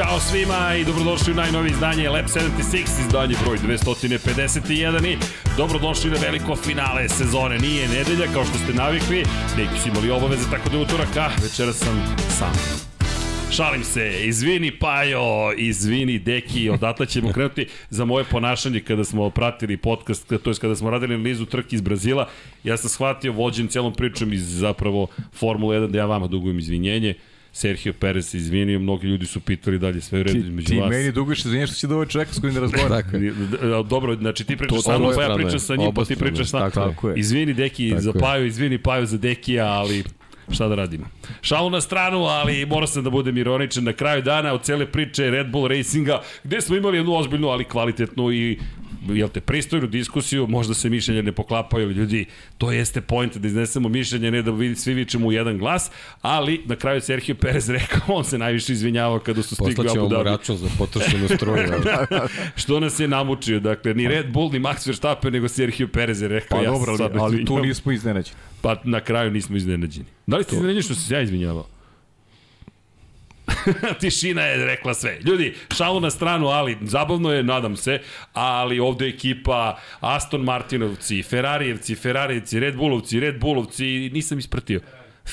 [0.00, 5.16] Ćao svima i dobrodošli u najnovije izdanje Lab 76, izdanje broj 251 i
[5.56, 7.58] dobrodošli na veliko finale sezone.
[7.58, 9.24] Nije nedelja kao što ste navikli,
[9.56, 12.52] neki su imali obaveze, tako da je utorak, a večera sam sam.
[13.52, 19.76] Šalim se, izvini Pajo, izvini Deki, odatle ćemo krenuti za moje ponašanje kada smo pratili
[19.76, 22.28] podcast, to je kada smo radili analizu trke iz Brazila.
[22.64, 27.14] Ja sam shvatio vođen celom pričom iz zapravo Formula 1 da ja vama dugujem izvinjenje.
[27.52, 30.68] Sergio Perez se izvinio, mnogi ljudi su pitali da li je sve u redu između
[30.68, 30.90] ti vas.
[30.90, 32.90] Ti meni duguješ izvinjenje što si da ovaj čovjek s kojim da razgovaram.
[32.90, 33.20] Dakle.
[33.88, 36.58] Dobro, znači ti pričaš sa mnom, pa ja pričam sa njim, pa ti pričaš sa...
[36.58, 37.18] Tako, tako je.
[37.18, 40.04] Izvini Deki tako za Paju, izvini Paju za Dekija, ali
[40.50, 41.06] šta da radimo.
[41.40, 45.30] Šalu na stranu, ali mora sam da budem ironičan na kraju dana od cele priče
[45.30, 48.58] Red Bull Racinga, gde smo imali jednu ozbiljnu, ali kvalitetnu i
[49.08, 52.26] jel te, pristojnu diskusiju, možda se mišljenja ne poklapaju, ali ljudi,
[52.58, 55.90] to jeste point da iznesemo mišljenje, ne da vidi, svi vičemo u jedan glas,
[56.22, 60.24] ali na kraju Sergio Perez rekao, on se najviše izvinjavao kada su stigli Abu Dhabi.
[60.24, 61.68] račun za potrošenu struju.
[62.62, 66.28] Što nas je namučio, dakle, ni Red Bull, ni Max Verstappen, nego Sergio Perez je
[66.28, 68.36] rekao, pa ja dobro, ali, ali tu nismo iznenađeni.
[68.60, 70.06] Pa na kraju nismo iznenađeni.
[70.26, 71.66] Da li ste iznenađeni što se ja izvinjavao?
[74.00, 75.18] Tišina je rekla sve.
[75.24, 78.00] Ljudi, šalu na stranu, ali zabavno je, nadam se,
[78.32, 84.80] ali ovde ekipa Aston Martinovci, Ferrarijevci, Ferrarijevci, Red Bullovci, Red Bullovci, nisam ispratio.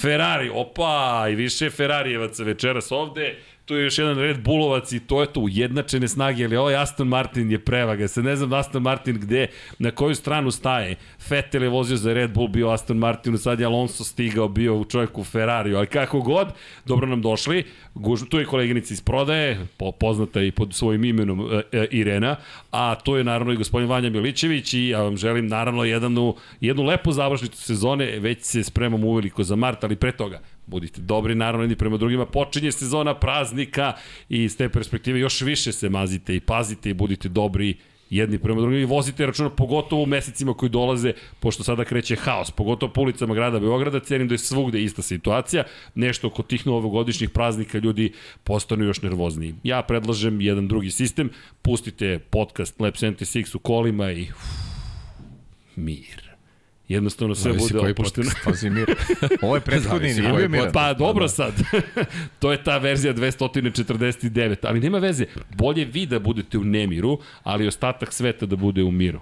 [0.01, 3.37] Ferrari, opa, i više Ferrarijevaca večeras ovde
[3.67, 7.07] tu je još jedan Red Bullovac i to je to ujednačene snage, ali ovaj Aston
[7.07, 8.07] Martin je prevaga.
[8.07, 9.47] Se ne znam Aston Martin gde,
[9.79, 10.95] na koju stranu staje.
[11.29, 14.85] Vettel je vozio za Red Bull, bio Aston Martin, sad je Alonso stigao, bio u
[14.85, 16.47] čovjeku Ferrariju, ali kako god,
[16.85, 17.63] dobro nam došli.
[18.29, 22.35] Tu je koleginica iz prodaje, po, poznata i pod svojim imenom e, e, Irena,
[22.71, 26.83] a to je naravno i gospodin Vanja Milićević i ja vam želim naravno jednu, jednu
[26.83, 31.63] lepu završnicu sezone, već se spremamo uveliko za mart, ali pre toga budite dobri naravno
[31.63, 33.93] jedni prema drugima, počinje sezona praznika
[34.29, 37.77] i iz te perspektive još više se mazite i pazite i budite dobri
[38.09, 42.51] jedni prema drugim i vozite računa pogotovo u mesecima koji dolaze, pošto sada kreće haos,
[42.51, 45.63] pogotovo po ulicama grada Beograda, cenim da je svugde ista situacija,
[45.95, 48.13] nešto oko tih novogodišnjih praznika ljudi
[48.43, 49.55] postanu još nervozniji.
[49.63, 51.29] Ja predlažem jedan drugi sistem,
[51.61, 54.43] pustite podcast Lab 76 u kolima i uf,
[55.75, 56.26] mir.
[56.87, 58.31] Jednostavno sve Zavisi bude opušteno.
[58.45, 58.95] Pazi mir.
[59.41, 60.69] Ovo je prethodni, nije bio.
[60.73, 61.53] Pa dobro sad.
[62.39, 65.25] to je ta verzija 249, ali nema veze.
[65.57, 69.19] Bolje vi da budete u nemiru, ali ostatak sveta da bude u miru.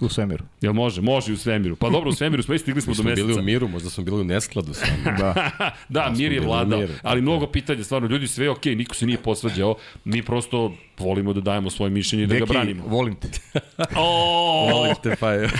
[0.00, 0.44] U svemiru.
[0.60, 1.00] Jel može?
[1.02, 1.76] Može u svemiru.
[1.76, 3.26] Pa dobro, u svemiru smo i stigli smo Mi do smo meseca.
[3.26, 4.86] bili u miru, možda smo bili u neskladu sa
[5.18, 5.50] Da.
[5.88, 9.18] da, mir je vladao, ali mnogo pitanja, stvarno, ljudi sve je okej, niko se nije
[9.18, 12.84] posvađao, mi prosto volimo da dajemo svoje mišljenje i da ga Deki, branimo.
[12.86, 13.28] volim te.
[13.96, 15.48] O, Volim te, pa je.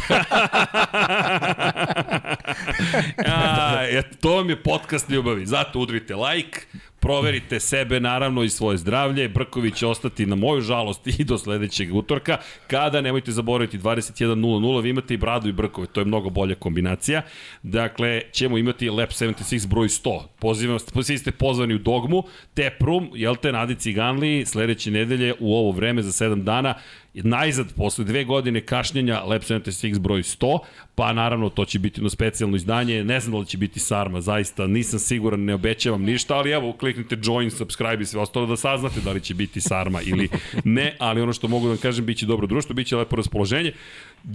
[3.26, 5.46] A, et, to vam je podcast ljubavi.
[5.46, 6.60] Zato udrite like,
[7.00, 9.28] proverite sebe naravno i svoje zdravlje.
[9.28, 12.38] Brković će ostati na moju žalost i do sledećeg utorka.
[12.66, 17.22] Kada, nemojte zaboraviti, 21.00, vi imate i Bradu i Brkove, to je mnogo bolja kombinacija.
[17.62, 20.22] Dakle, ćemo imati Lab 76 broj 100.
[20.38, 22.22] Pozivam, svi ste pozvani u Dogmu,
[22.54, 26.74] Teprum, jel te, Nadi Ciganli, sledeće nedelje u ovo vreme za 7 dana
[27.14, 30.58] najzad posle dve godine kašnjenja Lab 76 broj 100,
[30.94, 34.20] pa naravno to će biti jedno specijalno izdanje, ne znam da li će biti Sarma,
[34.20, 38.56] zaista nisam siguran, ne obećavam ništa, ali evo kliknite join, subscribe i sve ostalo da
[38.56, 40.28] saznate da li će biti Sarma ili
[40.64, 43.72] ne, ali ono što mogu da vam kažem, biće dobro društvo, biće lepo raspoloženje,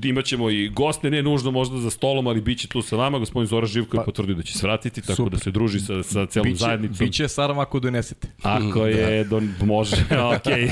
[0.03, 3.67] imaćemo i goste, ne nužno možda za stolom, ali biće tu sa vama, gospodin Zora
[3.67, 5.31] Živko je Pa, potvrdio da će se vratiti, tako super.
[5.31, 7.05] da se druži sa, sa celom Biće, zajednicom.
[7.05, 8.27] biće Saram ako donesete.
[8.41, 9.95] Ako je, don, može,
[10.35, 10.69] okej.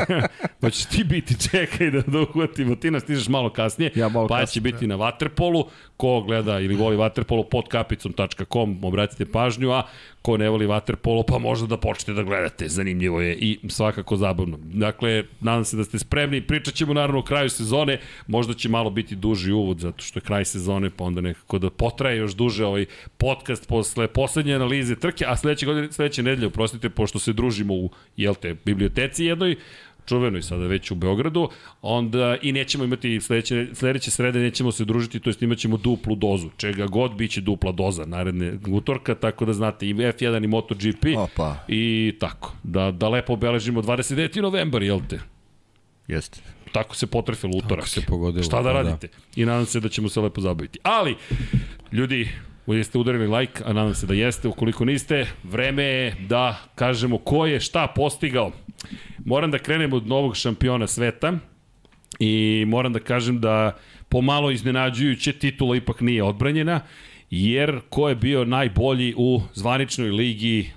[0.62, 4.38] Hoćeš ti biti, čekaj da, da uhvatimo, ti nas stižeš malo kasnije, Ja malo pa
[4.38, 5.64] će kasnije, biti na Waterpolu,
[5.98, 9.84] ko gleda ili voli Waterpolo, podkapicom.com, obratite pažnju, a
[10.22, 14.60] ko ne voli Waterpolo, pa možda da počnete da gledate, zanimljivo je i svakako zabavno.
[14.64, 18.90] Dakle, nadam se da ste spremni, pričat ćemo naravno o kraju sezone, možda će malo
[18.90, 22.66] biti duži uvod, zato što je kraj sezone, pa onda nekako da potraje još duže
[22.66, 22.86] ovaj
[23.18, 27.90] podcast posle poslednje analize trke, a sledeće godine, sledeće nedelje, oprostite, pošto se družimo u,
[28.18, 29.56] jel te, biblioteci jednoj,
[30.12, 31.50] čuvenoj sada već u Beogradu,
[31.82, 36.50] onda i nećemo imati sledeće, sledeće srede nećemo se družiti, to jest imaćemo duplu dozu,
[36.58, 41.56] čega god biće dupla doza naredne utorka, tako da znate i F1 i MotoGP Opa.
[41.68, 44.42] i tako, da, da lepo obeležimo 29.
[44.42, 45.20] novembar, jel te?
[46.08, 46.40] Jeste.
[46.72, 47.86] Tako se potrefilo utorak.
[47.86, 48.82] Tako se pogodilo, Šta da pa da.
[48.82, 49.08] radite?
[49.36, 50.80] I nadam se da ćemo se lepo zabaviti.
[50.84, 51.16] Ali,
[51.92, 52.30] ljudi,
[52.68, 54.48] jeste udarili like, a nadam se da jeste.
[54.48, 58.52] Ukoliko niste, vreme je da kažemo ko je šta postigao.
[59.26, 61.34] Moram da krenem od novog šampiona sveta
[62.20, 63.78] i moram da kažem da
[64.10, 66.82] pomalo iznenađujuće titula ipak nije odbranjena,
[67.30, 70.72] jer ko je bio najbolji u zvaničnoj ligi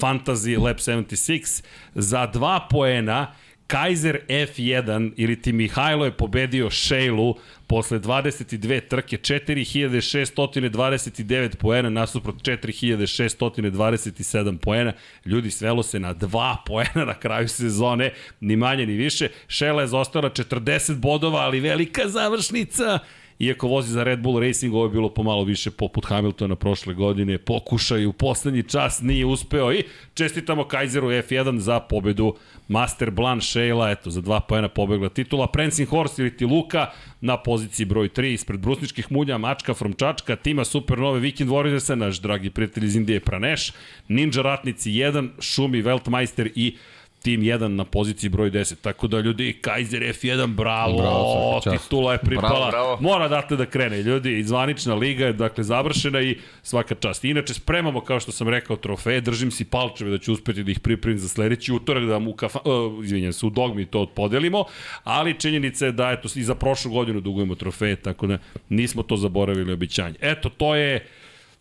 [0.00, 1.64] Fantasy Lab 76
[1.94, 3.34] za dva poena
[3.66, 14.58] Kaiser F1 ili ti Mihajlo je pobedio Šejlu posle 22 trke 4629 poena nasuprot 4627
[14.58, 14.92] poena.
[15.24, 19.28] Ljudi, svelo se na 2 poena na kraju sezone, ni manje ni više.
[19.48, 22.98] Šejla je zostala 40 bodova, ali velika završnica.
[23.38, 27.38] Iako vozi za Red Bull Racing, ovo je bilo pomalo više poput Hamiltona prošle godine.
[27.38, 29.84] Pokušaj u poslednji čas nije uspeo i
[30.14, 32.34] čestitamo Kaiseru F1 za pobedu
[32.68, 35.46] Master Blan Sheila, eto, za dva pojena pobegla titula.
[35.46, 36.90] Prancing Horse ili ti Luka
[37.20, 42.20] na poziciji broj 3 ispred brusničkih mulja, Mačka from Čačka, tima Supernove Weekend Warriorsa, naš
[42.20, 43.72] dragi prijatelj iz Indije Praneš,
[44.08, 46.76] Ninja Ratnici 1, Šumi Weltmeister i
[47.24, 48.74] tim 1 na poziciji broj 10.
[48.80, 52.70] Tako da ljudi, Kaiser F1, bravo, Bravo, titula je pripala.
[52.70, 52.98] Bravo, bravo.
[53.00, 57.24] Mora dakle da krene, ljudi, zvanična liga je dakle završena i svaka čast.
[57.24, 60.80] Inače, spremamo, kao što sam rekao, trofeje, držim si palčeve da ću uspeti da ih
[60.80, 64.64] pripremim za sledeći utorak, da mu u kafa, uh, izvinjam se, u dogmi to podelimo,
[65.04, 68.38] ali činjenica je da eto, i za prošlu godinu dugujemo trofeje, tako da
[68.68, 70.14] nismo to zaboravili običanje.
[70.20, 71.06] Eto, to je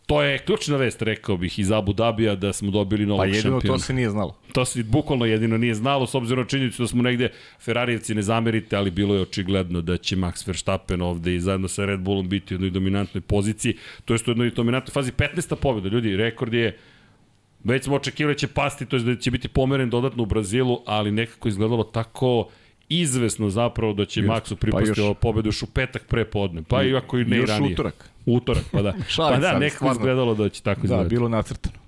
[0.05, 3.41] To je ključna vest, rekao bih, iz Abu Dabija da smo dobili novog Pa jedino
[3.41, 3.77] šampiona.
[3.77, 4.35] to se nije znalo.
[4.53, 7.29] To se bukvalno jedino nije znalo, s obzirom na činjenicu da smo negde,
[7.59, 11.85] Ferarijevci ne zamerite, ali bilo je očigledno da će Max Verstappen ovde i zajedno sa
[11.85, 15.55] Red Bullom biti u jednoj dominantnoj poziciji, to je u jednoj dominantnoj fazi 15.
[15.55, 16.77] pobjeda, ljudi, rekord je
[17.63, 20.81] već smo očekivali da će pasti, to je da će biti pomeren dodatno u Brazilu,
[20.85, 22.49] ali nekako izgledalo tako
[22.89, 26.25] izvesno zapravo da će Just, Maxu pa pripasti još- ova pobeda još u petak pre
[26.25, 27.73] podne, pa i ako i ne i Još ranije.
[27.73, 28.09] utorak.
[28.25, 28.93] Utorak, pa da.
[29.17, 31.09] Pa da, nekako izgledalo da će tako Da, izgledati.
[31.09, 31.82] bilo nacrtano.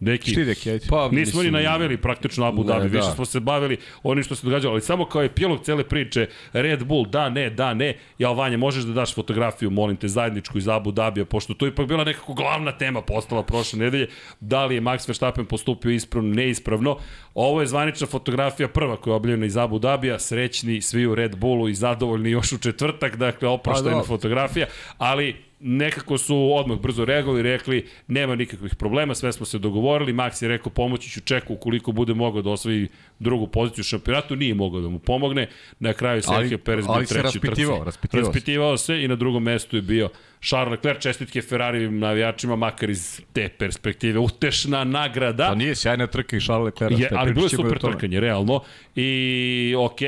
[0.00, 0.86] Deki, Šti deki, ajde.
[0.88, 2.98] Pa, Nismo ni najavili praktično Abu Ne, Dhabi, da.
[2.98, 6.84] više smo se bavili onim što se događalo, ali samo kao epilog cele priče, Red
[6.84, 10.68] Bull, da, ne, da, ne, ja Vanja, možeš da daš fotografiju, molim te, zajedničku iz
[10.68, 14.08] Abu Dhabija, pošto to je ipak bila nekako glavna tema postala prošle nedelje,
[14.40, 16.96] da li je Max Verstappen postupio ispravno, neispravno.
[17.34, 21.36] Ovo je zvanična fotografija prva koja je objavljena iz Abu Dhabija, srećni svi u Red
[21.36, 24.06] Bullu i zadovoljni još u četvrtak, dakle oproštajna dobro.
[24.06, 24.66] fotografija,
[24.98, 30.42] ali nekako su odmah brzo reagovali rekli nema nikakvih problema, sve smo se dogovorili, Max
[30.42, 34.54] je rekao pomoći ću čeku ukoliko bude mogao da osvoji drugu poziciju u šampionatu, nije
[34.54, 35.48] mogao da mu pomogne,
[35.78, 37.46] na kraju Sergio Perez bio treći u trci.
[37.46, 40.08] raspitivao, raspitivao raspitivao se i na drugom mestu je bio
[40.42, 45.46] Charles Leclerc, čestitke Ferrarijevim navijačima, makar iz te perspektive, utešna nagrada.
[45.48, 47.00] Pa nije sjajna trka i Charles Leclerc.
[47.00, 48.60] Je, te ali bilo je super trkanje, realno.
[48.96, 49.98] I, ok,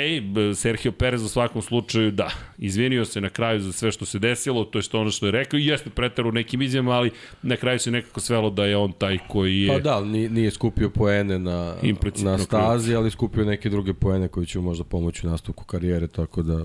[0.56, 4.64] Sergio Perez u svakom slučaju, da, izvinio se na kraju za sve što se desilo,
[4.64, 7.10] to je što ono što je rekao, i jeste pretar u nekim izjavama, ali
[7.42, 9.68] na kraju se nekako svelo da je on taj koji je...
[9.68, 11.74] Pa da, nije, nije skupio poene na,
[12.22, 16.08] na stazi, ali skupio neke druge poene koji će mu možda pomoći u nastavku karijere,
[16.08, 16.64] tako da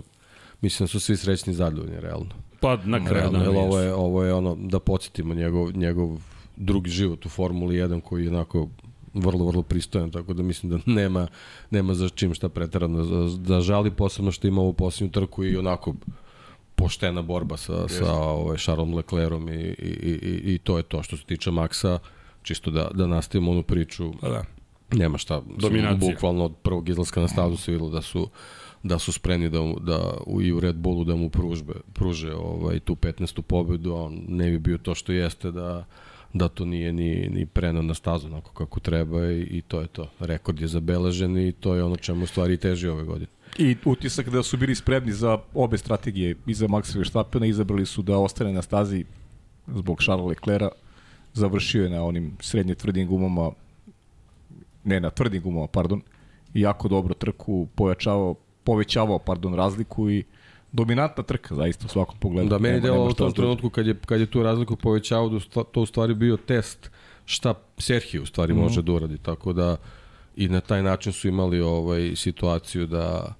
[0.62, 2.47] mislim da su svi srećni i zadovoljni, realno.
[2.60, 6.18] Pa na kraju realno da, jer ovo je, ovo je ono, da podsjetimo njegov, njegov
[6.56, 8.68] drugi život u Formuli 1 koji je onako
[9.14, 11.28] vrlo, vrlo pristojan, tako da mislim da nema,
[11.70, 15.58] nema za čim šta pretarano da, da žali, posebno što ima ovu posljednju trku i
[15.58, 15.94] onako
[16.76, 21.18] poštena borba sa, sa ovaj, Charlesom Leclerom i, i, i, i, to je to što
[21.18, 21.98] se tiče Maxa,
[22.44, 24.44] čisto da, da nastavimo onu priču Pa da.
[24.92, 25.42] nema šta.
[25.58, 26.12] Dominacija.
[26.14, 28.30] Bukvalno od prvog izlaska na stazu se videlo da su
[28.88, 32.80] da su spremni da, da u, i u Red Bullu da mu pružbe, pruže ovaj,
[32.80, 33.42] tu 15.
[33.42, 35.86] pobedu, a on ne bi bio to što jeste da
[36.34, 39.88] da to nije ni, ni preno na stazu onako kako treba i, i to je
[39.88, 40.10] to.
[40.20, 43.28] Rekord je zabeležen i to je ono čemu stvari teži ove godine.
[43.58, 48.02] I utisak da su bili spremni za obe strategije, i za Maxa Verstappena, izabrali su
[48.02, 49.06] da ostane na stazi
[49.68, 50.70] zbog Charlesa Leclerca,
[51.34, 53.52] završio je na onim srednje tvrdim gumama,
[54.84, 56.02] ne na tvrdim gumama, pardon,
[56.54, 58.36] i jako dobro trku, pojačavao,
[58.68, 60.24] povećavao, pardon, razliku i
[60.72, 62.50] dominantna trka, zaista u svakom pogledu.
[62.50, 65.82] Da, meni delo u tom trenutku kad je, kad je tu razliku povećao, da to
[65.82, 66.92] u stvari bio test
[67.26, 68.58] šta Serhije u stvari mm.
[68.58, 69.78] može da uradi, tako da
[70.36, 73.34] i na taj način su imali ovaj situaciju da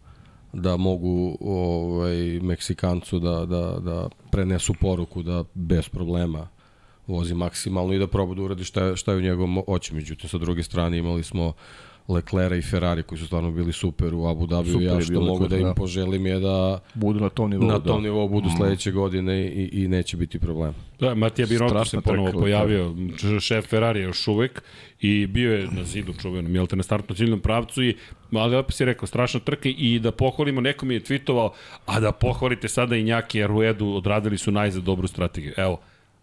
[0.54, 6.48] da mogu ovaj Meksikancu da, da, da prenesu poruku da bez problema
[7.08, 9.96] vozi maksimalno i da proba da uradi šta, šta je u njegovom oči.
[9.96, 11.54] Međutim, sa druge strane imali smo
[12.08, 14.74] Leclera i Ferrari koji su stvarno bili super u Abu Dhabiju.
[14.74, 15.74] Super Ja što mogu da Leclerc, im da.
[15.74, 17.68] poželim je da Budu na tom nivou.
[17.68, 17.84] na da.
[17.84, 20.74] tom nivou budu sledeće godine i, i neće biti problema.
[21.00, 24.64] Da, Matija Binotto se ponovo trka, pojavio, č- šef Ferrari još uvek
[25.02, 27.96] i bio je na zidu čuvenom, jel te, na startno ciljnom pravcu i
[28.32, 31.50] ali opet si rekao, strašna trka i da pohvalimo, neko mi je tweetovao,
[31.86, 35.54] a da pohvalite sada i Njaki i Ruedu, odradili su najzad dobru strategiju.
[35.58, 35.80] Evo,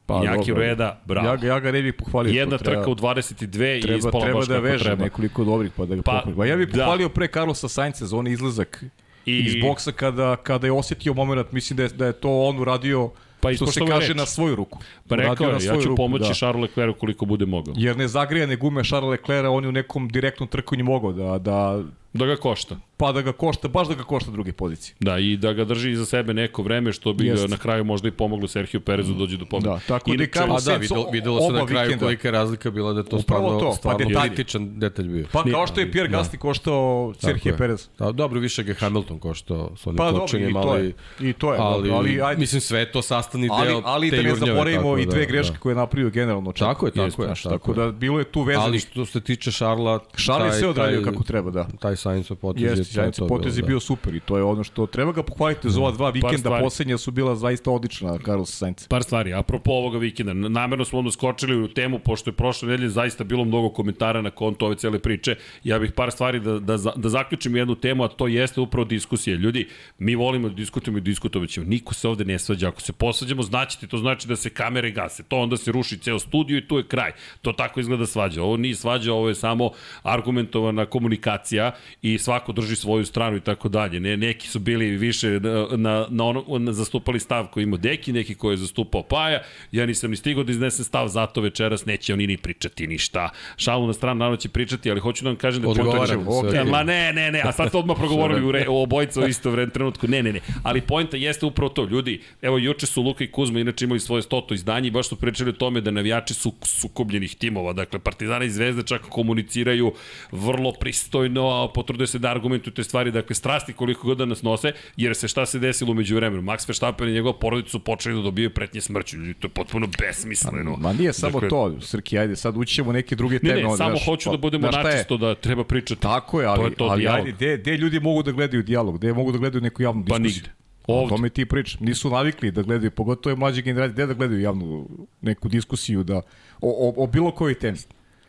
[0.06, 0.54] pa, Njaki dobro.
[0.56, 1.28] Rueda, bravo.
[1.28, 2.32] Ja, ga- ja ga ne bih pohvalio.
[2.32, 3.44] Jedna treba- trka u 22
[3.75, 5.04] i treba, ispala treba baš da veže treba.
[5.04, 6.37] nekoliko dobrih pa da ga Pa, pohvalim.
[6.37, 6.73] Pa ja bih da.
[6.75, 8.84] pohvalio pre Carlosa Sainca za onaj izlazak
[9.26, 9.38] I- I...
[9.40, 13.11] iz boksa kada, kada je osetio moment, mislim da je, da je to on uradio
[13.40, 14.16] Pa što se kaže reč.
[14.16, 14.78] na svoju ruku.
[15.08, 16.34] Pa rekao je, ja ću ruku, pomoći da.
[16.34, 17.75] Charles Leclercu koliko bude mogao.
[17.76, 21.82] Jer ne zagrijane gume Charles Leclerca, on je u nekom direktnom trkanju mogao da, da
[22.14, 22.76] Da ga košta.
[22.97, 24.94] pa da ga košta, baš da ga košta druge pozicije.
[25.00, 27.47] Da, i da ga drži iza sebe neko vreme, što bi Jeste.
[27.47, 29.75] ga na kraju možda i pomoglo Sergio Perezu da dođe do pobjede.
[29.75, 32.04] Da, tako da i Inače, Carlos Pa da, Sainz videlo, videlo se na kraju vikenda.
[32.06, 34.28] kolika je razlika bila da je to Upravo stvarno, to, pa stvarno detalji.
[34.28, 35.26] kritičan detalj bio.
[35.33, 37.56] Pa kao što je Pierre Gasly koštao Tako Sergio je.
[37.56, 37.88] Perez.
[37.99, 40.85] Da, dobro, više ga je Hamilton koštao s onim Pa dobro, kočenjem, i to ali,
[41.21, 41.30] je.
[41.30, 42.40] I to je, ali, ali ajde.
[42.40, 45.26] mislim sve je to sastavni Ali, deo ali te da ne zaboravimo i da, dve
[45.26, 45.59] greške da.
[45.59, 46.52] koje je napravio generalno.
[46.52, 46.68] Čak.
[46.68, 48.64] Tako je, tako je, tako da bilo je tu vezano.
[48.66, 51.66] Ali što se tiče Šarla, Šarli taj- se odradio kako treba, da.
[51.80, 54.64] Taj Sainzov potez je Jeste, Žajnice to potez je bio super i to je ono
[54.64, 56.64] što treba ga pohvaliti za ova dva vikenda, stvari.
[56.64, 58.88] poslednja su bila zaista odlična Carlos Sainz.
[58.88, 62.88] Par stvari, apropo ovoga vikenda, namerno smo onda skočili u temu, pošto je prošle nedelje
[62.88, 66.76] zaista bilo mnogo komentara na konto ove cele priče, ja bih par stvari da, da,
[66.96, 69.37] da zaključim jednu temu, a to jeste upravo diskusija.
[69.37, 69.68] Ljudi,
[69.99, 71.66] mi volimo da diskutujemo i diskutovat ćemo.
[71.66, 72.68] Niko se ovde ne svađa.
[72.68, 75.23] Ako se posvađamo, znaćete, to znači da se kamere gase.
[75.23, 77.12] To onda se ruši ceo studio i tu je kraj.
[77.42, 78.42] To tako izgleda svađa.
[78.42, 79.70] Ovo nije svađa, ovo je samo
[80.02, 84.00] argumentovana komunikacija i svako drži svoju stranu i tako dalje.
[84.00, 88.12] Ne, neki su bili više na, na, na, ono, na zastupali stav koji ima Deki,
[88.12, 89.42] neki koji je zastupao Paja.
[89.72, 93.30] Ja nisam ni stigao da iznesem stav, zato večeras neće oni ni pričati ništa.
[93.56, 96.70] Šalu na stranu, naravno će pričati, ali hoću da vam kažem da Odgovaram Okay.
[96.70, 99.50] Ma ne, ne, ne, a sad ste odmah progovorili u re, o obojica u isto
[99.50, 100.08] vreme trenutku.
[100.08, 100.40] Ne, ne, ne.
[100.62, 101.84] Ali poenta jeste upravo to.
[101.84, 105.16] Ljudi, evo juče su Luka i Kuzma inače imali svoje stoto izdanje i baš su
[105.16, 107.72] pričali o tome da navijači su sukobljenih timova.
[107.72, 109.92] Dakle, Partizana i Zvezda čak komuniciraju
[110.32, 113.10] vrlo pristojno, a potrude se da argumentuju te stvari.
[113.10, 116.42] Dakle, strasti koliko god da nas nose, jer se šta se desilo umeđu vremenu.
[116.42, 119.16] Max Verstappen i njegova porodica su počeli da dobijaju pretnje smrću.
[119.16, 120.76] Ljudi, to je potpuno besmisleno.
[120.76, 123.54] Ma nije samo Dakle, to, Srki, ajde, sad ući ćemo u neke druge Ne, teme.
[123.54, 124.84] ne, onda, samo znaš, hoću pa, da budemo šta je?
[124.86, 126.00] načisto da treba pričati.
[126.00, 127.18] Tako je, To ali, je to ali dijalog.
[127.18, 130.18] ajde, gde, gde ljudi mogu da gledaju dijalog, gde mogu da gledaju neku javnu Pa
[130.18, 130.42] diskusiju?
[130.42, 130.50] nigde.
[130.86, 131.08] O Ovde.
[131.08, 131.80] tome ti pričam.
[131.82, 134.88] Nisu navikli da gledaju, pogotovo je mlađe generacije, gde da gledaju javnu
[135.20, 136.22] neku diskusiju da, o,
[136.60, 137.78] o, o bilo kojoj temi.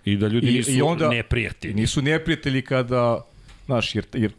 [0.06, 1.74] I da ljudi I, nisu i onda, neprijatelji.
[1.74, 3.22] Nisu neprijatelji kada,
[3.66, 4.32] znaš, jer, jer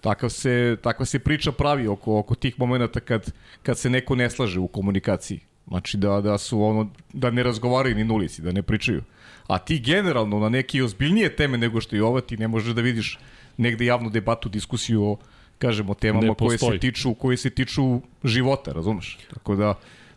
[0.00, 4.30] takav se, takva se priča pravi oko, oko tih momenta kad, kad se neko ne
[4.30, 5.40] slaže u komunikaciji.
[5.68, 9.02] Znači da, da su ono, da ne razgovaraju ni na ulici, da ne pričaju.
[9.46, 12.82] A ti generalno na neke ozbiljnije teme nego što je ova, ti ne možeš da
[12.82, 13.18] vidiš
[13.56, 15.16] negde javnu debatu, diskusiju o,
[15.58, 19.18] kažemo, temama Ne koje se tiču, koje se tiču života, razumeš?
[19.34, 19.74] Tako da,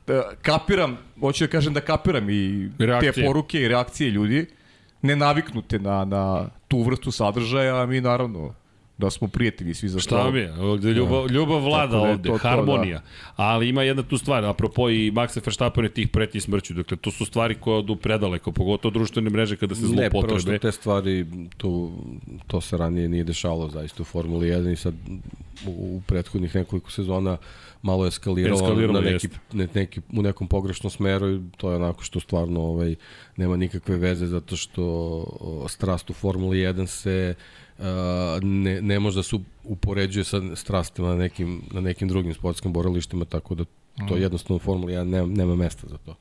[0.07, 3.11] da kapiram, hoću da kažem da kapiram i Reakcije.
[3.11, 4.45] te poruke i reakcije ljudi,
[5.01, 8.53] ne naviknute na, na tu vrstu sadržaja, a mi naravno
[8.97, 10.53] da smo prijatelji svi za Šta mi je?
[10.53, 13.01] Ovde ljubav, ljubav vlada da ovde, to to, harmonija.
[13.35, 16.73] Ali ima jedna tu stvar, apropo i Maxa Verstappen je tih pretnji smrću.
[16.73, 20.57] Dakle, to su stvari koje odu predaleko, pogotovo društvene mreže kada se Ne, prvo što
[20.57, 21.25] te stvari,
[21.57, 21.91] tu,
[22.47, 24.93] to se ranije nije dešavalo zaista u Formuli 1 i sad
[25.67, 27.37] u, prethodnih nekoliko sezona
[27.81, 31.75] malo je eskaliralo, Eskaliralo, na neki, ne, neki, u nekom pogrešnom smeru i to je
[31.75, 32.95] onako što stvarno ovaj,
[33.37, 34.83] nema nikakve veze zato što
[35.39, 37.64] o, strast u Formuli 1 se uh,
[38.41, 43.25] ne, ne može da se upoređuje sa strastima na nekim, na nekim drugim sportskim boralištima,
[43.25, 43.65] tako da
[44.09, 46.15] to jednostavno u Formuli 1 nema, nema mesta za to.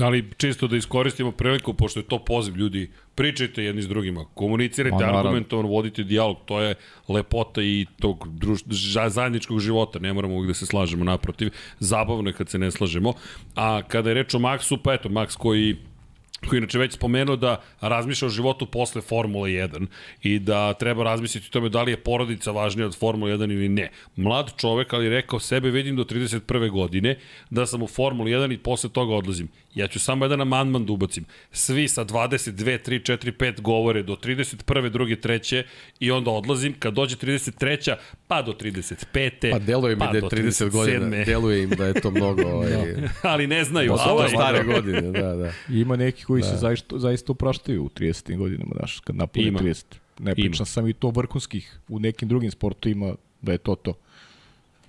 [0.00, 4.94] Ali čisto da iskoristimo priliku, pošto je to poziv ljudi, pričajte jedni s drugima, komunicirajte
[4.94, 5.20] Ma, naravno.
[5.20, 6.74] argumentovano, vodite dijalog, to je
[7.08, 8.60] lepota i tog druž,
[9.08, 13.12] zajedničkog života, ne moramo uvijek da se slažemo naprotiv, zabavno je kad se ne slažemo,
[13.54, 15.76] a kada je reč o Maxu, pa eto, Max koji
[16.46, 19.86] koji inače već spomenuo da razmišlja o životu posle Formule 1
[20.22, 23.68] i da treba razmisliti o tome da li je porodica važnija od Formule 1 ili
[23.68, 23.90] ne.
[24.16, 26.70] Mlad čovek, ali rekao sebe vidim do 31.
[26.70, 27.18] godine
[27.50, 29.48] da sam u Formuli 1 i posle toga odlazim.
[29.74, 31.24] Ja ću samo jedan amandman da ubacim.
[31.52, 34.88] Svi sa 22, 3, 4, 5 govore do 31.
[34.88, 35.64] druge, treće
[36.00, 36.74] i onda odlazim.
[36.78, 37.94] Kad dođe 33.
[38.28, 39.50] pa do 35.
[39.50, 41.26] Pa deluje mi pa da je do 30 godina, 37..
[41.26, 42.42] deluje im da je to mnogo...
[42.54, 43.92] Ovaj, ali ne znaju.
[43.92, 45.52] A to to je je stare godine, da, da.
[45.68, 46.48] Ima neki koji da.
[46.48, 48.36] se zaista, zaista opraštaju u 30.
[48.36, 49.58] godinama, znaš, kad napune Ima.
[49.58, 49.84] 30.
[50.18, 50.64] Ne pričam Ima.
[50.64, 53.94] sam i to vrhunskih, u nekim drugim sportovima da je to to.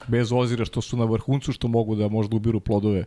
[0.08, 3.06] Bez ozira što su na vrhuncu, što mogu da možda ubiru plodove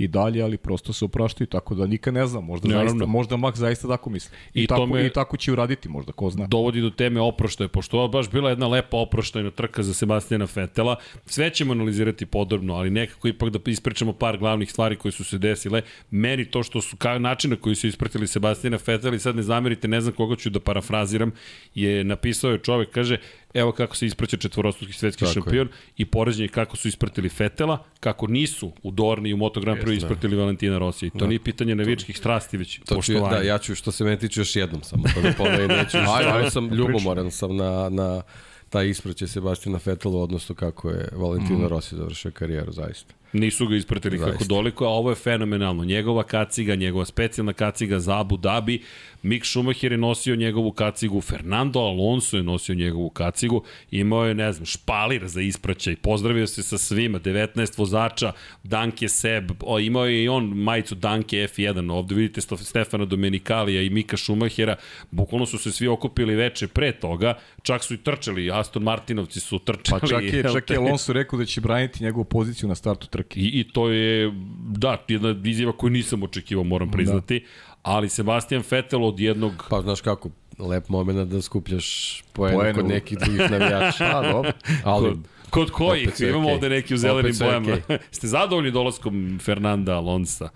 [0.00, 2.90] i dalje, ali prosto se opraštaju, tako da nikad ne znam, možda, Naravno.
[2.90, 4.36] zaista, možda Max zaista tako misli.
[4.54, 6.46] I, I tako, tome- I tako će uraditi možda, ko zna.
[6.46, 10.96] dovodi do teme oproštaja, pošto je baš bila jedna lepa oproštajna trka za Sebastijana Fetela.
[11.26, 15.38] Sve ćemo analizirati podrobno, ali nekako ipak da ispričamo par glavnih stvari koje su se
[15.38, 15.82] desile.
[16.10, 19.42] Meni to što su ka, način na koji su ispratili Sebastijana Fetela i sad ne
[19.42, 21.32] zamerite, ne znam koga ću da parafraziram,
[21.74, 23.16] je napisao je čovek, kaže,
[23.54, 25.34] evo kako se ispraća četvorostruki svetski Tako je.
[25.34, 29.80] šampion i poređenje kako su ispratili Fetela, kako nisu u Dorni i u Moto Grand
[29.80, 29.92] Prix da.
[29.92, 31.10] ispratili Valentina Rosija.
[31.14, 33.36] I to nije pitanje navijačkih strasti, već To ću, poštovanja.
[33.36, 36.50] da, ja ću što se mene tiče još jednom samo to da ponovim, neću, stvarno
[36.50, 38.22] sam ljubomoran sam na, na
[38.68, 41.68] taj ispraćaj Sebastina Fetela, odnosno kako je Valentino mm.
[41.68, 43.14] Rossi završio karijeru, zaista.
[43.32, 44.32] Nisu ga ispratili Zaista.
[44.32, 45.84] kako doliko, a ovo je fenomenalno.
[45.84, 48.82] Njegova kaciga, njegova specijalna kaciga za Abu Dhabi,
[49.22, 54.52] Mick Schumacher je nosio njegovu kacigu, Fernando Alonso je nosio njegovu kacigu, imao je, ne
[54.52, 58.32] znam, špalir za ispraćaj, pozdravio se sa svima, 19 vozača,
[58.64, 63.90] Danke Seb, o, imao je i on majicu Danke F1, ovde vidite Stefana Domenikalija i
[63.90, 64.76] Mika Schumachera,
[65.10, 69.58] bukvalno su se svi okupili veče pre toga, čak su i trčali, Aston Martinovci su
[69.58, 70.00] trčali.
[70.00, 70.76] Pa čak je, čak je?
[70.76, 73.40] Alonso rekao da će braniti njegovu poziciju na startu trke.
[73.40, 74.32] I, I to je,
[74.68, 77.40] da, jedna izjava koju nisam očekivao, moram priznati.
[77.40, 77.69] Da.
[77.82, 79.66] Ali Sebastian Vettel od jednog...
[79.70, 84.10] Pa znaš kako, lep moment da skupljaš poene Poene kod nekih drugih navijača.
[84.12, 84.52] Pa, dobro.
[84.84, 85.18] Ali, Kod,
[85.50, 86.08] kod kojih?
[86.08, 87.72] opet Imamo ovde neki u zelenim bojama.
[87.72, 87.98] okej.
[88.10, 90.48] Ste zadovoljni dolaskom Fernanda Alonsa?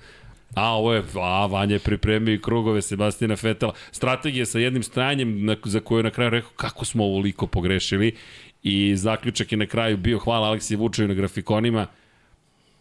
[0.55, 3.73] A, ovo je, a, Vanja je pripremio i krugove Sebastina Fetela.
[3.91, 8.17] Strategija sa jednim stajanjem na, za koju je na kraju rekao kako smo ovoliko pogrešili
[8.63, 11.87] i zaključak je na kraju bio hvala Aleksiji Vučevi na grafikonima.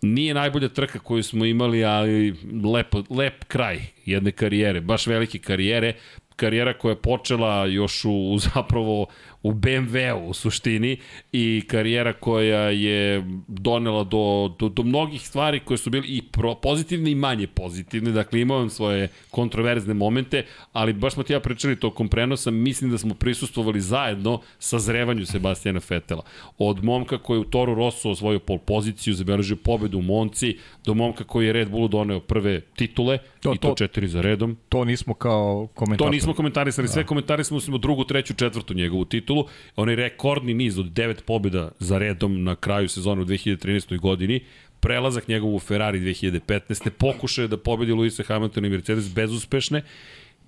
[0.03, 2.35] Nije najbolja trka koju smo imali, ali
[2.73, 5.93] lepo, lep kraj jedne karijere, baš velike karijere.
[6.35, 9.07] Karijera koja je počela još u, u zapravo
[9.43, 10.97] u BMW-u u suštini
[11.31, 16.55] i karijera koja je donela do, do, do mnogih stvari koje su bili i pro,
[16.55, 21.39] pozitivne i manje pozitivne, dakle imao on svoje kontroverzne momente, ali baš smo ti ja
[21.39, 26.23] pričali tokom prenosa, mislim da smo prisustvovali zajedno sa zrevanju Sebastijana Fetela.
[26.57, 30.93] Od momka koji je u Toru Rosso osvojio pol poziciju, zabeležio pobedu u Monci, do
[30.93, 34.57] momka koji je Red Bullu doneo prve titule, To- i to, to- četiri za redom.
[34.69, 36.07] To nismo kao komentator.
[36.07, 39.45] To nismo komentarisali, sve komentarisali smo drugu, treću, četvrtu njegovu titulu.
[39.75, 43.99] Onaj rekordni niz od devet pobjeda za redom na kraju sezona u 2013.
[43.99, 44.39] godini,
[44.79, 46.89] prelazak njegovu u Ferrari 2015.
[46.89, 49.83] Pokušaje da pobedi Luisa Hamiltona i Mercedes bezuspešne,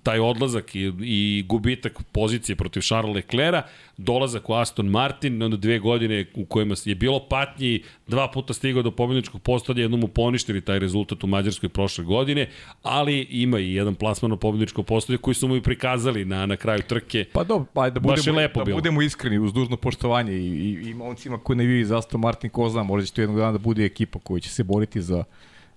[0.06, 3.62] taj odlazak i, i gubitak pozicije protiv Charles Leclerca,
[3.96, 8.82] dolazak u Aston Martin, onda dve godine u kojima je bilo patnji, dva puta stigao
[8.82, 12.48] do pobjedničkog postolja, jednom mu poništili taj rezultat u Mađarskoj prošle godine,
[12.82, 16.56] ali ima i jedan plasman na pobjedničko postolje koji su mu i prikazali na, na
[16.56, 17.24] kraju trke.
[17.32, 18.76] Pa dobro, pa da Baš budemo, lepo da bilo.
[18.76, 22.68] budemo iskreni uz dužno poštovanje i, i, i momcima koji navijaju za Aston Martin, ko
[22.68, 25.24] zna, možda će to jednog dana da bude ekipa koja će se boriti za,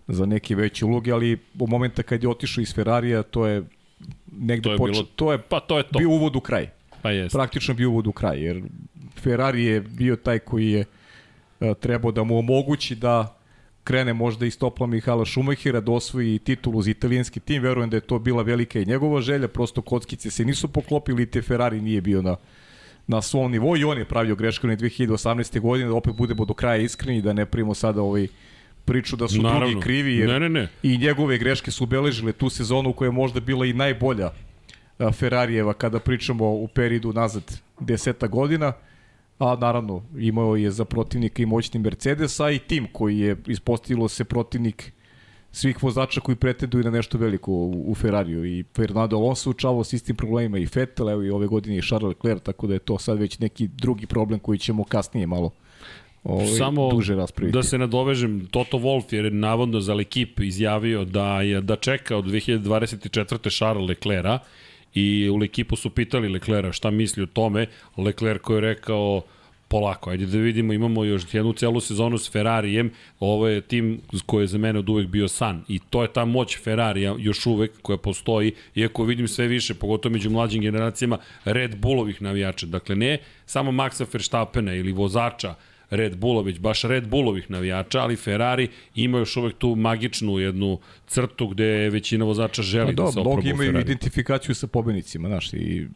[0.07, 3.63] za neke veće uloge, ali u momenta kad je otišao iz Ferrarija, to je
[4.31, 5.99] negde To je bilo- to je Pa to je to.
[5.99, 6.69] bio uvod u kraj.
[7.01, 7.33] Pa jest.
[7.33, 8.63] Praktično bio uvod u kraj, jer
[9.15, 10.85] Ferrari je bio taj koji je
[11.59, 13.35] e, trebao da mu omogući da
[13.83, 17.63] krene možda iz topla Mihala Šumahira, da osvoji titulu za italijanski tim.
[17.63, 21.41] Verujem da je to bila velika i njegova želja, prosto kockice se nisu poklopili, te
[21.41, 22.35] Ferrari nije bio na,
[23.07, 25.59] na svom nivou i on je pravio grešku na 2018.
[25.59, 28.27] godine, da opet budemo do kraja iskreni, da ne primimo sada ovaj
[28.89, 29.67] priču da su Naravno.
[29.67, 30.67] drugi krivi, jer Ne, ne, ne.
[30.83, 34.31] i njegove greške su obeležile tu sezonu koja je možda bila i najbolja
[34.99, 38.73] a, Ferrarijeva kada pričamo u periodu nazad deseta godina,
[39.39, 44.07] a naravno imao je za protivnika i moćni Mercedes, a i tim koji je ispostavilo
[44.07, 44.91] se protivnik
[45.51, 49.93] svih vozača koji pretenduju na nešto veliko u, u Ferrariju i Fernando Alonso učavao s
[49.93, 52.97] istim problemima i Vettel, evo i ove godine i Charles Leclerc, tako da je to
[52.99, 55.51] sad već neki drugi problem koji ćemo kasnije malo
[56.23, 57.53] ovaj, Samo duže raspraviti.
[57.57, 62.25] da se nadovežem, Toto Wolff je navodno za L'Equipe izjavio da je da čeka od
[62.25, 63.57] 2024.
[63.57, 64.39] Charles Leclerca
[64.93, 67.65] i u L'Equipu su pitali Leclerca šta misli o tome.
[67.97, 69.21] Leclerc koji je rekao
[69.69, 74.43] polako, ajde da vidimo, imamo još jednu celu sezonu s Ferrarijem, ovo je tim koji
[74.43, 77.81] je za mene od uvek bio san i to je ta moć Ferrarija još uvek
[77.81, 83.17] koja postoji, iako vidim sve više, pogotovo među mlađim generacijama, Red Bullovih navijača, dakle ne
[83.45, 85.55] samo Maxa Verstappena ili vozača,
[85.89, 90.79] Red Bulla, već baš Red Bullovih navijača, ali Ferrari ima još uvek tu magičnu jednu
[91.07, 93.85] crtu gde većina vozača želi Pa da da, se oproba mnogi u imaju Ferrari.
[93.85, 95.87] identifikaciju sa pobednicima, znaš, i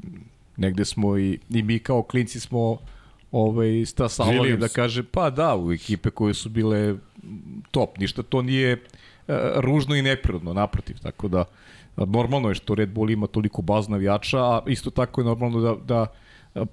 [0.58, 2.78] negde smo i, i mi kao klinci smo
[3.32, 6.96] ovaj, stasavali da kaže, pa da, u ekipe koje su bile
[7.72, 8.78] top, ništa to nije e,
[9.56, 11.46] ružno i neprirodno, naprotiv, tako da
[11.96, 15.76] normalno je što Red Bull ima toliko bazu navijača, a isto tako je normalno da,
[15.76, 16.08] da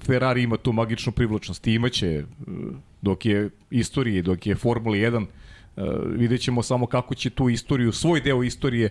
[0.07, 2.23] Ferrari ima tu magičnu privlačnost i imaće e,
[3.03, 5.27] dok je istorije, dok je Formula 1
[5.77, 5.83] e,
[6.17, 8.91] vidjet ćemo samo kako će tu istoriju, svoj deo istorije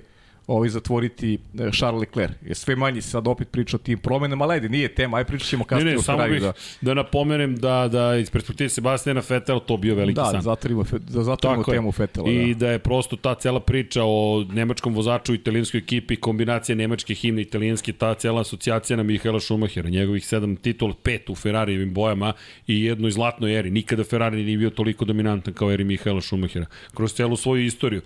[0.49, 2.33] ovaj, zatvoriti e, Charles Leclerc.
[2.45, 5.47] Je sve manje sad opet priča o tim promenama, ali ajde, nije tema, aj pričat
[5.47, 6.33] ćemo Ne, kasnije ne, o samo Ferrari.
[6.33, 10.41] bih Da, da napomenem da, da iz perspektive Sebastijana Vettel to bio veliki da, san.
[10.41, 12.29] zatvorimo, fe- da zatvorimo Tako temu Fetela.
[12.31, 12.65] I da.
[12.65, 17.41] da je prosto ta cela priča o nemačkom vozaču u italijanskoj ekipi, kombinacija nemačke himne
[17.41, 22.33] italijanske, ta cela asocijacija na Mihaela Schumachera, njegovih sedam titul, pet u Ferrarijevim bojama
[22.67, 23.69] i jednoj zlatnoj eri.
[23.71, 26.65] Nikada Ferrari nije bio toliko dominantan kao eri Mihaela Schumachera.
[26.93, 28.01] Kroz celu svoju istoriju.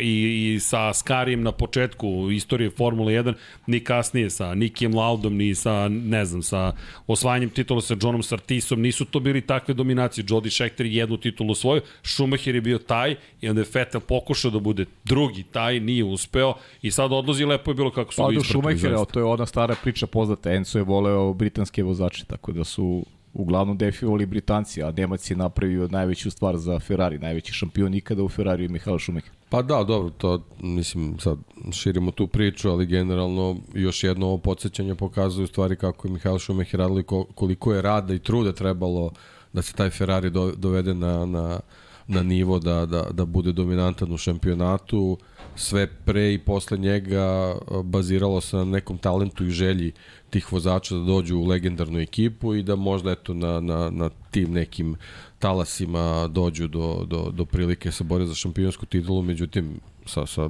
[0.00, 3.34] I, i sa Skarijem na početku početku istorije Formule 1,
[3.66, 6.72] ni kasnije sa Nikijem Laudom, ni sa, ne znam, sa
[7.06, 10.24] osvajanjem titula sa Johnom Sartisom, nisu to bili takve dominacije.
[10.24, 14.50] Jody Scheckter je jednu titulu svoju, Schumacher je bio taj i onda je Vettel pokušao
[14.50, 18.32] da bude drugi taj, nije uspeo i sad odlazi lepo je bilo kako su Pa
[18.32, 18.40] ga.
[18.40, 20.52] Schumachera, to je ona stara priča poznata.
[20.52, 25.88] Enzo je voleo britanske vozače, tako da su uglavnom defivali Britanci, a Nemac je napravio
[25.88, 29.37] najveću stvar za Ferrari, najveći šampion ikada u Ferrari je Mihael Schumacher.
[29.50, 31.38] Pa da, dobro, to mislim sad
[31.72, 36.38] širimo tu priču, ali generalno još jedno ovo podsjećanje pokazuje u stvari kako je Mihael
[36.38, 39.10] Schumacher radili koliko je rada i truda trebalo
[39.52, 41.60] da se taj Ferrari do, dovede na, na,
[42.08, 45.18] na nivo da, da, da bude dominantan u šampionatu.
[45.56, 49.92] Sve pre i posle njega baziralo se na nekom talentu i želji
[50.30, 54.52] tih vozača da dođu u legendarnu ekipu i da možda eto na, na, na tim
[54.52, 54.96] nekim
[55.38, 60.48] talasima dođu do, do, do prilike se bore za šampionsku titulu, međutim sa, sa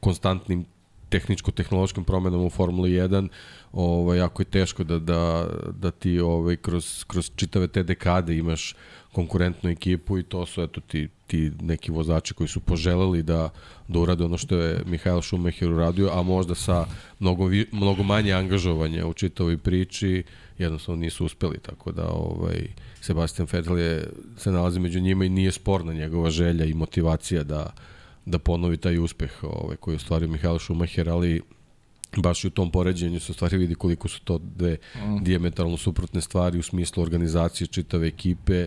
[0.00, 0.64] konstantnim
[1.08, 3.28] tehničko-tehnološkim promenama u Formuli 1
[3.72, 5.48] ovaj, jako je teško da, da,
[5.80, 8.74] da ti ovaj, kroz, kroz čitave te dekade imaš
[9.12, 13.50] konkurentnu ekipu i to su eto ti, ti neki vozači koji su poželeli da,
[13.88, 16.86] da urade ono što je Mihael Schumacher uradio, a možda sa
[17.18, 20.22] mnogo, vi, mnogo manje angažovanja u čitavoj priči
[20.58, 22.68] jednostavno nisu uspeli, tako da ovaj,
[23.04, 27.74] Sebastian Vettel je, se nalazi među njima i nije sporna njegova želja i motivacija da,
[28.26, 31.42] da ponovi taj uspeh ovaj, koji je ostvario Mihael Schumacher, ali
[32.16, 35.24] baš i u tom poređenju se stvari vidi koliko su to dve mm.
[35.24, 38.66] diametralno suprotne stvari u smislu organizacije čitave ekipe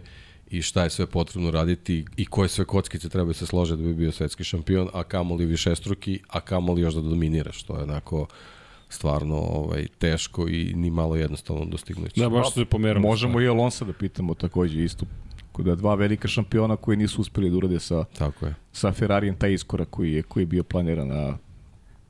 [0.50, 3.94] i šta je sve potrebno raditi i koje sve kockice treba se slože da bi
[3.94, 8.28] bio svetski šampion, a kamoli višestruki, a kamoli još da dominiraš, to je onako
[8.90, 12.22] stvarno ovaj teško i ni malo jednostavno dostignuće.
[12.22, 13.08] Da, baš se pomeramo.
[13.08, 15.06] Možemo i Alonso da pitamo takođe isto
[15.64, 18.56] da dva velika šampiona koji nisu uspeli da urade sa, Tako je.
[18.72, 21.38] sa Ferrarijem taj iskorak koji je, koji je bio planiran na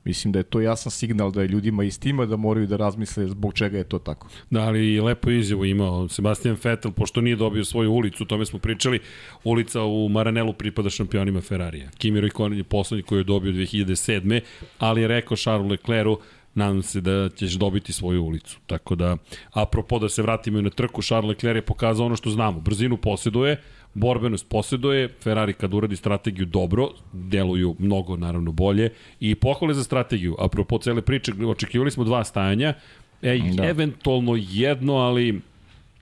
[0.04, 3.26] Mislim da je to jasan signal da je ljudima iz tima da moraju da razmisle
[3.28, 4.28] zbog čega je to tako.
[4.50, 8.46] Da, ali i lepo izjavu imao Sebastian Vettel, pošto nije dobio svoju ulicu, o tome
[8.46, 9.00] smo pričali,
[9.44, 11.90] ulica u Maranelu pripada šampionima Ferrarija.
[11.98, 14.40] Kimi Raikkonen je poslednji koji je dobio 2007.
[14.78, 16.20] Ali je rekao Charles Leclercu,
[16.58, 18.58] nadam se da ćeš dobiti svoju ulicu.
[18.66, 19.16] Tako da,
[19.52, 22.60] apropo da se vratimo i na trku, Charles Leclerc je pokazao ono što znamo.
[22.60, 23.60] Brzinu posjeduje,
[23.94, 28.90] borbenost posjeduje, Ferrari kad uradi strategiju dobro, deluju mnogo naravno bolje
[29.20, 30.36] i pohvale za strategiju.
[30.38, 32.74] Apropo cele priče, očekivali smo dva stajanja,
[33.22, 33.68] e, da.
[33.68, 35.40] eventualno jedno, ali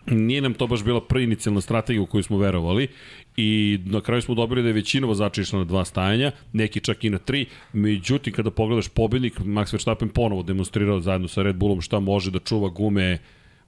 [0.06, 2.88] nije nam to baš bila prva inicijalna strategija u koju smo verovali
[3.36, 7.04] i na kraju smo dobili da je većina vozača išla na dva stajanja, neki čak
[7.04, 11.80] i na tri, međutim kada pogledaš pobednik, Max Verstappen ponovo demonstrirao zajedno sa Red Bullom
[11.80, 13.18] šta može da čuva gume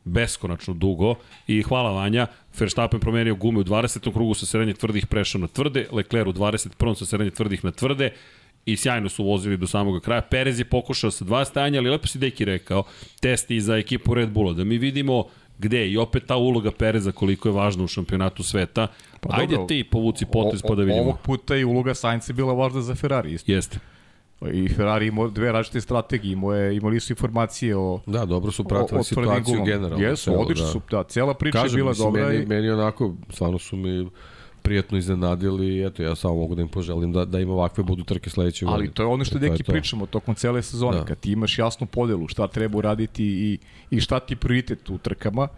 [0.04, 1.14] beskonačno dugo
[1.46, 2.26] i hvala Vanja,
[2.58, 4.12] Verstappen promenio gume u 20.
[4.12, 6.94] krugu sa srednje tvrdih prešao na tvrde, Leclerc u 21.
[6.94, 8.12] sa srednje tvrdih na tvrde
[8.66, 10.20] i sjajno su vozili do samog kraja.
[10.20, 12.82] Perez je pokušao sa dva stajanja, ali lepo si Deki rekao,
[13.20, 15.24] testi za ekipu Red Bulla, da mi vidimo
[15.58, 18.86] gde i opet ta uloga Pereza koliko je važna u šampionatu sveta.
[19.20, 21.02] Pa Ajde dobro, ti povuci potez pa da vidimo.
[21.02, 23.52] Ovog puta i uloga Sainz je bila važna za Ferrari isto.
[23.52, 23.78] Jeste.
[24.52, 28.64] I Ferrari imao dve različite strategije, imao je, imali su informacije o Da, dobro su
[28.64, 30.06] pratili situaciju generalno.
[30.06, 30.72] Jesu, odlično da.
[30.72, 32.28] su, da, cela priča Kažem, je bila dobra.
[32.28, 32.46] Meni, i...
[32.46, 34.08] meni onako, stvarno su mi
[34.62, 38.30] prijatno iznenadili eto, ja samo mogu da im poželim da, da im ovakve budu trke
[38.30, 38.84] sledeće godine.
[38.84, 41.04] Ali to je ono što neki pričamo tokom cele sezone, da.
[41.04, 43.58] kad ti imaš jasnu podelu šta treba uraditi i,
[43.90, 45.48] i šta ti prioritet u trkama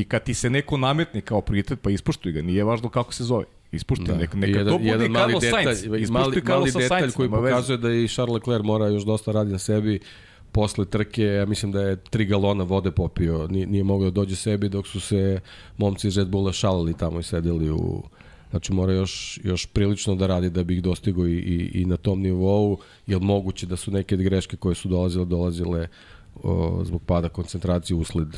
[0.00, 3.24] i kad ti se neko nametne kao prioritet, pa ispoštuj ga, nije važno kako se
[3.24, 3.44] zove.
[3.72, 4.16] Ispušti, da.
[4.16, 5.78] neka, neka jedan, to bude jedan mali Carlos detalj, Sainz.
[5.84, 9.52] Ispušti mali, mali detalj Sainz, koji pokazuje da i Charles Leclerc mora još dosta radi
[9.52, 10.00] na sebi
[10.52, 14.36] posle trke, ja mislim da je tri galona vode popio, nije, nije mogao da dođe
[14.36, 15.40] sebi dok su se
[15.76, 18.02] momci iz Red Bulla šalili tamo i sedeli u...
[18.50, 21.96] Znači mora još, još prilično da radi da bi ih dostigo i, i, i na
[21.96, 25.88] tom nivou, jer moguće da su neke greške koje su dolazile, dolazile
[26.42, 28.28] o, zbog pada koncentracije usled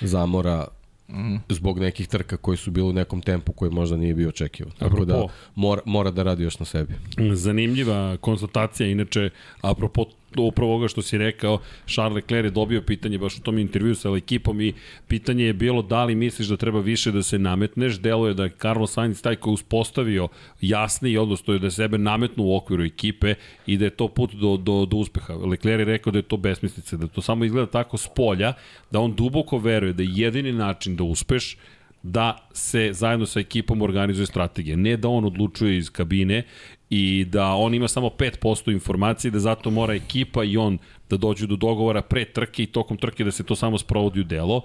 [0.00, 0.68] zamora
[1.10, 1.36] Mm.
[1.48, 4.72] zbog nekih trka koji su bili u nekom tempu koji možda nije bio očekivan.
[4.78, 6.94] Tako da mora, mora da radi još na sebi.
[7.34, 10.04] Zanimljiva konstatacija, inače, apropo
[10.36, 14.08] upravo ovoga što si rekao, Charles Leclerc je dobio pitanje baš u tom intervju sa
[14.16, 14.72] ekipom i
[15.08, 18.44] pitanje je bilo da li misliš da treba više da se nametneš, delo je da
[18.44, 20.28] je Carlos Sainz taj koji uspostavio
[20.60, 23.34] jasni odnos, to je da sebe nametnu u okviru ekipe
[23.66, 25.34] i da je to put do, do, do uspeha.
[25.34, 28.52] Leclerc je rekao da je to besmislice, da to samo izgleda tako s polja,
[28.90, 31.56] da on duboko veruje da je jedini način da uspeš
[32.02, 34.76] da se zajedno sa ekipom organizuje strategija.
[34.76, 36.42] Ne da on odlučuje iz kabine
[36.90, 40.78] i da on ima samo 5% informacije, da zato mora ekipa i on
[41.10, 44.24] da dođu do dogovora pre trke i tokom trke da se to samo sprovodi u
[44.24, 44.60] delo.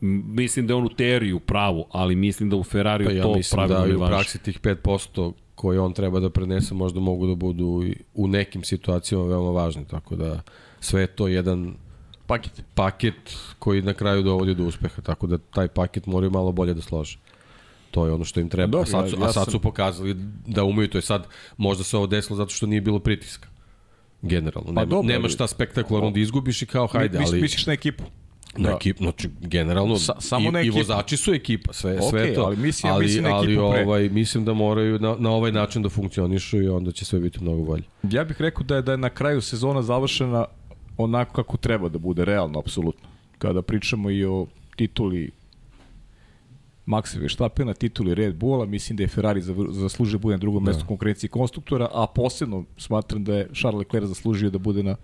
[0.00, 3.22] Mislim da je on u teoriji u pravu, ali mislim da u Ferrariju pa ja
[3.22, 3.98] to pravilno da ne važi.
[3.98, 8.28] Da u praksi tih 5% koje on treba da prenese možda mogu da budu u
[8.28, 10.40] nekim situacijama veoma važni, tako da
[10.80, 11.74] sve je to jedan
[12.26, 12.62] Paket.
[12.74, 16.82] paket koji na kraju dovodi do uspeha, tako da taj paket moraju malo bolje da
[16.82, 17.18] slože.
[17.94, 18.66] To je ono što im treba.
[18.68, 20.14] Dobro, a sad su, ja- ja a sad sam- su pokazali
[20.46, 21.26] da umeju, to je sad,
[21.56, 23.48] možda se ovo desilo zato što nije bilo pritiska.
[24.22, 24.66] Generalno.
[24.66, 27.40] Pa nema, dobro, nema šta spektakularno da izgubiš i kao hajde, ali...
[27.40, 28.04] Misliš na ekipu?
[28.56, 28.76] Na Da.
[28.76, 30.76] ekip, znači generalno Sa- samo i, na i ekipu.
[30.78, 32.42] vozači su ekipa, sve Okej, sve to.
[32.42, 33.82] ali mislim- ali, mislim ali ekipu pre.
[33.82, 37.42] ovaj mislim da moraju na, na ovaj način da funkcionišu i onda će sve biti
[37.42, 37.82] mnogo bolje.
[38.04, 40.44] Ja bih rekao da je, da je na kraju sezona završena
[40.96, 43.08] onako kako treba da bude, realno, apsolutno.
[43.38, 45.30] Kada pričamo i o tituli
[46.86, 50.70] Maxa Verstappena, tituli Red Bulla, mislim da je Ferrari zaslužio da bude na drugom da.
[50.70, 54.96] mestu konkurenciji konstruktora, a posebno smatram da je Charles Leclerc zaslužio da bude na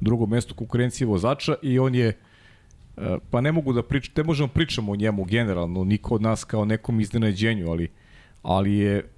[0.00, 4.48] drugom mestu konkurencije vozača i on je e, pa ne mogu da pričam, ne možemo
[4.48, 7.88] pričamo o njemu generalno, niko od nas kao nekom iznenađenju, ali,
[8.42, 9.10] ali je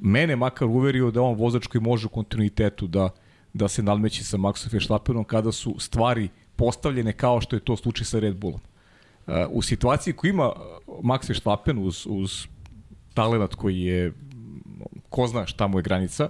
[0.00, 3.10] mene makar uverio da on vozač koji može u kontinuitetu da,
[3.52, 8.04] da se nadmeće sa Maxom Verstappenom kada su stvari postavljene kao što je to slučaj
[8.04, 8.60] sa Red Bullom.
[9.50, 10.54] U situaciji koju ima uh,
[11.04, 12.46] Max Verstappen uz, uz
[13.14, 14.12] talenat koji je
[15.08, 16.28] ko zna šta mu je granica,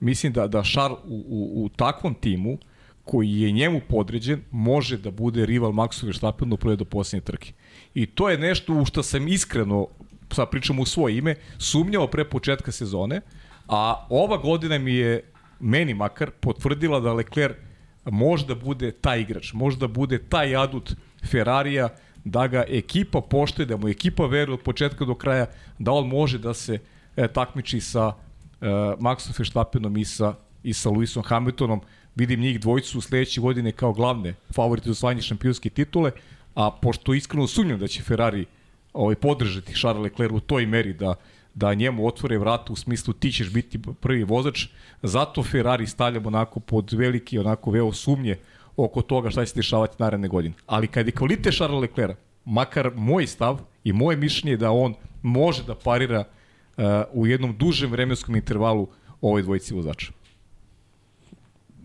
[0.00, 2.58] mislim da, da Charles u, u, u takvom timu
[3.04, 7.52] koji je njemu podređen, može da bude rival Maxu Verstappenu od prve do posljednje trke.
[7.94, 9.86] I to je nešto u što sam iskreno,
[10.32, 13.20] sad pričam u svoje ime, sumnjao pre početka sezone,
[13.68, 15.22] a ova godina mi je,
[15.60, 17.56] meni makar, potvrdila da Leclerc
[18.04, 20.94] može da bude taj igrač, može da bude taj adut
[21.30, 21.88] Ferrarija,
[22.26, 25.46] da ga ekipa poštuje, da mu ekipa veruje od početka do kraja,
[25.78, 26.78] da on može da se
[27.16, 28.12] e, takmiči sa
[28.60, 28.66] e,
[28.98, 31.80] Maxom Verstappenom i sa, i sa Lewisom Hamiltonom.
[32.16, 36.10] Vidim njih dvojicu sledeće godine kao glavne favorite za osvajanje šampionske titule,
[36.54, 38.44] a pošto iskreno sumnjam da će Ferrari
[38.92, 41.14] ovaj, podržati Charles Leclerc u toj meri da,
[41.54, 44.66] da njemu otvore vrata u smislu ti ćeš biti prvi vozač,
[45.02, 48.36] zato Ferrari stavljam onako pod veliki, onako veo sumnje
[48.76, 50.54] oko toga šta će se dešavati naredne godine.
[50.66, 54.94] Ali kad je kvalitet Charles Leclerc, makar moj stav i moje mišljenje je da on
[55.22, 58.88] može da parira uh, u jednom dužem vremenskom intervalu
[59.20, 60.12] ovoj dvojici vozača.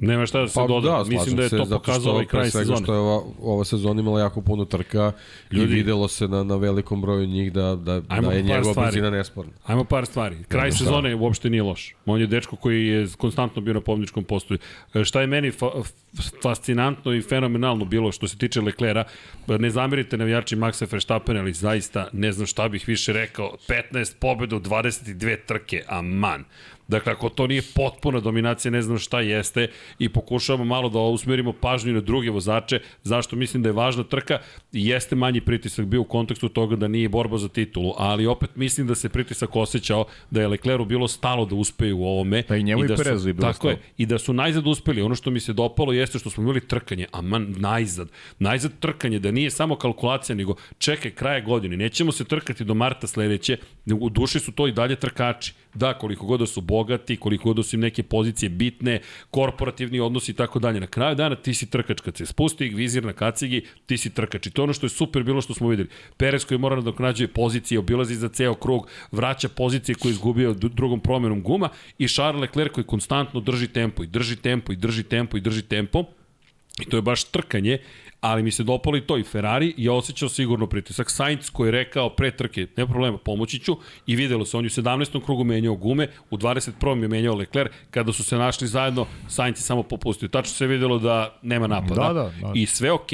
[0.02, 0.90] Nema šta da se pa, doda.
[0.90, 2.84] da, Mislim da je to zato pokazao što ovaj kraj sezone.
[2.84, 5.12] što je ova, ova sezona imala jako puno trka
[5.52, 5.72] Ljudi.
[5.72, 8.88] i videlo se na, na velikom broju njih da, da, Ajmo da je njegova stvari.
[8.88, 9.52] brzina nesporna.
[9.66, 10.38] Ajmo par stvari.
[10.48, 11.96] Kraj Ajmo, sezone uopšte nije loš.
[12.06, 14.58] On je dečko koji je konstantno bio na pobjedičkom postoju.
[14.94, 15.70] E, Šta je meni fa
[16.44, 19.04] fascinantno i fenomenalno bilo što se tiče Leklera,
[19.48, 23.56] ne zamerite navijači Maxa Verstappena, ali zaista ne znam šta bih više rekao.
[23.94, 26.44] 15 pobjeda u 22 trke, aman.
[26.92, 29.68] Dakle, ako to nije potpuna dominacija, ne znam šta jeste
[30.00, 34.40] i pokušavamo malo da usmerimo pažnju na druge vozače, zašto mislim da je važna trka
[34.74, 38.56] i jeste manji pritisak bio u kontekstu toga da nije borba za titulu, ali opet
[38.56, 42.44] mislim da se pritisak osjećao da je Lecleru bilo stalo da uspeju u ovome.
[42.48, 43.72] Pa i njemu i da su- Perezu je bilo Tako stalo.
[43.72, 45.02] je, i da su najzad uspeli.
[45.02, 48.10] Ono što mi se dopalo jeste što smo imali trkanje, aman, najzad.
[48.40, 53.08] Najzad trkanje, da nije samo kalkulacija, nego čekaj, kraje godine, nećemo se trkati do marta
[53.08, 53.58] sledeće,
[54.00, 55.54] u duši su to i dalje trkači.
[55.74, 59.00] Da, koliko god da su bogati, koliko god da su im neke pozicije bitne,
[59.32, 60.80] korporativni odnosi i tako dalje.
[60.80, 62.02] Na kraju dana ti si trkač.
[62.02, 64.48] Kad se spusti vizir na kacigi, ti si trkač.
[64.48, 65.90] I to ono što je super bilo što smo videli.
[66.18, 70.54] Perez koji mora da doknađuje pozicije, obilazi za ceo krug, vraća pozicije koje je izgubio
[70.54, 75.04] drugom promenom guma i Charles Leclerc koji konstantno drži tempo i drži tempo i drži
[75.04, 76.04] tempo i drži tempo.
[76.82, 77.78] I to je baš trkanje,
[78.22, 81.12] ali mi se dopalo i to i Ferrari je osjećao sigurno pritisak.
[81.12, 84.68] Sainz koji je rekao pre trke, ne problema, pomoći ću i videlo se, on je
[84.68, 85.26] u 17.
[85.26, 87.02] krugu menjao gume, u 21.
[87.02, 90.28] je menjao Leclerc, kada su se našli zajedno, Sainz je samo popustio.
[90.28, 92.02] Tačno se videlo da nema napada.
[92.02, 92.52] Da, da, da.
[92.56, 93.10] I sve ok,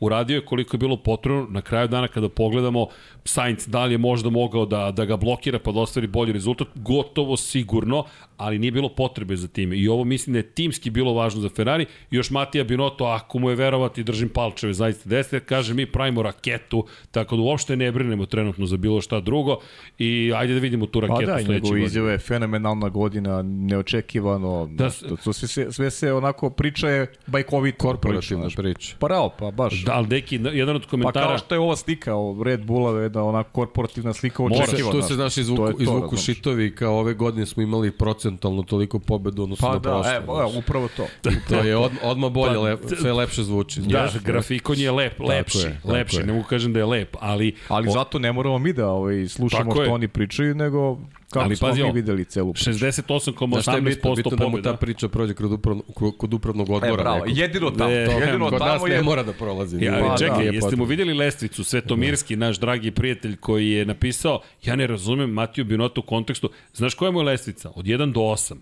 [0.00, 2.86] uradio je koliko je bilo potrebno, na kraju dana kada pogledamo
[3.24, 6.68] Sainz da li je možda mogao da, da ga blokira pa da ostvari bolji rezultat,
[6.74, 8.04] gotovo sigurno,
[8.42, 9.76] ali nije bilo potrebe za time.
[9.76, 11.82] I ovo mislim da je timski bilo važno za Ferrari.
[12.10, 16.22] I još Matija Binotto, ako mu je verovati, držim palčeve zaista desne, kaže mi pravimo
[16.22, 19.56] raketu, tako da uopšte ne brinemo trenutno za bilo šta drugo
[19.98, 21.86] i ajde da vidimo tu Pa raketu da, i sledeće njegove godine.
[21.86, 27.06] izjave, fenomenalna godina, neočekivano, Da da, to, to sve, se, sve se onako priča je
[27.26, 27.78] bajkovito.
[27.78, 28.96] Korporativna priča.
[28.98, 29.84] Pa rao, pa baš.
[29.84, 31.26] Da, ali neki, jedan od Pa komentara...
[31.26, 34.92] kao što je ova slika o Red Bulla, jedna ona korporativna slika Mora, očekivana.
[34.92, 36.24] tu se znaš To izvuku, je to, izvuku razumeš.
[36.24, 37.90] šitovi kao ove godine smo imali
[38.32, 40.12] procentalno toliko pobedu odnosno Pa na da, prošle.
[40.12, 41.06] e, evo, upravo to.
[41.48, 43.80] To je od, odmah bolje, Pa, lep, sve lepše zvuči.
[43.80, 46.26] Da, graf, grafikon je lep, lepši, je, lepši, je.
[46.26, 47.54] ne mogu kažem da je lep, ali...
[47.68, 49.86] Ali o- zato ne moramo mi da ovaj, slušamo Tako je.
[49.86, 50.98] što oni pričaju, nego
[51.32, 52.72] kako Ali pazi mi ovo, videli celu priču.
[52.72, 52.76] Znaš
[53.62, 54.10] šta je bitno?
[54.10, 54.76] 68,18% Bitno da mu ta pobjeda.
[54.76, 55.84] priča prođe kod upravnog,
[56.18, 56.92] kod upravnog odbora.
[56.92, 57.38] E, bravo, nekog.
[57.38, 59.02] jedino tamo, Ne, jedino Kod nas tamo ne je...
[59.02, 59.84] mora da prolazi.
[59.84, 64.40] Ja, ali čekaj, da, jeste mu videli lestvicu, Svetomirski, naš dragi prijatelj koji je napisao,
[64.64, 67.70] ja ne razumem Matiju Binota u kontekstu, znaš koja je moja lestvica?
[67.74, 68.54] Od 1 do 8.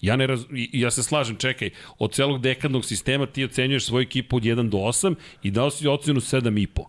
[0.00, 4.36] Ja, ne raz, ja se slažem, čekaj, od celog dekadnog sistema ti ocenjuješ svoju ekipu
[4.36, 6.82] od 1 do 8 i dao si ocenu 7,5.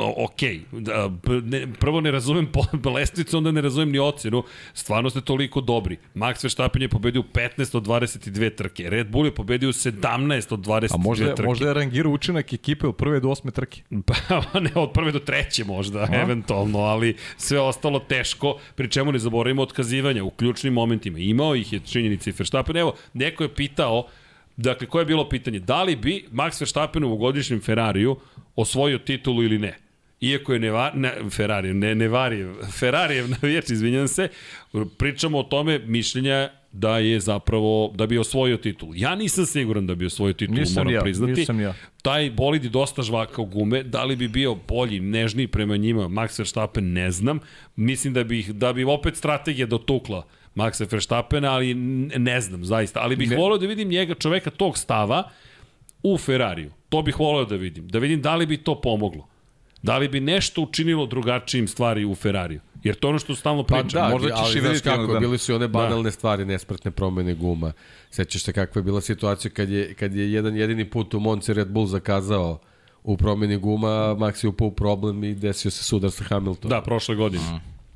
[0.00, 0.40] Ok,
[0.72, 1.10] da,
[1.44, 2.48] ne, prvo ne razumem
[2.94, 4.42] lestvicu, onda ne razumem ni ocenu.
[4.74, 5.98] Stvarno ste toliko dobri.
[6.14, 8.90] Max Verstappen je pobedio u 15 od 22 trke.
[8.90, 11.46] Red Bull je pobedio u 17 od 22 A možda, trke.
[11.48, 13.82] možda je rangirao učinak ekipe od prve do osme trke.
[14.52, 16.22] Pa ne, od prve do treće možda, A?
[16.22, 21.18] eventualno, ali sve ostalo teško, pri čemu ne zaboravimo otkazivanja u ključnim momentima.
[21.18, 22.76] Imao ih je činjenica i Verstappen.
[22.76, 24.06] Evo, neko je pitao,
[24.56, 25.58] dakle, koje je bilo pitanje?
[25.58, 28.16] Da li bi Max Verstappen u ovogodišnjem Ferrariju
[28.56, 29.81] osvojio titulu ili ne?
[30.22, 34.28] Iako je Neva, ne, Ferrari, ne Nevarijev, Ferrarijev navijač, izvinjam se,
[34.98, 38.92] pričamo o tome mišljenja da je zapravo, da bi osvojio titulu.
[38.94, 41.32] Ja nisam siguran da bi osvojio titulu, Nisam moram ja, priznati.
[41.32, 41.74] nisam ja.
[42.02, 46.38] Taj bolid je dosta žvakao gume, da li bi bio bolji, nežniji prema njima, Max
[46.38, 47.40] Verstappen ne znam.
[47.76, 51.74] Mislim da bi, da bi opet strategija dotukla Maxa Verstappena, ali
[52.18, 53.00] ne znam zaista.
[53.00, 53.36] Ali bih Ne.
[53.36, 55.30] volio da vidim njega, čoveka tog stava,
[56.02, 56.70] u Ferrariju.
[56.88, 57.88] To bih voleo da vidim.
[57.88, 59.28] Da vidim da li bi to pomoglo.
[59.82, 62.60] Da li bi nešto učinilo drugačijim stvari u Ferrariju.
[62.82, 64.02] Jer to je ono što stalno Pa pričam.
[64.02, 65.20] da, možda ćeš ali i vidjeti kako, dana.
[65.20, 67.72] bili su i one banalne stvari, nespretne promene guma.
[68.10, 71.54] Sećaš se kakva je bila situacija kad je, kad je jedan jedini put u Monci
[71.54, 72.60] Red Bull zakazao
[73.04, 76.70] u promeni guma, Max je upao u problem i desio se sudar sa Hamiltonom.
[76.70, 77.44] Da, prošle godine.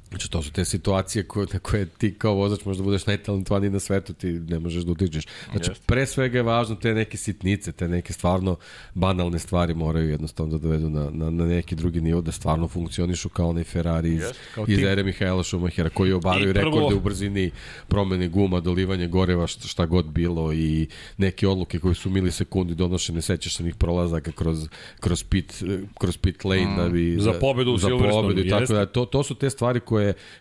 [0.09, 3.81] Znači, to su te situacije koje, na koje ti kao vozač možda budeš najtalentovaniji na
[3.81, 5.25] svetu, ti ne možeš da utičeš.
[5.53, 5.85] Znači, Jeste.
[5.87, 8.57] pre svega je važno te neke sitnice, te neke stvarno
[8.95, 13.29] banalne stvari moraju jednostavno da dovedu na, na, na neki drugi nivo, da stvarno funkcionišu
[13.29, 17.01] kao onaj Ferrari iz, Jeste, kao iz ere Mihajla Šumahera, koji obaraju prvo- rekorde u
[17.01, 17.51] brzini
[17.89, 23.23] promene guma, dolivanje goreva, šta, šta god bilo i neke odluke koje su milisekundi donošene,
[23.23, 24.69] sećaš se njih prolazaka kroz,
[25.01, 25.63] kroz, pit,
[25.99, 27.17] kroz pit lane da bi...
[27.21, 29.96] Za pobedu u za Silverstonu, pobedu tako da to, to su te stvari koje,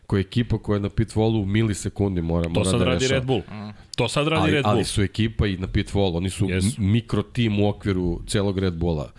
[0.05, 2.95] koje ekipa koja je na pit wallu u milisekundi mora, To mora sad da radi
[2.97, 3.13] rešava.
[3.13, 3.41] Red Bull.
[3.95, 4.73] To sad radi Ali, Red Bull.
[4.73, 8.59] ali su ekipa i na pit wallu, oni su m- mikro tim u okviru celog
[8.59, 9.11] Red Bulla.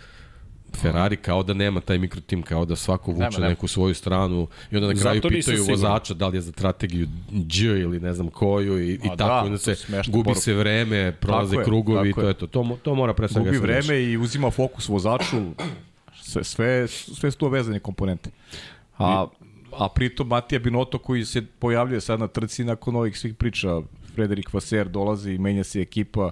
[0.73, 3.49] Ferrari kao da nema taj mikro tim, kao da svako vuče Nema, nema.
[3.49, 7.07] neku svoju stranu i onda na kraju Zato pitaju vozača da li je za strategiju
[7.31, 9.75] Đ ili ne znam koju i, i A tako, da, onda to se
[10.07, 10.39] gubi poruka.
[10.41, 12.33] se vreme, prolaze Tako krugovi i tako to je.
[12.33, 12.47] to.
[12.47, 15.37] To, to mora pre svega Gubi vreme i uzima fokus vozaču.
[16.21, 18.29] Sve, sve, sve su to vezane komponente.
[18.97, 19.27] A,
[19.79, 23.81] a pritom Matija Binotto koji se pojavljuje sad na trci nakon ovih svih priča.
[24.15, 26.31] Frederik Vaser dolazi i menja se ekipa.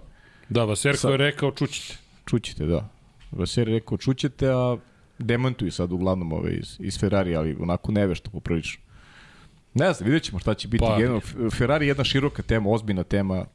[0.49, 1.97] Da, Vaserko Sad- je rekao, čućite.
[2.25, 2.89] Čućete, da.
[3.31, 4.77] Vaser je rekao čućete, a
[5.19, 8.81] demantuju sad uglavnom ove iz, iz Ferrari, ali onako nevešto poprilično.
[9.73, 10.83] Ne znam, vidjet ćemo šta će biti.
[10.87, 13.45] Pa- Generalno, Ferrari je jedna široka tema, ozbiljna tema.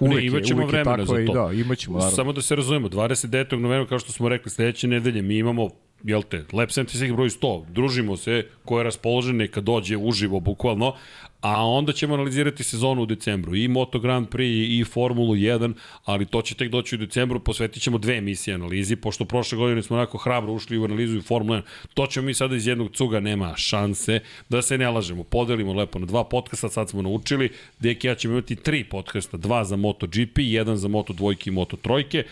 [0.00, 1.32] Uvek, ne, imaćemo je vremena za i to.
[1.32, 2.16] da, imaćemo, naravno.
[2.16, 3.58] Samo da se razumemo, 29.
[3.58, 5.68] novembra, kao što smo rekli, sledeće nedelje mi imamo
[6.04, 10.94] jel te, Lab 76 broj 100, družimo se, ko je raspoložen neka dođe uživo, bukvalno,
[11.40, 15.72] a onda ćemo analizirati sezonu u decembru, i Moto Grand Prix i Formulu 1,
[16.04, 19.82] ali to će tek doći u decembru, posvetit ćemo dve emisije analizi, pošto prošle godine
[19.82, 21.62] smo onako hrabro ušli u analizu i Formulu 1,
[21.94, 25.98] to ćemo mi sada iz jednog cuga, nema šanse, da se ne lažemo, podelimo lepo
[25.98, 30.38] na dva podcasta, sad smo naučili, Deki ja ćemo imati tri podcasta, dva za MotoGP,
[30.38, 32.24] jedan za Moto dvojke i Moto trojke,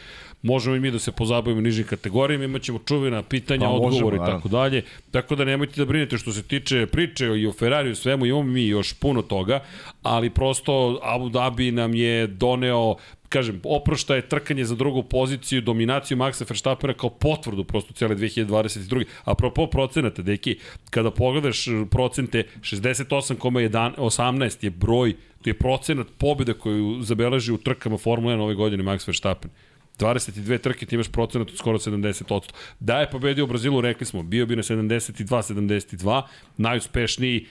[0.47, 4.17] možemo i mi da se pozabavimo nižim kategorijama, imat ćemo čuvena pitanja, Pa, možemo, odgovore
[4.17, 4.83] i tako dalje.
[5.11, 8.43] Tako da nemojte da brinete što se tiče priče i o Ferrariju i svemu, imamo
[8.43, 9.61] mi još puno toga,
[10.03, 12.97] ali prosto Abu Dhabi nam je doneo
[13.29, 19.05] kažem, oprošta je trkanje za drugu poziciju, dominaciju Maxa Verstappena kao potvrdu prosto cele 2022.
[19.25, 20.57] Apropo procenata, deki,
[20.91, 28.35] kada pogledaš procente, 68,18 je broj, to je procenat pobjeda koju zabeleži u trkama Formula
[28.35, 29.51] 1 ove godine Max Verstappen.
[29.99, 32.53] 22 trke ti imaš procenat od skoro 70%.
[32.81, 36.23] Da je pobedio u Brazilu, rekli smo, bio bi na 72-72,
[36.57, 37.47] najuspešniji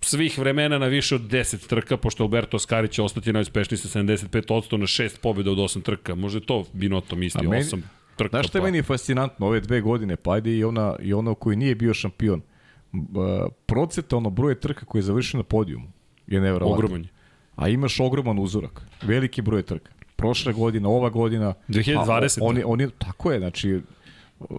[0.00, 4.76] svih vremena na više od 10 trka, pošto Alberto Ascari će ostati najuspešniji sa 75%
[4.76, 6.14] na 6 pobjeda od 8 trka.
[6.14, 7.80] Može to Binotto misli, meni- 8
[8.16, 8.30] trka.
[8.30, 8.64] Znaš šta je pa.
[8.66, 12.42] meni fascinantno ove dve godine, pa ajde i ona, i ona koji nije bio šampion.
[13.66, 15.88] Procentalno broj trka koji je završio na podijumu
[16.26, 16.74] je nevjerovatno.
[16.74, 17.08] Ogroman je.
[17.56, 18.82] A imaš ogroman uzorak.
[19.02, 19.90] Veliki broj trka.
[20.20, 21.54] Prošle godine, ova godina.
[21.68, 22.40] 2020.
[22.42, 23.80] A on, je, on je, tako je, znači,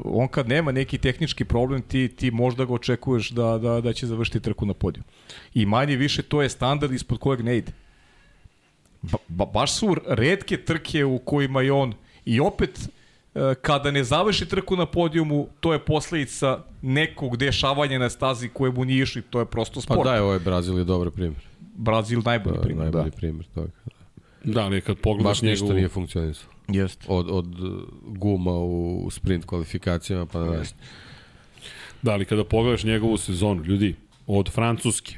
[0.04, 4.08] on kad nema neki tehnički problem, ti, ti možda ga očekuješ da, da, da će
[4.08, 5.04] završiti trku na podiju.
[5.54, 7.72] I manje više to je standard ispod kojeg ne ide.
[9.02, 11.94] Ba, ba, baš su redke trke u kojima je on
[12.26, 12.80] i opet
[13.36, 18.72] e, kada ne završi trku na podijumu, to je posledica nekog dešavanja na stazi koje
[18.72, 20.04] mu nije išli, to je prosto Pa sport.
[20.04, 21.42] da, je, ovo je Brazil je dobar primjer.
[21.76, 22.98] Brazil najbolji Da, primjer, da.
[22.98, 23.70] najbolji primjer toga.
[24.44, 25.78] Da, ali kad pogledaš Baš ništa njegovu...
[25.78, 26.54] nije funkcionisalo.
[26.68, 27.06] Jeste.
[27.10, 27.46] Od, od
[28.06, 30.66] guma u sprint kvalifikacijama pa na dalje.
[32.02, 33.96] Da, ali kada pogledaš njegovu sezonu, ljudi,
[34.28, 35.16] od Francuske,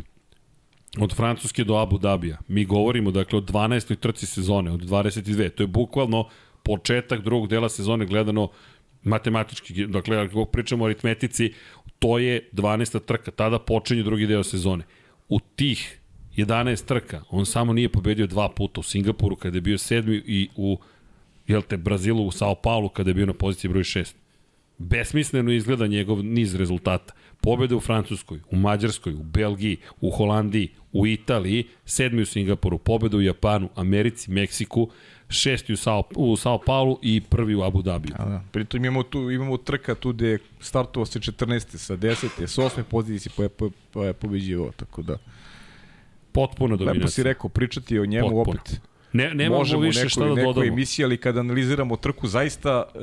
[0.99, 3.95] od Francuske do Abu Dabija, mi govorimo dakle od 12.
[3.95, 5.49] trci sezone, od 22.
[5.49, 6.29] To je bukvalno
[6.63, 8.49] početak drugog dela sezone gledano
[9.03, 11.53] matematički, dakle ako pričamo o aritmetici,
[11.99, 12.99] to je 12.
[13.05, 14.83] trka, tada počinje drugi deo sezone.
[15.29, 15.99] U tih
[16.37, 20.49] 11 trka, on samo nije pobedio dva puta u Singapuru kada je bio sedmi i
[20.55, 20.77] u
[21.47, 24.13] jel te, Brazilu u Sao Paulo kada je bio na poziciji broj 6
[24.77, 27.13] besmisleno izgleda njegov niz rezultata.
[27.41, 33.17] Pobjede u Francuskoj, u Mađarskoj, u Belgiji, u Holandiji, u Italiji, sedmi u Singapuru, pobjede
[33.17, 34.89] u Japanu, Americi, Meksiku,
[35.29, 38.15] šesti u Sao, u Sao Paulo i prvi u Abu Dhabiju.
[38.17, 38.43] A, da.
[38.51, 41.77] Pritom imamo tu imamo trka tu gde je startovao sa 14.
[41.77, 42.47] sa 10.
[42.47, 42.83] sa 8.
[42.83, 45.17] pozicije je, po, pa je pobeđivao, tako da.
[46.33, 47.23] Potpuno Lepo si dominacija.
[47.23, 48.59] rekao, pričati o njemu Potpuno.
[48.61, 48.81] opet.
[49.13, 50.65] Ne, nemamo Možemo više nekoj, šta da dodamo.
[50.65, 52.99] emisiji, ali kada analiziramo trku, zaista e,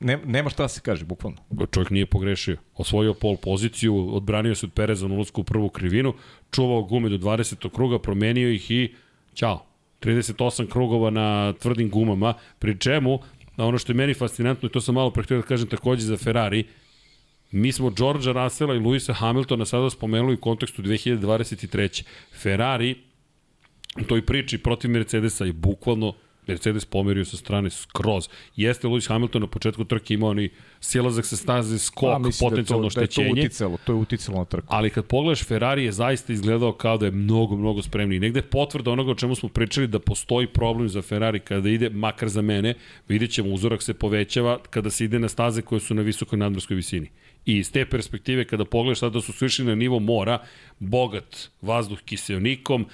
[0.00, 1.38] ne, nema šta da se kaže, bukvalno.
[1.70, 2.56] Čovjek nije pogrešio.
[2.74, 6.14] Osvojio pol poziciju, odbranio se od Pereza na ulasku u prvu krivinu,
[6.50, 7.70] čuvao gume do 20.
[7.70, 8.94] kruga, promenio ih i
[9.34, 9.66] ćao.
[10.00, 13.18] 38 krugova na tvrdim gumama, pri čemu,
[13.56, 16.16] ono što je meni fascinantno, i to sam malo pre htio da kažem takođe za
[16.16, 16.64] Ferrari,
[17.54, 22.04] mi smo Georgea Russella i Luisa Hamiltona sada spomenuli u kontekstu 2023.
[22.42, 22.96] Ferrari
[24.00, 26.14] u toj priči protiv Mercedesa je bukvalno
[26.46, 28.28] Mercedes pomerio sa strane skroz.
[28.56, 32.86] Jeste Lewis Hamilton na početku trke imao ni silazak sa staze, skok, mislim potencijalno da
[32.86, 33.34] oštećenje.
[33.34, 34.66] Da je to uticalo, to je uticalo na trku.
[34.70, 38.20] Ali kad pogledaš, Ferrari je zaista izgledao kao da je mnogo, mnogo spremniji.
[38.20, 41.90] Negde je potvrda onoga o čemu smo pričali da postoji problem za Ferrari kada ide,
[41.90, 42.74] makar za mene,
[43.08, 46.76] vidjet ćemo, uzorak se povećava kada se ide na staze koje su na visokoj nadmorskoj
[46.76, 47.10] visini.
[47.46, 50.38] I iz te perspektive, kada pogledaš sada da su svišli na nivo mora,
[50.78, 52.86] bogat vazduh kiseonikom,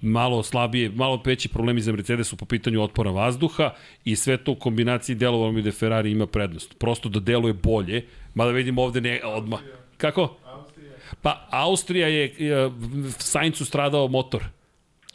[0.00, 3.70] malo slabije, malo veći problemi za Mercedesu po pitanju otpora vazduha
[4.04, 6.78] i sve to u kombinaciji delovalo mi da Ferrari ima prednost.
[6.78, 9.60] Prosto da deluje bolje, mada vidimo ovde ne, odmah.
[9.96, 10.36] Kako?
[11.22, 12.70] Pa Austrija je, e,
[13.18, 14.44] Saincu stradao motor.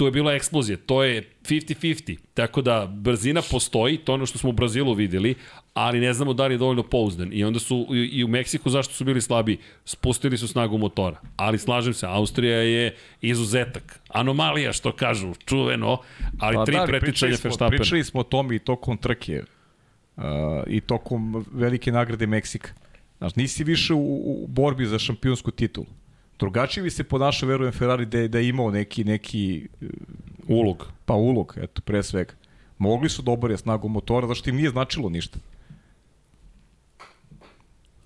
[0.03, 4.37] Tu je bila eksplozija, to je 50-50, tako da brzina postoji, to je ono što
[4.37, 5.35] smo u Brazilu videli,
[5.73, 7.29] ali ne znamo da li je dovoljno pouzdan.
[7.33, 11.21] I onda su i u Meksiku zašto su bili slabi, spustili su snagu motora.
[11.35, 13.99] Ali slažem se, Austrija je izuzetak.
[14.09, 15.97] Anomalija, što kažu, čuveno,
[16.39, 17.77] ali Pa tri da, preticanja smo, Verstappena.
[17.77, 19.43] pričali smo o tome i tokom trke
[20.17, 20.23] uh,
[20.67, 22.69] i tokom velike nagrade Meksika.
[23.17, 25.87] Znaš, nisi više u, u borbi za šampionsku titulu.
[26.43, 29.87] Drugačije bi se ponašao, verujem, Ferrari da je, da je imao neki, neki uh,
[30.47, 30.87] Ulog.
[31.05, 32.33] pa ulog, eto, pre svega.
[32.77, 35.39] Mogli su da obore snagu motora, zašto im nije značilo ništa.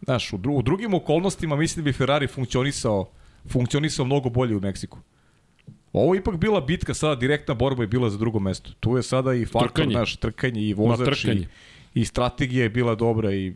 [0.05, 3.09] Znaš, u, dru, u drugim okolnostima mislim da bi Ferrari funkcionisao,
[3.49, 4.99] funkcionisao mnogo bolje u Meksiku.
[5.93, 8.71] Ovo je ipak bila bitka, sada direktna borba je bila za drugo mesto.
[8.79, 9.95] Tu je sada i faktor, Trkanje.
[9.95, 11.47] naš, trkanje i vozač i,
[11.93, 13.53] i strategija je bila dobra i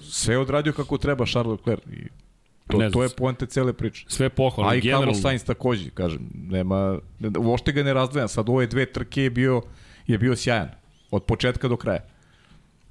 [0.00, 1.82] sve je odradio kako treba Charles Leclerc.
[1.86, 2.25] I
[2.66, 3.16] to, Ne znam to je se.
[3.16, 4.04] poente cele priče.
[4.08, 4.72] Sve pohvalno.
[4.72, 5.06] A i generalno.
[5.06, 6.98] Carlos Sainz takođe, kažem, nema,
[7.38, 8.28] uopšte ga ne razdvajam.
[8.28, 9.62] Sad ove dve trke je bio,
[10.06, 10.68] je bio sjajan.
[11.10, 12.04] Od početka do kraja.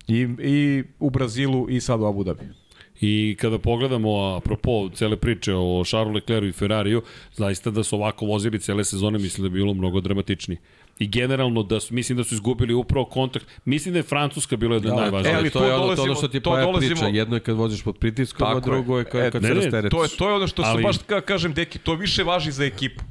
[0.07, 2.43] I, I u Brazilu i sad u Abu Dhabi.
[3.01, 7.01] I kada pogledamo, apropo cele priče o Charlesu Leclercu i Ferrariju,
[7.33, 10.57] zaista da su ovako vozili cele sezone, mislim da bi bilo mnogo dramatičniji.
[10.99, 13.45] I generalno da su, mislim da su izgubili upravo kontakt.
[13.65, 15.35] Mislim da je Francuska bila jedna Da, najvažnijih.
[15.35, 17.07] e, ali to, to je ono, to, što ti to Paja dolazimo- priča.
[17.07, 19.61] Jedno je kad voziš pod pritiskom, a drugo je kad, E, kad ne, se ne,
[19.61, 19.91] rasteretiš.
[19.91, 22.51] To je, to je ono što su Ali- baš, ka, kažem, deki, to više važi
[22.51, 23.03] za ekipu.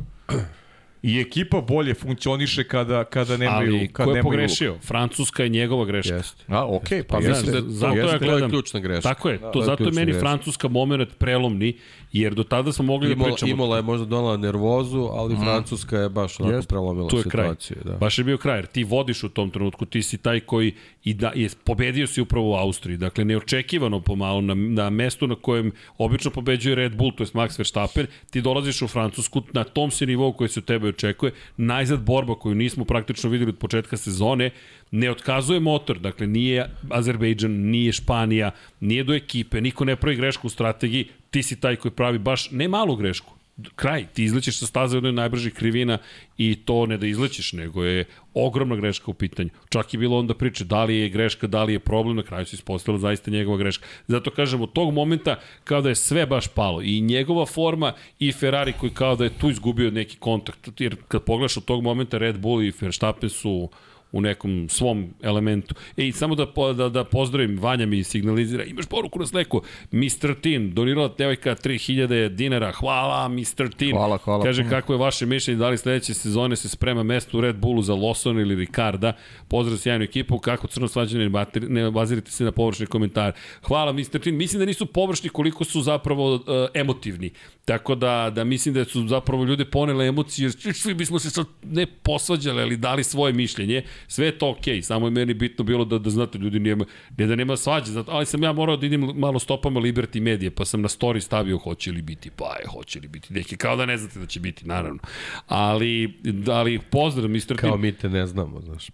[1.07, 3.75] I ekipa bolje funkcioniše kada, kada nemaju...
[3.75, 4.77] Ali kada ko je nemaju pogrešio?
[4.83, 6.15] Francuska je njegova greška.
[6.15, 6.45] Jeste.
[6.49, 7.31] A, okej, pa Pa jeste.
[7.31, 9.09] mislim da zato jeste, ja to je gledam- ključna greška.
[9.09, 10.21] Tako je, to, To je zato je meni greška.
[10.21, 11.77] Francuska moment prelomni,
[12.13, 13.53] jer do tada smo mogli da Imola, pričamo.
[13.53, 16.69] Imola je možda donala nervozu, ali Francuska je baš onako Jeste.
[16.69, 17.45] prelomila tu je kraj.
[17.45, 17.77] situaciju.
[17.85, 17.93] Da.
[17.93, 20.73] Baš je bio kraj, jer ti vodiš u tom trenutku, ti si taj koji
[21.05, 22.97] i da, je, pobedio si upravo u Austriji.
[22.97, 27.59] Dakle, neočekivano pomalo na, na mestu na kojem obično pobeđuje Red Bull, to je Max
[27.59, 32.35] Verstappen, ti dolaziš u Francusku, na tom se nivou koji se tebe očekuje, najzad borba
[32.35, 34.51] koju nismo praktično videli od početka sezone,
[34.91, 40.47] ne otkazuje motor, dakle nije Azerbejdžan, nije Španija, nije do ekipe, niko ne pravi grešku
[40.47, 43.35] u strategiji, ti si taj koji pravi baš ne malu grešku,
[43.75, 45.99] kraj, ti izlećeš sa staze jednoj najbržih krivina
[46.39, 49.51] i to ne da izlećeš, nego je ogromna greška u pitanju.
[49.69, 52.47] Čak je bilo onda priče da li je greška, da li je problem, na kraju
[52.47, 53.87] se ispostavila zaista njegova greška.
[54.07, 58.33] Zato kažem, od tog momenta kao da je sve baš palo i njegova forma i
[58.33, 62.19] Ferrari koji kao da je tu izgubio neki kontakt, jer kad pogledaš od tog momenta
[62.19, 63.69] Red Bull i Verstappen su
[64.15, 65.75] u nekom svom elementu.
[65.97, 66.47] E, i samo da,
[66.77, 69.63] da, da pozdravim, Vanja mi signalizira, imaš poruku na sleku,
[69.93, 70.35] Mr.
[70.41, 73.75] Tin, donirala devojka 3000 dinara, hvala Mr.
[73.77, 73.97] Tin.
[73.97, 74.71] Hvala, hvala Kaže, puno.
[74.71, 77.95] kako je vaše mišljenje, da li sledeće sezone se sprema mesto u Red Bullu za
[77.95, 79.13] Lawson ili Ricarda,
[79.49, 81.31] pozdrav sjajnu ekipu, kako crno svađane,
[81.69, 83.33] ne, bazirite se na površne komentare.
[83.63, 84.19] Hvala Mr.
[84.23, 86.43] Tin, mislim da nisu površni koliko su zapravo uh,
[86.75, 87.31] emotivni,
[87.65, 91.47] tako da, da mislim da su zapravo ljude ponele emocije, jer svi bismo se sad
[91.63, 95.85] ne posvađali, ali dali svoje mišljenje, sve je to okej, samo je meni bitno bilo
[95.85, 96.85] da, da znate, ljudi nema,
[97.17, 100.51] ne da nema svađe, zato, ali sam ja morao da idem malo stopama Liberty Medije,
[100.51, 103.77] pa sam na story stavio hoće li biti, pa je, hoće li biti, neki, kao
[103.77, 104.99] da ne znate da će biti, naravno.
[105.47, 107.57] Ali, ali pozdrav, Mr.
[107.57, 107.81] Kao Tim.
[107.81, 108.91] mi te ne znamo, znaš.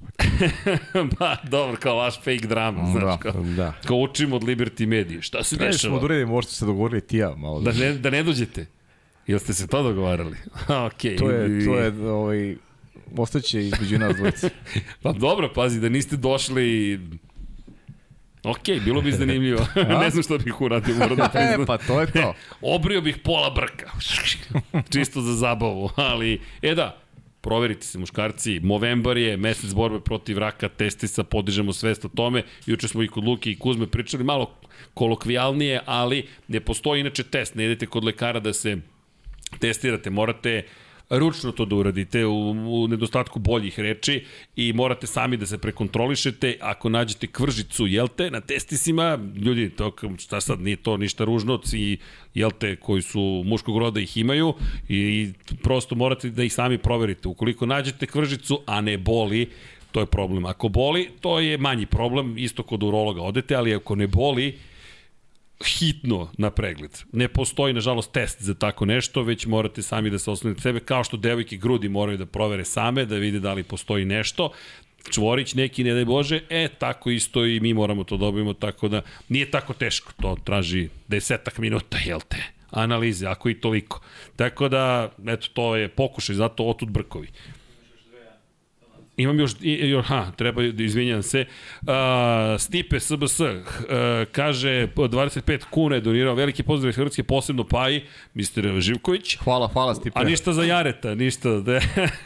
[1.18, 2.90] pa, dobro, kao vaš fake drama, Da.
[3.00, 3.72] znaš, kao, Da.
[3.84, 5.22] kao učimo od Liberty Medije.
[5.22, 5.98] Šta se dešava?
[5.98, 7.60] da uredimo, možete se dogovorili ti ja malo.
[7.60, 8.59] Da ne, da ne dođete?
[9.26, 10.36] Jel ste se to dogovarali?
[10.86, 11.16] Okej.
[11.16, 12.56] To je, to je, ovaj,
[13.16, 14.50] ostaće između nas dvojice.
[15.02, 17.00] Pa dobro, pazi, da niste došli...
[18.42, 19.66] Ok, bilo bi zanimljivo.
[20.02, 21.66] ne znam šta bih uradio, moram da e, priznam.
[21.66, 22.34] pa to je to.
[22.60, 23.90] Obrio bih pola brka.
[24.90, 26.40] Čisto za zabavu, ali...
[26.62, 27.00] E da,
[27.40, 32.42] proverite se muškarci, Movembar je mesec borbe protiv raka, testisa, podižemo svest o tome.
[32.66, 34.54] Juče smo i kod Luke i Kuzme pričali malo
[34.94, 37.54] kolokvijalnije, ali ne postoji inače test.
[37.54, 38.76] Ne idete kod lekara da se
[39.58, 40.62] testirate, morate
[41.10, 44.24] ručno to da uradite u, u nedostatku boljih reči
[44.56, 46.56] i morate sami da se prekontrolišete.
[46.60, 51.60] Ako nađete kvržicu, jel te, na testisima, ljudi, to, šta sad, nije to ništa ružno,
[51.72, 51.98] i
[52.34, 54.54] jel te, koji su muškog roda ih imaju
[54.88, 55.28] i
[55.62, 57.28] prosto morate da ih sami proverite.
[57.28, 59.48] Ukoliko nađete kvržicu, a ne boli,
[59.92, 60.46] to je problem.
[60.46, 64.58] Ako boli, to je manji problem, isto kod urologa odete, ali ako ne boli,
[65.64, 66.98] hitno na pregled.
[67.12, 71.04] Ne postoji, nažalost, test za tako nešto, već morate sami da se osnovite sebe, kao
[71.04, 74.50] što devojke grudi moraju da provere same, da vide da li postoji nešto.
[75.10, 79.02] Čvorić neki, ne daj Bože, e, tako isto i mi moramo to dobijemo, tako da
[79.28, 82.60] nije tako teško, to traži desetak minuta, jel te?
[82.70, 84.00] analize, ako i toliko.
[84.36, 87.28] Tako da, eto, to je pokušaj, zato otud brkovi.
[89.20, 91.44] Imam još, još ha, treba, izvinjam se.
[91.80, 91.88] Uh,
[92.58, 93.48] Stipe SBS uh,
[94.32, 98.02] kaže, po 25 kuna je donirao, veliki pozdrav iz Hrvatske, posebno Paji,
[98.34, 98.80] Mr.
[98.80, 99.36] Živković.
[99.36, 100.20] Hvala, hvala Stipe.
[100.20, 101.50] A ništa za Jareta, ništa.
[101.50, 101.80] Da,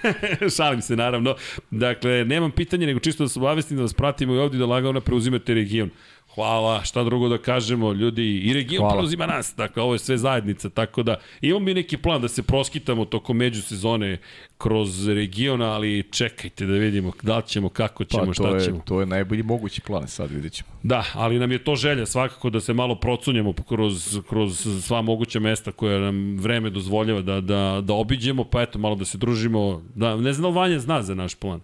[0.57, 1.37] šalim se naravno.
[1.71, 5.01] Dakle, nemam pitanje, nego čisto da se obavestim da vas pratimo i ovdje da lagano
[5.01, 5.91] preuzimate region.
[6.35, 8.95] Hvala, šta drugo da kažemo, ljudi, i region Hvala.
[8.95, 12.43] preuzima nas, dakle, ovo je sve zajednica, tako da imamo mi neki plan da se
[12.43, 14.19] proskitamo tokom međusezone
[14.59, 18.81] kroz region, ali čekajte da vidimo da li ćemo, kako ćemo, pa, šta je, ćemo.
[18.85, 20.69] To je najbolji mogući plan, sad vidjet ćemo.
[20.83, 25.41] Da, ali nam je to želja svakako da se malo procunjamo kroz, kroz sva moguća
[25.41, 29.83] mesta koja nam vreme dozvoljava da, da, da obiđemo, pa eto, malo da se družimo.
[29.95, 31.61] Da, ne znam da Vanja zna za naš plan.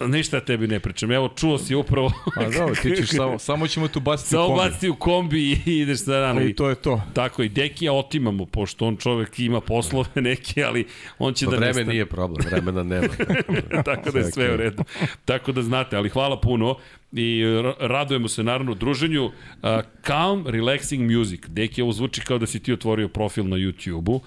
[0.00, 1.12] Ništa tebi ne pričam.
[1.12, 2.12] Evo, čuo si upravo.
[2.36, 4.62] A dobro, ti ćeš samo, samo ćemo tu baciti Samo u kombi.
[4.62, 6.40] baciti u kombi i ideš sa rano.
[6.40, 7.02] I to je to.
[7.12, 10.86] Tako i Dekija otimamo, pošto on čovek ima poslove neke, ali
[11.18, 11.92] on će Pa da vreme nestane.
[11.92, 13.08] nije problem, vremena nema.
[13.84, 14.84] Tako da je sve u redu.
[15.24, 16.74] Tako da znate, ali hvala puno
[17.12, 19.24] i ra- radujemo se naravno druženju.
[19.24, 19.32] Uh,
[20.02, 21.40] calm, relaxing music.
[21.48, 24.20] Deki, ovo zvuči kao da si ti otvorio profil na YouTube-u.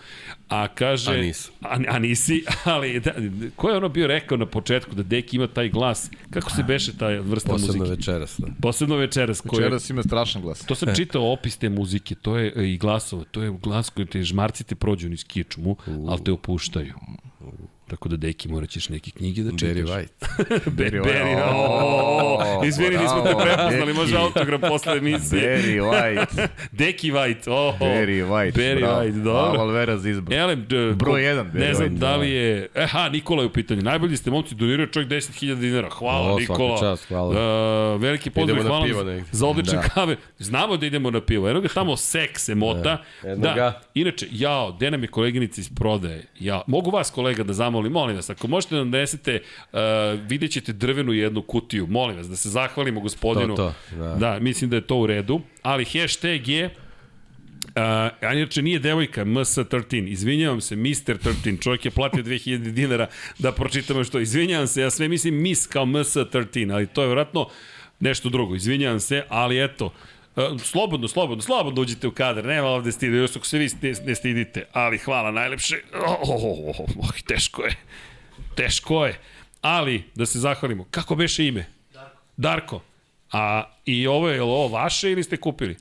[0.49, 1.11] A kaže...
[1.11, 1.53] A nisam.
[1.61, 3.11] A, a nisi, ali da,
[3.55, 6.11] ko je ono bio rekao na početku da Deki ima taj glas?
[6.29, 7.95] Kako se beše ta vrsta Posebno muzike?
[7.95, 8.39] večeras.
[8.39, 8.47] Da.
[8.61, 9.41] Posebno večeras.
[9.41, 10.65] Koje, Večeras ima strašan glas.
[10.65, 14.05] To sam čitao opis te muzike, to je e, i glasova, to je glas koji
[14.05, 15.77] te žmarci te prođu niz kičmu,
[16.09, 16.93] ali te opuštaju.
[17.91, 19.67] Tako da, deki, morat ćeš neke knjige da čitaš.
[19.67, 20.25] Jerry White.
[20.77, 21.43] Barry Barry, White.
[21.45, 24.23] o, izvini, nismo te Bravo, prepoznali, može Deki.
[24.23, 25.41] autograf posle emisije.
[25.57, 26.47] Barry White.
[26.73, 28.51] Deki White, oh, Barry White.
[28.53, 29.01] Barry bravo.
[29.01, 29.61] White, dobro.
[29.61, 30.33] Alvera za izbor.
[30.33, 32.33] Ele, d, Broj ko- jedan, Ne Barry znam White, da li da.
[32.33, 32.67] je...
[32.75, 33.81] Eha, Nikola je u pitanju.
[33.81, 35.89] Najbolji ste momci, doniraju čovjek 10.000 dinara.
[35.89, 36.79] Hvala, O, svaka Nikola.
[36.79, 37.27] čast, hvala.
[37.95, 39.23] Uh, veliki pozdrav, Idemo na hvala pivo negde.
[39.31, 39.81] za odlične Da.
[39.83, 40.15] kave.
[40.39, 41.49] Znamo da idemo na pivo.
[41.49, 42.97] Eno ga tamo seks emota.
[43.37, 43.81] Da, ga.
[43.93, 46.23] inače, jao, gde nam je koleginica iz prodaje?
[46.39, 49.41] Ja, mogu vas kolega da zamolim, molim vas, ako možete da nam donesete,
[49.73, 49.79] uh,
[50.27, 53.55] vidjet ćete drvenu jednu kutiju, molim vas, da se zahvalimo gospodinu.
[53.55, 54.15] To, to, da.
[54.15, 56.69] da, mislim da je to u redu, ali hashtag je
[57.61, 57.81] Uh,
[58.21, 61.17] a inače nije devojka MS13, izvinjavam se, Mr.
[61.17, 63.07] 13, čovjek je platio 2000 dinara
[63.39, 67.47] da pročitamo što, izvinjavam se, ja sve mislim Miss kao MS13, ali to je vjerojatno
[67.99, 69.93] nešto drugo, izvinjavam se, ali eto,
[70.63, 74.15] slobodno, slobodno, slobodno uđite u kadar, nema ovde stida, još ako se vi ne, ne
[74.15, 77.75] stidite, ali hvala najlepše, oh, oh, oh, oh, oh, teško je,
[78.55, 79.19] teško je,
[79.61, 81.65] ali da se zahvalimo, kako beše ime?
[81.93, 82.17] Darko.
[82.37, 82.81] Darko,
[83.31, 85.77] a i ovo je, je ovo vaše ili ste kupili?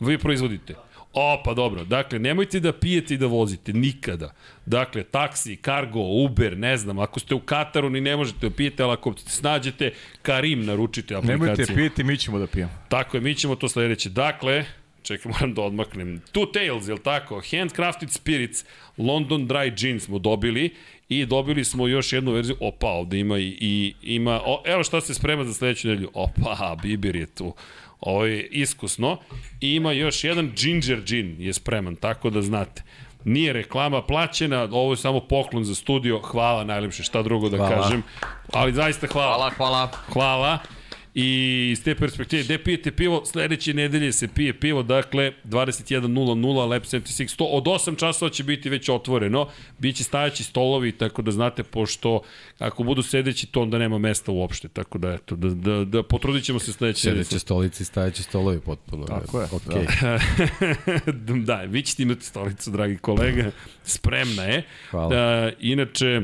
[0.00, 0.74] Vi proizvodite.
[1.12, 1.84] O, pa dobro.
[1.84, 3.72] Dakle, nemojte da pijete i da vozite.
[3.72, 4.32] Nikada.
[4.66, 6.98] Dakle, taksi, kargo, Uber, ne znam.
[6.98, 9.92] Ako ste u Kataru, ni ne možete da pijete, ali ako snađete,
[10.22, 11.38] Karim naručite aplikaciju.
[11.38, 12.72] Nemojte pijeti, mi ćemo da pijemo.
[12.88, 14.10] Tako je, mi ćemo to sledeće.
[14.10, 14.64] Dakle,
[15.02, 16.22] čekaj, moram da odmaknem.
[16.32, 17.42] Two Tails, je li tako?
[17.50, 18.64] Handcrafted Spirits,
[18.98, 20.74] London Dry Gin smo dobili
[21.08, 22.56] i dobili smo još jednu verziju.
[22.60, 26.10] Opa, ovde ima i, i ima, o, evo šta se sprema za sledeću nedelju.
[26.14, 27.54] Opa, Bibir je tu.
[28.00, 29.18] Ovo je iskusno.
[29.60, 32.82] I ima još jedan ginger gin je spreman, tako da znate.
[33.24, 36.18] Nije reklama plaćena, ovo je samo poklon za studio.
[36.18, 37.82] Hvala najlepše, šta drugo da Hvala.
[37.82, 38.02] kažem.
[38.52, 39.34] Ali zaista hvala.
[39.34, 39.90] Hvala, hvala.
[40.12, 40.58] Hvala.
[41.20, 43.24] I iz te perspektive, gde pijete pivo?
[43.24, 47.44] Sledeće nedelje se pije pivo, dakle 21.00 Lab 76 100.
[47.50, 49.48] Od 8 časova će biti već otvoreno.
[49.78, 52.20] Biće stajaći stolovi, tako da znate, pošto
[52.58, 54.68] ako budu sedeći, to onda nema mesta uopšte.
[54.68, 57.24] Tako da, eto, da, da, da potrudit ćemo se sledeće nedelje.
[57.24, 59.06] Sedeće stolici, stajeće stolovi potpuno.
[59.06, 60.20] Tako je, Okay.
[61.06, 61.32] da.
[61.54, 63.50] da, vi ćete imati stolicu, dragi kolega.
[63.84, 64.62] Spremna je.
[64.90, 65.08] Hvala.
[65.08, 66.22] Da, inače,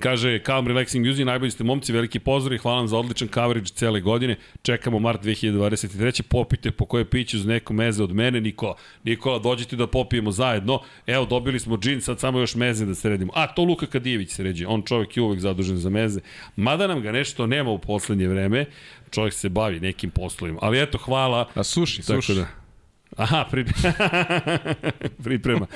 [0.00, 3.68] Kaže, Calm Relaxing Music, najbolji ste momci, veliki pozdrav i hvala vam za odličan coverage
[3.74, 4.36] cele godine.
[4.62, 6.22] Čekamo mart 2023.
[6.22, 8.74] Popite po koje piću za neko meze od mene, Nikola.
[9.04, 10.80] Nikola, dođite da popijemo zajedno.
[11.06, 13.32] Evo, dobili smo džin, sad samo još meze da sredimo.
[13.34, 14.66] A, to Luka Kadijević sređe.
[14.66, 16.20] On čovjek je uvek zadužen za meze.
[16.56, 18.64] Mada nam ga nešto nema u poslednje vreme.
[19.10, 20.58] Čovjek se bavi nekim poslovima.
[20.62, 21.48] Ali eto, hvala.
[21.54, 22.34] A suši, Tako suši.
[22.34, 22.65] da.
[23.16, 23.64] Aha, pri...
[25.24, 25.66] priprema.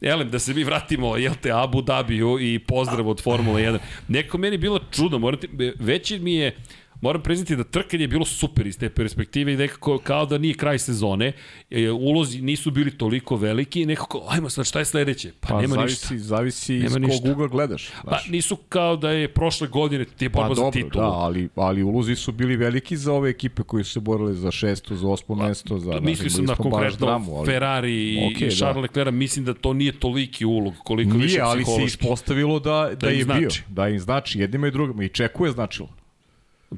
[0.00, 3.78] Elem, da se mi vratimo, jel te, Abu Dhabiju i pozdrav od Formula 1.
[4.08, 5.48] Neko meni bilo čudo, morate,
[5.78, 6.56] veći mi je,
[7.00, 10.54] moram priznati da trkanje je bilo super iz te perspektive i nekako kao da nije
[10.54, 11.32] kraj sezone,
[11.70, 15.32] e, ulozi nisu bili toliko veliki i nekako, ajmo sad, šta je sledeće?
[15.40, 16.26] Pa, Pa nema zavisi, ništa.
[16.26, 17.32] zavisi Nema iz kog ništa.
[17.32, 17.88] ugla gledaš.
[17.94, 18.28] Pa znaš.
[18.28, 21.02] nisu kao da je prošle godine ti je Pa borba za dobro, titulu.
[21.02, 24.50] da, ali, ali ulozi su bili veliki za ove ekipe koji su se borili za
[24.50, 25.84] šesto, za osmo mesto, za...
[25.84, 28.80] znaš, Mislio sam na baš konkretno dramu, ali- Ferrari i, Okej, i Charles da.
[28.80, 31.86] Leclerc, mislim da to nije toliki ulog koliko više Nije, ali se psihološki.
[31.86, 33.40] ispostavilo da, da, im je znači.
[33.40, 33.50] bio.
[33.68, 35.04] Da im znači jednima i drugima.
[35.04, 35.88] I Čeku je značilo.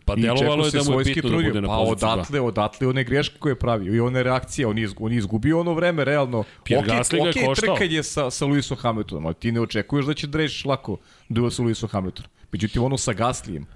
[0.04, 1.50] Pa delovalo je da mu je bitno da trudio.
[1.50, 2.12] bude na Pa poziciji dva.
[2.12, 5.60] odatle, odatle one greške koje je pravio i one reakcije, on je, on je izgubio
[5.60, 6.44] ono vreme, realno.
[6.64, 7.74] Pierre Okej, Gasly ga je koštao.
[7.76, 10.96] trkanje sa, sa Lewisom Hamiltonom, ali ti ne očekuješ da će da rešiš lako
[11.28, 12.30] duel sa Lewisom Hamiltonom.
[12.52, 13.66] Međutim, ono sa Gaslijem,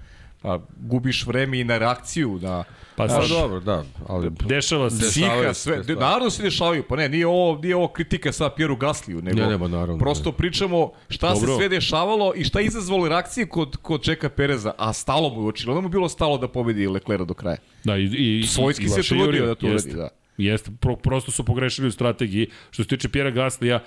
[0.41, 2.63] pa, gubiš vreme i na reakciju, na...
[2.95, 5.09] Pa Pa sad, dobro, da, ali dešava se.
[5.09, 5.99] Psiha, sve, te stvari.
[5.99, 9.47] naravno se dešavaju, pa ne, nije ovo, nije ovo kritika sa Pieru Gasliju, nego Ne,
[9.47, 11.47] ne, ma naravno, prosto pričamo šta Dobro.
[11.47, 15.47] se sve dešavalo i šta izazvalo reakcije kod, kod Čeka Pereza, a stalo mu je
[15.47, 17.57] očilo, mu bilo stalo da pobedi Leclerc do kraja.
[17.83, 19.89] Da, i, i, Svojski i se trudio da to jeste.
[19.89, 20.09] uradi, da.
[20.37, 22.47] Jeste, pro, prosto su pogrešili u strategiji.
[22.71, 23.83] Što se tiče Pjera Gaslija,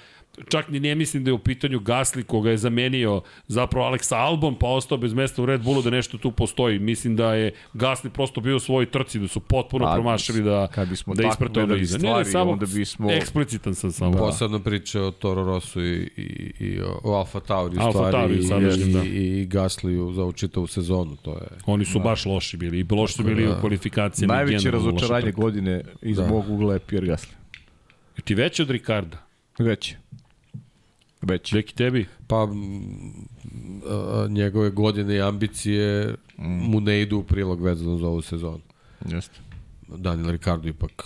[0.49, 4.55] čak ni ne mislim da je u pitanju Gasli koga je zamenio zapravo Alexa Albon
[4.55, 6.79] pa ostao bez mesta u Red Bullu da nešto tu postoji.
[6.79, 10.67] Mislim da je Gasli prosto bio u svojoj trci da su potpuno Pa, promašili da
[10.67, 11.95] kad bismo da isprate ono iza.
[11.95, 14.13] Ne, stvari, ne, samo onda bismo- eksplicitan sam samo.
[14.15, 16.23] Posebno priče o Toro Rosu i, i,
[16.61, 19.03] i o- o Alfa Tauri u Alfa stvari Tauri i, sadašnjem, da.
[19.03, 19.09] i,
[19.41, 21.17] i Gasliju za učitavu sezonu.
[21.17, 23.51] To je Oni su baš loši bili i loši su bili da.
[23.51, 24.35] u kvalifikacijama.
[24.35, 26.27] i Najveće razočaranje godine iz Da.
[26.27, 27.33] mog ugla je Pierre Gasly.
[28.25, 29.17] Ti veći od Ricarda?
[29.59, 29.97] Veće.
[31.23, 31.57] Veće.
[31.57, 32.07] Deki tebi?
[32.27, 38.61] Pa a, njegove godine i ambicije mu ne idu u prilog vezano za ovu sezonu.
[39.07, 39.41] Jeste.
[39.89, 41.05] Daniel Ricardo ipak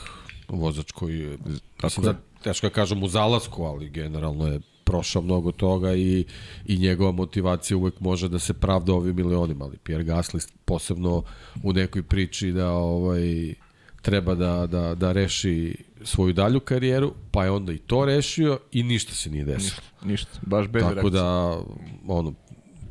[0.49, 1.39] vozač koji je,
[1.83, 2.13] mislim je.
[2.13, 6.25] da teško da kažem u zalasku, ali generalno je prošao mnogo toga i,
[6.67, 11.23] i njegova motivacija uvek može da se pravda ovim milionima, ali Pierre Gasly posebno
[11.63, 13.55] u nekoj priči da ovaj
[14.03, 18.83] treba da, da, da reši svoju dalju karijeru, pa je onda i to rešio i
[18.83, 19.83] ništa se nije desilo.
[20.05, 20.39] Ništa.
[20.43, 21.11] Baš bez Tako reakcije.
[21.11, 21.61] da,
[22.07, 22.35] ono,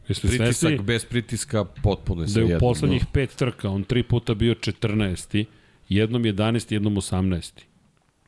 [0.08, 4.04] Jeste svesni pritisak bez pritiska potpuno je da je u poslednjih pet trka on tri
[4.04, 5.46] puta bio 14.
[5.90, 6.74] jednom 11.
[6.74, 7.52] jednom 18.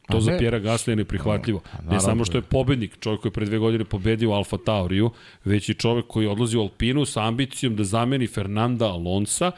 [0.08, 0.38] To A za.
[0.38, 1.62] Pjera Gasly je neprihvatljivo.
[1.74, 2.00] Ne naravno.
[2.00, 5.12] samo što je pobednik, čovjek koji je pre dve godine pobedio Alfa Tauriju,
[5.46, 9.52] već i čovjek koji odlazi u Alpinu sa ambicijom da zameni Fernanda Alonsa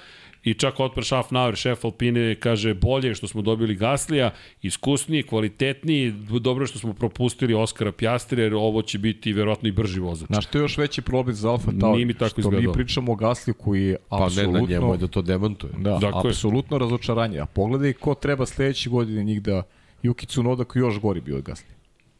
[0.48, 4.32] i čak Otmar Schaffnauer, šef Alpine, kaže bolje što smo dobili Gaslija,
[4.62, 9.72] iskusniji, kvalitetniji, dobro je što smo propustili Oskara Pjastri, jer ovo će biti verovatno i
[9.72, 10.28] brži vozač.
[10.28, 11.96] Znaš, to je još veći problem za Alfa Tauri.
[11.96, 12.68] Nije mi tako što izgledalo.
[12.68, 14.62] mi pričamo o Gasliju koji je Pa ne, apsolutno...
[14.62, 15.74] na njemu je da to demantuje.
[15.78, 16.32] Da, Tako je.
[16.32, 17.40] apsolutno razočaranje.
[17.40, 19.64] A pogledaj ko treba sledeće godine njih da
[20.04, 21.72] Yuki Tsunoda koji još gori bio od Gasly.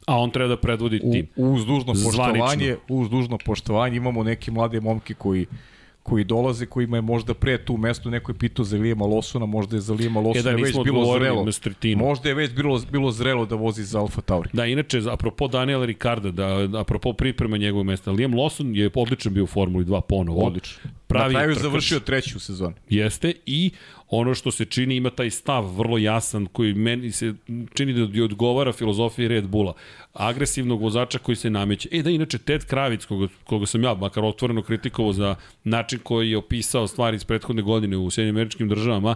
[0.06, 1.26] A on treba da predvodi U, tim.
[1.36, 2.22] uz dužno Zvanično.
[2.24, 5.46] poštovanje, uz dužno poštovanje imamo neke mlade momke koji
[6.02, 9.76] koji dolaze, kojima je možda pre tu mesto neko je pitao za Lijema Losona, možda
[9.76, 11.46] je za Lijema Losona E da, već bilo zrelo.
[11.96, 14.50] Možda je već bilo, bilo zrelo da vozi za Alfa Tauri.
[14.52, 19.44] Da, inače, apropo Daniela Ricarda, da, apropo priprema njegovog mesta, Liam Lawson je odličan bio
[19.44, 20.46] u Formuli 2 ponovo.
[20.46, 20.90] Odlično.
[21.08, 21.62] Pravi Na kraju je trkač.
[21.62, 22.74] završio treću sezonu.
[22.88, 23.70] Jeste i
[24.08, 27.34] ono što se čini ima taj stav vrlo jasan koji meni se
[27.74, 29.72] čini da odgovara filozofiji Red Bulla.
[30.12, 31.88] Agresivnog vozača koji se nameće.
[31.92, 35.34] E da, inače, Ted Kravic, koga, koga sam ja makar otvoreno kritikovao za
[35.64, 39.14] način koji je opisao stvari iz prethodne godine u Sjedinim američkim državama,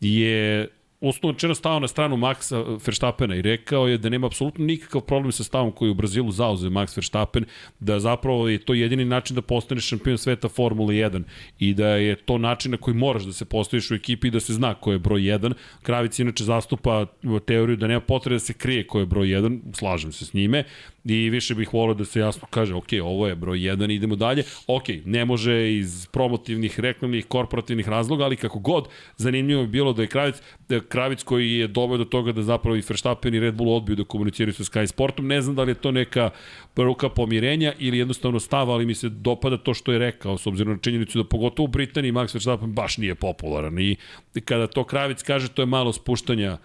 [0.00, 0.68] je
[1.08, 5.32] osnovno čeno stao na stranu Maxa Verstappena i rekao je da nema apsolutno nikakav problem
[5.32, 7.44] sa stavom koji u Brazilu zauzeo Max Verstappen,
[7.80, 11.22] da zapravo je to jedini način da postaneš šampion sveta Formule 1
[11.58, 14.40] i da je to način na koji moraš da se postaviš u ekipi i da
[14.40, 15.52] se zna ko je broj 1.
[15.82, 17.06] Kravic inače zastupa
[17.46, 20.64] teoriju da nema potrebe da se krije ko je broj 1, slažem se s njime,
[21.04, 24.44] i više bih volio da se jasno kaže, ok, ovo je broj 1, idemo dalje.
[24.66, 30.02] Ok, ne može iz promotivnih, reklamnih, korporativnih razloga, ali kako god, zanimljivo je bilo da
[30.02, 30.36] je Kravic,
[30.68, 33.76] da je Kravic koji je dobio do toga da zapravo i Verstappen i Red Bull
[33.76, 35.26] odbiju da komuniciraju sa Sky Sportom.
[35.26, 36.30] Ne znam da li je to neka
[36.76, 40.72] ruka pomirenja ili jednostavno stav, ali mi se dopada to što je rekao, s obzirom
[40.72, 43.96] na činjenicu da pogotovo u Britaniji Max Verstappen baš nije popularan i
[44.44, 46.58] kada to Kravic kaže, to je malo spuštanja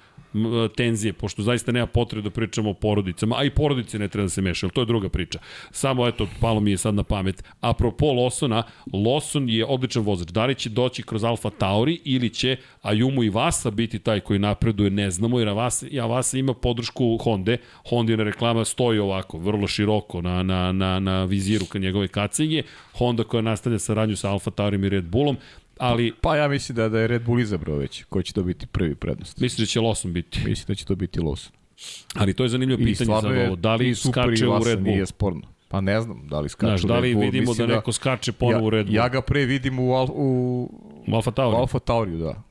[0.75, 4.29] tenzije, pošto zaista nema potrebe da pričamo o porodicama, a i porodice ne treba da
[4.29, 5.39] se meša, ali to je druga priča.
[5.71, 7.43] Samo eto, palo mi je sad na pamet.
[7.61, 8.63] Apropo Lawsona,
[8.93, 10.27] Lawson je odličan vozač.
[10.27, 14.39] Da li će doći kroz Alfa Tauri ili će Ayumu i Vasa biti taj koji
[14.39, 17.57] napreduje, ne znamo, jer Avasa, ja Vasa ima podršku Honda.
[17.89, 22.63] Honda na reklama stoji ovako, vrlo široko na, na, na, na viziru ka njegove kacige.
[22.93, 25.37] Honda koja nastavlja saradnju sa Alfa Taurim i Red Bullom
[25.79, 26.13] ali...
[26.21, 28.95] Pa ja mislim da, da je Red Bull izabrao već, ko će to biti prvi
[28.95, 29.39] prednost.
[29.39, 30.41] Mislim da će Lawson biti.
[30.45, 31.49] Mislim da će to biti Lawson.
[32.15, 33.55] Ali to je zanimljivo pitanje za ovo.
[33.55, 34.93] Da li skače u Red Bull?
[34.93, 35.41] Nije sporno.
[35.67, 37.25] Pa ne znam da li skače Znaš, u da li Red Bull.
[37.25, 38.95] vidimo Mislim da neko skače ponovo ja, u Red Bull?
[38.95, 40.69] Ja ga pre vidim u, Al, u,
[41.07, 41.55] u Alfa Tauri.
[41.55, 42.43] U Alfa Tauriju, da.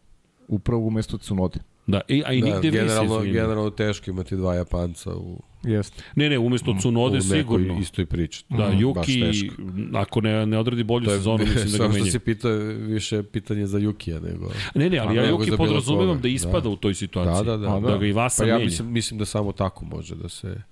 [0.49, 1.59] Upravo umesto Tsunode.
[1.87, 6.03] Da, i, a i da, nigde generalno, generalno teško imati dva Japanca u Jeste.
[6.17, 7.75] Ne, ne, umesto Tsunode u sigurno.
[7.75, 8.45] U istoj priči.
[8.49, 9.51] Da, mm, Yuki,
[9.95, 11.99] ako ne, ne odradi bolju to je, sezonu, mislim da ga menja.
[11.99, 12.49] što se pita,
[12.79, 14.51] više pitanje za Yukija nego...
[14.75, 16.69] Ne, ne, ali ja Yuki podrazumevam da ispada da.
[16.69, 17.45] u toj situaciji.
[17.45, 17.81] Da, da, da.
[17.81, 18.65] Da, da ga i Vasa pa ja menja.
[18.65, 20.63] mislim, mislim da samo tako može da se...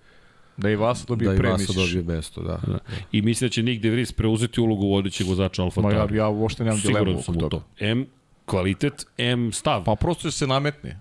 [0.57, 1.53] Da i Vasa dobije da pre, Da i.
[1.53, 2.61] Vasa dobije mesto, da.
[2.66, 2.78] da.
[3.12, 6.16] I mislim da će Nick De Vries preuzeti ulogu vodećeg vozača Alfa Ma Tauri.
[6.16, 7.57] ja, ja uopšte nemam dilemu Siguran oko sam u toga.
[7.57, 7.62] to.
[7.84, 8.07] M
[8.45, 9.84] kvalitet, M stav.
[9.84, 11.01] Pa prosto se nametne.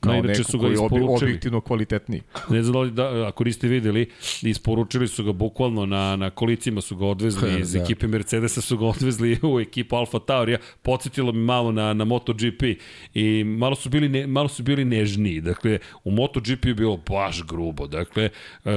[0.00, 2.22] Kao inače neko su ga koji je objektivno kvalitetniji.
[2.50, 4.10] Ne znam da li, da, ako niste videli,
[4.42, 7.82] isporučili su ga bukvalno na, na kolicima su ga odvezli iz Da.
[7.82, 10.58] ekipe Mercedesa su ga odvezli u ekipu Alfa Taurija.
[10.82, 12.62] Podsjetilo mi malo na, na MotoGP
[13.14, 15.40] i malo su bili, ne, malo su bili nežniji.
[15.40, 17.86] Dakle, u MotoGP je bilo baš grubo.
[17.86, 18.28] Dakle,
[18.64, 18.72] uh,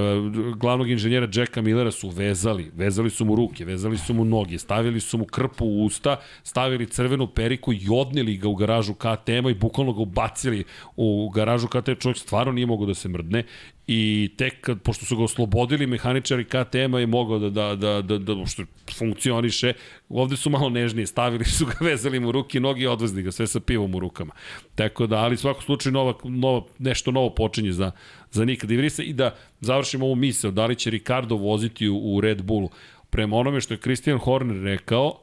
[0.55, 2.71] glavnog inženjera Jacka Millera su vezali.
[2.75, 6.85] Vezali su mu ruke, vezali su mu noge, stavili su mu krpu u usta, stavili
[6.85, 10.63] crvenu periku i odneli ga u garažu KTM-a i bukvalno ga ubacili
[10.97, 11.99] u garažu KTM.
[11.99, 13.43] Čovjek stvarno nije mogao da se mrdne
[13.87, 18.17] i tek kad, pošto su ga oslobodili mehaničari KTM-a je mogao da, da, da, da,
[18.17, 18.63] da što
[18.97, 19.73] funkcioniše,
[20.09, 23.31] ovde su malo nežnije, stavili su ga, vezali mu ruke i noge i odvezli ga,
[23.31, 24.33] sve sa pivom u rukama.
[24.75, 27.91] Tako da, ali u svakom slučaju nova, nova, nešto novo počinje za,
[28.31, 32.21] za Nika Divrisa i da završimo ovu misao, da li će Ricardo voziti u, u
[32.21, 32.69] Red Bullu.
[33.09, 35.19] Prema onome što je Christian Horner rekao,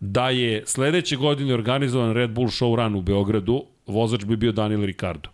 [0.00, 4.80] da je sledeće godine organizovan Red Bull show run u Beogradu, vozač bi bio Daniel
[4.82, 5.28] Ricardo.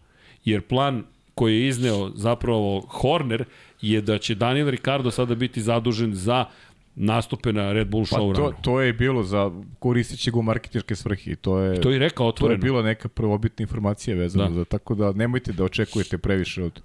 [0.44, 3.44] Jer plan koji je izneo zapravo Horner
[3.80, 6.44] je da će Daniel Ricardo sada biti zadužen za
[6.96, 8.56] nastupe na Red Bull Pa show to, runu.
[8.62, 11.36] to je bilo za koristit će ga u marketinške svrhe.
[11.36, 12.62] To je, To je rekao to je otvoreno.
[12.62, 14.54] bila neka prvobitna informacija vezana Da.
[14.54, 16.80] za, tako da nemojte da očekujete previše od,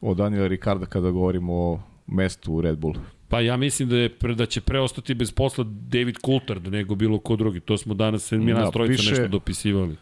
[0.00, 3.00] od Daniela Ricarda kada govorimo o mestu u Red Bullu.
[3.28, 7.36] Pa ja mislim da, je, da će preostati bez posla David Coulthard nego bilo ko
[7.36, 7.60] drugi.
[7.60, 9.96] To smo danas, mi nas Da, trojica više- nešto dopisivali.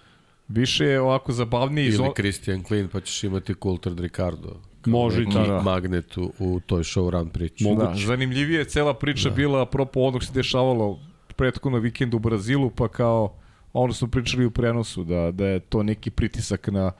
[0.49, 2.15] Više je ovako zabavnije iz Ili on...
[2.15, 4.61] Christian Klein, pa ćeš imati Coulthard Ricardo.
[4.87, 5.63] Može i tako.
[5.63, 7.65] magnet u, u toj show run priči.
[7.79, 9.35] Da, zanimljivije je cela priča da.
[9.35, 10.99] bila apropo onog što se dešavalo
[11.37, 13.35] prethodno vikendu u Brazilu, pa kao
[13.73, 16.93] ono smo pričali u prenosu, da, da je to neki pritisak na,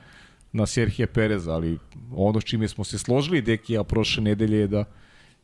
[0.53, 1.79] na Serhije Pereza, ali
[2.15, 4.85] ono s čime smo se složili, deki ja prošle nedelje je da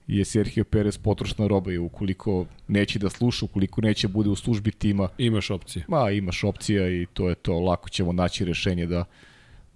[0.07, 4.71] je Sergio Perez potrošna roba i ukoliko neće da sluša, ukoliko neće bude u službi
[4.71, 5.85] tima, Imaš opcije.
[5.89, 9.05] ma imaš opcija i to je to, lako ćemo naći rešenje da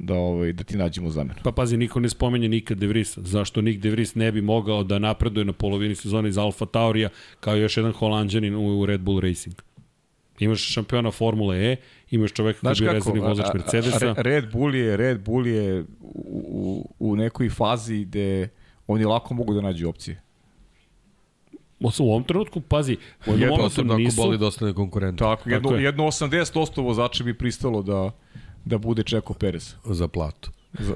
[0.01, 1.39] da ovaj da ti nađemo zamenu.
[1.45, 3.21] Pa pazi, niko ne spomenje nikad De Vrisa.
[3.25, 7.09] Zašto Nick De Vries ne bi mogao da napreduje na polovini sezone iz Alfa Taurija
[7.41, 9.55] kao još jedan holandjanin u, u Red Bull Racing?
[10.39, 11.77] Imaš šampiona Formule E,
[12.11, 13.99] imaš čoveka koji je bio rezervni vozač Mercedesa.
[14.07, 15.85] Re- Red Bull je, Red Bull je u,
[16.99, 18.49] u, u nekoj fazi gde
[18.89, 20.21] oni lako mogu da nađu opcije.
[21.81, 24.17] U ovom trenutku, pazi, u jednom Jedno momentu nisu...
[24.17, 25.83] boli da ostane konkurent Tako, jedno, je.
[25.85, 28.11] jedno 80% vozača bi pristalo da
[28.65, 29.75] da bude Čeko Perez.
[29.85, 30.51] za platu.
[30.79, 30.95] Za,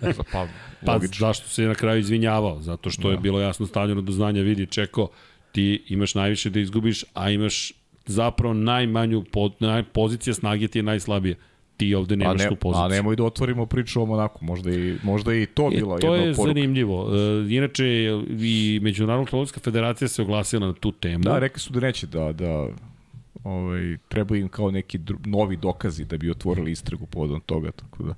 [0.00, 0.46] za pa,
[0.86, 1.26] Pa logično.
[1.26, 2.60] zašto se je na kraju izvinjavao?
[2.60, 3.14] Zato što da.
[3.14, 5.08] je bilo jasno stavljeno do znanja, vidi Čeko,
[5.52, 7.72] ti imaš najviše da izgubiš, a imaš
[8.06, 11.34] zapravo najmanju pod, naj, pozicija snage ti je najslabija.
[11.82, 12.84] Ti ovde nemaš a ne, tu poziciju.
[12.84, 16.14] A nemoj da otvorimo priču o Monaku, možda i, možda i to E, bila to
[16.14, 16.54] jedna je poruka.
[16.54, 17.10] zanimljivo.
[17.16, 17.84] E, inače,
[18.40, 21.24] i Međunarodna klonovska federacija se oglasila na tu temu.
[21.24, 22.66] Da, rekli su da neće da, da
[23.44, 28.02] ovaj, treba im kao neki dru, novi dokazi da bi otvorili istragu povodom toga, tako
[28.02, 28.14] da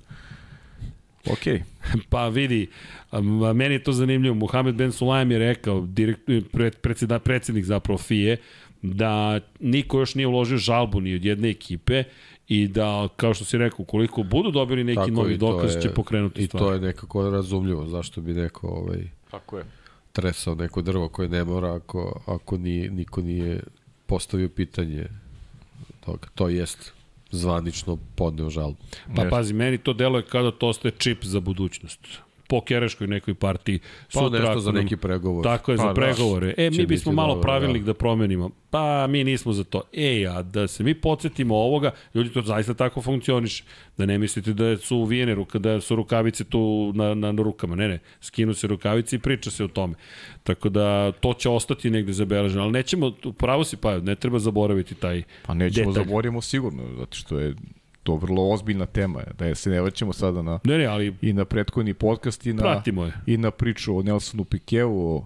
[1.31, 1.63] Okej.
[2.09, 2.67] Pa vidi,
[3.55, 4.35] meni je to zanimljivo.
[4.35, 8.37] Mohamed Ben Sulaim je rekao, direkt, pred, predseda, predsednik zapravo FIE,
[8.81, 12.03] da niko još nije uložio žalbu ni od jedne ekipe
[12.47, 15.81] i da, kao što si rekao, koliko budu dobili neki Tako, novi i dokaz, je-
[15.81, 16.63] će pokrenuti I stvar.
[16.63, 19.63] to je nekako razumljivo, zašto bi neko ovaj, Tako je.
[20.11, 23.63] tresao neko drvo koje ne mora ako, ako nije, niko nije
[24.05, 25.05] postavio pitanje
[25.99, 26.27] toga.
[26.35, 26.93] To jest
[27.31, 28.77] zvanično podneo žalbu.
[29.05, 29.29] Pa Jeste.
[29.29, 31.99] pazi, meni to deluje kao da to ostaje čip za budućnost.
[32.47, 33.79] Po kereškoj nekoj partiji.
[34.13, 35.43] Pa Sutra nešto za neki pregovor.
[35.43, 35.93] Tako je, Pa za da.
[35.93, 36.53] pregovore.
[36.57, 37.93] E, Će mi bismo malo dobro, pravilnik da.
[37.93, 38.49] promenimo.
[38.69, 39.81] Pa, mi nismo za to.
[39.93, 43.63] E, a da se mi podsjetimo ovoga, ljudi to zaista tako funkcioniše.
[43.97, 47.75] Da ne mislite da su uvijene ruka, da su rukavice tu na, na, na rukama.
[47.75, 49.93] Ne, ne, skinu se rukavice i priča se o tome.
[50.43, 52.63] Tako da, to će ostati negde zabeleženo.
[52.63, 56.03] Ali nećemo, pravo si pa, ne treba zaboraviti taj Pa nećemo detalj.
[56.05, 57.55] zaboravimo sigurno, zato što je
[58.05, 61.33] to vrlo ozbiljna tema, da je se ne vraćamo sada na Ne, ne, ali i
[61.33, 63.13] na prethodni podcast i na, pratimo je.
[63.25, 65.25] i na priču o Nelsonu Pikeu, o,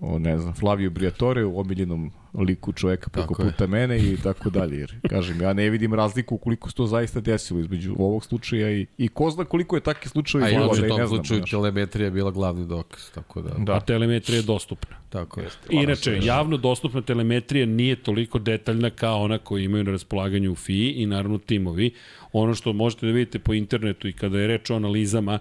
[0.00, 3.50] o ne znam, Flaviju Briatore, o omiljenom liku čoveka preko Tako je.
[3.50, 4.78] puta mene i tako dalje.
[4.78, 8.86] Jer, kažem, ja ne vidim razliku koliko se to zaista desilo između ovog slučaja i,
[8.98, 11.50] i ko zna koliko je takih slučajeva A da u i tom slučaju znaš.
[11.50, 13.72] telemetrija je bila glavni dokaz, tako da, Da.
[13.72, 14.96] A telemetrija je dostupna.
[15.10, 15.48] tako je.
[15.70, 20.88] Inače, javno dostupna telemetrija nije toliko detaljna kao ona koju imaju na raspolaganju u FI
[20.88, 21.90] i naravno timovi.
[22.32, 25.38] Ono što možete da vidite po internetu i kada je reč o analizama,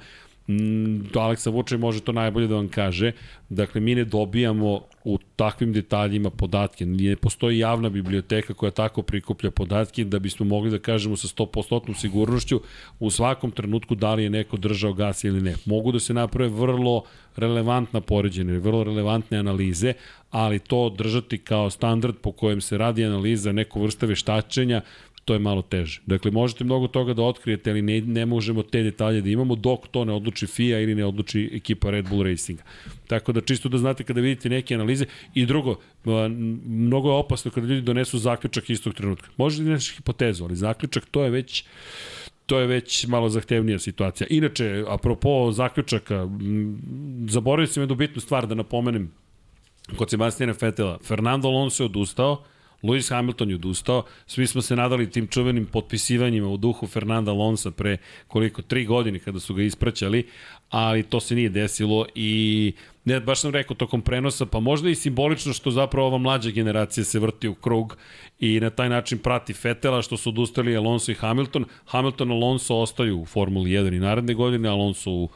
[1.16, 3.12] Aleksa Vučaj može to najbolje da vam kaže.
[3.50, 6.86] Dakle, mi ne dobijamo u takvim detaljima podatke.
[6.86, 12.00] Ne postoji javna biblioteka koja tako prikuplja podatke da bismo mogli da kažemo sa 100%
[12.00, 12.62] sigurnošću
[13.00, 15.56] u svakom trenutku da li je neko držao gas ili ne.
[15.66, 17.04] Mogu da se naprave vrlo
[17.36, 19.94] relevantna poređenja, vrlo relevantne analize,
[20.32, 24.82] ali to držati kao standard po kojem se radi analiza neko vrste veštačenja,
[25.30, 26.02] to je malo teže.
[26.06, 29.88] Dakle, možete mnogo toga da otkrijete, ali ne, ne možemo te detalje da imamo dok
[29.88, 32.64] to ne odluči FIA ili ne odluči ekipa Red Bull Racinga.
[33.08, 35.06] Tako da čisto da znate kada vidite neke analize.
[35.34, 35.76] I drugo,
[36.66, 39.30] mnogo je opasno kada ljudi donesu zaključak istog trenutka.
[39.38, 41.64] Možete da nešto hipotezu, ali zaključak to je već
[42.46, 44.28] to je već malo zahtevnija situacija.
[44.30, 46.28] Inače, apropo zaključaka,
[47.28, 49.12] zaboravio sam jednu bitnu stvar da napomenem
[49.96, 50.98] kod Sebastijana Fetela.
[51.04, 52.44] Fernando Alonso je odustao,
[52.84, 57.72] Lewis Hamilton je odustao, svi smo se nadali tim čuvenim potpisivanjima u duhu Fernanda Alonso
[57.72, 60.28] pre koliko, tri godine kada su ga ispraćali,
[60.70, 62.74] ali to se nije desilo i
[63.06, 67.04] ne, baš sam rekao tokom prenosa, pa možda i simbolično što zapravo ova mlađa generacija
[67.04, 67.98] se vrti u krug
[68.40, 71.66] i na taj način prati Fetela, što su odustali Alonso i Hamilton.
[71.86, 75.30] Hamilton Alonso ostaju u Formuli 1 i naredne godine, Alonso u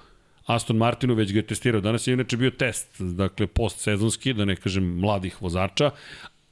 [0.45, 1.81] Aston Martinu već ga je testirao.
[1.81, 5.91] Danas je inače bio test, dakle postsezonski, da ne kažem mladih vozača,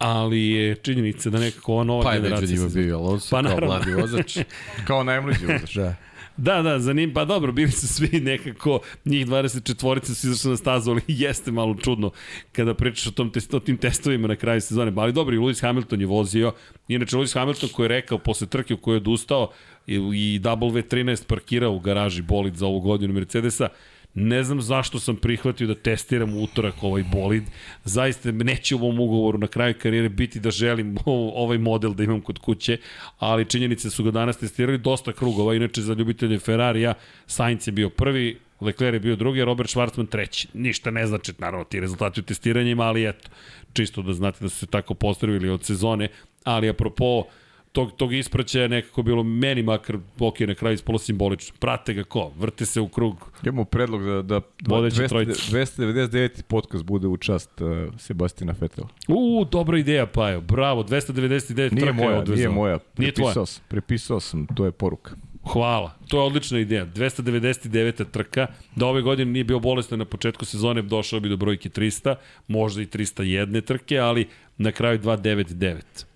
[0.01, 2.57] ali je činjenica da nekako ova nova Pa je među generacija...
[2.57, 4.37] njima bio Alonso Pa pa, kao mladi vozač.
[4.87, 5.75] Kao najmlađi vozač.
[5.75, 5.95] da.
[6.37, 10.91] Da, da, zanim, pa dobro, bili su svi nekako, njih 24 su izašli na stazu,
[10.91, 12.11] ali jeste malo čudno
[12.51, 14.93] kada pričaš o, tom test, o tim testovima na kraju sezone.
[14.95, 16.53] Ali dobro, i Lewis Hamilton je vozio.
[16.87, 19.51] Inače, Lewis Hamilton koji je rekao posle trke u kojoj je odustao
[19.87, 23.67] i, i W13 parkirao u garaži bolid za ovu godinu Mercedesa,
[24.13, 27.43] Ne znam zašto sam prihvatio da testiram utorak ovaj bolid.
[27.83, 30.97] Zaista neće u ovom ugovoru na kraju karijere biti da želim
[31.35, 32.77] ovaj model da imam kod kuće,
[33.19, 35.55] ali činjenice su ga danas testirali dosta krugova.
[35.55, 36.93] Inače za ljubitelje Ferrarija
[37.27, 40.47] Sainz je bio prvi, Leclerc je bio drugi, a Robert Schwarzman treći.
[40.53, 43.29] Ništa ne znači, naravno, ti rezultati u testiranjima, ali eto,
[43.73, 46.07] čisto da znate da su se tako postavili od sezone,
[46.43, 47.23] ali apropo
[47.71, 51.55] tog, tog ispraćaja nekako bilo meni makar ok na kraju ispolo simbolično.
[51.59, 52.31] Prate ga ko?
[52.37, 53.31] Vrte se u krug.
[53.43, 55.31] Imamo predlog da, da Vodeći 200, trojica.
[55.33, 56.43] 299.
[56.43, 58.87] podcast bude u čast uh, Sebastina Fetela.
[59.07, 60.41] U, dobra ideja, Pajo.
[60.41, 62.35] Bravo, 299 Nije trka je moja, odvezao.
[62.35, 62.79] nije moja.
[62.97, 63.33] Nije tvoja.
[63.33, 65.15] Prepisao sam, prepisao sam, to je poruka.
[65.43, 65.91] Hvala.
[66.07, 66.85] To je odlična ideja.
[66.85, 68.05] 299.
[68.11, 68.47] trka.
[68.75, 72.15] Da ove godine nije bio bolestan na početku sezone, došao bi do brojke 300,
[72.47, 76.10] možda i 301 trke, ali na kraju 299.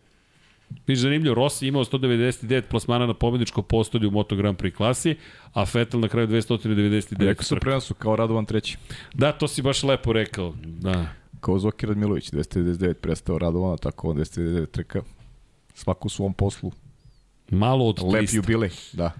[0.87, 5.15] Viš zanimljivo, Rossi imao 199 plasmana na pobedničko postolje u Moto Grand Prix klasi,
[5.53, 7.65] a Vettel na kraju 299 Rekao sam trka.
[7.65, 8.77] prenosu kao Radovan treći.
[9.13, 10.53] Da, to si baš lepo rekao.
[10.63, 11.05] Da.
[11.39, 15.01] Kao Zoki Radmilović, 299 prestao Radovana, tako on 299 trka.
[15.73, 16.71] Svako u svom poslu.
[17.49, 18.35] Malo od Lep 300.
[18.35, 19.11] jubilej, da.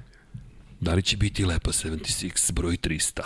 [0.80, 3.22] Da li će biti lepa 76 broj 300?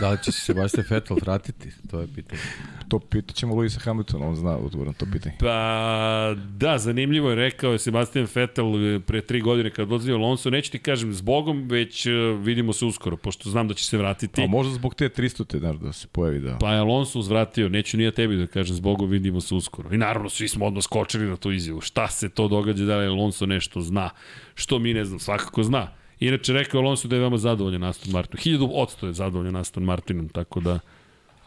[0.00, 1.70] Da li će se Sebastian Vettel vratiti?
[1.90, 2.40] To je pitanje.
[2.88, 5.36] To pitat ćemo Luisa Hamiltona, on zna odgovor na to pitanje.
[5.40, 10.72] Pa da, zanimljivo je rekao je Sebastian Vettel pre tri godine kad odlazi Alonso, neću
[10.72, 12.10] ti kažem zbogom, već e,
[12.42, 14.42] vidimo se uskoro, pošto znam da će se vratiti.
[14.42, 16.58] A možda zbog te 300 te, znaš, da se pojavi da...
[16.58, 19.94] Pa je Alonso uzvratio, neću nije tebi da kažem, zbogom vidimo se uskoro.
[19.94, 21.80] I naravno svi smo odmah skočili na tu izjavu.
[21.80, 24.10] Šta se to događa, da li Alonso nešto zna,
[24.54, 26.03] što mi ne znam, svakako zna.
[26.20, 28.42] Inače, rekao Alonso da je veoma zadovoljan Aston Martinom.
[28.42, 30.78] Hiljadu odsto je zadovoljan Aston Martinom, tako da...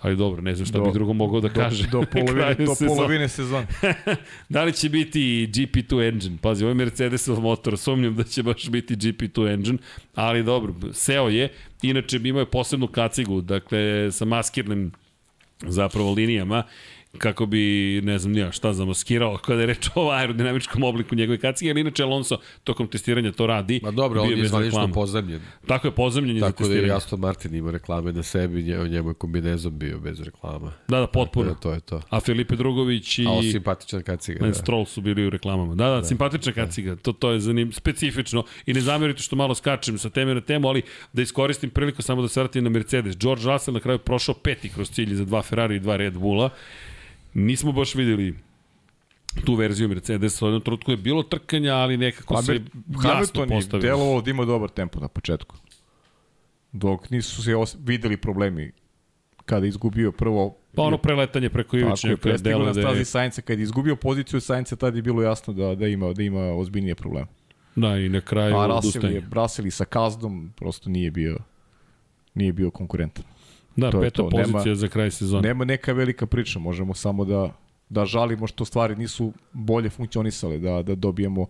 [0.01, 1.88] Ali dobro, ne znam šta do, bi drugo mogao da kaže.
[1.88, 3.68] Do, do polovine, do polovine sezone.
[4.49, 6.38] da li će biti GP2 engine?
[6.41, 9.78] Pazi, ovo je Mercedesov motor, sumnjam da će baš biti GP2 engine,
[10.15, 11.49] ali dobro, seo je.
[11.82, 14.91] Inače, imao je posebnu kacigu, dakle, sa maskirnim
[15.61, 16.63] zapravo linijama
[17.18, 21.72] kako bi, ne znam nija šta, zamaskirao kada je reč o aerodinamičkom obliku njegove kacige,
[21.72, 23.80] ali inače Alonso tokom testiranja to radi.
[23.84, 25.41] Ma dobro, on je zvanično pozemljen.
[25.68, 26.76] Tako je, pozemljen za testiranje.
[26.76, 30.74] Tako da je Aston Martin ima reklame na sebi, njemu je kombinezom bio bez reklama.
[30.88, 31.49] Da, da, potpuno.
[31.49, 32.01] Da, to je to.
[32.10, 33.26] A Filipe Drugović i...
[33.28, 34.45] A simpatična kaciga.
[34.45, 34.53] Ne, da.
[34.53, 35.76] Stroll su bili u reklamama.
[35.76, 36.66] Da, da, da simpatična da.
[36.66, 36.95] kaciga.
[36.95, 38.43] To, to je zanim, specifično.
[38.66, 40.82] I ne zamerite što malo skačem sa teme na temu, ali
[41.14, 43.18] da iskoristim priliku samo da se vratim na Mercedes.
[43.18, 46.49] George Russell na kraju prošao peti kroz cilj za dva Ferrari i dva Red Bulla
[47.38, 48.36] nismo baš videli
[49.46, 50.46] tu verziju Mercedesa.
[50.46, 52.54] U jednom trenutku je bilo trkanja, ali nekako pa, se
[53.04, 53.90] jasno postavilo.
[53.90, 55.56] Hamilton je da ima dobar tempo na početku.
[56.72, 58.72] Dok nisu se videli problemi
[59.46, 63.62] kada izgubio prvo Pa ono preletanje preko ivičnjaka Tako je, prestiglo na stazi Sainca, kada
[63.62, 67.28] je izgubio poziciju Sainca, tad je bilo jasno da, da, ima, da ima ozbiljnije probleme.
[67.76, 71.38] Da, i na kraju A Russell je, Russell sa kazdom prosto nije bio,
[72.34, 73.26] nije bio konkurentan.
[73.78, 74.30] Da, to peta to.
[74.30, 75.47] pozicija nema, za kraj sezone.
[75.47, 77.53] Nema neka velika priča, možemo samo da,
[77.89, 81.47] da žalimo što stvari nisu bolje funkcionisale, da, da dobijemo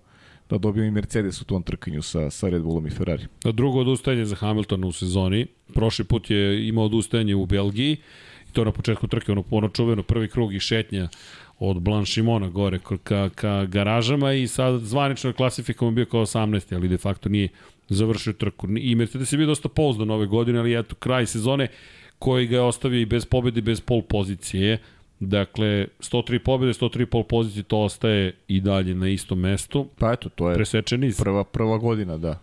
[0.50, 3.28] da dobijemo i Mercedes u tom trkanju sa, sa Red Bullom i Ferrari.
[3.44, 5.48] Da drugo odustajanje za Hamiltona u sezoni.
[5.74, 7.98] Prošli put je imao odustajanje u Belgiji,
[8.50, 11.10] i to na početku trke, ono, ono čuveno prvi krug i šetnja
[11.60, 16.76] od Blanchimona gore ka, ka garažama i sad zvanično klasifikovan bio kao 18.
[16.76, 17.50] ali de facto nije
[17.90, 18.68] završio trku.
[18.78, 21.68] I Mercedes je bio dosta pouzdan ove godine, ali eto, kraj sezone
[22.20, 24.78] koji ga je ostavio i bez pobede, bez pol pozicije.
[25.20, 29.88] Dakle, 103 pobede, 103 pol pozicije, to ostaje i dalje na istom mestu.
[30.00, 30.56] Pa eto, to je
[31.18, 32.40] prva, prva godina, da.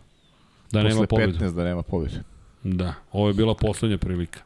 [0.73, 1.39] Da Posle nema pobede.
[1.39, 2.23] 15 da nema pobede.
[2.63, 4.41] Da, ovo je bila poslednja prilika.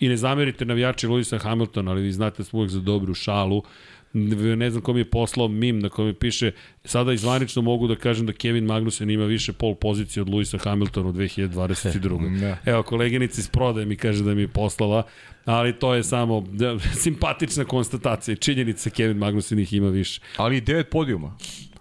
[0.00, 3.62] I ne zamerite navijači Luisa Hamiltona, ali vi znate da smo uvek za dobru šalu
[4.56, 6.52] ne znam ko mi je poslao mim na kojem piše,
[6.84, 11.08] sada izvanično mogu da kažem da Kevin Magnussen ima više pol pozicije od Luisa Hamiltona
[11.08, 12.40] u 2022.
[12.40, 12.56] da.
[12.64, 15.02] Evo, koleginica iz prodaje mi kaže da mi je poslala,
[15.44, 18.36] ali to je samo da, simpatična konstatacija.
[18.36, 20.20] Činjenica Kevin Magnussen ih ima više.
[20.36, 21.36] Ali devet podijuma.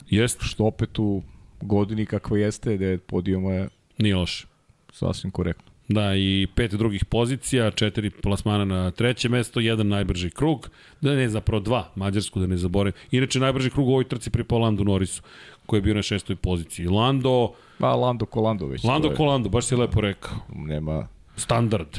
[0.10, 0.46] Jeste.
[0.46, 1.24] Što opet u
[1.62, 3.70] godini kakva jeste, devet podijuma je...
[3.98, 4.48] Nije loše.
[4.94, 5.75] Sasvim korektno.
[5.88, 10.70] Da, i pet drugih pozicija, četiri plasmana na treće mesto, jedan najbrži krug,
[11.02, 12.94] da ne, zapravo dva, Mađarsku da ne zaboravim.
[13.12, 15.22] Inače, najbrži krug u ovoj trci pri Landu Norisu,
[15.66, 16.88] koji je bio na šestoj poziciji.
[16.88, 17.52] Lando...
[17.78, 18.84] Pa, Lando ko Lando već.
[18.84, 20.38] Lando ko Lando, baš si lepo rekao.
[20.56, 21.08] Nema...
[21.36, 21.98] Standard.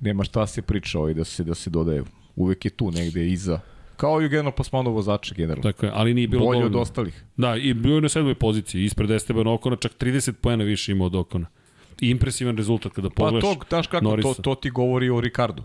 [0.00, 2.02] Nema šta se priča ovaj da se, da se dodaje.
[2.36, 3.60] Uvek je tu negde iza.
[3.96, 5.72] Kao i generalno plasmanu vozača generalno.
[5.72, 6.78] Tako je, ali nije bilo Bolje dovoljno.
[6.78, 7.24] od ostalih.
[7.36, 11.04] Da, i bio je na sedmoj poziciji, ispred Esteban Okona, čak 30 poena više ima
[11.04, 11.46] od Okona
[12.00, 14.34] impresivan rezultat kada pogledaš Pa to, znaš kako, Norisa.
[14.34, 15.62] to, to ti govori o Ricardu.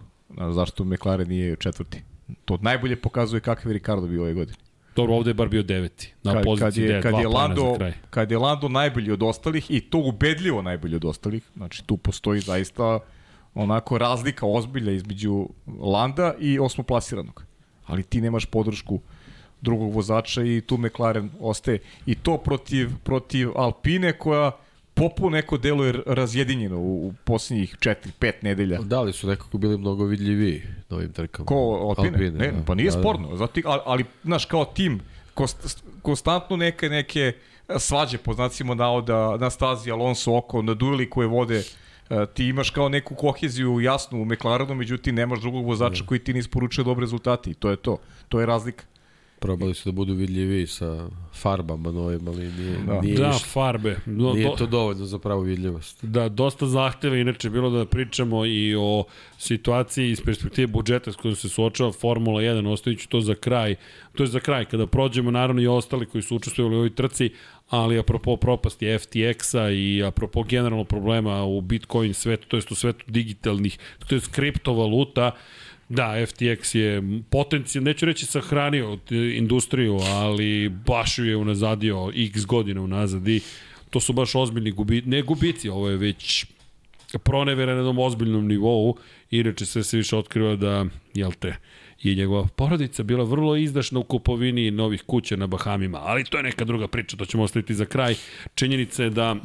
[0.52, 2.02] Zašto McLaren nije četvrti.
[2.46, 4.58] To najbolje pokazuje kakav je Ricardo bio ove godine.
[4.96, 6.14] Dobro, ovde je bar bio deveti.
[6.24, 7.78] Na kad, poziciji kad je, kad je Lando,
[8.10, 12.40] kad je Lando najbolji od ostalih i to ubedljivo najbolji od ostalih, znači tu postoji
[12.42, 13.00] zaista
[13.54, 15.50] onako razlika ozbilja između
[15.80, 17.44] Landa i osmoplasiranog.
[17.86, 19.00] Ali ti nemaš podršku
[19.62, 21.80] drugog vozača i tu McLaren ostaje.
[22.06, 24.52] I to protiv, protiv Alpine koja
[24.98, 28.80] Popu neko delo je razjedinjeno u, u posljednjih 4-5 nedelja.
[28.82, 31.46] Da li su nekako bili mnogo vidljivi na ovim trkama?
[31.46, 32.10] Ko Alpine?
[32.10, 32.64] Alpine ne, da.
[32.66, 33.30] pa nije da, sporno.
[33.30, 33.38] Da.
[33.38, 35.00] Zato, ali, ali, znaš, kao tim,
[35.34, 37.34] kost, konstantno neke, neke
[37.80, 41.64] svađe, po znacima navoda, na stazi Alonso oko, na dueli koje vode
[42.10, 46.08] e, ti imaš kao neku koheziju jasnu u McLarenu, međutim nemaš drugog vozača da.
[46.08, 47.98] koji ti ne isporučuje dobre rezultate i to je to.
[48.30, 48.84] To je razlika.
[49.40, 53.02] Probali su da budu vidljivi sa farbama novim, ali nije, da.
[53.02, 53.98] nije, da, farbe.
[54.06, 56.06] No, nije to dovoljno za pravu vidljivost.
[56.06, 59.04] Da, dosta zahteva, inače bilo da pričamo i o
[59.38, 63.76] situaciji iz perspektive budžeta s kojom se suočava Formula 1, ostavit ću to za kraj.
[64.16, 67.30] To je za kraj, kada prođemo naravno i ostali koji su učestvovali u ovoj trci,
[67.70, 73.06] ali apropo propasti FTX-a i apropo generalno problema u Bitcoin svetu, to jest u svetu
[73.08, 73.78] digitalnih,
[74.08, 75.32] to jest kriptovaluta,
[75.90, 82.82] Da, FTX je potencijal, neću reći sahranio industriju, ali baš ju je unazadio x godina
[82.82, 83.42] unazad i
[83.90, 86.46] to su baš ozbiljni gubici, ne gubici, ovo je već
[87.24, 88.98] pronevera na jednom ozbiljnom nivou,
[89.32, 91.56] inače sve se više otkriva da, jel te,
[92.02, 96.44] je njegova porodica bila vrlo izdašna u kupovini novih kuća na Bahamima, ali to je
[96.44, 98.16] neka druga priča, to ćemo ostaviti za kraj.
[98.56, 99.36] Činjenica je da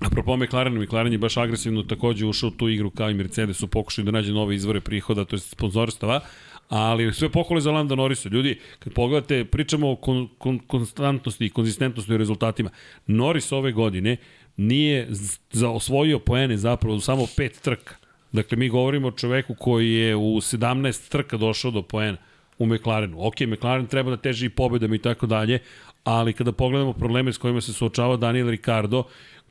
[0.00, 3.68] Apropo McLaren, McLaren je baš agresivno takođe ušao u tu igru kao i Mercedes u
[3.68, 6.20] pokušaju da nađe nove izvore prihoda, to je sponzorstava,
[6.68, 8.28] ali sve pohvale za Landa Norrisa.
[8.28, 12.70] Ljudi, kad pogledate, pričamo o kon, kon, konstantnosti i konzistentnosti u rezultatima.
[13.06, 14.16] Norris ove godine
[14.56, 15.08] nije
[15.52, 17.94] za osvojio poene zapravo samo pet trka.
[18.32, 22.18] Dakle, mi govorimo o čoveku koji je u 17 trka došao do poena
[22.58, 23.26] u McLarenu.
[23.26, 25.58] Ok, McLaren treba da teži i pobedama i tako dalje,
[26.04, 29.02] ali kada pogledamo probleme s kojima se suočava Daniel Ricardo,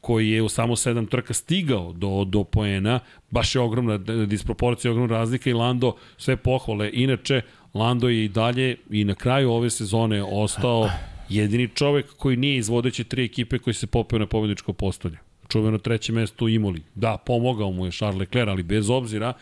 [0.02, 3.00] koji je u samo sedam trka stigao do, do poena,
[3.32, 6.90] baš je ogromna disproporcija, ogromna razlika i Lando sve pohvale.
[6.94, 7.42] Inače,
[7.74, 10.90] Lando je i dalje i na kraju ove sezone ostao
[11.30, 15.18] jedini čovek koji nije izvodeći tri ekipe koji se popeo na pobjedičko postolje.
[15.48, 16.82] Čuveno treće mesto u Imoli.
[16.96, 19.34] Da, pomogao mu je Charles Leclerc, ali bez obzira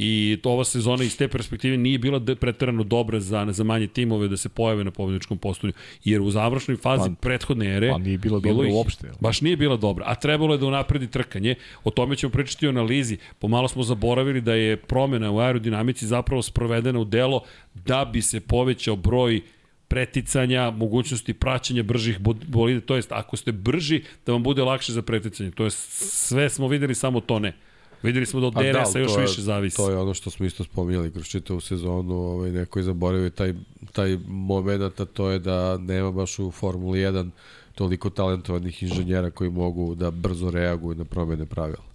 [0.00, 4.28] i to ova sezona iz te perspektive nije bila preterano dobra za, za manje timove
[4.28, 5.72] da se pojave na pobedničkom postolju,
[6.04, 9.10] jer u završnoj fazi pa, prethodne ere pa nije bila dobra uopšte.
[9.20, 12.70] Baš nije bila dobra, a trebalo je da unapredi trkanje, o tome ćemo pričati o
[12.70, 17.42] analizi, pomalo smo zaboravili da je promena u aerodinamici zapravo sprovedena u delo
[17.74, 19.40] da bi se povećao broj
[19.88, 25.02] preticanja, mogućnosti praćenja bržih bolide, to jest ako ste brži da vam bude lakše za
[25.02, 25.78] preticanje, to jest
[26.28, 27.67] sve smo videli, samo to ne.
[28.02, 29.76] Videli smo da od DRS-a da, još više zavisi.
[29.76, 33.54] To je ono što smo isto spominjali kroz čitavu sezonu, ovaj, neko je zaboravio taj,
[33.92, 37.30] taj moment, a to je da nema baš u Formuli 1
[37.74, 41.88] toliko talentovanih inženjera koji mogu da brzo reaguju na promene pravila.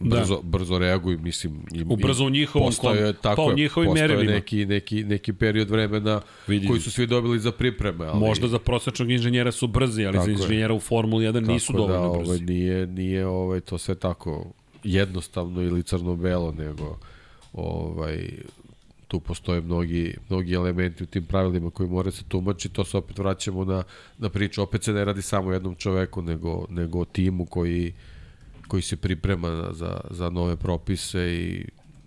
[0.00, 0.42] Brzo, da.
[0.42, 1.62] brzo reaguju, mislim.
[1.74, 4.32] I, u brzo u njihovom postoje, kom, tako pa u njihovim merilima.
[4.32, 6.68] neki, neki, neki period vremena Vidim.
[6.68, 8.06] koji su svi dobili za pripreme.
[8.06, 8.20] Ali...
[8.20, 10.76] Možda za prosečnog inženjera su brzi, ali tako za inženjera je.
[10.76, 12.30] u Formuli 1 tako nisu dovoljno da, brzi.
[12.30, 14.52] Ovaj, nije, nije ovaj, to sve tako
[14.84, 16.98] jednostavno ili crno-belo, nego
[17.52, 18.30] ovaj,
[19.08, 23.18] tu postoje mnogi, mnogi elementi u tim pravilima koji mora se tumači, to se opet
[23.18, 23.82] vraćamo na,
[24.18, 27.92] na priču, opet se ne radi samo jednom čoveku, nego, nego timu koji,
[28.68, 31.64] koji se priprema za, za nove propise i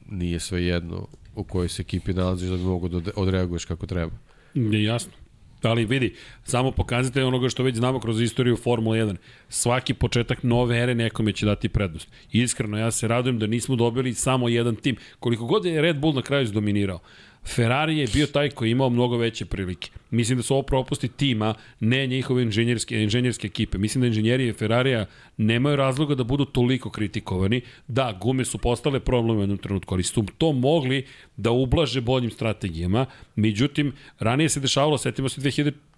[0.10, 4.12] nije sve jedno u kojoj se ekipi nalaziš da bi mogo da odreaguješ kako treba.
[4.54, 5.21] Je jasno.
[5.70, 9.16] Ali vidi, samo pokazate onoga što već znamo kroz istoriju Formula 1.
[9.49, 12.07] Svaki početak nove ere nekome će dati prednost.
[12.32, 14.95] Iskreno, ja se radujem da nismo dobili samo jedan tim.
[15.20, 16.99] Koliko god je Red Bull na kraju izdominirao,
[17.46, 19.92] Ferrari je bio taj koji je imao mnogo veće prilike.
[20.10, 23.78] Mislim da su ovo propusti tima, ne njihove inženjerske, inženjerske ekipe.
[23.78, 25.06] Mislim da inženjeri Ferrarija
[25.38, 27.62] nemaju razloga da budu toliko kritikovani.
[27.88, 31.06] Da, gume su postale problem u jednom trenutku, ali su to mogli
[31.38, 33.06] da ublaže boljim strategijama.
[33.36, 35.91] Međutim, ranije se dešavalo, setimo se 2000 pa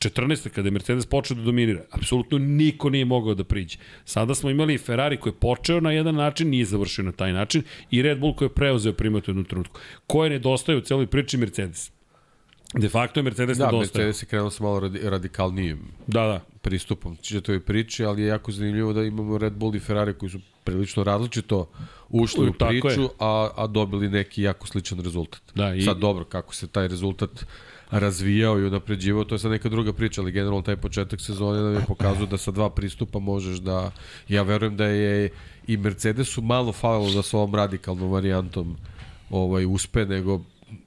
[0.00, 0.48] 14.
[0.48, 3.78] kada je Mercedes počeo da dominira, apsolutno niko nije mogao da priđe.
[4.04, 7.62] Sada smo imali Ferrari koji je počeo na jedan način, nije završio na taj način,
[7.90, 9.80] i Red Bull koji je preuzeo primatu u jednom trenutku.
[10.06, 11.90] Ko je nedostaje u celoj priči Mercedes?
[12.74, 14.02] De facto je Mercedes da, nedostaje.
[14.02, 16.40] Da, Mercedes je krenuo sa malo radi, radikalnijim da, da.
[16.60, 20.40] pristupom čitavoj priči, ali je jako zanimljivo da imamo Red Bull i Ferrari koji su
[20.64, 21.68] prilično različito
[22.08, 25.40] ušli u, u priču, a, a dobili neki jako sličan rezultat.
[25.54, 25.82] Da, i...
[25.82, 27.46] Sad dobro, kako se taj rezultat
[27.90, 31.74] razvijao i unapređivao, to je sad neka druga priča, ali generalno taj početak sezone nam
[31.74, 33.90] je pokazao da sa dva pristupa možeš da,
[34.28, 35.30] ja verujem da je
[35.66, 38.76] i Mercedesu malo falilo da sa ovom radikalnom varijantom
[39.30, 40.40] ovaj, uspe, nego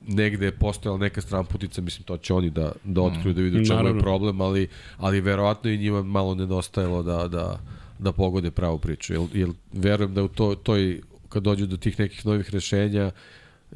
[0.07, 3.87] negde je postojala neka stramputica, mislim to će oni da, da otkriju, da vidu čemu
[3.87, 7.59] je problem, ali, ali verovatno i njima malo nedostajalo da, da,
[7.99, 9.13] da pogode pravu priču.
[9.13, 13.11] Jer, jer verujem da u to, toj, kad dođu do tih nekih novih rešenja,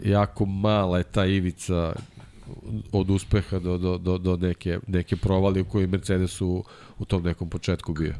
[0.03, 1.93] jako mala je ta ivica
[2.91, 6.63] od uspeha do, do, do, do neke, neke provali u kojoj Mercedes u,
[6.99, 8.13] u tom nekom početku bio.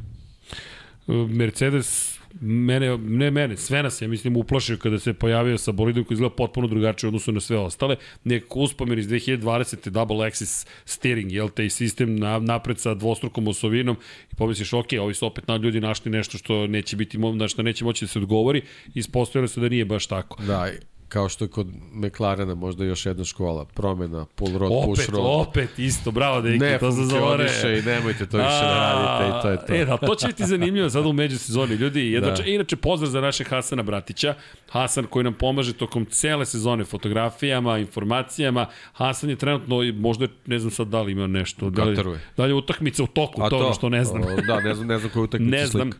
[1.29, 6.15] Mercedes mene, ne mene, sve nas je, mislim, uplašio kada se pojavio sa bolidom koji
[6.15, 7.95] izgleda potpuno drugačije odnosu na sve ostale.
[8.23, 9.89] Nek uspomen iz 2020.
[9.89, 13.97] double axis steering, jel, taj sistem na, napred sa dvostrukom osovinom
[14.31, 17.64] i pomisliš, ok, ovi su opet na ljudi našli nešto što neće biti, na što
[17.64, 18.61] neće moći da se odgovori,
[18.93, 20.43] ispostavilo se da nije baš tako.
[20.43, 20.72] Da,
[21.14, 25.22] kao što je kod McLarena možda još jedna škola, promena, pull rod, opet, push rod.
[25.26, 27.49] Opet, isto, bravo da ne to za zore.
[27.64, 29.73] Ne, i nemojte to više da radite i to je to.
[29.73, 31.76] E, da, to će biti zanimljivo sad u međusezoni.
[31.76, 32.44] Ljudi, jedno, da.
[32.45, 34.35] inače pozdrav za našeg Hasana Bratića,
[34.69, 38.65] Hasan koji nam pomaže tokom cele sezone fotografijama, informacijama.
[38.94, 41.69] Hasan je trenutno, možda, ne znam sad da li ima nešto.
[41.69, 41.98] Da li,
[42.38, 44.22] da li utakmica u toku, A to, to što ne znam.
[44.22, 45.91] O, da, ne znam, ne znam koju utakmicu Ne znam,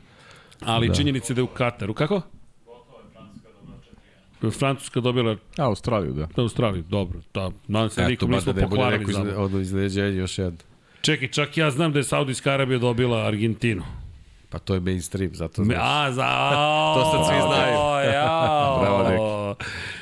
[0.60, 0.94] ali da.
[0.94, 1.94] činjenica da je u Kataru.
[1.94, 2.22] Kako?
[4.52, 5.36] Francuska dobila...
[5.57, 6.28] Australiju, da.
[6.38, 7.20] Australiju, dobro.
[7.34, 9.34] Da, nadam se, nikom nismo da pokvarili za...
[9.38, 10.60] Ono iznenađenje još jedno.
[11.02, 13.84] Čekaj, čak ja znam da je Saudijska Arabija dobila Argentinu.
[14.49, 15.78] Pa to je mainstream, zato znaš.
[15.82, 16.28] a, za...
[16.95, 17.78] To sad svi znaju.
[17.80, 18.80] O, jao.
[18.82, 19.56] Bravo,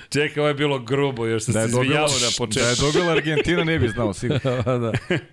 [0.09, 2.85] Čekaj, ovo je bilo grubo, još sam Da se izvinjavao na da je početku.
[2.85, 4.63] dobila Argentina, ne bi znao sigurno.
[4.83, 4.91] da.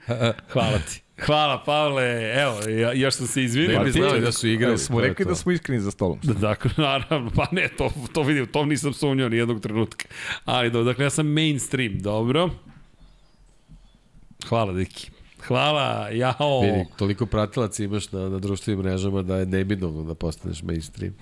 [0.53, 1.03] Hvala ti.
[1.19, 2.05] Hvala, Pavle.
[2.35, 3.79] Evo, ja, još sam se izvinio.
[3.79, 4.79] Ne bi ti- znali da su igrali.
[4.79, 5.29] Smo rekli to.
[5.29, 6.19] da smo iskreni za stolom.
[6.23, 10.05] Da, dakle, naravno, pa ne, to, to vidim, to nisam sumnjao ni jednog trenutka.
[10.45, 12.51] Ali dobro, dakle, ja sam mainstream, dobro.
[14.49, 15.11] Hvala, Deki.
[15.49, 16.61] Hvala, jao.
[16.61, 21.15] Vidi, toliko pratilaca imaš na, na društvenim mrežama da je neminovno da postaneš mainstream.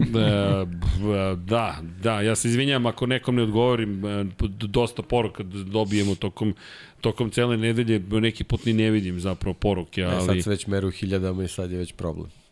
[0.00, 6.14] E, b- da, da, ja se izvinjam ako nekom ne odgovorim, e, dosta poruka dobijemo
[6.14, 6.54] tokom,
[7.00, 10.14] tokom cele nedelje, neki put ni ne vidim zapravo poruke, Ali...
[10.14, 10.26] ali...
[10.26, 12.43] Sad se već meru hiljadama i sad je već problem.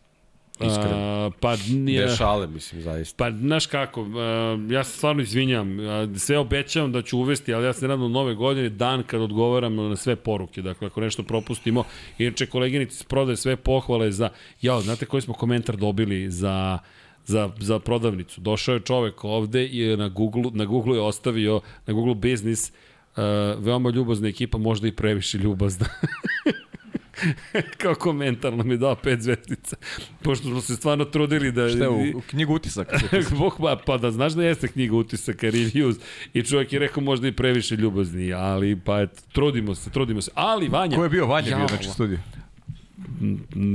[0.59, 0.95] Iskreno.
[0.95, 2.05] A, pa nije...
[2.05, 3.23] Ne šale, mislim, zaista.
[3.23, 4.11] Pa, znaš kako, uh,
[4.71, 5.85] ja se stvarno izvinjam, uh,
[6.17, 9.95] sve obećavam da ću uvesti, ali ja se nadam nove godine, dan kad odgovaram na
[9.95, 11.83] sve poruke, dakle, ako nešto propustimo,
[12.17, 14.29] inače koleginici se prodaje sve pohvale za,
[14.61, 16.79] jao, znate koji smo komentar dobili za
[17.25, 18.41] za, za prodavnicu.
[18.41, 23.23] Došao je čovek ovde i na Google, na Google je ostavio, na Google Business, uh,
[23.57, 25.85] veoma ljubazna ekipa, možda i previše ljubazna.
[27.81, 29.75] Kao komentar nam je dao pet zvezdica.
[30.21, 31.69] Pošto smo se stvarno trudili da...
[31.69, 32.99] Šta je u, u knjigu utisaka?
[33.59, 35.95] Pa, pa da znaš da jeste knjiga utisaka, reviews,
[36.33, 40.31] i čovjek je rekao možda i previše ljubazni, ali pa et, trudimo se, trudimo se.
[40.35, 40.97] Ali Vanja...
[40.97, 42.19] Ko je bio Vanja bio, znači studiju?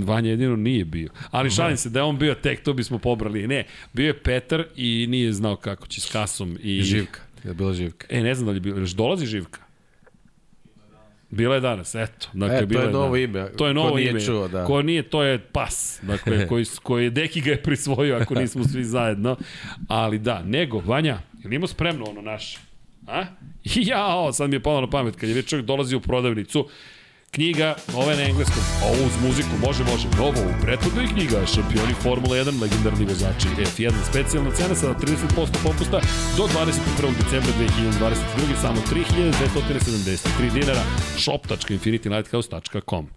[0.05, 1.09] Vanja jedino nije bio.
[1.31, 3.47] Ali šalim se, da je on bio tek, to bismo pobrali.
[3.47, 6.59] Ne, bio je Petar i nije znao kako će s kasom.
[6.63, 6.83] I...
[6.83, 7.21] Živka.
[7.45, 8.07] Je bila živka.
[8.11, 9.61] E, ne znam da li je još dolazi Živka?
[11.31, 12.29] Bila je danas, eto.
[12.33, 13.49] Dakle, E, to bila je novo ime.
[13.57, 14.21] To je Ko novo nije ime.
[14.21, 14.65] čuo, da.
[14.65, 15.99] Ko nije, to je pas.
[16.03, 19.37] Dakle, koji, koji Deki ga je prisvojio ako nismo svi zajedno.
[19.89, 22.59] Ali da, nego, Vanja, ili imamo spremno ono naše?
[23.07, 23.25] A?
[23.89, 26.69] Jao, sad mi je palo na pamet, kad je već čovjek dolazi u prodavnicu,
[27.31, 30.09] Knjiga, ova je na engleskom, ovo uz muziku, može, može.
[30.17, 34.95] Novo u prethodnoj knjiga, šampioni Formula 1, legendarni vozači F1, specijalna cena sa 30%
[35.63, 36.01] popusta
[36.37, 36.79] do 21.
[37.23, 38.61] decembra 2022.
[38.63, 40.83] Samo 3273 dinara,
[41.17, 43.09] shop.infinitylighthouse.com.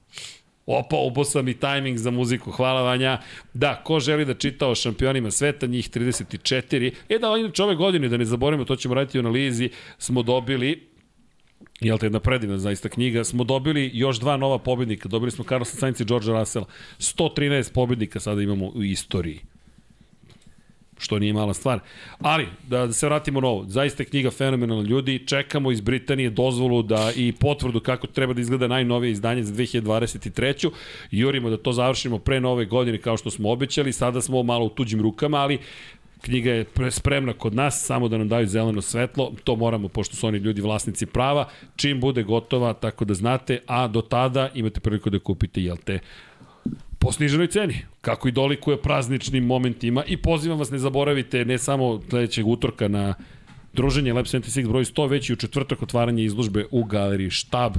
[0.65, 3.19] Opa, obo sam i tajming za muziku, hvala Vanja.
[3.53, 6.93] Da, ko želi da čita o šampionima sveta, njih 34.
[7.09, 10.90] E da, inače ove godine, da ne zaboravimo, to ćemo raditi u analizi, smo dobili
[11.81, 15.09] jel te jedna predivna zaista knjiga, smo dobili još dva nova pobednika.
[15.09, 16.65] Dobili smo Carlosa Sainz i Georgea Russella.
[16.99, 19.39] 113 pobednika sada imamo u istoriji
[21.01, 21.79] što nije mala stvar.
[22.19, 26.29] Ali, da, da se vratimo na ovo, zaista je knjiga fenomenalna ljudi, čekamo iz Britanije
[26.29, 30.69] dozvolu da i potvrdu kako treba da izgleda najnovije izdanje za 2023.
[31.11, 34.69] Jurimo da to završimo pre nove godine kao što smo obećali, sada smo malo u
[34.69, 35.59] tuđim rukama, ali
[36.21, 40.15] knjiga je pre- spremna kod nas, samo da nam daju zeleno svetlo, to moramo, pošto
[40.15, 44.79] su oni ljudi vlasnici prava, čim bude gotova, tako da znate, a do tada imate
[44.79, 45.99] priliku da kupite, jel te,
[46.99, 50.03] po sniženoj ceni, kako i dolikuje prazničnim momentima.
[50.07, 53.13] I pozivam vas ne zaboravite ne samo sledećeg utorka na
[53.73, 57.77] druženje Lab 76 broj 100, već i u četvrtak otvaranje izložbe u galeriji Štab,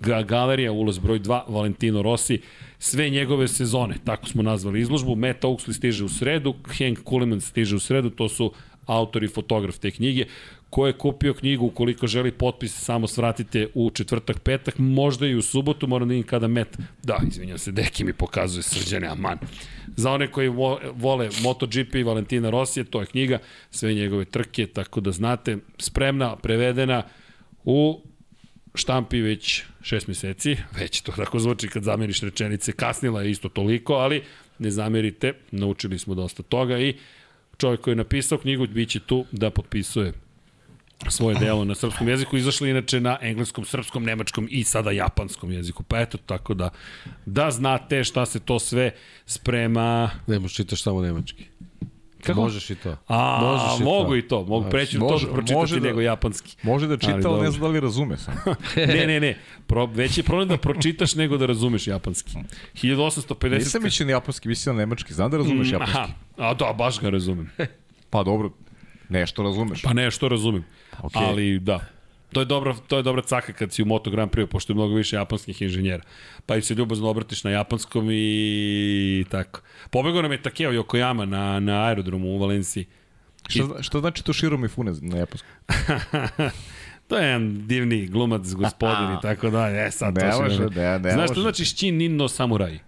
[0.00, 2.40] galerija, ulaz broj 2, Valentino Rossi,
[2.78, 7.76] sve njegove sezone, tako smo nazvali izložbu, Matt Oaksley stiže u sredu, Hank Kuleman stiže
[7.76, 8.52] u sredu, to su
[8.86, 10.24] autor i fotograf te knjige,
[10.70, 15.42] ko je kupio knjigu, ukoliko želi potpis, samo svratite u četvrtak, petak, možda i u
[15.42, 19.38] subotu, moram da vidim kada met, da, izvinjam se, Deki mi pokazuje srđane, aman.
[19.96, 23.38] Za one koji vo, vole MotoGP i Valentina Rosije, to je knjiga,
[23.70, 27.02] sve njegove trke, tako da znate, spremna, prevedena
[27.64, 28.00] u
[28.74, 33.94] štampi već šest meseci, već to tako zvuči kad zameriš rečenice, kasnila je isto toliko,
[33.94, 34.22] ali
[34.58, 36.96] ne zamerite, naučili smo dosta toga i
[37.56, 40.12] čovjek koji je napisao knjigu biće tu da potpisuje
[41.08, 45.82] svoje delo na srpskom jeziku, izašli inače na engleskom, srpskom, nemačkom i sada japanskom jeziku.
[45.82, 46.70] Pa eto, tako da,
[47.26, 48.90] da znate šta se to sve
[49.26, 50.10] sprema.
[50.26, 51.49] Ne možeš čitaš samo nemački.
[52.20, 52.40] Kako?
[52.40, 52.96] Možeš i to.
[53.08, 54.16] A, Možeš i mogu to.
[54.16, 56.56] i to, mogu Znaš, preći na to da pročitati da- nego japanski.
[56.62, 57.50] Može da čita, Ali ali, ne dobro.
[57.50, 58.38] zna da li razume samo.
[58.76, 59.38] ne, ne, ne.
[59.66, 62.32] Pro, veći je problem da pročitaš nego da razumeš japanski.
[62.74, 63.50] 1850...
[63.50, 65.14] Nisam mislio na japanski, mislio na nemački.
[65.14, 65.98] Znam da razumeš Mm, japanski.
[65.98, 67.50] Aha, a da, baš ga razumem.
[68.10, 68.50] Pa dobro,
[69.08, 69.82] nešto razumeš.
[69.82, 70.64] Pa ne, što razumem.
[70.98, 71.22] Okej.
[71.24, 71.80] Ali da.
[72.32, 74.74] To je dobra, to je dobra caka kad si u Moto Grand Prix, pošto je
[74.74, 76.02] mnogo više japanskih inženjera.
[76.46, 79.60] Pa im se ljubazno obratiš na japanskom i tako.
[79.90, 82.86] Pobegao nam je Takeo Yokoyama na, na aerodromu u Valenciji.
[83.48, 85.50] Šta, šta znači to Shiro Mifune na japanskom?
[87.10, 89.68] To je jedan divni glumac, gospodin i tako da.
[89.68, 92.78] E, sad Ne to može, da- ne, ne Znaš što znači Shin Ninno Samurai?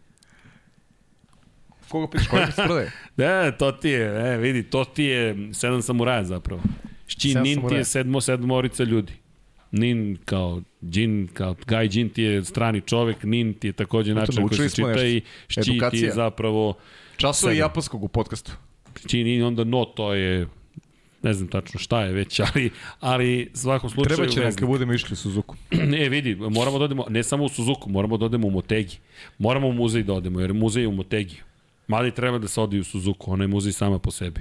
[1.88, 2.92] Koga pitaš, koga se prodaje?
[3.16, 6.62] Ne, to ti je, e, vidi, to ti je sedam samuraja zapravo.
[7.08, 9.12] Shin Nin ti je sedmo, sedmorica ljudi.
[9.72, 14.48] Nin kao Jin, kao Gai Jin ti je strani čovek, Nin ti je takođe način
[14.48, 15.06] koji se čita nešto.
[15.06, 16.74] i Šći ti je zapravo
[17.16, 18.52] Časove japanskog u podcastu.
[19.06, 20.46] Čin i onda no, to je
[21.22, 22.70] ne znam tačno šta je već, ali,
[23.00, 24.16] ali svakom slučaju...
[24.16, 25.56] Treba će nam kad budemo išli u Suzuku.
[26.04, 28.96] E, vidi, moramo da odemo, ne samo u Suzuku, moramo da odemo u Motegi.
[29.38, 31.36] Moramo u muzej da odemo, jer muzej je u Motegi.
[31.86, 34.40] Mali treba da se odi u Suzuku, ona je muzej sama po sebi.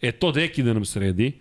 [0.00, 1.32] E, to deki da nam sredi,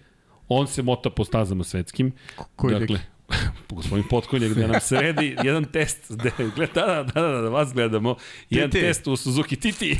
[0.51, 2.11] on se mota po stazama svetskim.
[2.55, 2.99] Koji dakle,
[3.69, 8.15] gospodin Potkonjak da nam sredi jedan test, da, gleda, da, da, da, da, vas gledamo,
[8.49, 8.85] jedan Titi.
[8.85, 9.97] test u Suzuki Titi.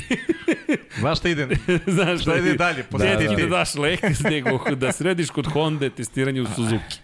[1.00, 1.48] Znaš šta ide?
[1.86, 2.82] Znaš Šta ide dalje?
[2.82, 3.42] Posle Da, da, Titi.
[3.42, 6.96] da daš lek, nego da središ kod Honda testiranje u Suzuki.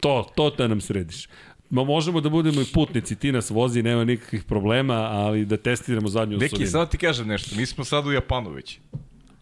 [0.00, 1.28] To, to da nam središ.
[1.70, 6.08] Ma možemo da budemo i putnici, ti nas vozi, nema nikakvih problema, ali da testiramo
[6.08, 6.70] zadnju Neki, osobinu.
[6.70, 7.56] sad ti kažem nešto.
[7.56, 8.78] Mi smo sad u Japanu već.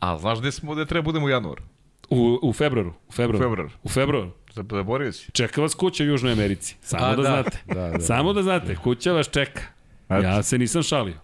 [0.01, 1.63] A znaš gde smo, gde treba budemo u januaru?
[2.11, 2.93] U, u februaru.
[3.09, 3.39] U februaru.
[3.39, 3.71] U februaru.
[3.83, 4.31] U februaru.
[4.55, 5.33] Zaboravio si.
[5.33, 6.77] Čeka vas kuća u Južnoj Americi.
[6.83, 7.23] Samo A, da, da.
[7.23, 7.59] znate.
[7.67, 8.01] Da, da.
[8.01, 9.63] Samo da znate, kuća vas čeka.
[10.09, 10.23] Eto.
[10.23, 11.17] Ja se nisam šalio.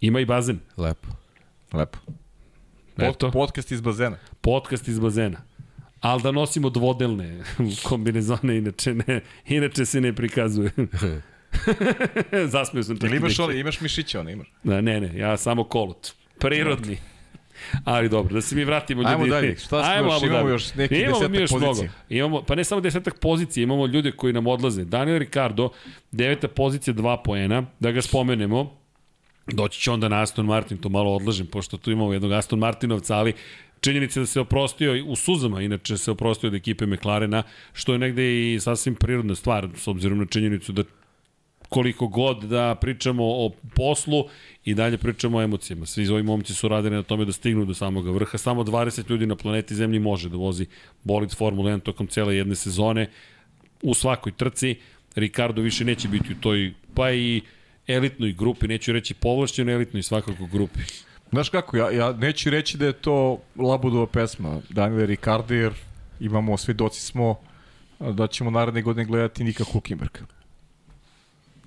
[0.00, 0.58] Ima i bazen.
[0.76, 1.08] Lepo.
[1.72, 1.98] Lepo.
[2.96, 3.26] Eto.
[3.26, 4.16] Pod, podcast iz bazena.
[4.40, 5.38] Podcast iz bazena.
[6.00, 7.44] Ali da nosimo dvodelne
[7.82, 10.70] kombinezone, inače, ne, inače se ne prikazuje.
[12.52, 14.52] Zasmio sam čak Ili i imaš one, imaš mišića one, imaš.
[14.64, 16.12] Da, ne, ne, ja samo kolut.
[16.38, 16.98] Prirodni.
[17.84, 19.12] Ali dobro, da se mi vratimo ljudi.
[19.12, 20.16] Ajmo dalje, šta smo još?
[20.16, 20.50] Abu Imamo Dhabi.
[20.50, 21.72] još neki imamo desetak još pozicija.
[21.72, 21.88] Mnogo.
[22.08, 24.84] Imamo, pa ne samo desetak pozicija, imamo ljude koji nam odlaze.
[24.84, 25.68] Daniel Ricardo,
[26.12, 28.76] deveta pozicija, dva poena, da ga spomenemo.
[29.46, 33.16] Doći će onda na Aston Martin, to malo odlažem, pošto tu imamo jednog Aston Martinovca,
[33.16, 33.32] ali
[33.80, 38.54] činjenica da se oprostio u suzama, inače se oprostio od ekipe McLarena, što je negde
[38.54, 40.84] i sasvim prirodna stvar, s obzirom na činjenicu da
[41.68, 44.24] koliko god da pričamo o poslu
[44.64, 45.86] i dalje pričamo o emocijama.
[45.86, 48.38] Svi ovi momci su radili na tome da stignu do samog vrha.
[48.38, 50.66] Samo 20 ljudi na planeti Zemlji može da vozi
[51.04, 53.10] bolid Formula 1 tokom cele jedne sezone
[53.82, 54.76] u svakoj trci.
[55.14, 57.42] Ricardo više neće biti u toj, pa i
[57.86, 60.80] elitnoj grupi, neću reći povlašćenoj elitnoj svakako grupi.
[61.30, 65.72] Znaš kako, ja, ja neću reći da je to Labudova pesma, Daniel Ricardo, jer
[66.20, 67.38] imamo, svedoci smo
[68.00, 70.35] da ćemo naredne godine gledati Nika Hulkenberga.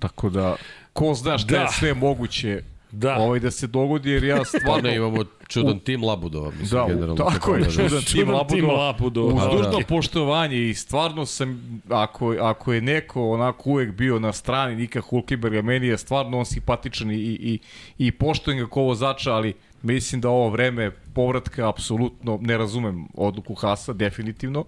[0.00, 0.56] Tako da,
[0.92, 1.60] ko zna šta Da.
[1.60, 2.62] je sve moguće
[2.92, 3.16] Da.
[3.16, 4.82] ovaj da se dogodi, jer ja Pa stvarno...
[4.82, 7.24] ne, imamo čudan tim Labudova, mislim, Da, generalno.
[7.24, 8.74] tako je, da- čudan tim Čudan tim Labudova.
[8.76, 9.34] Labudova.
[9.34, 9.86] Uz Pa, dužno da.
[9.86, 15.62] poštovanje i stvarno sam, ako, ako je neko onako uvek bio na strani Nika Hulkenberga,
[15.62, 17.58] meni je stvarno on simpatičan i, i,
[17.98, 19.52] i poštojem ga kao vozača, ali
[19.82, 24.64] mislim da ovo vreme povratka apsolutno ne razumem odluku Hasa, definitivno.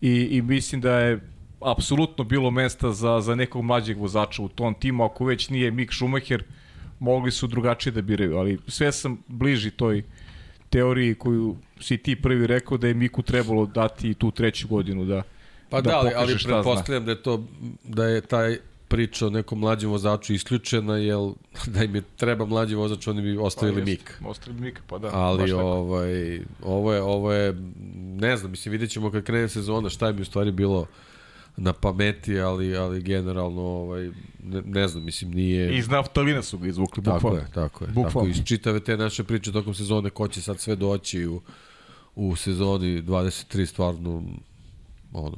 [0.00, 1.20] I, i mislim da je
[1.60, 5.92] apsolutno bilo mesta za, za nekog mlađeg vozača u tom timu, ako već nije Mick
[5.92, 6.42] Schumacher,
[6.98, 10.02] mogli su drugačije da biraju, ali sve sam bliži toj
[10.70, 15.22] teoriji koju si ti prvi rekao da je Miku trebalo dati tu treću godinu da
[15.70, 17.44] Pa da da, ali, ali pretpostavljam da je to
[17.84, 18.58] da je taj
[18.88, 21.18] priča o nekom mlađem vozaču isključena, jer
[21.74, 24.20] da im je treba mlađi vozač, oni bi ostavili Mik.
[24.26, 25.10] Ostavili Mika, pa da.
[25.12, 27.54] Ali ovaj, ovo je, ovo je,
[28.20, 30.86] ne znam, mislim, vidjet ćemo kad krene sezona šta je bi u stvari bilo
[31.60, 34.10] na pameti, ali, ali generalno, ovaj,
[34.42, 35.78] ne, ne znam, mislim, nije...
[35.78, 37.38] Iz naftalina su ga izvukli, Tako bukvalno.
[37.38, 37.88] je, tako je.
[37.88, 38.10] Bukvalno.
[38.10, 41.40] Tako iz čitave te naše priče tokom sezone, ko će sad sve doći u,
[42.14, 44.22] u sezoni 23 stvarno
[45.12, 45.36] ono,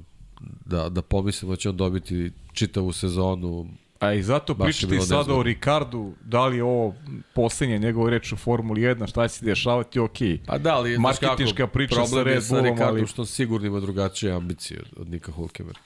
[0.67, 3.67] da, da pomislimo da će on dobiti čitavu sezonu.
[3.99, 6.95] A i zato je pričati sada o Ricardu, da li je ovo
[7.35, 10.39] poslednje njegove reč u Formuli 1, šta će se dešavati, okej.
[10.47, 13.07] Pa da, ali znaš Marketinška kako, priča sa problem je Red sa Bullom, Ricardom ali-
[13.07, 15.81] što sigurno ima drugačije ambicije od, Nika Hulkenberga.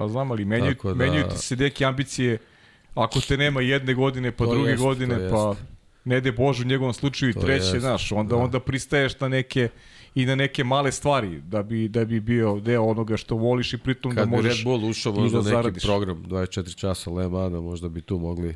[0.00, 2.38] Pa znam, ali menjaju, da- menjaju ti se neke ambicije,
[2.94, 5.64] ako te nema jedne godine, pa To druge jeste, godine, to pa jeste.
[6.04, 8.36] ne de Bože u njegovom slučaju i treće, jeste, znaš, onda, da.
[8.36, 9.68] onda pristaješ na neke
[10.14, 13.78] i na neke male stvari da bi, da bi bio deo onoga što voliš i
[13.78, 15.82] pritom Kad da možeš Red Bull ušao i možda da u neki zaradiš.
[15.82, 18.54] program 24 časa Le Mana, možda bi tu mogli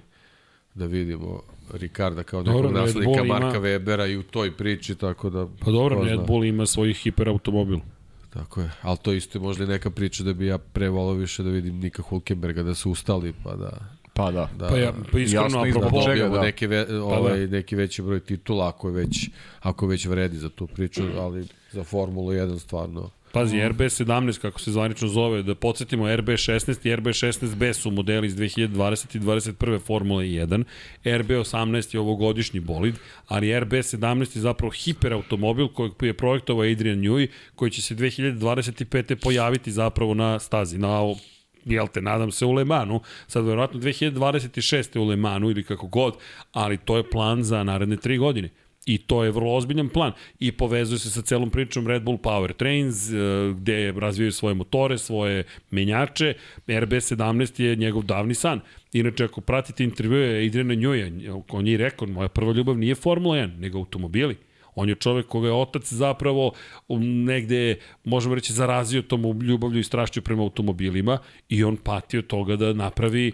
[0.75, 1.41] da vidimo
[1.73, 5.47] Ricarda kao nekog Dobro, naslednika Bull ima- Marka Webera i u toj priči, tako da...
[5.61, 6.21] Pa dobro, ko Red.
[6.21, 7.79] Bull ima svoj hiperautomobil.
[8.35, 11.15] Tako je, ali to isto je možda i neka priča da bi ja pre volao
[11.15, 13.71] više da vidim Nika Hulkenberga da se ustali pa da
[14.15, 14.49] Pa da.
[14.59, 16.41] da Pa ja, pa iskreno, Jasno, da apropo, čega, da.
[16.41, 19.31] neke ve, ovaj neki veći broj titula ako je već
[19.61, 24.73] ako već vredi za tu priču, ali za Formulu 1 stvarno Pazi, RB17, kako se
[24.73, 29.81] zvanično zove, da podsjetimo, RB16 i RB16B su modeli iz 2020 i 2021.
[29.81, 30.65] Formule 1,
[31.05, 32.95] RB18 je ovogodišnji bolid,
[33.29, 39.15] ali RB17 je zapravo hiperautomobil kojeg je projektovao Adrian Newey, koji će se 2025.
[39.15, 41.15] pojaviti zapravo na stazi, na
[41.65, 44.99] jel te, nadam se u Le Manu, sad verovatno 2026.
[44.99, 46.15] u Le Manu ili kako god,
[46.53, 48.51] ali to je plan za naredne tri godine.
[48.87, 50.13] I to je vrlo ozbiljan plan.
[50.39, 53.15] I povezuje se sa celom pričom Red Bull Power Trains, e,
[53.57, 56.35] gde razvijaju svoje motore, svoje menjače.
[56.67, 58.61] RB17 je njegov davni san.
[58.93, 61.11] Inače, ako pratite intervjue Adriana Njuja,
[61.49, 64.37] on je rekao, moja prva ljubav nije Formula 1, nego automobili.
[64.75, 66.53] On je čovek koga je otac zapravo
[66.99, 72.73] negde, možemo reći, zarazio tom ljubavlju i strašću prema automobilima i on patio toga da
[72.73, 73.33] napravi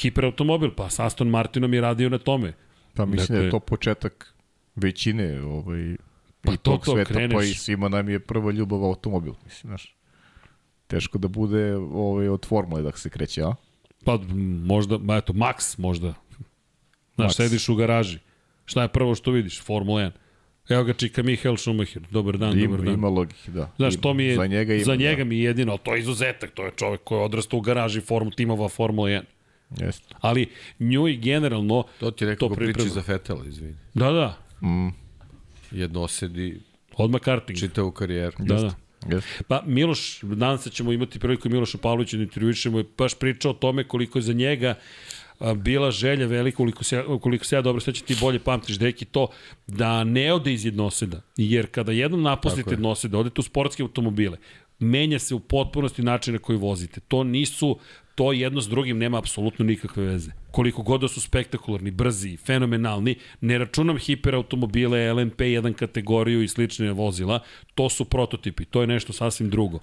[0.00, 2.52] hiperautomobil, pa s Aston Martinom je radio na tome.
[2.94, 4.31] Pa mislim dakle, da je to početak
[4.76, 5.96] većine ovaj,
[6.40, 7.34] pa i to, tog to, sveta, kreneš.
[7.34, 9.96] pa i svima nam je prva ljubav automobil, mislim, znaš.
[10.86, 13.54] Teško da bude ovaj, od formule da se kreće, a?
[14.04, 14.18] Pa
[14.64, 16.14] možda, ma eto, Max možda.
[17.14, 17.36] Znaš, Max.
[17.36, 18.18] sediš u garaži.
[18.64, 19.62] Šta je prvo što vidiš?
[19.62, 20.10] Formula 1.
[20.68, 22.02] Evo ga čika Mihael Schumacher.
[22.10, 22.94] Dobar dan, Ima, dobar dan.
[22.94, 23.70] ima logike, da.
[23.76, 24.02] Znaš, Ima.
[24.02, 25.24] to mi je, za njega, ima, za njega da.
[25.24, 28.00] mi je jedino, ali to je izuzetak, to je čovek koji je odrastao u garaži
[28.00, 29.22] formu, timova Formula 1.
[29.70, 30.14] Jeste.
[30.20, 30.46] Ali
[30.78, 33.74] njoj generalno, To ti je To rekao ko priči za Fetela, izvini.
[33.94, 34.88] da, da, Mm,
[35.70, 36.60] Jednosedi
[36.96, 37.58] odmah karting.
[37.58, 38.36] čitavu karijeru.
[38.38, 38.74] Da, da.
[39.16, 39.44] jeste.
[39.48, 43.84] Pa Miloš, danas ćemo imati priliku Miloša Pavlovića da intervjušemo je baš pričao o tome
[43.88, 44.74] koliko je za njega
[45.38, 49.04] a, bila želja velika, koliko se, koliko se ja dobro svećam, ti bolje pamtiš, deki,
[49.04, 49.28] to
[49.66, 51.20] da ne ode iz jednoseda.
[51.36, 52.74] Jer kada jednom napustite je.
[52.74, 54.38] jednoseda, odete u sportske automobile,
[54.78, 57.00] menja se u potpunosti način na koji vozite.
[57.00, 57.78] To nisu,
[58.14, 60.30] to jedno s drugim nema apsolutno nikakve veze.
[60.50, 67.40] Koliko god da su spektakularni, brzi, fenomenalni, ne računam hiperautomobile, LMP1 kategoriju i slične vozila,
[67.74, 69.78] to su prototipi, to je nešto sasvim drugo.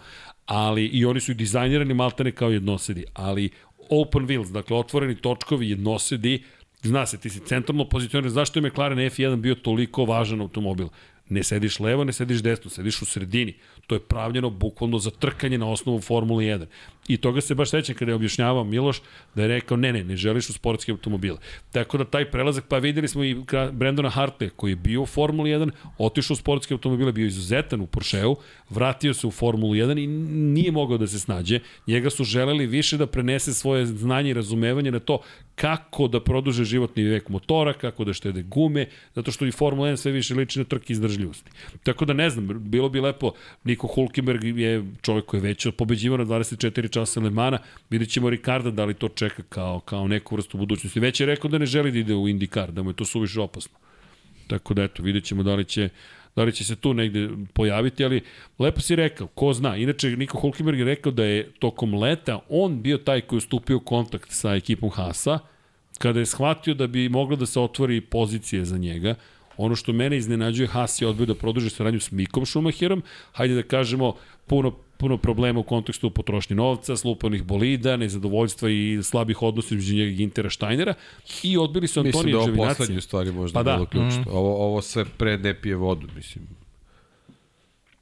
[0.45, 3.49] Ali, i oni su i dizajnirani maltene kao jednosedi, ali
[3.89, 6.43] open wheels, dakle otvoreni točkovi jednosedi,
[6.81, 10.88] zna se, ti si centralno pozicioniran, zašto je McLaren F1 bio toliko važan automobil?
[11.30, 13.53] Ne sediš levo, ne sediš desno, sediš u sredini.
[13.88, 16.65] To je pravljeno bukvalno za trkanje na osnovu Formule 1.
[17.10, 19.02] I toga se baš sećam kada je objašnjavao Miloš
[19.36, 21.38] da je rekao ne, ne, ne želiš u sportske automobile.
[21.72, 23.36] Tako da taj prelazak, pa videli smo i
[23.72, 27.88] Brandona Hartley koji je bio u Formuli 1, otišao u sportske automobile, bio izuzetan u
[27.88, 28.36] Porscheu,
[28.69, 30.07] vratio se u Formulu 1 i
[30.53, 31.60] nije mogao da se snađe.
[31.88, 35.19] Njega su želeli više da prenese svoje znanje i razumevanje na to
[35.60, 39.98] kako da produže životni vek motora, kako da štede gume, zato što i Formula 1
[39.98, 41.52] sve više liči na trke izdržljivosti.
[41.84, 43.34] Tako da ne znam, bilo bi lepo,
[43.64, 47.60] Niko Hulkenberg je čovjek koji je već pobeđivao na 24 časa Le Mana,
[47.90, 50.99] vidjet ćemo Ricarda da li to čeka kao, kao neku vrstu budućnosti.
[50.99, 53.41] Već je rekao da ne želi da ide u IndyCar, da mu je to suviše
[53.41, 53.77] opasno.
[54.48, 55.90] Tako da eto, vidjet ćemo da li će
[56.35, 58.22] da li će se tu negde pojaviti, ali
[58.60, 59.76] lepo si rekao, ko zna.
[59.77, 63.77] Inače, Niko Hulkenberg je rekao da je tokom leta on bio taj koji je stupio
[63.77, 65.39] u kontakt sa ekipom Hasa,
[65.99, 69.15] kada je shvatio da bi mogla da se otvori pozicije za njega.
[69.57, 73.64] Ono što mene iznenađuje, Haas je odbio da produži saradnju s Mikom Schumacherom, hajde da
[73.64, 74.15] kažemo,
[74.47, 80.11] puno puno problema u kontekstu potrošnje novca, slupanih bolida, nezadovoljstva i slabih odnosa između njega
[80.11, 80.93] i Gintera Steinera
[81.43, 83.73] i odbili su Mislim Antonija da ovo poslednje stvari možda Pa da.
[83.76, 84.21] bilo ključno.
[84.21, 84.35] Mm.
[84.38, 86.47] Ovo, ovo sve pre ne pije vodu, mislim.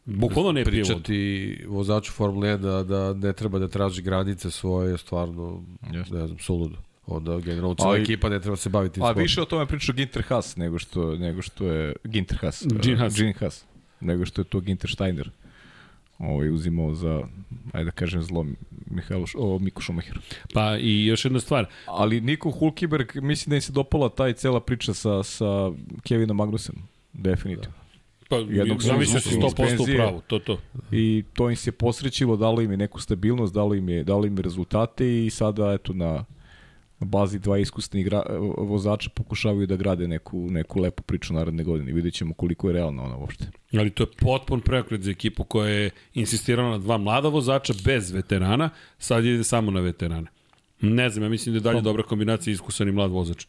[0.05, 0.93] Bukvalno ne pije vodu.
[0.93, 5.63] Pričati vozaču Formule 1 da, da ne treba da traži granice svoje je stvarno,
[5.93, 6.15] Jeste.
[6.15, 6.75] ne znam, suludo.
[7.07, 9.21] Onda generalno cijela Ali- ekipa ne treba se baviti tim A sportom.
[9.23, 12.63] više o tome pričao Ginter Haas nego što, nego što je Ginter Haas.
[12.81, 13.15] Gene uh, Haas.
[13.17, 13.65] Gene Haas.
[13.99, 15.29] Nego što je to Ginter Steiner
[16.19, 17.23] ovaj, uzimao za,
[17.73, 18.45] ajde da kažem, zlo
[18.89, 20.19] Mihajlo, o, Miku Šumacher.
[20.53, 24.59] Pa i još jedna stvar, Ali Niko Hulkenberg, mislim da im se dopala taj cela
[24.59, 25.45] priča sa, sa
[26.03, 26.83] Kevinom Magnusenom.
[27.13, 27.77] Definitivno.
[28.29, 30.59] pa Jednog su zamisli izvukli iz 100% u pravu, to to.
[30.91, 34.37] I to im se posrećilo, dalo im je neku stabilnost, dalo im je, dalo im
[34.37, 36.25] je rezultate i sada eto na
[36.99, 38.23] bazi dva iskusni igra,
[38.57, 41.93] vozača pokušavaju da grade neku, neku lepu priču naredne godine.
[41.93, 43.45] Vidjet ćemo koliko je realna ona uopšte.
[43.73, 48.11] Ali to je potpun preokret za ekipu koja je insistirala na dva mlada vozača bez
[48.11, 50.27] veterana, sad ide samo na veterane.
[50.81, 53.45] Ne znam, ja mislim da je dalje dobra kombinacija iskusan i mlad vozač.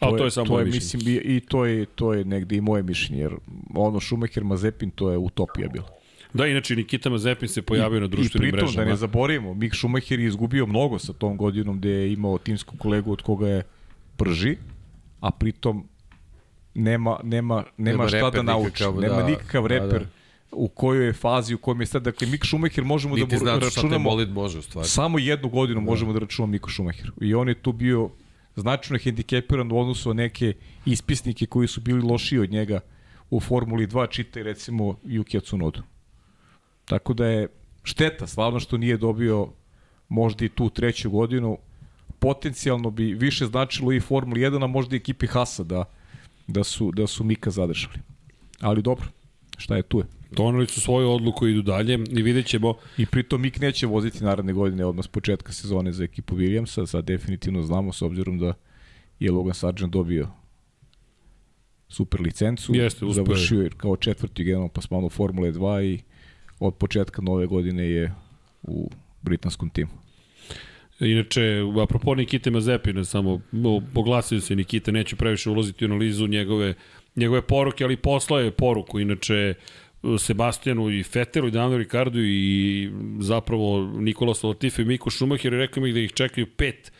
[0.00, 1.04] Ali to je, samo to moje je, mišljenje.
[1.04, 3.32] mislim, i, i to je, to je negde i moje mišljenje, jer
[3.74, 6.01] ono Schumacher Mazepin, to je utopija bila.
[6.34, 8.84] Da, inače Nikita Mazepin se pojavio na I društvenim pritom, mrežama.
[8.84, 12.76] da ne zaboravimo, Mick Schumacher je izgubio mnogo sa tom godinom gde je imao timsku
[12.76, 13.62] kolegu od koga je
[14.18, 14.56] brži,
[15.20, 15.88] a pritom
[16.74, 18.64] nema, nema, nema, Nema šta da nauči.
[18.66, 20.06] nikakav, nema da, nikakav da, reper da.
[20.52, 22.02] u kojoj je fazi, u kojem je sad.
[22.02, 24.88] Dakle, Mick Schumacher možemo Niti da znaš šta te računamo bolid može u stvari.
[24.88, 27.10] samo jednu godinu možemo da računamo Miku Schumacher.
[27.20, 28.10] I on je tu bio
[28.56, 30.54] značajno hendikepiran u odnosu na neke
[30.86, 32.80] ispisnike koji su bili lošiji od njega
[33.30, 35.82] u Formuli 2, čitaj recimo Yuki Tsunodu.
[36.84, 37.48] Tako da je
[37.82, 39.48] šteta, stvarno što nije dobio
[40.08, 41.58] možda i tu treću godinu,
[42.18, 45.84] potencijalno bi više značilo i Formuli 1, a možda i ekipi Hasa da,
[46.46, 47.98] da, su, da su Mika zadržali.
[48.60, 49.06] Ali dobro,
[49.56, 50.04] šta je tu je.
[50.30, 54.24] Donali su svoju odluku i idu dalje i vidjet ćemo I pritom Mik neće voziti
[54.24, 58.54] naredne godine odmah s početka sezone za ekipu Williamsa, sad definitivno znamo s obzirom da
[59.18, 60.28] je Logan Sargent dobio
[61.88, 62.74] super licencu.
[62.74, 63.24] Jeste, uspeo.
[63.24, 66.00] Završio je kao četvrti generalno plasman u Formule 2 i
[66.66, 68.14] od početka nove godine je
[68.62, 68.90] u
[69.22, 69.90] britanskom timu.
[71.00, 73.40] Inače, apropo Nikite Mazepina, samo
[73.94, 76.74] oglasio se Nikita, neću previše ulaziti u analizu njegove,
[77.16, 79.54] njegove poruke, ali poslao je poruku, inače
[80.18, 82.90] Sebastijanu i Fetelu i Danu Ricardu i
[83.20, 86.92] zapravo Nikola Latifi i Miko Schumacher i rekao mi da ih čekaju pet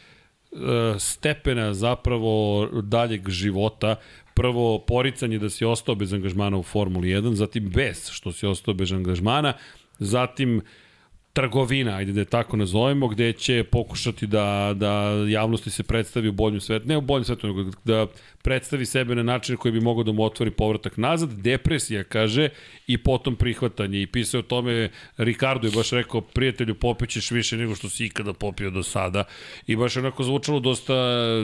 [0.53, 0.59] uh,
[0.99, 3.97] stepena zapravo daljeg života.
[4.35, 8.75] Prvo, poricanje da si ostao bez angažmana u Formuli 1, zatim bez što si ostao
[8.75, 9.53] bez angažmana,
[9.99, 10.63] zatim
[11.33, 16.33] trgovina, ajde da je tako nazovemo, gde će pokušati da, da javnosti se predstavi u
[16.33, 18.07] boljem svetu, ne u boljem svetu, nego da
[18.43, 22.49] predstavi sebe na način koji bi mogao da mu otvori povratak nazad, depresija, kaže,
[22.87, 24.03] i potom prihvatanje.
[24.03, 28.33] I pisao o tome, Ricardo je baš rekao, prijatelju, popićeš više nego što si ikada
[28.33, 29.25] popio do sada.
[29.67, 30.95] I baš je onako zvučalo dosta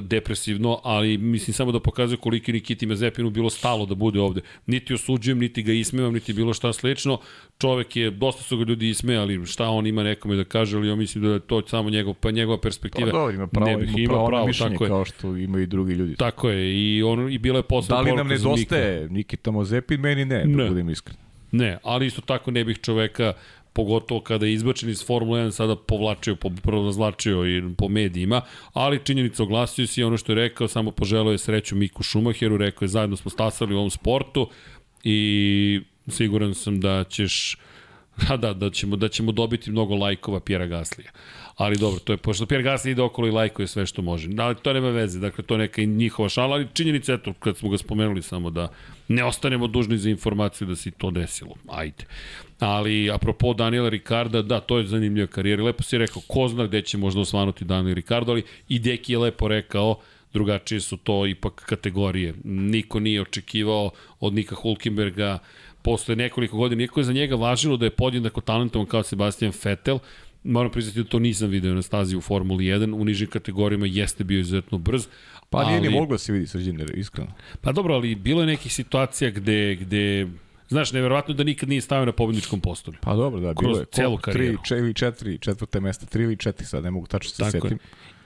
[0.00, 4.40] depresivno, ali mislim samo da pokazuje koliki Nikiti Mazepinu bilo stalo da bude ovde.
[4.66, 7.18] Niti osuđujem, niti ga ismevam, niti bilo šta slično.
[7.58, 10.94] Čovek je, dosta su ga ljudi ismejali, šta on ima nekome da kaže, ali ja
[10.94, 13.10] mislim da je to samo njegov, pa njegova perspektiva.
[13.10, 14.88] Pa dobro, ima pravo, ne bih, ima pravo, pravo mišljenje, tako je.
[14.88, 16.16] kao što imaju i drugi ljudi.
[16.16, 20.00] Tako je, i, on, i bilo je posle Da li nam nedostaje Nikita Mozepin?
[20.00, 21.16] Meni ne, da ne, da budem iskren.
[21.52, 23.32] Ne, ali isto tako ne bih čoveka
[23.78, 28.40] pogotovo kada je izbačen iz Formule 1 sada povlačio, razlačio i po medijima,
[28.72, 32.56] ali činjenica oglasio se i ono što je rekao, samo poželao je sreću Miku Šumacheru,
[32.56, 34.48] rekao je zajedno smo stasali u ovom sportu
[35.04, 37.56] i siguran sam da ćeš
[38.28, 41.10] Da, da, da ćemo, da ćemo dobiti mnogo lajkova Pjera Gaslija.
[41.58, 44.28] Ali dobro, to je, pošto Pjer Gasli ide okolo i lajkuje sve što može.
[44.38, 47.68] Ali to nema veze, dakle, to je neka njihova šala, ali činjenica, eto, kad smo
[47.68, 48.68] ga spomenuli samo da
[49.08, 51.54] ne ostanemo dužni za informaciju da se to desilo.
[51.68, 52.04] Ajde.
[52.60, 55.64] Ali, apropo Daniela Ricarda, da, to je zanimljiva karijera.
[55.64, 59.18] Lepo si rekao, ko zna gde će možda osvanuti Daniel Ricardo, ali i Deki je
[59.18, 59.98] lepo rekao,
[60.32, 62.34] drugačije su to ipak kategorije.
[62.44, 63.90] Niko nije očekivao
[64.20, 65.38] od Nika Hulkenberga
[65.88, 69.98] posle nekoliko godina, iako je za njega važilo da je podjednako talentovan kao Sebastian Vettel,
[70.44, 74.24] moram priznati da to nisam video na stazi u Formuli 1, u nižim kategorijama jeste
[74.24, 75.06] bio izuzetno brz.
[75.50, 77.32] Pa nije ali, ni moglo da se vidi srđine, iskreno.
[77.60, 80.28] Pa dobro, ali bilo je nekih situacija gde, gde
[80.68, 82.98] Znaš, neverovatno da nikad nije stavio na pobedničkom postolju.
[83.00, 83.84] Pa dobro, da, bilo je.
[83.92, 84.58] celu karijeru.
[84.68, 87.70] Tri, ili četiri, četvrte mesta, tri ili četiri sad, ne mogu tačno se setim.
[87.70, 87.78] Je.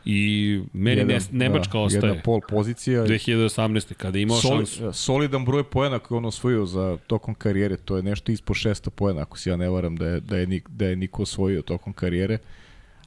[0.04, 2.10] I meni jedan, ne, Nemačka da, ostaje.
[2.10, 3.04] Jedna pol pozicija.
[3.04, 3.94] 2018.
[3.94, 4.92] kada je imao Soli, šansu.
[4.92, 9.22] Solidan broj poena koji on osvojio za tokom karijere, to je nešto ispod 600 poena,
[9.22, 12.38] ako se ja ne varam da je, da je, da je niko osvojio tokom karijere.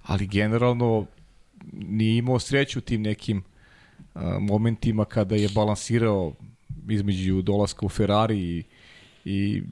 [0.03, 1.05] Ali generalno
[1.73, 3.43] nije imao sreću tim nekim
[4.13, 6.34] a, momentima kada je balansirao
[6.89, 8.63] između dolaska u Ferrari i,
[9.26, 9.63] i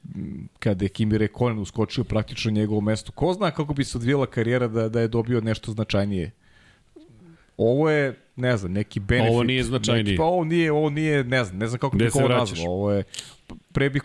[0.58, 3.12] kada je Kimi Rekonen uskočio praktično njegovo mesto.
[3.12, 6.30] Ko zna kako bi se odvijela karijera da, da je dobio nešto značajnije
[7.56, 9.32] Ovo je, ne znam, neki benefit.
[9.32, 10.04] Ovo nije značajniji.
[10.04, 12.72] Neki, pa ovo nije, ovo nije, ne znam, ne znam kako bih ovo nazvao.
[12.72, 13.04] Ovo je,
[13.72, 14.02] pre bih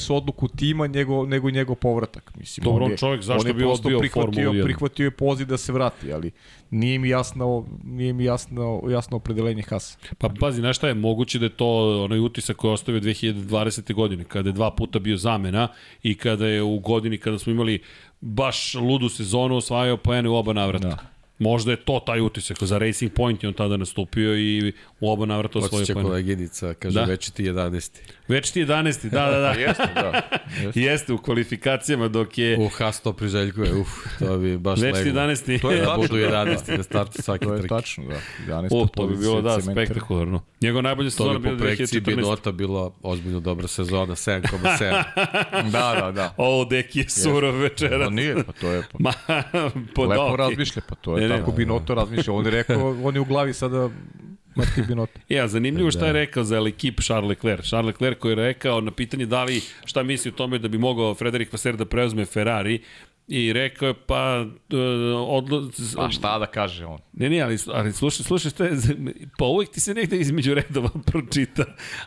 [0.00, 2.32] su odluku tima nego, nego njegov povratak.
[2.36, 4.64] Mislim, Dobro, on je, čovjek zašto on bi odbio prihvatio, Formulu 1?
[4.64, 6.30] Prihvatio je poziv da se vrati, ali
[6.70, 9.98] nije mi jasno, nije mi jasno, jasno opredelenje Hasa.
[10.18, 13.94] Pa pazi, znaš šta je, moguće da je to onaj utisak koji je ostavio 2020.
[13.94, 15.68] godine, kada je dva puta bio zamena
[16.02, 17.82] i kada je u godini kada smo imali
[18.20, 20.88] baš ludu sezonu osvajao poene u oba navrata.
[20.88, 21.11] Da.
[21.42, 22.62] Možda je to taj utisak.
[22.62, 25.82] Za Racing Point je on tada nastupio i u oba navrata osvojio pojene.
[25.82, 27.04] Odsjeća koleginica, kaže da.
[27.04, 27.90] već ti 11.
[28.32, 29.10] Već ti 11.
[29.10, 29.50] Da, da, da.
[29.60, 30.22] jeste, da.
[30.62, 30.80] Jeste.
[30.80, 32.58] jeste, u kvalifikacijama dok je...
[32.58, 33.88] U Haas to priželjkuje, uf,
[34.18, 35.60] to bi baš Već ti 11.
[35.60, 36.76] To je da budu 11.
[36.76, 37.48] da startu svaki trk.
[37.48, 38.54] To je tačno, da.
[38.54, 38.88] 11.
[38.94, 40.42] to bi bilo, da, spektakularno.
[40.60, 41.56] Njegov najbolja sezona bila 2014.
[41.56, 45.04] To bi po projekciji Binota bila ozbiljno dobra sezona, 7,7.
[45.72, 46.34] da, da, da.
[46.36, 48.04] O, deki je surov večera.
[48.04, 48.82] Pa nije, pa to je...
[48.92, 48.98] Pa...
[48.98, 49.12] Ma,
[49.94, 52.32] po Lepo razmišlja, pa to je ne, tako ne, Binoto razmišlja.
[52.32, 53.88] On je rekao, on je u glavi sada
[54.56, 55.20] Martin Binotto.
[55.28, 56.18] Ja, zanimljivo šta je da.
[56.18, 57.66] rekao za ekip Charles Leclerc.
[57.66, 60.78] Charles Leclerc koji je rekao na pitanje da li šta misli o tome da bi
[60.78, 62.80] mogao Frederik Vasseur da preuzme Ferrari,
[63.28, 64.46] I rekao je, pa...
[64.72, 64.78] Uh,
[65.28, 65.70] odlo...
[65.96, 66.98] Pa šta da kaže on?
[67.12, 68.76] Ne, ne, ali, ali slušaj, slušaj, šta je,
[69.38, 71.64] pa uvijek ti se negde između redova pročita,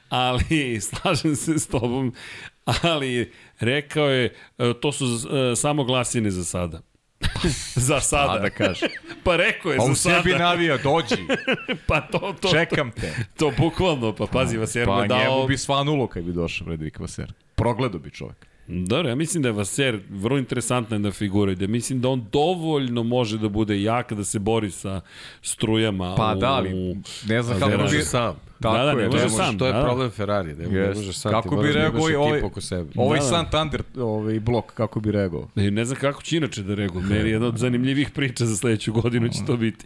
[0.10, 2.14] ali slažem se s tobom,
[2.66, 5.22] ali rekao je, e, to su uh,
[5.56, 6.82] samo glasine za sada.
[7.88, 8.34] za sada.
[8.34, 8.88] Pa da kaže.
[9.24, 10.16] pa rekao je pa za sada.
[10.16, 11.16] Pa u sebi navija, dođi.
[11.88, 12.50] pa to, to.
[12.52, 13.16] Čekam te.
[13.38, 15.18] To bukvalno, pa pazi, Vaser pa, pa dao...
[15.18, 17.34] Pa njemu bi svanulo kad bi došao Fredrik Vaser.
[17.56, 18.48] Progledao bi čovjek.
[18.68, 22.26] Dobro, ja mislim da je Vaser vrlo interesantna jedna figura i da mislim da on
[22.32, 25.02] dovoljno može da bude jak da se bori sa
[25.42, 26.16] strujama.
[26.16, 26.96] Pa u, da, ali
[27.28, 28.02] ne znam kako bi...
[28.02, 28.36] Sam.
[28.62, 29.58] Tako da, da, ne je, može sam.
[29.58, 29.86] To je da, da.
[29.86, 30.88] problem Ferrari, ne, yes.
[30.90, 31.32] ne možeš sam.
[31.32, 32.42] Kako bi reagovao i ovaj,
[32.96, 33.30] ovaj da, da.
[33.30, 35.50] Santander ovaj blok, kako bi reagovao?
[35.56, 37.06] Ne, ne znam kako će inače da reaguje.
[37.06, 39.86] Meni je jedna od zanimljivih priča za sledeću godinu će to biti.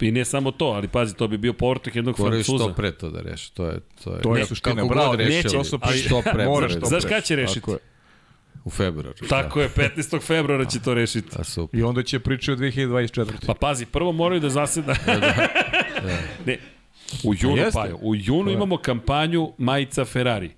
[0.00, 2.64] I ne samo to, ali pazi, to bi bio povrtak jednog Moraju Francuza.
[2.64, 3.54] što pre to da reši.
[3.54, 6.22] To je, to je, To je ne, suština, kako bravo, neće, to su ali što
[6.32, 6.44] pre.
[6.44, 7.70] Moraš to to Znaš kada će rešiti?
[8.64, 9.26] U februaru.
[9.28, 10.22] Tako je, 15.
[10.22, 11.28] februara će to rešiti.
[11.38, 11.80] A super.
[11.80, 13.46] I onda će pričati o 2024.
[13.46, 14.94] Pa pazi, prvo moraju da zaseda...
[16.46, 16.58] ne,
[17.24, 17.72] u junu, Jeste.
[17.72, 20.50] pa u junu imamo kampanju majica Ferrari.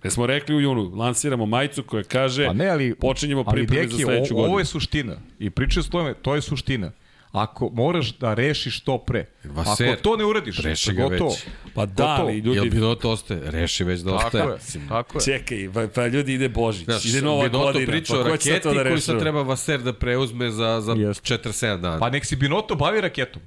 [0.00, 3.98] Gde smo rekli u junu, lansiramo majicu koja kaže Pa ne, ali, počinjemo pripreme za
[3.98, 4.50] sledeću godinu.
[4.50, 5.16] Ovo je suština.
[5.38, 6.92] I priča s tome, to je suština.
[7.32, 11.30] Ako moraš da rešiš to pre, Vaser, ako to ne uradiš, reši je ga gotovo.
[11.30, 11.44] već.
[11.74, 12.18] Pa da, Gotovo.
[12.20, 12.70] ali Jel ljudi...
[12.70, 13.40] Binotto ostaje?
[13.44, 14.44] Reši već da Tako ostaje.
[14.44, 15.22] je, Mislim, tako je.
[15.22, 18.82] Čekaj, pa, pa ljudi ide Božić, Znaš, ide nova godina, priča pa o raketi da
[18.82, 21.34] koju sad treba Vaser da preuzme za, za Jeste.
[21.34, 21.98] 47 dana.
[21.98, 23.42] Pa nek si Binotto bavi raketom.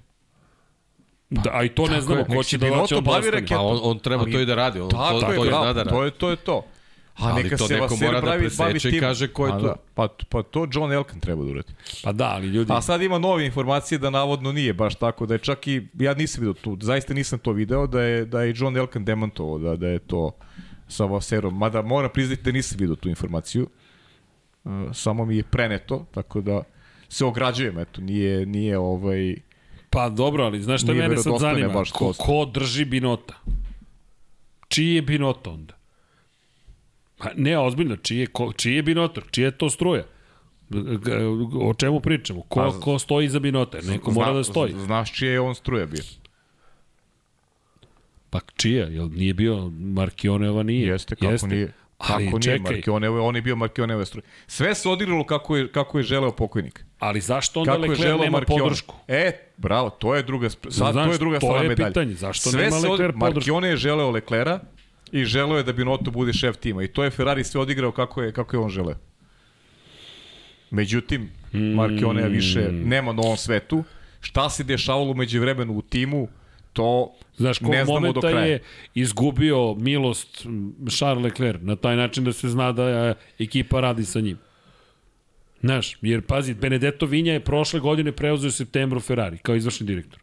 [1.30, 3.32] Da, a i to ne znamo, je, ko nek će si da hoće da bavi
[3.32, 3.58] raketom.
[3.58, 5.62] Pa on, on treba Ali- to i da radi, on Tako to, je, to zna
[5.64, 5.90] da radi.
[5.90, 6.66] to je, to je to.
[7.16, 9.60] A Ali neka to se neko mora da bavi, bavi preseče i kaže ko je
[9.60, 9.66] tu.
[9.66, 11.74] Da, pa, pa to John Elkan treba da uradi.
[12.04, 12.74] Pa da, ali ljudi...
[12.74, 16.14] A sad ima nove informacije da navodno nije baš tako, da je čak i, ja
[16.14, 19.76] nisam vidio tu, zaista nisam to video, da je, da je John Elkan demantovao da,
[19.76, 20.32] da je to
[20.88, 23.68] sa Vaserom, mada moram priznati da nisam vidio tu informaciju,
[24.64, 26.64] uh, samo mi je preneto, tako da
[27.10, 29.36] se ograđujem, eto, nije, nije ovaj,
[29.94, 31.84] Pa dobro, ali znaš šta mene sad zanima?
[31.92, 32.24] Ko, to.
[32.24, 33.34] ko drži Binota?
[34.68, 35.74] Čiji je Binota onda?
[37.24, 39.24] Pa ne, ozbiljno, čiji je, ko, čiji je Binotor?
[39.32, 40.04] Čija je to struja?
[41.62, 42.42] O čemu pričamo?
[42.42, 43.78] Ko, Pa, ko stoji iza Binota?
[43.84, 44.74] Neko mora da stoji.
[44.76, 46.04] Znaš čije je on struja bio.
[48.30, 48.86] Pa čija?
[48.86, 50.88] Jel nije bio Markioneova nije?
[50.88, 51.72] Jeste, kako nije.
[52.00, 54.24] Ali Kako nije čekaj, Markioneve, on je bio Markioneve struje.
[54.48, 56.86] Sve se odigralo kako je, kako je želeo pokojnik.
[57.00, 58.62] ali zašto onda Kako je želeo nema Markione.
[58.62, 58.96] podršku?
[59.08, 61.90] E, bravo, to je druga, sad Znaš, to je druga to strana je medalje.
[61.90, 63.20] pitanje, zašto sve nema Leclerc podršku?
[63.36, 64.60] Markione je želeo Leclera
[65.14, 66.84] i želeo je da Binotto bude šef tima.
[66.84, 68.96] I to je Ferrari sve odigrao kako je, kako je on želeo.
[70.72, 73.84] Međutim, Markionea više nema na ovom svetu.
[74.22, 76.28] Šta se dešavalo među vremenu u timu,
[76.74, 78.46] to Znaš, kog ne znamo do kraja.
[78.46, 78.60] je
[78.96, 80.48] izgubio milost
[80.90, 84.38] Charles Leclerc na taj način da se zna da e, ekipa radi sa njim.
[85.62, 90.20] Znaš, jer pazi, Benedetto Vinja je prošle godine preuzeo u septembru Ferrari kao izvršni direktor.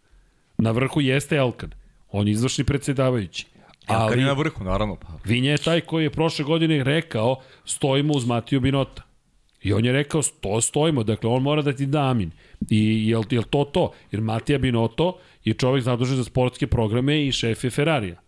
[0.58, 1.70] Na vrhu jeste Elkan.
[2.10, 3.46] On je izvršni predsedavajući.
[3.92, 4.12] Ali...
[4.12, 4.96] Ali je na vrhu, naravno.
[4.96, 5.08] Pa.
[5.24, 9.02] Vinja je taj koji je prošle godine rekao stojimo uz Matiju Binota.
[9.62, 12.30] I on je rekao, to stojimo, dakle on mora da ti da amin.
[12.70, 13.92] I jel, jel to to?
[14.12, 15.14] Jer Matija Binotto
[15.44, 18.20] je čovjek zadužen za sportske programe i šef je Ferrarija.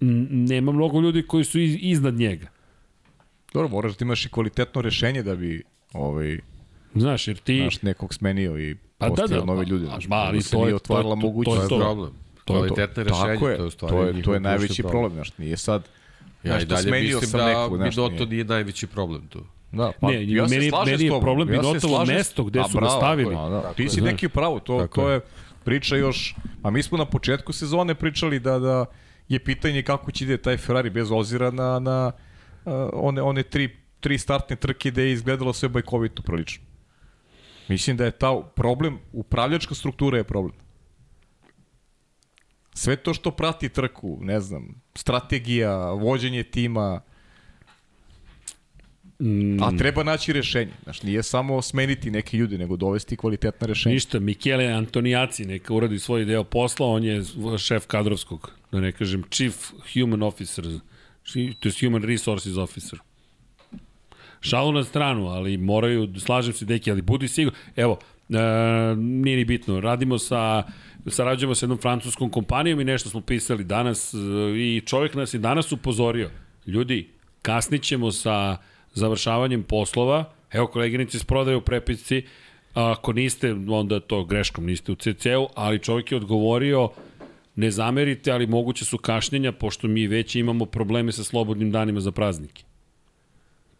[0.00, 2.46] N- nema mnogo ljudi koji su iz, iznad njega.
[3.54, 5.62] Dobro, moraš da imaš i kvalitetno rešenje da bi
[5.92, 6.38] ovaj,
[6.94, 7.56] Znaš, jer ti...
[7.56, 9.84] naš nekog smenio i Pa da, da, nove ma, ljude.
[9.84, 11.58] Znaš, ma, ali da se to je- nije to je- otvarala to- to je mogućnost.
[11.58, 11.78] To je to.
[11.78, 12.12] problem.
[12.44, 12.74] To je to.
[12.96, 15.56] Rešenje, Tako je, to je stvari to je, to je najveći ključni problem, znaš, nije
[15.56, 15.82] sad
[16.42, 18.26] Ja i dalje mislim sam da nekog, znaš, Binotto nije.
[18.26, 19.44] nije najveći problem tu.
[19.72, 22.72] Da, Pa, ne, ja meni, meni je tobom, problem ja s- mesto gde A, su
[22.72, 23.34] ga bravo, stavili.
[23.34, 24.12] je, Da, ti si znaš.
[24.12, 25.14] neki pravo, to, to je.
[25.14, 25.20] je
[25.64, 28.84] priča još, a mi smo na početku sezone pričali da, da
[29.28, 32.12] je pitanje kako će ide taj Ferrari bez ozira na, na
[32.64, 33.68] uh, one, one tri,
[34.00, 36.64] tri startne trke gde je izgledalo sve bajkovito prilično.
[37.68, 40.54] Mislim da je ta problem, upravljačka struktura je problem.
[42.74, 47.00] Sve to što prati trku, ne znam, strategija, vođenje tima,
[49.18, 50.72] Mm, a treba naći rešenje.
[50.82, 53.94] Znaš, nije samo smeniti neke ljude, nego dovesti kvalitetna rešenja.
[53.94, 57.22] Ništa, Michele Antonijaci neka uradi svoj deo posla, on je
[57.58, 59.54] šef kadrovskog, da ne kažem, chief
[59.94, 60.64] human officer,
[61.60, 62.98] to je human resources officer.
[64.40, 67.98] Šalu na stranu, ali moraju, slažem se deki, ali budi sigurno, evo,
[68.28, 68.34] e,
[68.96, 70.62] nije ni bitno, radimo sa,
[71.10, 74.18] sarađujemo sa jednom francuskom kompanijom i nešto smo pisali danas e,
[74.56, 76.30] i čovjek nas je danas upozorio,
[76.66, 77.08] ljudi,
[77.42, 78.56] kasnit ćemo sa
[78.92, 82.22] završavanjem poslova, evo koleginici s prodaju u prepisci,
[82.74, 86.90] ako niste, onda to greškom niste u CC-u, ali čovjek je odgovorio,
[87.56, 92.12] ne zamerite, ali moguće su kašnjenja, pošto mi već imamo probleme sa slobodnim danima za
[92.12, 92.64] praznike.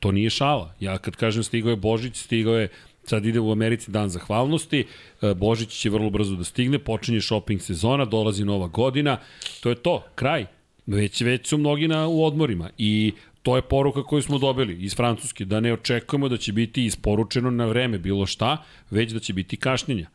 [0.00, 0.74] To nije šala.
[0.80, 2.68] Ja kad kažem stigao je Božić, stigao je
[3.06, 4.86] sad ide u Americi dan zahvalnosti,
[5.22, 9.18] e, Božić će vrlo brzo da stigne, počinje shopping sezona, dolazi nova godina,
[9.60, 10.46] to je to, kraj.
[10.86, 13.12] Već, već su mnogi na, u odmorima i
[13.42, 17.50] to je poruka koju smo dobili iz Francuske, da ne očekujemo da će biti isporučeno
[17.50, 20.06] na vreme bilo šta, već da će biti kašnjenja.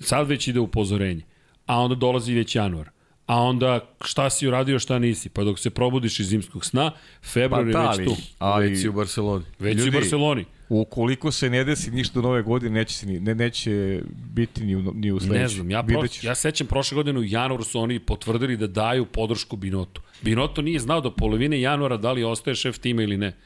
[0.00, 1.22] Sad već ide upozorenje,
[1.66, 2.90] a onda dolazi već januar.
[3.26, 5.28] A onda šta si uradio, šta nisi.
[5.28, 6.90] Pa dok se probudiš iz zimskog sna,
[7.22, 8.22] februar Pa je već tu.
[8.38, 9.44] ali Već i u Barceloni.
[9.58, 10.44] Već Ljudi, i u Barceloni.
[10.68, 14.02] Ukoliko se ne desi ništa do nove godine, neće, se ni, ne, neće
[14.34, 15.42] biti ni u, ni u sledećoj.
[15.42, 19.06] Ne znam, ja, pro, ja sećam prošle godine u januaru su oni potvrdili da daju
[19.06, 20.02] podršku Binotu.
[20.22, 23.36] Binoto nije znao do polovine januara da li ostaje šef tima ili ne.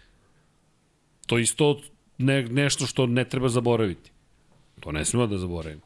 [1.27, 1.81] To je isto
[2.19, 4.11] ne, nešto što ne treba zaboraviti.
[4.81, 5.83] To ne smemo da zaboravimo.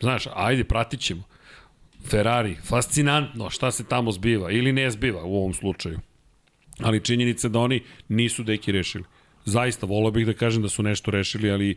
[0.00, 1.22] Znaš, ajde, pratit ćemo.
[2.08, 6.00] Ferrari, fascinantno šta se tamo zbiva ili ne zbiva u ovom slučaju.
[6.78, 9.04] Ali činjenica da oni nisu deki rešili.
[9.44, 11.76] Zaista, volao bih da kažem da su nešto rešili, ali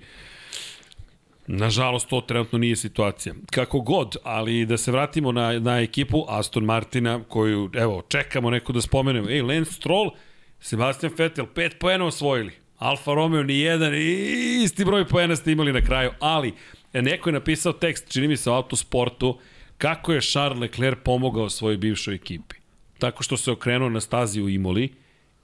[1.48, 3.34] Nažalost, to trenutno nije situacija.
[3.52, 8.74] Kako god, ali da se vratimo na, na ekipu Aston Martina, koju, evo, čekamo neko
[8.74, 9.30] da spomenemo.
[9.30, 10.12] Ej, Lance Stroll,
[10.60, 12.52] Sebastian Vettel, pet poena osvojili.
[12.78, 13.94] Alfa Romeo ni jedan,
[14.64, 16.54] isti broj poena ste imali na kraju, ali
[16.94, 19.40] neko je napisao tekst, čini mi se o autosportu,
[19.78, 22.56] kako je Charles Leclerc pomogao svojoj bivšoj ekipi.
[23.00, 24.90] Tako što se okrenuo na stazi u Imoli,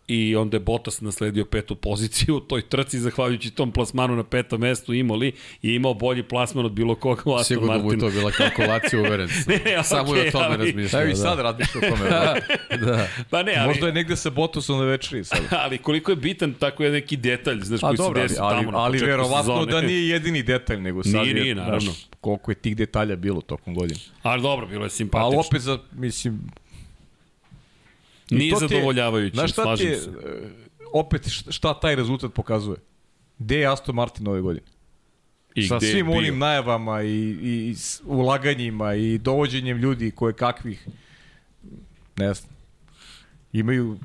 [0.09, 4.61] i onda je Bottas nasledio petu poziciju u toj trci zahvaljujući tom plasmanu na petom
[4.61, 5.31] mestu imali
[5.61, 7.89] i imao bolji plasman od bilo koga u Aston Sigurno Martinu.
[7.89, 9.43] Sigurno mu je to bila kalkulacija, uveren sam.
[9.53, 11.01] ne, ne, Samo okay, je o tome ali, razmišljao.
[11.01, 11.43] Evo i sad da.
[11.43, 12.09] razmišljao o tome.
[12.09, 12.35] da.
[12.85, 13.07] da.
[13.29, 15.39] Pa ne, ali, Možda je negde sa Bottasom na večeri sad.
[15.63, 18.71] ali koliko je bitan tako je neki detalj, znaš, koji dobro, se desi ali, tamo
[18.71, 19.71] na ali verovatno sezone.
[19.71, 21.91] da nije jedini detalj, nego sad Nije, je, nije, naravno.
[22.21, 23.99] Koliko je tih detalja bilo tokom godine.
[24.21, 25.25] Ali dobro, bilo je simpatično.
[25.25, 26.39] Ali opet, za, mislim,
[28.31, 30.09] Nije zadovoljavajuće, Znaš šta slažem je, se.
[30.09, 30.49] e,
[30.93, 32.77] opet šta- taj rezultat pokazuje?
[33.39, 34.65] Gde je Aston Martin ove godine?
[35.55, 36.17] I Sa svim bio?
[36.17, 37.75] onim najavama i, i,
[38.05, 40.87] ulaganjima i dovođenjem ljudi koje kakvih,
[42.17, 42.51] ne znam,
[43.53, 43.97] imaju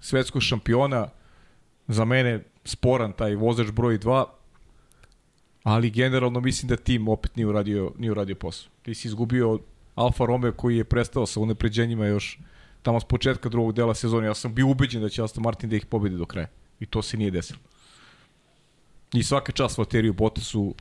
[0.00, 1.08] svetskog šampiona,
[1.88, 4.24] za mene sporan taj vozač broj 2,
[5.62, 8.70] ali generalno mislim da tim opet nije uradio, nije uradio posao.
[8.82, 9.58] Ti si izgubio
[9.94, 12.38] Alfa Romeo koji je prestao sa unapređenjima još
[12.82, 14.26] tamo s početka drugog dela sezone.
[14.26, 16.46] Ja sam bio ubeđen da će Aston Martin da ih pobedi do kraja.
[16.80, 17.58] I to se nije desilo.
[19.14, 20.74] I svaka čast Valteriju Bottasu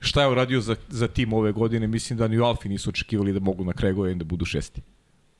[0.00, 3.32] šta je uradio za, za tim ove godine, mislim da ni u Alfi nisu očekivali
[3.32, 4.80] da mogu na kraju godine da budu šesti.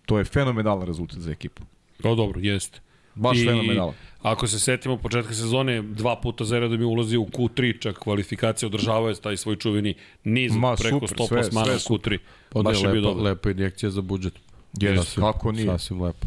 [0.07, 1.62] To je fenomenalan rezultat za ekipu.
[2.05, 2.81] O, dobro, jeste.
[3.15, 3.95] Baš I fenomenalan.
[4.23, 8.66] Ako se setimo početka sezone, dva puta za redom je ulazio u Q3, čak kvalifikacija
[8.66, 9.95] održavao je taj svoj čuveni
[10.25, 12.19] niz Ma, preko super, 100 sve- plasmana sve u Q3.
[12.51, 13.23] Pa Baš je bio dobro.
[13.25, 14.35] lepa injekcija za budžet.
[14.73, 15.66] Jeste, Sasvim- kako nije.
[15.66, 16.27] Sasvim lepo.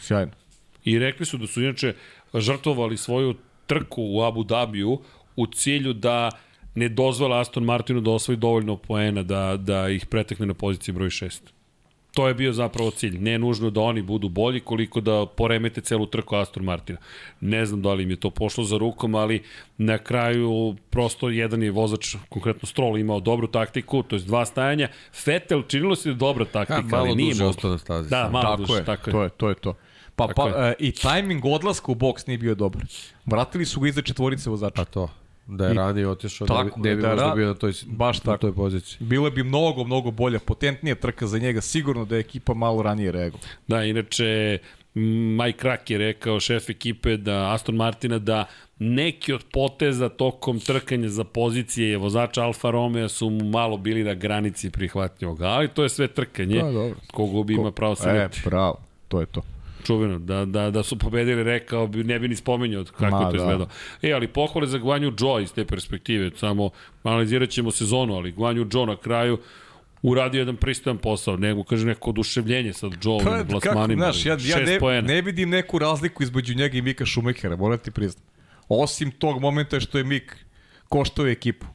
[0.00, 0.32] Sjajno.
[0.84, 1.94] I rekli su da su inače
[2.34, 3.34] žrtvovali svoju
[3.66, 4.98] trku u Abu Dhabiju
[5.36, 6.30] u cilju da
[6.74, 11.08] ne dozvole Aston Martinu da osvoji dovoljno poena da, da ih pretekne na poziciji broj
[11.08, 11.40] 6.
[12.10, 13.18] To je bio zapravo cilj.
[13.18, 16.98] Ne nužno da oni budu bolji, koliko da poremete celu trku Aston Martina.
[17.40, 19.42] Ne znam da li im je to pošlo za rukom, ali
[19.78, 24.88] na kraju prosto jedan je vozač, konkretno Stroll, imao dobru taktiku, to je dva stajanja.
[25.12, 27.50] Fetel činilo se da je dobra taktika, Ha, malo ali nije duže moglo.
[27.50, 28.10] ostao na stazi.
[28.10, 29.12] Da, malo Tako duže, je, tako je.
[29.12, 29.74] to je, to je to.
[30.16, 32.82] Pa, Tako pa e, i tajming odlaska u boks nije bio dobar.
[33.26, 34.74] Vratili su ga iza četvorice vozača.
[34.76, 35.08] Pa to.
[35.50, 37.54] Da je I- ranije otišao, Tako ne, bi- ne je, bi da možda bio na
[37.54, 38.96] toj, baš na toj poziciji.
[39.00, 43.12] Bilo bi mnogo, mnogo bolja, potentnija trka za njega, sigurno da je ekipa malo ranije
[43.12, 43.48] reagovala.
[43.68, 44.58] Da, inače,
[44.94, 48.44] Mike Krak je rekao, šef ekipe da Aston Martina, da
[48.78, 54.14] neki od poteza tokom trkanja za pozicije vozača Alfa Romeo su mu malo bili na
[54.14, 56.60] granici prihvatljivog, ali to je sve trkanje.
[56.60, 56.96] Pa, dobro.
[57.12, 58.78] Ko gubi ima pravo se E, bravo,
[59.08, 59.42] to je to.
[59.80, 63.24] Čuveno, da, da, da su pobedili, rekao bi, ne bi ni spomenuo kako Ma, je
[63.24, 63.36] to da.
[63.36, 63.66] izgledao.
[64.02, 66.70] E, ali pohvale za Guanju Joe iz te perspektive, samo
[67.02, 69.38] analizirat ćemo sezonu, ali Guanju Joe na kraju
[70.02, 74.26] uradio jedan pristojan posao, nego kaže neko oduševljenje sad Joe Pa, na kako, plasmanima, znaš,
[74.26, 75.08] ja, ja ne, poena.
[75.08, 78.24] ne vidim neku razliku između njega i Mika Šumekera, moram ti priznam.
[78.68, 80.36] Osim tog momenta što je Mik
[80.88, 81.66] koštao ekipu.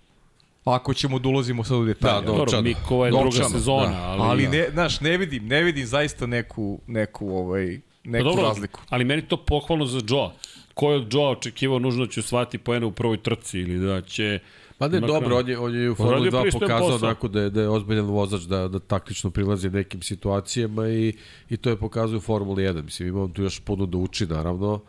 [0.66, 2.22] Ako ćemo da ulazimo sad u detalje.
[2.26, 2.62] Da, do- Dobro.
[2.62, 3.98] Mikova je druga sezona, da.
[3.98, 4.22] ali...
[4.22, 8.82] ali ne, znaš, ne vidim, ne vidim zaista neku, neku, ovaj, neku dobro, razliku.
[8.90, 10.30] ali meni to pohvalno za Joe.
[10.74, 14.02] Ko je od Joe očekivao nužno da će osvati poene u prvoj trci ili da
[14.02, 14.40] će...
[14.78, 17.08] Pa ne, na dobro, on je, on je u Formuli Odradio 2 pristojan pokazao posao.
[17.08, 21.14] onako da je, da je ozbiljan vozač, da, da taktično prilazi nekim situacijama i,
[21.50, 22.84] i to je pokazao u Formuli 1.
[22.84, 24.80] Mislim, imam tu još puno da uči, naravno,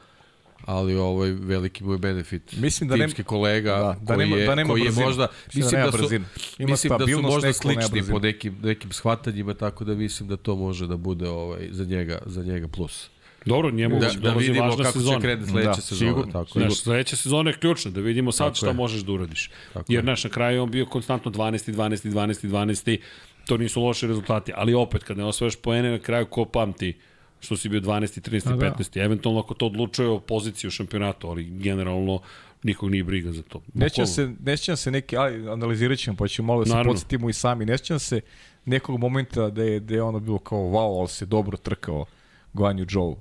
[0.64, 4.46] ali ovaj veliki mu je benefit Mislim da nema- kolega da, da koji nema- je,
[4.46, 6.14] da nema koji je možda Mislim da da, su.
[6.14, 6.26] Ima
[6.60, 10.86] mislim da su možda slični po nekim nekim shvatanjima tako da mislim da to može
[10.86, 13.10] da bude ovaj za njega za njega plus
[13.46, 15.16] Dobro, njemu da, da, vidimo važna kako sezona.
[15.16, 16.62] će krenuti sledeća Da, sezona sigurno, tako je.
[16.62, 18.72] Znaš, sledeća sezona je ključna, da vidimo sad Tako šta je.
[18.72, 19.50] možeš da uradiš.
[19.72, 20.06] Tako Jer, je.
[20.06, 21.72] naš, na kraju je on bio konstantno 12.
[21.72, 22.06] 12.
[22.06, 22.44] 12.
[22.44, 22.98] 12.
[23.46, 26.96] To nisu loši rezultati, ali opet, kad ne osvojaš poene, na kraju ko pamti
[27.40, 28.30] što si bio 12.
[28.30, 28.52] 13.
[28.52, 28.74] A da.
[28.78, 29.04] 15.
[29.04, 32.20] Eventualno ako to odlučuje o poziciji u šampionatu, ali generalno
[32.62, 33.60] nikog nije briga za to.
[33.74, 34.06] Neće Bukvalno.
[34.06, 36.92] se, neće se neki, ali analizirat ćemo, pa ćemo malo da se Naravno.
[36.92, 37.64] podsjetimo i sami.
[37.64, 38.20] Neće se
[38.64, 42.04] nekog momenta da je, da je ono bilo kao wow, ali se dobro trkao
[42.52, 43.14] Guanju Joe.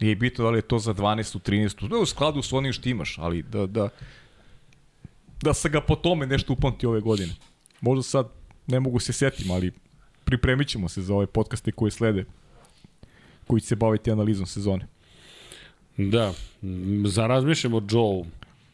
[0.00, 1.50] Nije bitno da li je to za 12.
[1.50, 1.88] 13.
[1.88, 3.88] Da je u skladu s onim što imaš, ali da, da,
[5.42, 7.34] da se ga po tome nešto upamti ove godine.
[7.80, 8.28] Možda sad
[8.66, 9.72] ne mogu se setim, ali
[10.24, 12.24] pripremit ćemo se za ove podcaste koji slede
[13.52, 14.86] koji će se baviti analizom sezone.
[15.96, 16.32] Da,
[17.04, 18.24] za razmišljamo o Joe.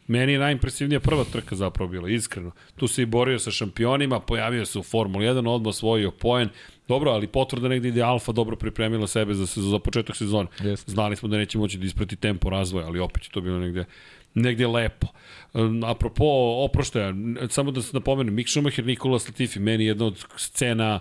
[0.07, 2.51] Meni je najimpresivnija prva trka zapravo bila, iskreno.
[2.75, 6.49] Tu se i borio sa šampionima, pojavio se u Formuli 1, odmah osvojio poen.
[6.87, 10.47] Dobro, ali potvrda negde ide Alfa dobro pripremila sebe za, za početak sezone.
[10.63, 10.91] Jeste.
[10.91, 13.85] Znali smo da neće moći da isprati tempo razvoja, ali opet je to bilo negde
[14.33, 15.07] negde lepo.
[15.53, 16.25] Um, apropo
[16.65, 17.13] oproštaja,
[17.49, 20.99] samo da se napomenem, Mick Schumacher, Nikola Latifi, meni jedna od scena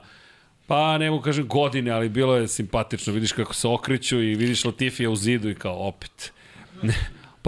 [0.68, 3.12] Pa ne mogu kažem godine, ali bilo je simpatično.
[3.12, 6.32] Vidiš kako se okreću i vidiš Latifija u zidu i kao opet.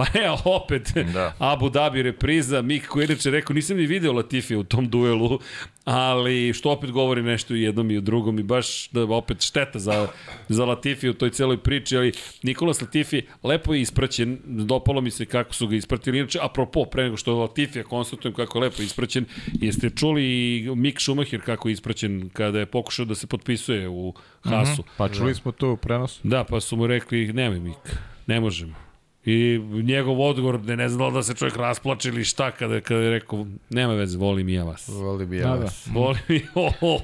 [0.01, 1.35] Pa evo, opet, da.
[1.39, 5.39] Abu Dhabi repriza, Mik koji inače rekao, nisam ni video Latifi u tom duelu,
[5.85, 9.79] ali što opet govori nešto i jednom i u drugom i baš da opet šteta
[9.79, 10.09] za,
[10.49, 12.13] za Latifi u toj celoj priči, ali
[12.43, 17.05] Nikolas Latifi lepo je ispraćen, dopalo mi se kako su ga ispratili, inače, apropo, pre
[17.05, 21.69] nego što je Latifi, konstatujem kako je lepo ispraćen, jeste čuli i Mik Schumacher kako
[21.69, 24.83] je ispraćen kada je pokušao da se potpisuje u Hasu.
[24.83, 24.97] Mm -hmm.
[24.97, 26.21] Pa čuli smo to u prenosu.
[26.23, 27.97] Da, pa su mu rekli, nemoj Mik,
[28.27, 28.90] ne možemo
[29.25, 33.11] I njegov odgovor, da ne znam da se čovjek rasplače ili šta, kada, kada je
[33.11, 34.89] rekao, nema veze, volim i ja vas.
[34.89, 35.65] Volim i ja da, da.
[35.65, 35.87] vas.
[35.87, 36.01] Da.
[36.01, 37.01] Volim i oh, oh.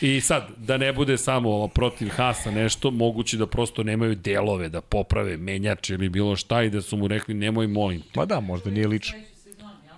[0.00, 4.68] I sad, da ne bude samo ovo protiv Hasa nešto, moguće da prosto nemaju delove
[4.68, 8.08] da poprave menjače ili bilo šta i da su mu rekli nemoj molim te.
[8.14, 9.18] Pa da, možda nije lično.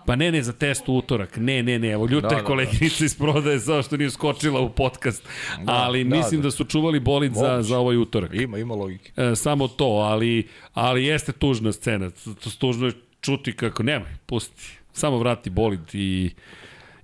[0.07, 1.37] Pa ne, ne, za test u utorak.
[1.37, 3.05] Ne, ne, ne, evo, ljuta da, je koleginica da, da.
[3.05, 5.29] iz prodaje zato što nije skočila u podcast.
[5.63, 6.47] Da, ali da, mislim da.
[6.47, 8.35] da su čuvali bolid za, za ovaj utorak.
[8.35, 9.13] Ima, ima logike.
[9.17, 12.11] E, samo to, ali, ali jeste tužna scena.
[12.59, 14.63] Tužno je čuti kako, nemoj, pusti.
[14.93, 16.31] Samo vrati bolid i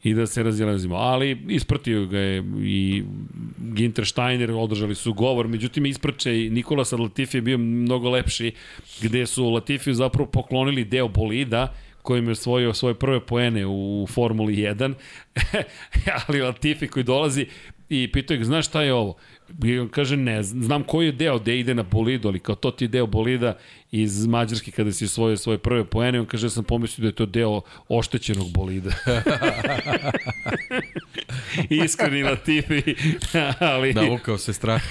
[0.02, 0.96] i da se razilazimo.
[0.96, 3.04] Ali ispratio ga je i
[3.74, 8.52] Ginter Steiner, održali su govor, međutim ispraće i Nikola Latifi je bio mnogo lepši,
[9.02, 11.74] gde su Latifiju zapravo poklonili deo bolida
[12.08, 14.94] kojim je osvojio svoje prve poene u Formuli 1,
[16.26, 17.46] ali Latifi koji dolazi
[17.88, 19.16] i pitao ih, znaš šta je ovo?
[19.64, 22.70] I on kaže, ne, znam koji je deo gde ide na bolidu, ali kao to
[22.70, 23.56] ti je deo bolida
[23.90, 27.14] iz Mađarske kada si osvojio svoje prve poene, on kaže, ja sam pomislio da je
[27.14, 28.90] to deo oštećenog bolida.
[31.84, 32.82] Iskreni Latifi,
[33.60, 33.94] ali...
[33.94, 34.82] Navukao se strah.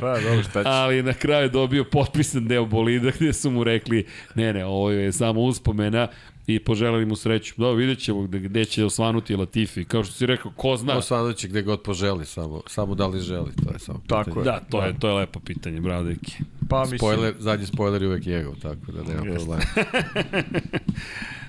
[0.00, 0.68] pa, dobro, šta će.
[0.68, 5.12] Ali na kraju dobio potpisan deo bolida gde su mu rekli, ne, ne, ovo je
[5.12, 6.08] samo uspomena,
[6.46, 7.54] i poželeli mu sreću.
[7.56, 9.84] Da, vidjet ćemo gde, gde će osvanuti Latifi.
[9.84, 10.96] Kao što si rekao, ko zna?
[10.96, 14.40] Osvanut će gde god poželi, samo, samo da li želi, to je samo Tako pitanje.
[14.40, 14.44] je.
[14.44, 16.36] Da, to je, to je lepo pitanje, bravo deki.
[16.68, 16.98] Pa, mislim...
[16.98, 19.62] Spoiler, zadnji spoiler je uvek njegov, tako da nema problema.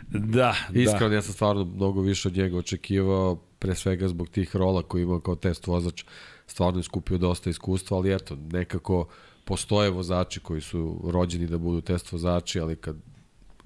[0.37, 1.15] da, Iskreno, da.
[1.15, 5.21] ja sam stvarno mnogo više od njega očekivao, pre svega zbog tih rola koji ima
[5.21, 6.03] kao test vozač,
[6.47, 9.07] stvarno je skupio dosta iskustva, ali eto, nekako
[9.45, 12.95] postoje vozači koji su rođeni da budu test vozači, ali kad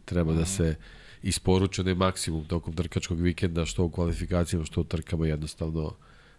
[0.06, 0.76] treba da se
[1.24, 5.94] isporučen je maksimum tokom trkačkog vikenda, što u kvalifikacijama, što u trkama jednostavno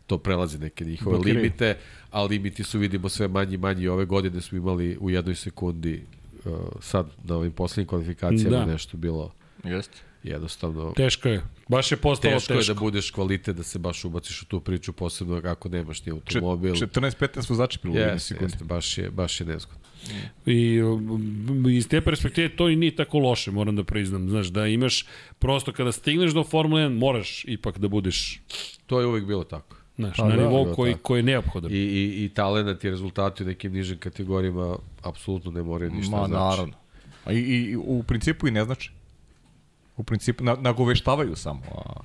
[0.07, 1.43] to prelazi neke njihove Blokiraju.
[1.43, 1.77] limite,
[2.11, 3.89] a limiti su vidimo sve manji i manji.
[3.89, 6.03] Ove godine smo imali u jednoj sekundi
[6.45, 8.67] uh, sad na ovim poslednjim kvalifikacijama da.
[8.67, 9.33] nešto bilo
[9.65, 9.99] Jeste.
[10.23, 11.43] jednostavno teško je.
[11.73, 12.55] Baš je postalo teško.
[12.55, 16.05] Teško je da budeš kvalitet, da se baš ubaciš u tu priču, posebno kako nemaš
[16.07, 16.75] ni automobil.
[16.75, 18.53] 14-15 smo začepili u jednoj sekundi.
[18.53, 19.83] Jeste, baš je, baš je nezgodno.
[20.47, 24.29] I um, iz te perspektive to i nije tako loše, moram da priznam.
[24.29, 25.07] Znaš, da imaš,
[25.39, 28.41] prosto kada stigneš do Formule 1, moraš ipak da budeš...
[28.87, 29.77] To je uvek bilo tako.
[29.97, 31.73] Znaš, pa, na da, nivou koji, koji je neophodan.
[31.73, 36.27] I, i, i talent i rezultati u nekim nižim kategorijama apsolutno ne moraju ništa Ma,
[36.27, 36.33] znači.
[36.33, 36.75] naravno.
[37.25, 38.93] A i, i, u principu i ne znači.
[39.97, 41.61] U principu na, nagoveštavaju samo.
[41.75, 42.01] A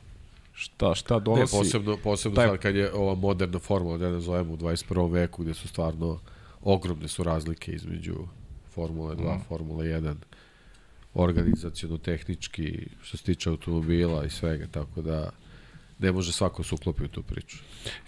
[0.54, 1.56] šta, šta donosi...
[1.56, 2.48] Ne, posebno, posebno taj...
[2.48, 5.12] sad kad je ova moderna formula, da ne zovemo u 21.
[5.12, 6.20] veku, gde su stvarno
[6.64, 8.16] ogromne su razlike između
[8.74, 9.42] Formule 2, mm.
[9.48, 10.16] Formule 1,
[11.14, 15.30] organizacijono, tehnički, što se tiče automobila i svega, tako da
[16.00, 17.58] ne može svako se uklopi u tu priču.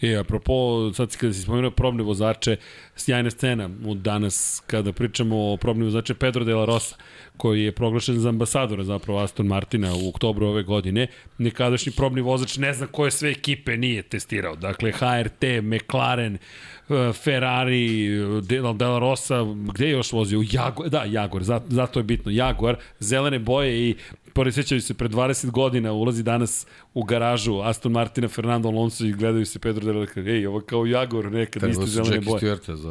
[0.01, 0.53] I apropo,
[0.93, 2.57] sad kada si spomenuo probne vozače,
[2.95, 6.95] sjajna scena u danas kada pričamo o probnim vozače Pedro de la Rosa,
[7.37, 11.07] koji je proglašen za ambasadora zapravo Aston Martina u oktobru ove godine.
[11.37, 14.55] Nekadašnji probni vozač ne zna koje sve ekipe nije testirao.
[14.55, 18.09] Dakle, HRT, McLaren, eh, Ferrari,
[18.41, 20.43] De La Rosa, gde je još vozio?
[20.51, 22.31] Jaguar, da, Jaguar, zato je bitno.
[22.31, 23.95] Jaguar, zelene boje i
[24.39, 29.11] pored sećaju se, pre 20 godina ulazi danas u garažu Aston Martina, Fernando Alonso i
[29.11, 32.39] gledaju se Pedro de la Rosa, ej, ovo kao Jaguar nekad, iste zelene boje.
[32.39, 32.89] Treba su Jackie Stewart za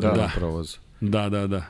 [0.00, 0.30] da, da,
[1.00, 1.64] da, da, da.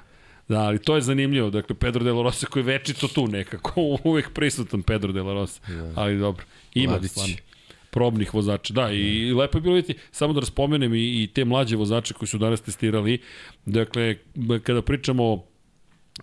[0.49, 1.51] Da, ali to je zanimljivo.
[1.51, 5.32] Dakle, Pedro de la Rosa koji je večito tu nekako, uvek prisutan Pedro de la
[5.32, 5.61] Rosa.
[5.69, 5.93] Da.
[5.94, 6.44] Ali dobro,
[6.74, 7.35] ima stvarno
[7.90, 8.74] probnih vozača.
[8.74, 9.39] Da, i da.
[9.39, 12.61] lepo je bilo vidjeti, samo da raspomenem i, i te mlađe vozače koji su danas
[12.61, 13.20] testirali.
[13.66, 14.16] Dakle,
[14.62, 15.44] kada pričamo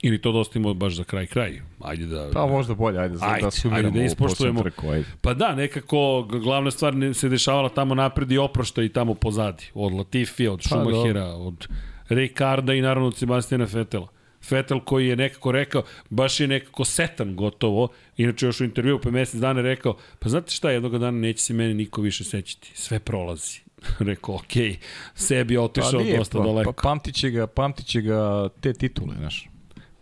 [0.01, 1.61] Ili to dostimo baš za kraj kraj.
[1.79, 2.29] Ajde da...
[2.33, 4.63] Pa možda bolje, ajde, ajde da sumiramo ajde, da ispoštujemo.
[4.63, 5.05] Trku, ajde.
[5.21, 9.65] Pa da, nekako glavna stvar se dešavala tamo napred i oprošta i tamo pozadi.
[9.73, 11.67] Od Latifija, od pa, Schumachera, od
[12.09, 14.07] Ricarda i naravno od Sebastiana Fetela.
[14.49, 17.87] Vettel koji je nekako rekao, baš je nekako setan gotovo,
[18.17, 21.53] inače još u intervju pa mesec dana rekao, pa znate šta, jednog dana neće se
[21.53, 23.59] mene niko više sećati, sve prolazi.
[23.99, 24.79] rekao, ok,
[25.15, 26.71] sebi je otišao nije, dosta pa, daleko.
[26.71, 29.49] Pa, pamtiće ga, pamtiće ga te titule, znaš.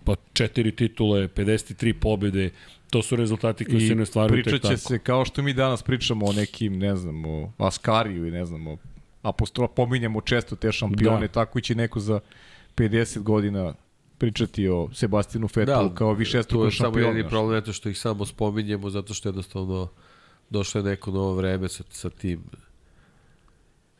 [0.07, 2.49] Pa četiri titule, 53 pobjede,
[2.89, 4.73] to su rezultati koji se ne stvaraju tek pričat tako.
[4.73, 8.45] će se, kao što mi danas pričamo o nekim, ne znam, o Askariju i ne
[8.45, 8.77] znam, o
[9.21, 11.27] apostrofa, pominjamo često te šampione, Da.
[11.27, 11.33] da.
[11.33, 12.19] tako će neko za
[12.75, 13.73] 50 godina
[14.17, 17.07] pričati o Sebastinu Fettelu da, kao tu višestrukom je samo šampionu.
[17.09, 19.87] jedini problem, eto što ih samo spominjemo, zato što jednostavno
[20.49, 22.43] došlo je neko novo vreme sa, sa tim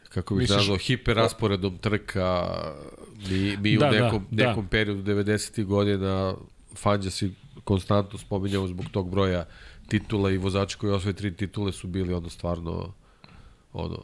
[0.10, 2.48] kako bih Misliš- nazvao, hiperasporedom trka,
[3.30, 4.48] mi, mi Da, u da, nekom, da.
[4.48, 5.66] nekom periodu 90.
[5.66, 6.34] godina
[6.76, 7.32] Fanđa si
[7.64, 9.46] konstantno spominjao zbog tog broja
[9.88, 12.94] titula i vozači koji osvoje tri titule su bili ono stvarno
[13.74, 14.04] ono,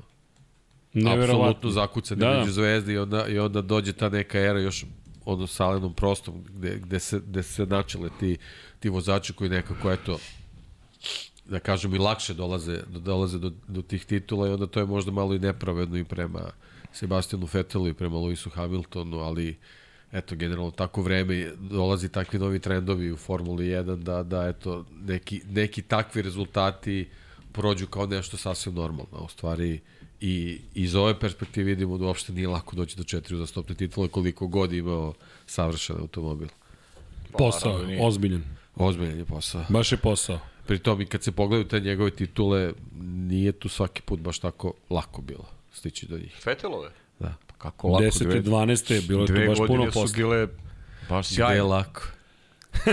[1.34, 2.40] apsolutno zakucani Da, da, da.
[2.40, 4.86] među zvezde i onda, i onda dođe ta neka era još
[5.26, 8.38] ono sa Alenom Prostom gde, gde, se, gde se načele ti,
[8.80, 10.20] ti vozači koji nekako eto
[11.46, 15.12] da kažem i lakše dolaze, dolaze do, do tih titula i onda to je možda
[15.12, 16.52] malo i nepravedno i prema
[16.94, 19.58] Sebastianu Vettelu i prema Lewisu Hamiltonu, ali
[20.12, 25.42] eto, generalno tako vreme dolazi takvi novi trendovi u Formuli 1 da, da eto, neki,
[25.50, 27.10] neki takvi rezultati
[27.52, 29.18] prođu kao nešto sasvim normalno.
[29.26, 29.80] U stvari,
[30.22, 34.48] i iz ove perspektive vidimo da uopšte nije lako doći do četiri uzastopne titule koliko
[34.48, 35.14] god je imao
[35.46, 36.48] savršen automobil.
[37.38, 38.06] Posao, nije.
[38.06, 38.44] ozbiljan.
[38.76, 39.66] Ozbiljan je posao.
[39.70, 40.53] Baš je posao.
[40.66, 44.74] Pri tom i kad se pogledaju te njegove titule, nije tu svaki put baš tako
[44.90, 46.36] lako bilo stići do njih.
[46.44, 46.90] Fetelove?
[47.20, 47.34] Da.
[47.48, 48.24] Pa kako lako, 10.
[48.24, 49.08] dve, 12.
[49.08, 50.18] bilo je to dve baš puno godine su posla.
[50.18, 50.48] bile
[51.10, 51.62] baš Gde je sjajne.
[51.62, 52.02] lako.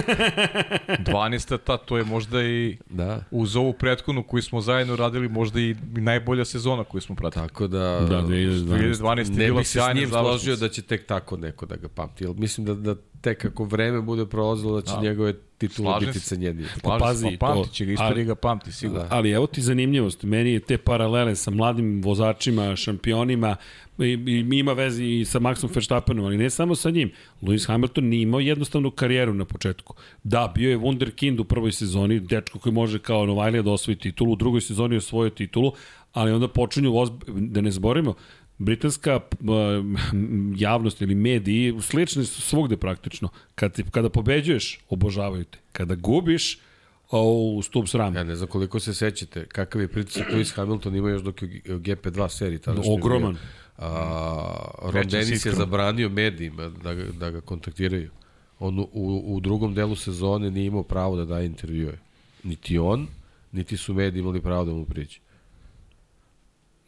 [1.00, 1.58] 12.
[1.58, 3.24] ta, to je možda i Da.
[3.30, 7.44] uz ovu prethodnu koju smo zajedno radili, možda i najbolja sezona koju smo pratili.
[7.44, 7.78] Tako da...
[8.00, 8.64] Da, 2012.
[8.64, 9.18] 2012.
[9.32, 12.24] je ne bih se s njim složio da će tek tako neko da ga pamti.
[12.24, 15.00] Jer mislim da, da tek ako vreme bude prolazilo da će Da.
[15.00, 16.26] njegove titule Slažem biti se.
[16.26, 16.68] cenjenije.
[16.70, 19.00] Slažem pazi, pa to- pamtit će ga, istorija ga pamti, sigurno.
[19.00, 19.08] Da.
[19.10, 23.56] Ali evo ti zanimljivost, meni je te paralele sa mladim vozačima, šampionima,
[24.04, 27.12] i, i ima veze i sa Maxom Verstappenom, ali ne samo sa njim.
[27.42, 29.94] Lewis Hamilton nije imao jednostavnu karijeru na početku.
[30.22, 34.32] Da, bio je wunderkind u prvoj sezoni, dečko koji može kao Novajlija da osvoji titulu,
[34.32, 35.72] u drugoj sezoni je osvojio titulu,
[36.12, 36.92] ali onda počinju,
[37.26, 38.14] da ne zborimo,
[38.58, 39.20] britanska
[40.56, 43.28] javnost ili mediji slični su svugde praktično.
[43.54, 45.58] Kad ti, kada pobeđuješ, obožavaju te.
[45.72, 46.58] Kada gubiš,
[47.10, 48.18] o, stup srama.
[48.18, 51.48] Ja ne znam koliko se sećate, kakav je pritisak Lewis Hamilton ima još dok je
[51.48, 52.58] u GP2 seriji.
[52.58, 53.32] Tada Ogroman.
[53.32, 53.40] bio.
[53.80, 58.10] A, Ron Veći Dennis je zabranio medijima da ga, da ga kontaktiraju.
[58.58, 58.86] On u,
[59.26, 61.98] u, drugom delu sezone nije imao pravo da daje intervjue.
[62.42, 63.06] Niti on,
[63.52, 65.18] niti su mediji imali pravo da mu priđe.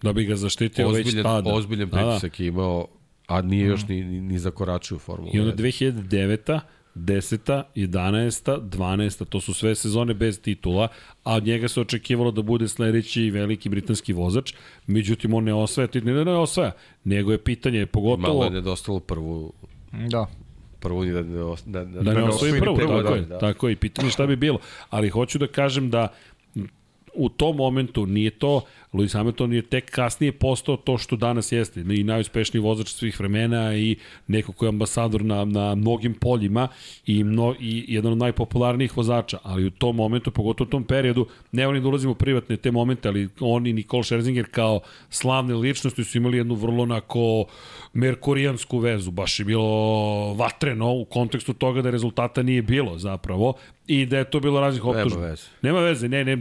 [0.02, 1.54] Da bi ga zaštitio već Ozbiljan, tada.
[1.54, 2.10] ozbiljan Da, da.
[2.10, 2.86] pritisak je imao,
[3.26, 6.02] a nije još ni, ni, ni zakoračio u Formulu I onda 1.
[6.08, 6.60] 2009
[6.94, 7.62] 10.
[7.76, 8.42] 11.
[8.60, 9.24] 12.
[9.24, 10.88] To su sve sezone bez titula,
[11.24, 14.54] a od njega se očekivalo da bude sledeći veliki britanski vozač.
[14.86, 16.72] Međutim, on ne osvaja titul, ne da ne osvaja,
[17.04, 19.52] nego je pitanje, Malo pogotovo je nedostalo prvu,
[20.08, 20.26] Da.
[20.80, 23.38] prvu da os- da, da, da ne ne osvoji prvo, prvo, tako da, je, da.
[23.38, 24.58] tako je, i pitanje šta bi bilo.
[24.90, 26.08] Ali hoću da kažem da
[27.14, 28.60] u tom momentu nije to,
[28.92, 33.76] Lewis Hamilton je tek kasnije postao to što danas jeste i najuspešniji vozač svih vremena
[33.76, 33.96] i
[34.26, 36.68] neko ko je ambasador na, na mnogim poljima
[37.06, 41.26] i, mno, i jedan od najpopularnijih vozača, ali u tom momentu, pogotovo u tom periodu,
[41.52, 45.54] ne volim da ulazimo u privatne te momente, ali on i Nicole Scherzinger kao slavne
[45.54, 47.44] ličnosti su imali jednu vrlo onako
[47.92, 53.54] merkurijansku vezu, baš je bilo vatreno u kontekstu toga da rezultata nije bilo zapravo
[53.86, 55.20] i da je to bilo raznih Nema optužba.
[55.20, 55.42] veze.
[55.62, 56.36] Nema veze, ne, ne,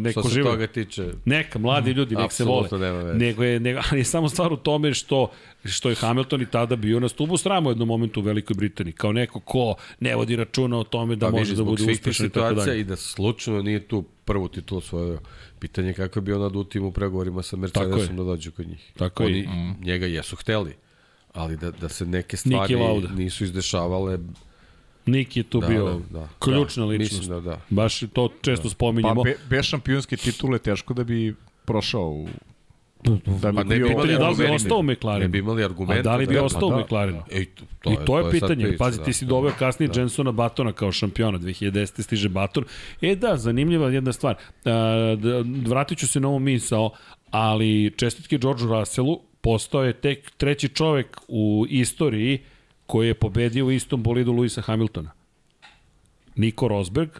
[0.00, 0.50] neko Što se živo.
[0.50, 2.60] toga tiče, Neka, mladi ljudi, nek se vole.
[2.60, 3.18] Apsolutno nema veze.
[3.18, 5.30] Nego je, nego, ali je samo stvar u tome što,
[5.64, 8.92] što je Hamilton i tada bio na stubu srama u jednom momentu u Velikoj Britaniji.
[8.92, 12.30] Kao neko ko ne vodi računa o tome da pa može da bude uspešan i
[12.30, 12.80] tako situacija dalje.
[12.80, 15.18] i da slučajno nije tu prvu titulu svojio.
[15.58, 18.68] Pitanje je kako je bio nad u timu u pregovorima sa Mercedesom da dođe kod
[18.68, 18.92] njih.
[18.96, 19.26] Tako je.
[19.26, 19.48] Oni
[19.80, 20.72] njega jesu hteli,
[21.32, 22.74] ali da, da se neke stvari
[23.14, 24.18] nisu izdešavale,
[25.06, 26.28] Nik je tu Da, bio da, da.
[26.38, 27.12] ključna Da, ličnost.
[27.12, 27.60] mislim da da.
[27.70, 29.22] Baš to često Pa spominjemo.
[29.22, 31.34] be, bez šampionske titule teško da bi
[31.66, 32.28] prošao u
[33.04, 35.28] da bi Pa ne bi imali Pitanje je da li bi ostao u Ne McLarenu.
[35.28, 36.00] bi imali argumenta.
[36.00, 36.76] A da li bi da- ostao pa u da.
[36.76, 37.22] McLarenu?
[37.30, 38.64] Ej, to, to, I to je, sad pitanje.
[38.64, 40.00] priča, Pazi, ti si doveo kasnije da.
[40.00, 42.02] Jensona Batona kao šampiona, 2010.
[42.02, 42.64] stiže Baton.
[43.00, 44.34] E da, zanimljiva jedna stvar.
[44.64, 44.70] Uh,
[45.66, 46.90] vratit ću se na ovu misao,
[47.30, 52.38] ali čestitke Georgeu Russellu postao je tek treći čovek u istoriji
[52.86, 55.10] koji je pobedio u istom bolidu Luisa Hamiltona.
[56.36, 57.10] Nico Rosberg,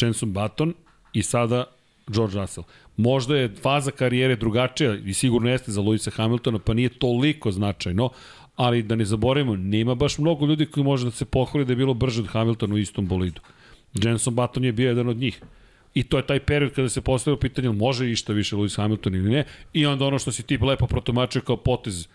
[0.00, 0.74] Jenson Button
[1.12, 1.64] i sada
[2.08, 2.64] George Russell.
[2.96, 8.10] Možda je faza karijere drugačija i sigurno jeste za Luisa Hamiltona, pa nije toliko značajno,
[8.56, 11.76] ali da ne zaboravimo, nema baš mnogo ljudi koji može da se pohvali da je
[11.76, 13.40] bilo brže od Hamiltona u istom bolidu.
[13.94, 15.40] Jenson Button je bio jedan od njih.
[15.94, 19.30] I to je taj period kada se postavilo pitanje može išta više Lewis Hamilton ili
[19.30, 19.44] ne.
[19.72, 22.08] I onda ono što si ti lepo protomačio kao potez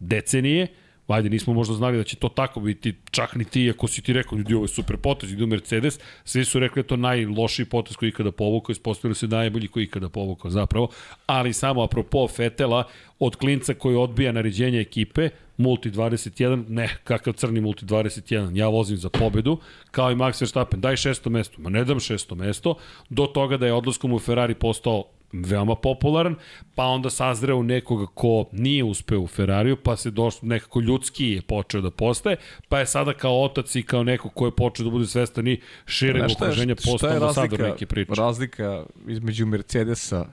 [0.00, 0.66] decenije,
[1.06, 4.12] Ajde, nismo možda znali da će to tako biti, čak ni ti, ako si ti
[4.12, 7.96] rekao, ljudi, ovo je super potez, idu Mercedes, svi su rekli da to najlošiji potez
[7.96, 10.88] koji ikada povukao, ispostavili se najbolji koji ikada povukao zapravo,
[11.26, 12.84] ali samo apropo Fetela,
[13.18, 18.96] od klinca koji odbija naređenje ekipe, Multi 21, ne, kakav crni Multi 21, ja vozim
[18.96, 19.58] za pobedu,
[19.90, 22.74] kao i Max Verstappen, daj šesto mesto, ma ne dam šesto mesto,
[23.08, 26.36] do toga da je odlaskom u Ferrari postao veoma popularan,
[26.74, 31.42] pa onda sazreo nekoga ko nije uspeo u Ferrariju, pa se došlo, nekako ljudski je
[31.42, 32.36] počeo da postaje,
[32.68, 35.60] pa je sada kao otac i kao neko ko je počeo da bude svestan i
[35.86, 38.12] šireg okruženja postao ambasador neke priče.
[38.16, 40.26] Razlika između Mercedesa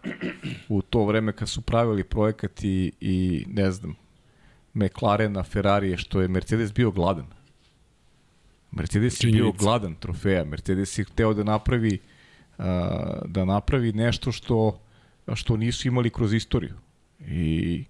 [0.70, 3.96] u to vreme kad su pravili projekat i, i ne znam,
[4.74, 7.26] McLarena, Ferrari je što je Mercedes bio gladan.
[8.72, 10.44] Mercedes je bio gladan trofeja.
[10.44, 12.13] Mercedes je hteo da napravi uh,
[13.26, 14.80] da napravi nešto što
[15.36, 16.74] što nisu imali kroz istoriju.
[17.28, 17.84] I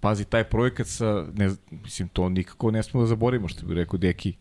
[0.00, 3.98] pazi, taj projekat sa, ne, mislim, to nikako ne smo da zaborimo, što bi rekao
[3.98, 4.32] Deki,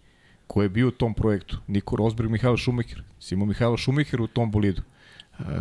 [0.47, 1.57] ko je bio u tom projektu?
[1.67, 3.03] Niko Rosberg, Mihajlo Šumacher.
[3.19, 4.81] Simo Mihajlo Šumacher u tom bolidu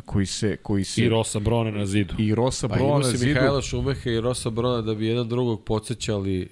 [0.05, 2.15] koji se koji se i Rosa Brona na zidu.
[2.19, 3.35] I Rosa pa Brona na zidu.
[3.35, 6.49] Mihajla Šumeha i Rosa Brona da bi jedan drugog podsjećali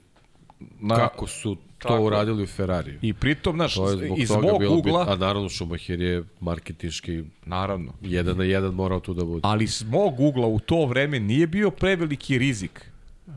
[0.81, 1.57] na, kako su
[1.89, 2.05] to tako.
[2.05, 2.99] uradili u Ferrariju.
[3.03, 3.75] I pritom, znaš,
[4.17, 5.05] iz mog ugla...
[5.05, 7.25] Bit, a naravno Schumacher je marketinški...
[7.47, 7.93] Naravno.
[8.01, 9.41] Jedan na jedan morao tu da bude.
[9.43, 12.91] Ali s mog ugla u to vreme nije bio preveliki rizik
[13.27, 13.35] uh,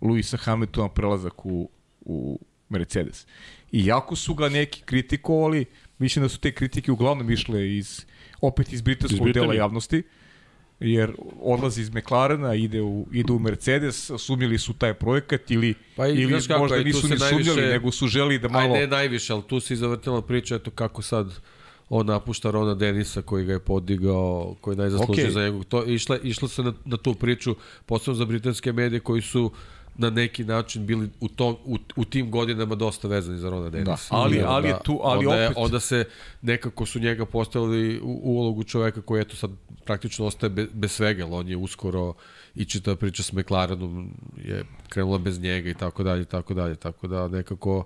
[0.00, 3.26] Luisa Hamiltona prelazak u, u Mercedes.
[3.72, 5.64] I jako su ga neki kritikovali,
[5.98, 8.06] mislim da su te kritike uglavnom išle iz
[8.40, 10.02] opet iz britanskog dela javnosti,
[10.80, 16.08] jer odlazi iz McLarena, ide u, ide u Mercedes, sumili su taj projekat ili, pa
[16.08, 18.74] i, ili možda kako, nisu ni najviše, nego su želi da malo...
[18.74, 21.40] Ajde, najviše, ali tu se izavrtila priča, eto kako sad
[21.88, 25.30] on napušta Rona Denisa koji ga je podigao, koji je najzaslužio okay.
[25.30, 25.64] za njegov.
[25.64, 27.56] To, išla, išlo se na, na tu priču,
[27.86, 29.52] posebno za britanske medije koji su uh,
[29.98, 33.90] na neki način bili u, to, u, u tim godinama dosta vezani za Rona Denisa.
[33.90, 35.56] Da, ali, ali, je tu, ali onda, opet...
[35.56, 36.04] Je, onda se
[36.42, 39.50] nekako su njega postavili u, u ulogu čoveka koji eto sad
[39.84, 42.14] praktično ostaje be, bez svega, on je uskoro
[42.54, 44.10] i čita priča s McLarenom
[44.44, 47.84] je krenula bez njega i tako dalje, tako dalje, tako da nekako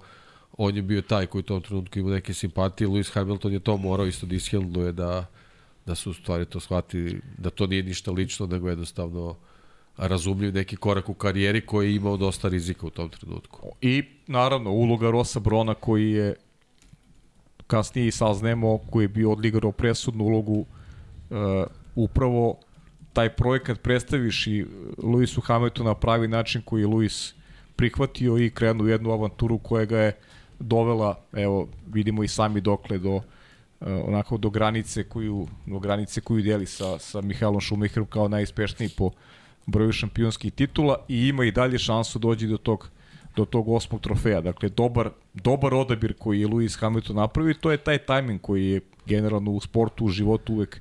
[0.57, 3.77] on je bio taj koji u tom trenutku ima neke simpatije, Lewis Hamilton je to
[3.77, 5.27] morao isto da ishelnuje da,
[5.87, 9.37] da su u stvari to shvati, da to nije ništa lično, nego jednostavno
[9.97, 13.69] razumljiv neki korak u karijeri koji je imao dosta rizika u tom trenutku.
[13.81, 16.35] I naravno uloga Rosa Brona koji je
[17.67, 20.67] kasnije i saznemo koji je bio odligarao presudnu ulogu uh,
[21.95, 22.57] upravo
[23.13, 24.67] taj projekat predstaviš i
[25.03, 27.35] Luisu Hamiltonu na pravi način koji je Luis
[27.77, 30.13] prihvatio i krenuo jednu avanturu koja ga je
[30.59, 33.23] dovela, evo vidimo i sami dokle do uh,
[33.81, 39.11] onako do granice koju do granice koju deli sa sa Mihajlom Šumacherom kao najispešniji po
[39.67, 42.89] broju šampionskih titula i ima i dalje šansu dođi do tog
[43.37, 44.41] do tog osmog trofeja.
[44.41, 48.81] Dakle, dobar, dobar odabir koji je Lewis Hamilton napravio, to je taj tajming koji je
[49.07, 50.81] generalno u sportu, u životu uvek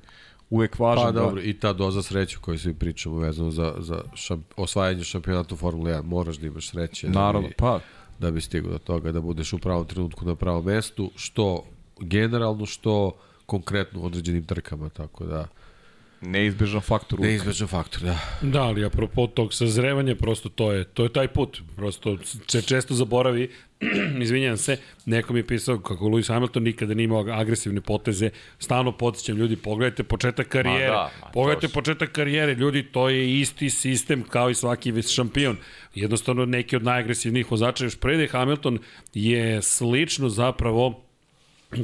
[0.52, 1.04] uvek važan.
[1.04, 1.20] Pa da...
[1.20, 5.58] dobro, i ta doza sreće koju svi pričamo vezano za, za šamp, osvajanje šampionata u
[5.58, 7.08] Formula 1, moraš da imaš sreće.
[7.08, 7.80] Naravno, da bi, pa.
[8.18, 11.64] Da bi stigao do toga, da budeš u pravom trenutku na pravom mestu, što
[12.00, 13.12] generalno, što
[13.46, 15.46] konkretno u određenim trkama, tako da
[16.22, 17.20] Neizbežan faktor.
[17.20, 18.18] Neizbežan faktor, da.
[18.42, 21.62] Da, ali apropo tog sazrevanja, prosto to je, to je taj put.
[21.76, 22.18] Prosto
[22.48, 23.50] se često zaboravi,
[24.22, 24.76] izvinjam se,
[25.06, 29.56] neko mi je pisao kako Lewis Hamilton nikada nije imao agresivne poteze, stalno podsjećam ljudi,
[29.56, 31.74] pogledajte početak karijere, ma da, ma, pogledajte su...
[31.74, 35.56] početak karijere, ljudi, to je isti sistem kao i svaki šampion.
[35.94, 38.78] Jednostavno neki od najagresivnijih vozača još prede Hamilton
[39.14, 41.04] je slično zapravo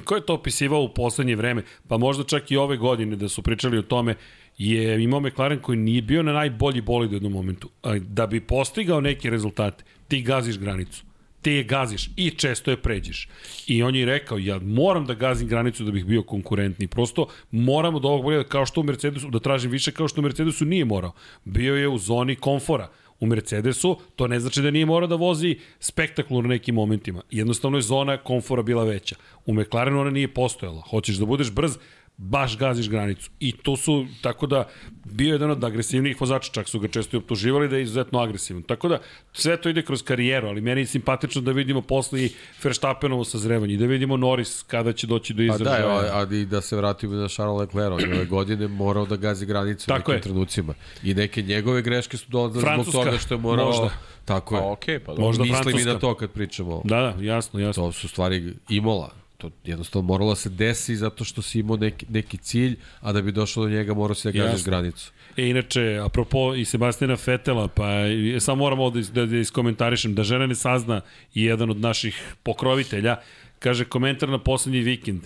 [0.05, 1.63] Ko je to opisivao u poslednje vreme?
[1.89, 4.15] Pa možda čak i ove godine da su pričali o tome
[4.59, 7.71] je imao McLaren koji nije bio na najbolji bolid u jednom momentu.
[8.01, 11.05] Da bi postigao neke rezultate, ti gaziš granicu.
[11.43, 13.29] Ti je gaziš i često je pređeš.
[13.67, 16.87] I on je rekao, ja moram da gazim granicu da bih bio konkurentni.
[16.87, 20.25] Prosto moramo do ovog bolida, kao što u Mercedesu, da tražim više kao što u
[20.25, 21.13] Mercedesu nije morao.
[21.45, 22.89] Bio je u zoni komfora
[23.21, 27.23] u Mercedesu, to ne znači da nije morao da vozi spektakularno nekim momentima.
[27.31, 29.17] Jednostavno je zona komfora bila veća.
[29.47, 30.83] U McLarenu ona nije postojala.
[30.91, 31.77] Hoćeš da budeš brz,
[32.19, 33.31] baš gaziš granicu.
[33.41, 34.69] I to su, tako da,
[35.05, 38.19] bio je jedan od agresivnijih vozača, čak su ga često i optuživali da je izuzetno
[38.19, 38.63] agresivan.
[38.63, 38.99] Tako da,
[39.33, 42.31] sve to ide kroz karijeru, ali meni je simpatično da vidimo posle i
[42.63, 45.87] Verstappenovo sazrevanje, i da vidimo Norris kada će doći do Pa izražaja.
[45.87, 49.07] da, a, a i da se vratimo na Charles Leclerc, on je ove godine morao
[49.07, 50.21] da gazi granicu u nekim je.
[50.21, 50.75] trenucima.
[51.03, 53.67] I neke njegove greške su dolazile zbog toga što je morao...
[53.67, 53.91] možda.
[54.25, 54.61] Tako je.
[54.61, 55.25] Pa okej, pa dobro.
[55.25, 55.93] Možda Mislim i Francuska.
[55.93, 56.83] na to kad pričamo.
[56.85, 57.87] Da, da, jasno, jasno.
[57.87, 59.11] To su stvari Imola.
[59.39, 63.23] To jednostavno moralo da se desi zato što si imao neki, neki cilj, a da
[63.23, 64.65] bi došao do njega morao si da Jasno.
[64.65, 65.13] granicu.
[65.37, 70.23] E, inače, apropo i Sebastina Fetela, pa i- samo moram ovo da, da iskomentarišem, da
[70.23, 71.01] žena ne sazna
[71.35, 73.17] i jedan od naših pokrovitelja,
[73.59, 75.21] kaže komentar na poslednji vikend,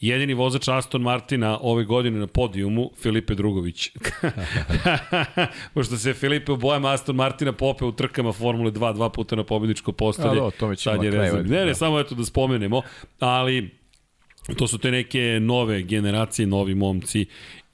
[0.00, 3.90] jedini vozač Aston Martina ove godine na podijumu, Filipe Drugović.
[5.74, 9.44] Pošto se Filipe u bojama Aston Martina pope u trkama Formule 2 dva puta na
[9.44, 10.40] pobjedičko postolje.
[10.40, 11.50] A, do, ćemo sad je rezervni.
[11.50, 11.74] Ne, ne, da.
[11.74, 12.82] samo eto da spomenemo,
[13.18, 13.78] ali
[14.56, 17.26] to su te neke nove generacije, novi momci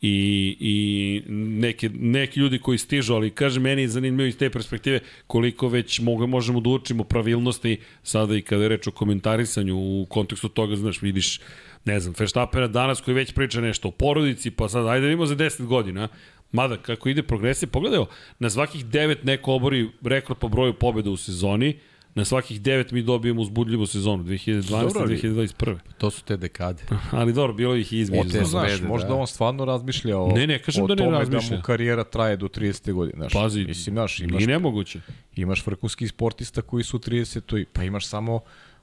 [0.06, 5.00] i, i neke, neki ljudi koji stižu, ali kaže meni je zanimljivo iz te perspektive
[5.26, 10.06] koliko već mogu, možemo da učimo pravilnosti sada i kada je reč o komentarisanju u
[10.08, 11.40] kontekstu toga, znaš, vidiš
[11.84, 15.26] ne znam, Verstappena danas koji već priča nešto o porodici, pa sad ajde da vidimo
[15.26, 16.08] za 10 godina,
[16.52, 18.04] Mada, kako ide progresija, pogledaj,
[18.38, 21.78] na svakih devet neko obori rekord po broju pobjeda u sezoni,
[22.14, 24.70] na svakih devet mi dobijemo uzbudljivu sezonu, 2012.
[24.82, 25.78] Dobro, ali- 2021.
[25.98, 26.82] To su te dekade.
[27.10, 28.22] Ali dobro, bilo ih i između.
[28.22, 28.48] Te znaš.
[28.48, 29.14] znaš, zmede, možda da.
[29.14, 31.50] on stvarno razmišlja o, Ne, ne, kažem o da ne tome razmišlja.
[31.50, 32.92] da mu karijera traje do 30.
[32.92, 33.16] godine.
[33.18, 33.32] Znaš.
[33.32, 35.00] Pazi, Mislim, znaš, imaš, Nije nemoguće.
[35.36, 37.64] imaš vrhunskih sportista koji su u 30.
[37.72, 38.40] Pa imaš samo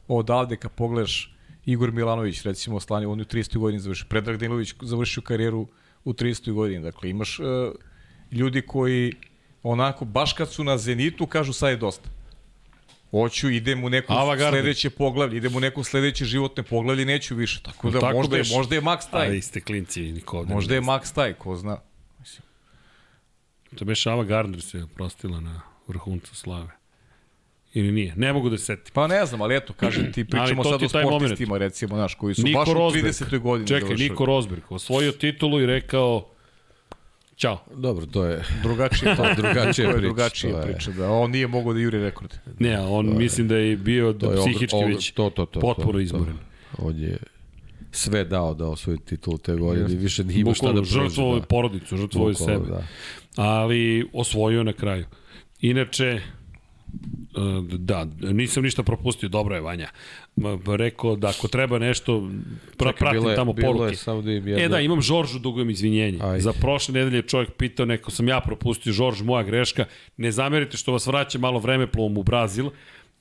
[0.08, 1.36] odavde kad pogledaš
[1.66, 3.58] Igor Milanović, recimo, slanje, on je u 30.
[3.58, 4.06] godini završio.
[4.10, 5.68] Predrag Danilović završio karijeru
[6.06, 6.52] u 30.
[6.52, 6.84] godini.
[6.84, 7.46] Dakle, imaš uh,
[8.32, 9.14] ljudi koji
[9.64, 12.10] onako, baš kad su na zenitu, kažu sad je dosta.
[13.12, 14.60] Hoću, idem u neku Avangardni.
[14.60, 17.62] sledeće poglavlje, idem u neko sledeće životne poglavlje, neću više.
[17.64, 19.28] Tako da Tako možda, je, možda je Max taj.
[19.28, 20.54] Ali ste klinci, niko ovde.
[20.54, 21.78] Možda je Max taj, ko zna.
[23.76, 26.70] To beš Ava Gardner se oprostila na vrhuncu slave.
[27.74, 28.14] Ili nije?
[28.16, 28.94] Ne mogu da se setim.
[28.94, 31.22] Pa ne znam, ali eto, kažem ti, pričamo sad ti o moment.
[31.22, 33.06] sportistima, recimo, naš, koji su Niko baš u Rosberg.
[33.06, 33.40] 30.
[33.40, 34.10] godini Čekaj, završili.
[34.10, 36.31] Niko Rosberg osvojio titulu i rekao
[37.42, 37.58] Ćao.
[37.76, 41.32] Dobro, to je Drugačije to, drugačija to je priča, drugačija to je- priča, da on
[41.32, 42.34] nije mogao da juri rekord.
[42.60, 45.46] Ne, on to mislim da je bio je da ogr- psihički ogr- već to, to,
[45.46, 46.34] to, potpuno to, izmoren.
[46.36, 46.78] To.
[46.80, 47.18] On je
[47.92, 50.92] sve dao da osvoji titulu te godine i više nije imao šta da prođe.
[50.92, 51.46] žrtvovao je da.
[51.46, 52.72] porodicu, žrtvovao je Bukvalno, sebe.
[52.72, 52.84] Da.
[53.44, 53.82] ali
[54.14, 55.06] osvojio na kraju.
[55.62, 56.22] Inače,
[57.70, 59.90] da, nisam ništa propustio, dobro je Vanja.
[60.36, 62.30] Ma, Rekao da ako treba nešto,
[62.78, 63.92] pra, Čekaj, pratim bilo je- tamo bilo poruke.
[63.92, 64.64] je samo im jedna...
[64.66, 66.20] E da, imam Žoržu dugujem izvinjenje.
[66.22, 66.40] Ajde.
[66.40, 69.86] Za prošle nedelje je čovjek pitao, neko sam ja propustio, Žorž, moja greška.
[70.18, 72.70] Ne zamerite što vas vraća malo vremeplovom u Brazil,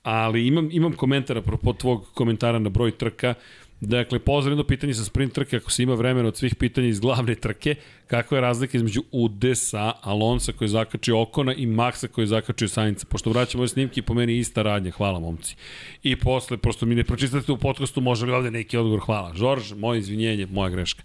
[0.03, 3.35] ali imam, imam komentar apropo tvog komentara na broj trka.
[3.81, 7.01] Dakle, pozdrav jedno pitanje sa sprint trke, ako se ima vremena od svih pitanja iz
[7.01, 7.74] glavne trke,
[8.07, 12.69] kakva je razlika između Udesa, Alonsa koji je zakačio Okona i Maxa koji je zakačio
[12.69, 15.57] Sainca, pošto vraćamo ove snimke i po meni ista radnja, hvala momci.
[16.02, 19.35] I posle, prosto mi ne pročistate u podcastu, može li ovde neki odgovor, hvala.
[19.35, 21.02] Žorž, moje izvinjenje, moja greška.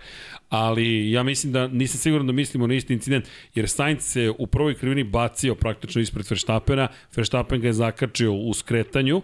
[0.50, 3.26] Ali ja mislim da, nisam siguran da mislimo na isti incident,
[3.56, 8.54] jer Sainz se u prvoj krivini bacio praktično ispred Verstappena, Verstappen ga je zakačio u
[8.54, 9.22] skretanju,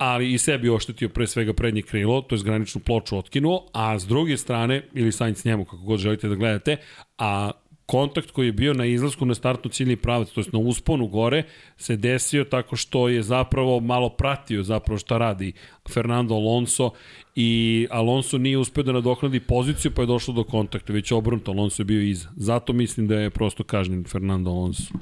[0.00, 4.06] ali i sebi oštetio pre svega prednje krilo, to je graničnu ploču otkinuo, a s
[4.06, 6.76] druge strane, ili Sainz njemu, kako god želite da gledate,
[7.18, 7.50] a
[7.86, 11.42] kontakt koji je bio na izlasku na startnu ciljni pravac, to je na usponu gore,
[11.76, 15.52] se desio tako što je zapravo malo pratio zapravo šta radi
[15.92, 16.90] Fernando Alonso
[17.36, 21.82] i Alonso nije uspeo da nadoknadi poziciju pa je došlo do kontakta, već obrnuto Alonso
[21.82, 22.28] je bio iza.
[22.36, 24.94] Zato mislim da je prosto kažnjen Fernando Alonso.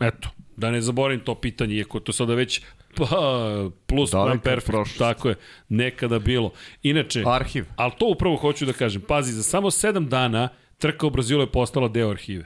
[0.00, 2.60] Eto, da ne zaboravim to pitanje, iako to sada već
[2.98, 4.98] pa, plus Daleka one perfect, prošlost.
[4.98, 5.34] tako je,
[5.68, 6.52] nekada bilo.
[6.82, 7.64] Inače, Arhiv.
[7.76, 10.48] ali to upravo hoću da kažem, pazi, za samo sedam dana
[10.78, 12.44] trka u Brazilu je postala deo arhive.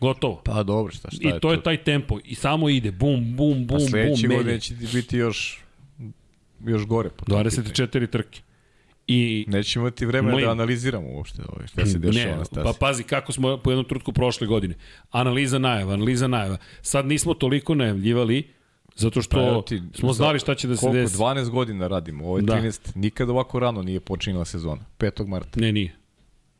[0.00, 0.42] Gotovo.
[0.44, 2.18] Pa dobro, šta, šta I to je taj tempo.
[2.24, 4.58] I samo ide, bum, bum, bum, A bum, godine menja.
[4.58, 5.60] će ti biti još,
[6.66, 7.08] još gore.
[7.10, 7.62] Po tom pitanju.
[7.72, 8.40] 24 trke.
[9.06, 10.44] I Nećemo imati vremena Mlin.
[10.46, 12.64] da analiziramo uopšte ovaj, šta se dešava ne, na stazi.
[12.64, 14.74] pa pazi kako smo po jednom trutku prošle godine.
[15.10, 16.56] Analiza najava, analiza najava.
[16.82, 18.48] Sad nismo toliko najavljivali,
[18.96, 20.96] zato što Pa ti, smo znali šta će da se Koliko?
[20.96, 21.16] desi.
[21.16, 22.54] 12 godina radimo, ovo je Da.
[22.54, 22.96] 13.
[22.96, 24.82] Nikad ovako rano nije počinjela sezona.
[24.98, 25.26] 5.
[25.26, 25.60] marta.
[25.60, 25.96] Ne, nije.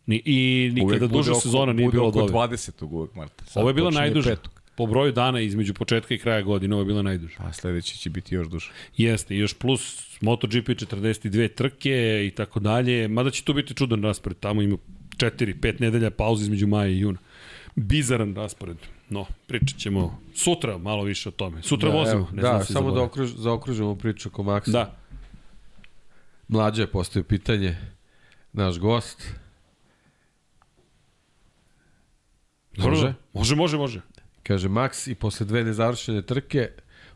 [0.06, 2.32] Ni, I nikada bude duža oko- sezona nije bude bilo oko od ove.
[2.48, 2.84] 20.
[2.84, 3.44] uvek marta.
[3.44, 4.30] Sad Ovo je bila najduža.
[4.30, 4.52] petog.
[4.76, 7.34] Po broju dana između početka i kraja godine, ovo je bila najduža.
[7.38, 8.70] A sledeće će biti još duže.
[8.96, 9.82] Jeste, još plus
[10.20, 11.92] MotoGP 42 trke
[12.26, 14.76] i tako dalje, mada će to biti čudan raspored, tamo ima
[15.10, 17.18] 4, 5 nedelja pauze između maja i juna.
[17.76, 18.76] Bizaran raspored.
[19.12, 21.62] No, pričat ćemo sutra malo više o tome.
[21.62, 22.28] Sutra da, vozimo.
[22.32, 24.70] Ne da, samo da okruž, da zaokružimo priču oko Maksa.
[24.70, 24.96] Da.
[26.48, 27.76] Mlađe postoji pitanje.
[28.52, 29.34] Naš gost.
[32.76, 33.14] Može?
[33.32, 34.00] Može, može, može.
[34.42, 36.68] Kaže, Max i posle dve nezavršene trke,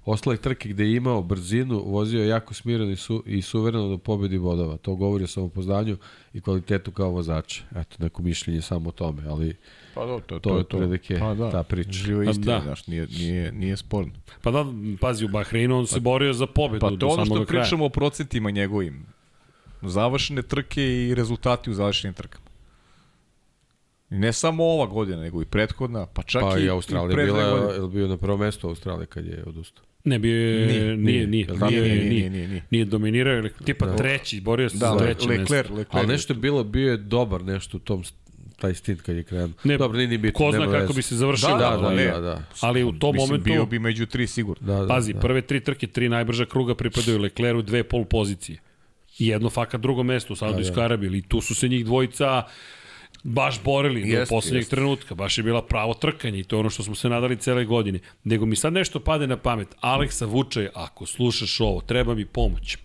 [0.05, 3.99] ostale trke gde je imao brzinu, vozio je jako smireno i, su, i suvereno do
[3.99, 4.77] pobedi bodova.
[4.77, 5.97] To govori o samopoznanju
[6.33, 7.63] i kvalitetu kao vozača.
[7.77, 9.57] Eto, neko mišljenje samo o tome, ali
[9.97, 11.91] Pa do, to, to je otprilike Pa da, ta priča.
[11.93, 12.61] Živa Pa istina, da.
[12.61, 14.13] znaš, nije, nije, nije sporno.
[14.43, 14.65] Pa da,
[15.01, 17.47] pazi, u Bahreinu on se borio za pobedu Pa to do je ono samog što
[17.47, 17.63] kraja.
[17.63, 19.07] pričamo o procentima njegovim.
[19.83, 22.47] Završene trke i rezultati u završenim trkama.
[24.11, 27.15] I ne samo ova godina, nego i prethodna, pa čak Pa i, i Australija je
[27.15, 27.75] dve bila, godine.
[27.75, 29.85] je li bio na prvo mesto Australije kad je odustao?
[30.05, 32.63] Ne, bio je, Nije, nije, nije, nije, nije, Nije, nije, nije, nije, nije.
[32.71, 33.97] nije dominirao, je tipa Da.
[33.97, 35.43] treći, borio se Da, za Le, treće mesto.
[35.43, 35.89] Leclerc, Leclerc.
[35.93, 38.03] Ali nešto je bilo, bio je dobar nešto u tom,
[38.57, 39.51] taj stint kad je krenuo.
[39.65, 40.39] Ne, Dobro, nije ni bitno.
[40.39, 41.59] Ko zna kako bi se završilo.
[41.59, 42.43] Da, Da, da, da, da.
[42.61, 44.67] Ali u tom Mislim, momentu, bio bi među tri sigurno.
[44.67, 45.21] da, da pazi, da.
[45.21, 48.59] prve tri trke, tri najbrža kruga pripadaju Lecleru, dve pol pozicije.
[49.19, 50.85] I jedno fakat drugo mesto u Saudijskoj da.
[50.85, 51.19] Arabiji.
[51.19, 52.43] I tu su se njih dvojica
[53.23, 54.77] baš borili do Jeste, poslednjeg jeste.
[54.77, 55.15] trenutka.
[55.15, 57.99] Baš je bila pravo trkanje i to je ono što smo se nadali cele godine.
[58.25, 59.69] Nego mi sad nešto pade na pamet.
[59.81, 62.77] Aleksa Vučaj, ako slušaš ovo, treba mi pomoć.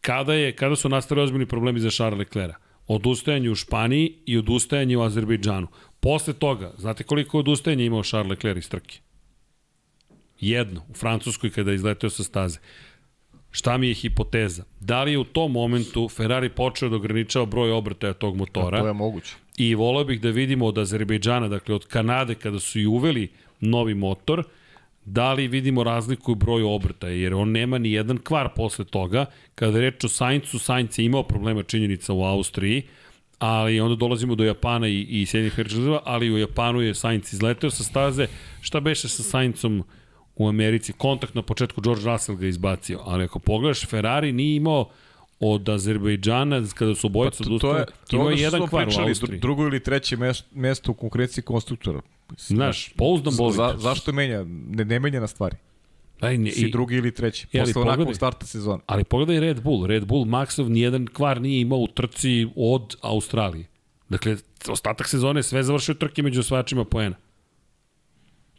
[0.00, 2.67] Kada, je, kada su nastali ozbiljni problemi za Charles Leclerca?
[2.88, 5.66] Odustajanje u Španiji i odustajanje u Azerbejdžanu.
[6.00, 8.98] Posle toga, znate koliko odustajanja imao Charles Leclerc iz trke?
[10.40, 12.58] Jedno, u Francuskoj kada je izleteo sa staze.
[13.50, 14.64] Šta mi je hipoteza?
[14.80, 18.80] Da li je u tom momentu Ferrari počeo da ograničava broj obrtaja tog motora?
[18.80, 19.34] To je moguće.
[19.56, 23.28] I volao bih da vidimo od Azerbejdžana, dakle od Kanade, kada su i uveli
[23.60, 24.44] novi motor,
[25.12, 29.26] da li vidimo razliku u broju obrtaja, jer on nema ni jedan kvar posle toga.
[29.54, 32.82] Kada je reč o Saincu, Sainc je imao problema činjenica u Austriji,
[33.38, 37.32] ali onda dolazimo do Japana i, i Sjedinjih američkih država, ali u Japanu je Sainz
[37.32, 38.26] izleteo sa staze.
[38.60, 39.84] Šta beše sa Saincom
[40.36, 40.92] u Americi?
[40.92, 44.90] Kontakt na početku, George Russell ga izbacio, ali ako pogledaš, Ferrari nije imao
[45.40, 49.38] od Azerbejdžana, kada su obojica Pa to, to je, imao jedan kvar u pričali, Austriji.
[49.38, 52.00] dru- drugo ili treće mesto, mesto u konkurenciji konstruktora.
[52.38, 53.56] Znaš, pouzdan bolid.
[53.56, 54.44] Za, zašto menja?
[54.44, 55.56] Ne, ne menja na stvari.
[56.20, 57.46] Aj, ne, Si i, drugi ili treći.
[57.52, 58.14] E, ali Posle onakvog pogledaj.
[58.14, 58.82] starta sezone.
[58.86, 59.86] ali pogledaj Red Bull.
[59.86, 63.66] Red Bull Maxov nijedan kvar nije imao u trci od Australije.
[64.08, 64.36] Dakle,
[64.68, 67.16] ostatak sezone sve završio trke među osvajačima poena.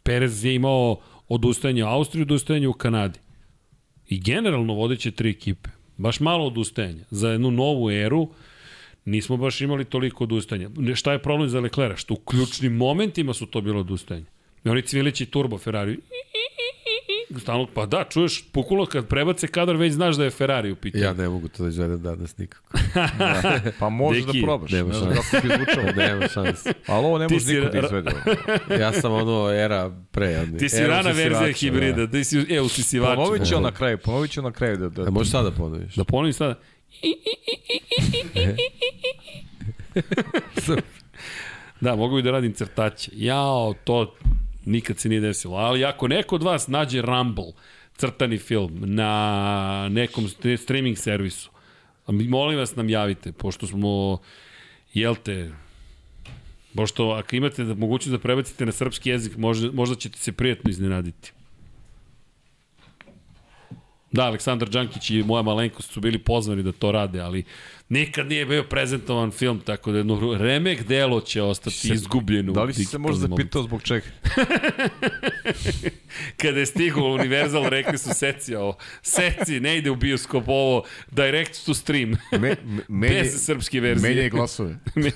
[0.02, 3.18] Perez je imao odustajanje u Austriji, odustajanje u Kanadi.
[4.08, 5.70] I generalno vodeće tri ekipe.
[6.00, 7.04] Baš malo odustajanja.
[7.10, 8.28] Za jednu novu eru
[9.04, 10.94] nismo baš imali toliko odustajanja.
[10.94, 11.98] Šta je problem za Leclerc?
[11.98, 14.26] Što u ključnim momentima su to bilo odustajanje.
[14.64, 15.98] Oni cvilići turbo Ferrari.
[17.38, 21.04] Stalno, pa da, čuješ pukulo kad prebace kadar, već znaš da je Ferrari u pitanju.
[21.04, 22.78] Ja ne mogu to da izvedem danas nikako.
[23.78, 24.70] Pa možeš Deki, da probaš.
[24.70, 25.30] nema Ne znam šanse.
[25.30, 25.92] kako bi zvučalo.
[26.06, 26.72] Nema šanse.
[26.86, 28.10] Ali ovo ne može si niko da izvede.
[28.80, 30.38] Ja sam ono era pre.
[30.38, 32.06] Oni, Ti si era rana verzija hibrida, da.
[32.08, 33.16] ti si, e, usisivač.
[33.16, 35.02] Ponovit ću na kraju, ponovit ću na kraju da, da, Da.
[35.02, 35.94] A možeš sada ponoviš?
[35.94, 36.58] Da ponovim sada.
[41.80, 43.10] Da, mogu bi da radim crtaće.
[43.14, 44.14] Jao, to
[44.64, 45.56] nikad se nije desilo.
[45.56, 47.52] Ali ako neko od vas nađe Rumble,
[47.96, 51.50] crtani film, na nekom st- streaming servisu,
[52.06, 54.18] molim vas nam javite, pošto smo,
[54.94, 55.50] jel te,
[56.74, 60.70] pošto ako imate da mogućnost da prebacite na srpski jezik, možda, možda ćete se prijatno
[60.70, 61.32] iznenaditi.
[64.12, 67.44] Da, Aleksandar Đankić i moja malenkost su bili pozvani da to rade, ali
[67.90, 72.52] nikad nije bio prezentovan film, tako da jedno remek delo će ostati Se- izgubljeno.
[72.52, 74.06] Da li si se možda zapitao zbog čega?
[76.36, 78.76] Kada je stigao Universal, rekli su seci ovo.
[79.02, 82.10] Seci, ne ide u bioskop ovo, direct to stream.
[82.32, 82.56] Me, me,
[82.88, 84.08] menje, Bez srpske verzije.
[84.10, 84.76] menja i glasove.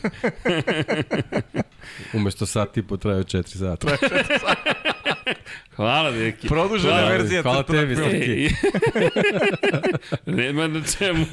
[2.14, 3.88] Umesto sat i po traju 4 sata.
[5.76, 6.48] Hvala, deki.
[6.48, 7.08] Produžena Hvala.
[7.08, 7.96] verzija Hvala tebi.
[7.96, 8.48] Srki.
[10.42, 11.26] Nema na čemu.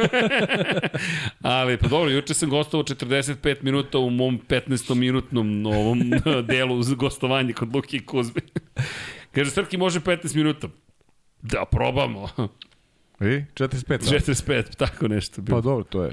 [1.42, 6.12] Ali, pa dobro, juče sam gostovao 45 minuta u mom 15-minutnom ovom
[6.50, 8.42] delu uz gostovanje kod Luki i Kuzme.
[9.32, 10.68] Kaže, Srki može 15 minuta.
[11.42, 12.30] Da, probamo.
[13.20, 13.24] I?
[13.24, 13.88] 45.
[13.88, 13.98] da.
[13.98, 15.42] 45, tako nešto.
[15.42, 15.58] Bilo.
[15.58, 16.12] Pa dobro, to je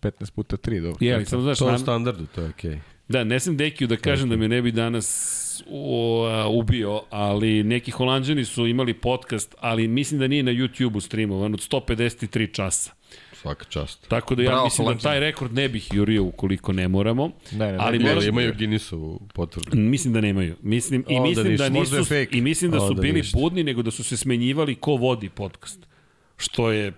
[0.00, 0.96] 15 puta 3, dobro.
[1.00, 2.70] Je, ali samo znaš, To je u standardu, to je okej.
[2.70, 2.78] Okay.
[3.08, 7.62] da, ne sam Dekiju da kažem da me ne bi danas u, a, ubio, ali
[7.62, 12.92] neki holanđani su imali podcast, ali mislim da nije na YouTube-u streamovan od 153 časa.
[13.32, 14.08] Svaka čast.
[14.08, 15.02] Tako da ja Bravo, mislim Holanđani.
[15.02, 17.30] da taj rekord ne bih jurio ukoliko ne moramo.
[17.52, 19.76] Ne, ne, ne, ali ne, moraš, imaju Guinnessovu potvrdu.
[19.76, 20.56] Mislim da nemaju.
[20.62, 21.78] Mislim, I mislim da ništa.
[21.78, 23.38] Možda je nisu, i mislim da su Onda bili ništa.
[23.38, 25.86] budni, nego da su se smenjivali ko vodi podcast.
[26.36, 26.92] Što je...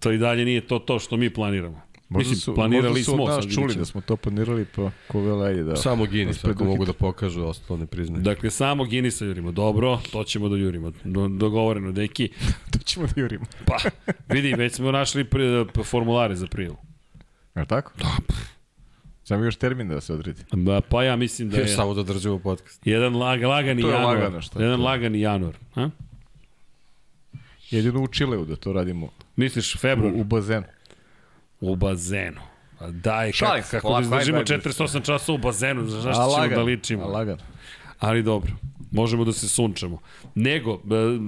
[0.00, 1.82] To i dalje nije to to što mi planiramo.
[2.08, 3.22] Možda mislim, su, planirali možda su smo.
[3.22, 5.76] od sad nas čuli da smo to planirali, pa ko vele, ajde da...
[5.76, 8.22] Samo Guinness, ako mogu da pokažu, ostalo ne priznaju.
[8.22, 9.52] Dakle, samo Guinnessa jurimo.
[9.52, 10.92] Dobro, to ćemo da jurimo.
[11.04, 12.28] Do, dogovoreno, deki.
[12.72, 13.44] to ćemo da jurimo.
[13.66, 13.76] Pa,
[14.28, 15.42] vidi, već smo našli pri,
[15.84, 16.76] formulare za prijavu.
[17.54, 17.92] Je li tako?
[17.98, 18.16] Da,
[19.24, 20.42] Samo još termin da se odredi.
[20.52, 21.62] Da, pa ja mislim da je...
[21.62, 22.86] Još samo da držimo podcast.
[22.86, 24.16] Jedan lag, lagani To je januar.
[24.16, 24.84] lagano, šta je jedan to?
[24.84, 25.54] lagani januar.
[25.74, 25.88] A?
[27.70, 29.08] Jedino u Čileu da to radimo.
[29.36, 30.12] Misliš U, februar?
[30.16, 30.66] u bazenu.
[31.60, 32.40] U bazenu.
[32.78, 34.68] Pa daj, Šalim kako, kako da polako, izdržimo ajde, ajde.
[34.68, 37.02] 48 časa u bazenu, šta A ćemo da ličimo?
[37.02, 37.38] a lagan.
[37.98, 38.52] Ali dobro,
[38.90, 39.98] možemo da se sunčamo.
[40.34, 40.78] Nego, e,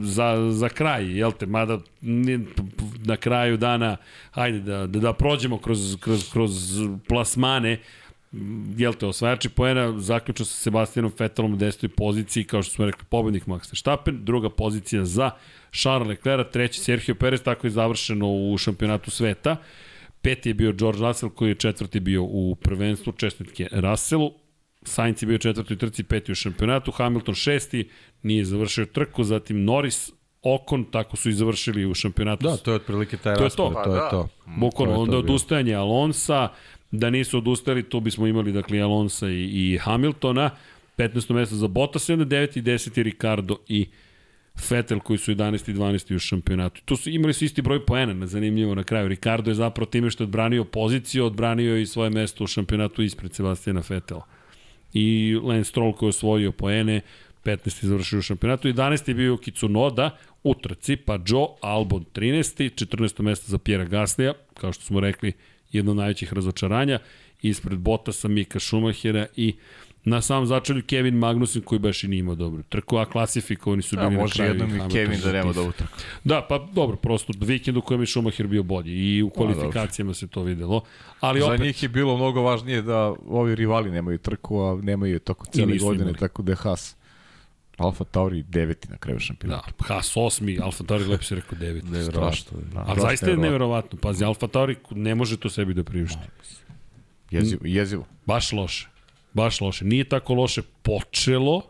[0.02, 1.78] za, za kraj, jel te, mada
[3.05, 3.97] na kraju dana,
[4.31, 6.52] hajde da, da, da prođemo kroz, kroz, kroz
[7.09, 7.81] plasmane,
[8.77, 11.89] jel te, osvajači poena, zaključno sa Sebastianom Vettelom u 10.
[11.89, 15.31] poziciji, kao što smo rekli, pobednik Max Verstappen, druga pozicija za
[15.73, 19.57] Charles Leclerc, treći Sergio Perez, tako je završeno u šampionatu sveta.
[20.23, 24.33] Peti je bio George Russell, koji je četvrti bio u prvenstvu, čestitke Russellu.
[24.83, 27.89] Sainz je bio četvrti u trci, peti u šampionatu, Hamilton šesti,
[28.23, 32.43] nije završio trku, zatim Norris, Okon, tako su i završili u šampionatu.
[32.47, 33.83] Da, to je otprilike taj To je raspored, to.
[33.85, 34.11] to Pa je da.
[34.11, 34.29] to.
[34.47, 36.49] Bukvalno, To je onda to odustajanje Alonsa,
[36.91, 40.51] da nisu odustali, tu bismo imali dakle Alonsa i, i Hamiltona,
[40.97, 41.35] 15.
[41.35, 42.59] mesto za Bottas, i onda 9.
[42.59, 43.03] i 10.
[43.03, 43.87] Ricardo i
[44.71, 45.71] Vettel koji su 11.
[45.71, 46.15] i 12.
[46.15, 46.83] u šampionatu.
[46.85, 49.09] Tu su imali su isti broj poena, na zanimljivo na kraju.
[49.09, 53.35] Ricardo je zapravo time što je odbranio poziciju, odbranio i svoje mesto u šampionatu ispred
[53.35, 54.27] Sebastijana Vettela.
[54.95, 57.01] I Lance Stroll koji je osvojio poene,
[57.45, 57.85] 15.
[57.85, 59.09] završio u šampionatu, 11.
[59.09, 62.87] je bio Kitsunoda u trci, pa Joe Albon 13.
[62.87, 63.23] 14.
[63.23, 65.33] mesto za Pjera Gaslija, kao što smo rekli,
[65.73, 66.99] jedno od najvećih razočaranja,
[67.43, 69.55] ispred Bottasa, Mika Schumachera i
[70.05, 73.97] na samom začelju Kevin Magnussen koji baš i nije imao dobro trku, a klasifikovani su
[73.97, 74.51] Da, bili na može kraju.
[74.51, 75.93] jednom i Kevin da nema dobro trku.
[76.25, 80.27] Da, pa dobro, prosto vikend u kojem je Schumacher bio bolji i u kvalifikacijama se
[80.27, 80.83] to videlo.
[81.21, 85.13] Ali Za opet, njih je bilo mnogo važnije da ovi rivali nemaju trku, a nemaju
[85.13, 86.19] je toko cijele godine, imali.
[86.19, 86.97] tako da je Haas
[87.79, 89.71] Alfa Tauri deveti na kraju šampionata.
[89.79, 91.85] da, Haas 8, Alfa Tauri lepo se rekao 9.
[91.85, 92.59] Neverovatno.
[92.65, 93.43] Da, A strašno zaista je verovatno.
[93.43, 93.99] neverovatno.
[93.99, 96.19] Pazi, Alfa Tauri ne može to sebi da priušti.
[97.31, 98.07] Jezivo, jezivo.
[98.27, 98.89] Baš loše.
[99.32, 99.85] Baš loše.
[99.85, 101.62] Nije tako loše počelo,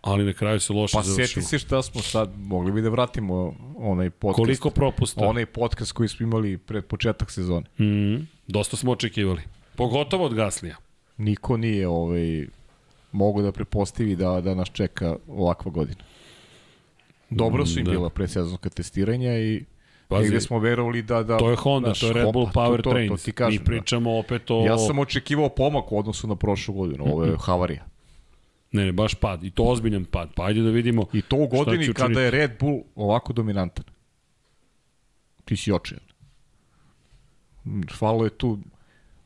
[0.00, 1.26] ali na kraju se loše Pa završilo.
[1.42, 4.36] seti se šta smo sad, mogli bi da vratimo onaj podcast.
[4.36, 5.26] Koliko propusta?
[5.26, 7.66] Onaj podcast koji smo imali pred početak sezone.
[7.80, 9.42] Mm, dosta smo očekivali.
[9.76, 10.76] Pogotovo od Gaslija.
[11.16, 12.46] Niko nije ovaj,
[13.12, 16.04] mogu da prepostavi da, da nas čeka ovakva godina.
[17.30, 17.90] Dobro su im Da.
[17.90, 19.64] bila predsezonska testiranja i
[20.10, 21.22] Pazi, negde smo verovali da...
[21.22, 23.10] da To je Honda, znaš, to je Red Bull Honda, Power to, to, Trains.
[23.10, 24.60] To ti kažem, Mi pričamo opet o...
[24.60, 24.66] Da.
[24.66, 27.04] Ja sam očekivao pomak u odnosu na prošlu godinu.
[27.04, 27.86] Ovo je havarija.
[28.72, 29.44] Ne, ne, baš pad.
[29.44, 30.30] I to ozbiljan pad.
[30.34, 31.06] Pa ajde da vidimo.
[31.12, 33.84] I to u godini kada je Red Bull ovako dominantan.
[35.44, 36.04] Ti si očajan.
[37.98, 38.58] Falo je tu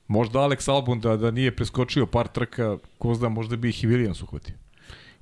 [0.06, 3.86] možda Alex Albon da, da nije preskočio par trka, ko zna, možda bi ih i
[3.86, 4.55] Williams uhvatio.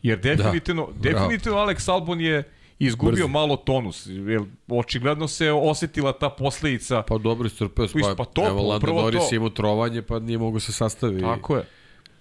[0.02, 2.42] Jer definitivno, da, definitivno Alex Albon je
[2.86, 3.28] izgubio Brzo.
[3.28, 7.02] malo tonus, jer očigledno se osetila ta posledica.
[7.02, 9.34] Pa dobro istrpeo se, Pa pa, to, evo Lando Norris to.
[9.34, 11.64] je imao trovanje, pa nije mogu se sastavi Tako je.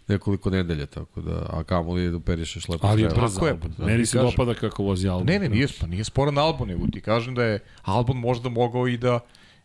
[0.08, 3.28] nekoliko nedelja, tako da, a kamo li da operišeš lepo Ali je brzo.
[3.34, 5.28] Tako je, da, Meni se dopada kako vozi Albon.
[5.28, 8.88] Ne, ne, nije, pa nije sporan Albon, nego ti kažem da je Albon možda mogao
[8.88, 9.20] i da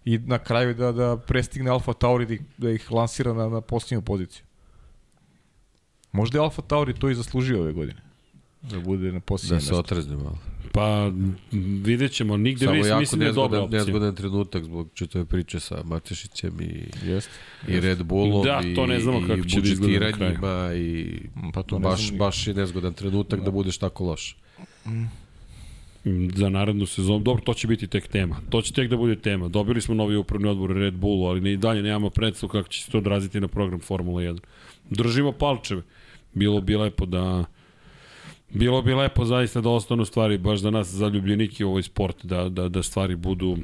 [0.05, 3.61] i na kraju da da prestigne Alfa Tauri da ih, da ih lansira na, na
[3.61, 4.45] posljednju poziciju.
[6.13, 8.01] Možda je Alfa Tauri to i zaslužio ove godine.
[8.71, 10.39] Da bude na posljednjem Da se otrezne malo.
[10.73, 11.13] Pa
[11.83, 12.37] vidjet ćemo.
[12.37, 13.85] Nigde Samo jako mislim da je dobra nezgodan, opcija.
[13.85, 17.31] nezgodan trenutak zbog čitave priče sa Matešićem i, Jeste.
[17.69, 20.75] i Red Bullom Da, to ne znamo i, kako i će da izgleda na budžetiranjima
[20.75, 21.19] i
[21.53, 23.51] Pa to ne baš, znam baš je nezgodan trenutak da.
[23.51, 24.37] budeš tako loš.
[26.05, 27.19] Mm, za narednu sezonu.
[27.19, 28.37] Dobro, to će biti tek tema.
[28.51, 29.49] To će tek da bude tema.
[29.49, 32.83] Dobili smo novi upravni odbor Red Bullu, ali ne i dalje nemamo predstavu kako će
[32.83, 34.39] se to odraziti na program Formula 1.
[34.91, 35.83] Držimo palčeve.
[36.35, 37.45] Bilo bi lepo da
[38.51, 42.49] Bilo bi lepo zaista da ostanu stvari baš za nas zaljubljenike u ovaj sport, da,
[42.49, 43.57] da, da stvari budu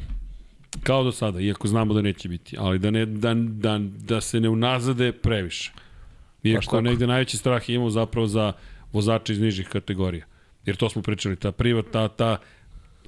[0.83, 4.41] kao do sada, iako znamo da neće biti, ali da, ne, da, da, da se
[4.41, 5.73] ne unazade previše.
[6.43, 8.53] Iako negde najveći strah imamo zapravo za
[8.93, 10.27] vozače iz nižih kategorija.
[10.67, 12.37] Jer to smo pričali, ta privat, ta, ta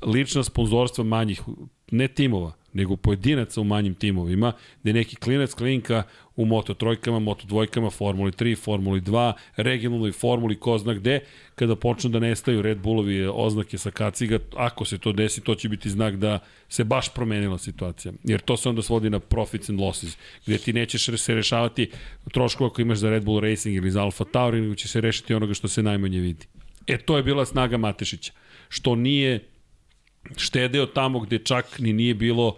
[0.06, 1.42] lična sponzorstva manjih,
[1.90, 4.52] ne timova, nego pojedinaca u manjim timovima,
[4.82, 6.02] gde neki klinac klinka
[6.36, 11.20] u Moto trojkama, Moto dvojkama, Formuli 3, Formuli 2, regionalnoj Formuli, ko zna gde,
[11.54, 15.68] kada počnu da nestaju Red Bullovi oznake sa kaciga, ako se to desi, to će
[15.68, 16.38] biti znak da
[16.68, 18.12] se baš promenila situacija.
[18.24, 20.16] Jer to se onda svodi na profits and losses,
[20.46, 21.90] gde ti nećeš se rešavati
[22.32, 25.34] troškova ako imaš za Red Bull Racing ili za Alfa Tauri, nego će se rešiti
[25.34, 26.46] onoga što se najmanje vidi.
[26.86, 28.32] E, to je bila snaga Matešića,
[28.68, 29.48] što nije
[30.36, 32.56] štedeo tamo gde čak ni nije bilo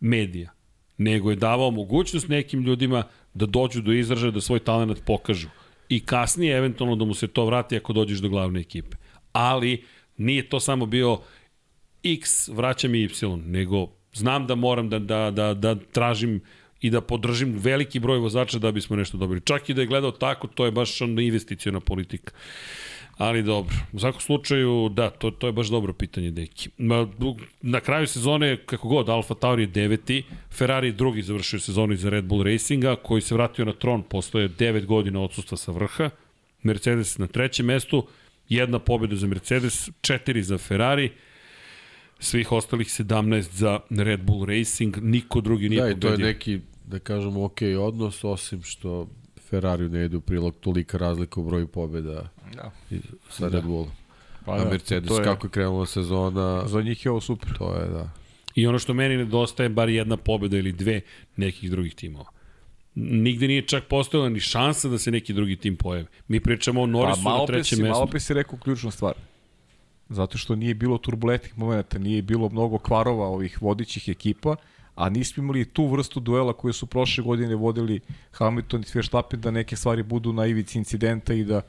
[0.00, 0.50] medija,
[0.98, 3.02] nego je davao mogućnost nekim ljudima
[3.34, 5.48] da dođu do izražaja, da svoj talent pokažu.
[5.88, 8.96] I kasnije eventualno da mu se to vrati ako dođeš do glavne ekipe.
[9.32, 9.84] Ali
[10.16, 11.18] nije to samo bio
[12.04, 13.10] X, vraćam i Y,
[13.46, 16.40] nego znam da moram da, da, da, da tražim
[16.80, 19.40] i da podržim veliki broj vozača da bismo nešto dobili.
[19.40, 22.32] Čak i da je gledao tako, to je baš onda investicijona politika.
[23.18, 26.68] Ali dobro, u svakom slučaju, da, to, to je baš dobro pitanje, deki.
[27.62, 32.24] Na kraju sezone, kako god, Alfa Tauri je deveti, Ferrari drugi završio sezonu iza Red
[32.24, 36.10] Bull Racinga, koji se vratio na tron posle 9 godina odsustva sa vrha,
[36.62, 38.06] Mercedes na trećem mestu,
[38.48, 41.10] jedna pobjeda za Mercedes, četiri za Ferrari,
[42.18, 46.10] svih ostalih 17 za Red Bull Racing, niko drugi nije da, pobedio.
[46.10, 49.08] Da, i to je neki, da kažemo, ok odnos, osim što
[49.50, 52.70] Ferrari ne ide u prilog tolika razlika u broju pobjeda da.
[53.30, 53.90] sa Red Bullom.
[54.44, 56.68] Pa A da, Mercedes, je, kako je krenula sezona...
[56.68, 57.58] Za njih je ovo super.
[57.58, 58.10] To je, da.
[58.54, 61.00] I ono što meni nedostaje, bar jedna pobjeda ili dve
[61.36, 62.30] nekih drugih timova.
[62.94, 66.06] Nigde nije čak postojala ni šansa da se neki drugi tim pojavi.
[66.28, 67.92] Mi pričamo o Norrisu pa, na trećem mestu.
[67.92, 69.14] Malo pe si rekao ključnu stvar.
[70.08, 74.56] Zato što nije bilo turbulentnih momenta, nije bilo mnogo kvarova ovih vodićih ekipa,
[74.94, 78.00] a nismo imali tu vrstu duela koje su prošle godine vodili
[78.32, 81.62] Hamilton i Verstappen da neke stvari budu na ivici incidenta i da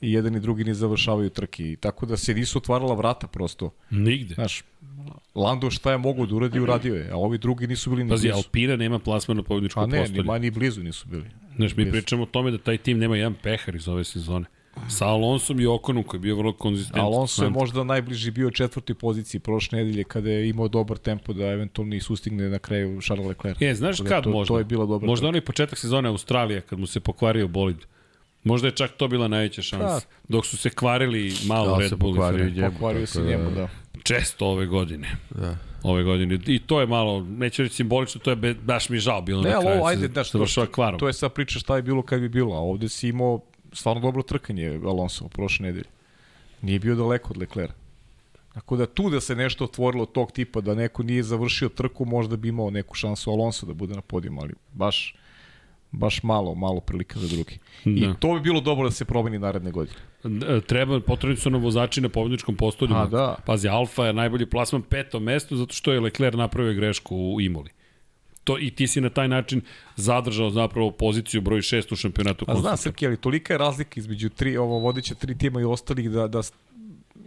[0.00, 1.72] i jedan i drugi ne završavaju trke.
[1.72, 3.70] I tako da se nisu otvarala vrata prosto.
[3.90, 4.34] Nigde.
[4.34, 4.62] Znaš,
[5.34, 8.28] Lando šta je mogo da uradi, uradio je, a ovi drugi nisu bili ni Pazi,
[8.28, 8.36] blizu.
[8.36, 10.24] Alpina nema plasmana na pobjedičko postolje.
[10.26, 11.24] Pa ne, ni, ni blizu nisu bili.
[11.56, 14.46] Znaš, mi pričamo o tome da taj tim nema jedan pehar iz ove sezone.
[14.88, 17.04] Sa Alonsom i Okonom koji je bio vrlo konzistentan.
[17.04, 21.46] Alonso je možda najbliži bio četvrtoj poziciji prošle nedelje kada je imao dobar tempo da
[21.46, 23.60] eventualno i sustigne na kraju Charles Leclerc.
[23.60, 24.54] Je, znaš kad to, možda?
[24.54, 25.06] To je bila dobra.
[25.06, 27.76] Možda onaj početak sezone Australija kad mu se pokvario bolid.
[28.46, 30.06] Možda je čak to bila najveća šansa.
[30.06, 30.16] Da.
[30.28, 32.14] Dok su se kvarili malo da, Red Bull.
[32.14, 33.68] Pokvario, njemu, pokvario se njemu, da.
[34.02, 35.08] Često ove godine.
[35.30, 35.56] Da.
[35.82, 36.38] Ove godine.
[36.46, 39.50] I to je malo, neću reći simbolično, to je be, baš mi žao bilo ne,
[39.50, 39.76] na kraju.
[39.76, 41.00] Ne, ajde, daš, to, kvarom.
[41.00, 43.40] to je sad priča šta je bilo kad bi bilo, a ovde si imao
[43.72, 45.88] stvarno dobro trkanje Alonso u prošle nedelje.
[46.62, 47.72] Nije bio daleko od Leclerc.
[48.54, 52.36] Tako da tu da se nešto otvorilo tog tipa, da neko nije završio trku, možda
[52.36, 55.14] bi imao neku šansu Alonso da bude na podijum, ali baš
[55.96, 57.58] baš malo, malo prilika za drugi.
[57.84, 57.90] Da.
[57.90, 59.98] I to bi bilo dobro da se promeni naredne godine.
[60.24, 62.94] E, treba, potrebni su nam vozači na pobjedičkom postolju.
[62.94, 63.36] A, da.
[63.46, 67.70] Pazi, Alfa je najbolji plasman peto mesto zato što je Leclerc napravio grešku u Imoli
[68.46, 69.60] to i ti si na taj način
[69.96, 74.28] zadržao zapravo poziciju broj 6 u šampionatu A znam Srki, ali tolika je razlika između
[74.28, 76.42] tri, ovo vodeća tri tima i ostalih da, da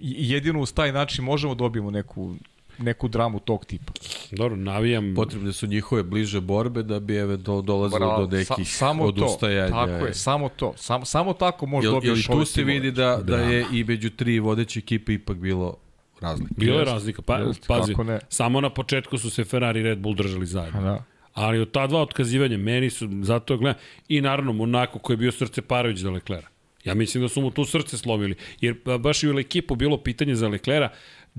[0.02, 2.36] jedino uz taj način možemo da dobijemo neku
[2.80, 3.94] neku dramu tog tipa.
[4.32, 5.14] Dobro, navijam...
[5.16, 9.68] Potrebne su njihove bliže borbe da bi eventualno dolazilo Bravo, do nekih sa, samo odustajanja.
[9.68, 10.74] To, tako je, samo to.
[10.78, 14.40] Samo, samo tako može dobiješ ove tu se vidi da, da, je i među tri
[14.40, 15.78] vodeće ekipe ipak bilo
[16.22, 16.54] razlika.
[16.58, 17.94] Bilo je razlika, pa, Just, pazi,
[18.30, 20.82] samo na početku su se Ferrari i Red Bull držali zajedno.
[20.82, 21.04] Da.
[21.34, 25.32] Ali od ta dva otkazivanja, meni su, zato gledam, i naravno Monako koji je bio
[25.32, 26.48] srce Parović za Leklera.
[26.84, 30.36] Ja mislim da su mu tu srce slomili, jer baš i u ekipu bilo pitanje
[30.36, 30.90] za Leklera,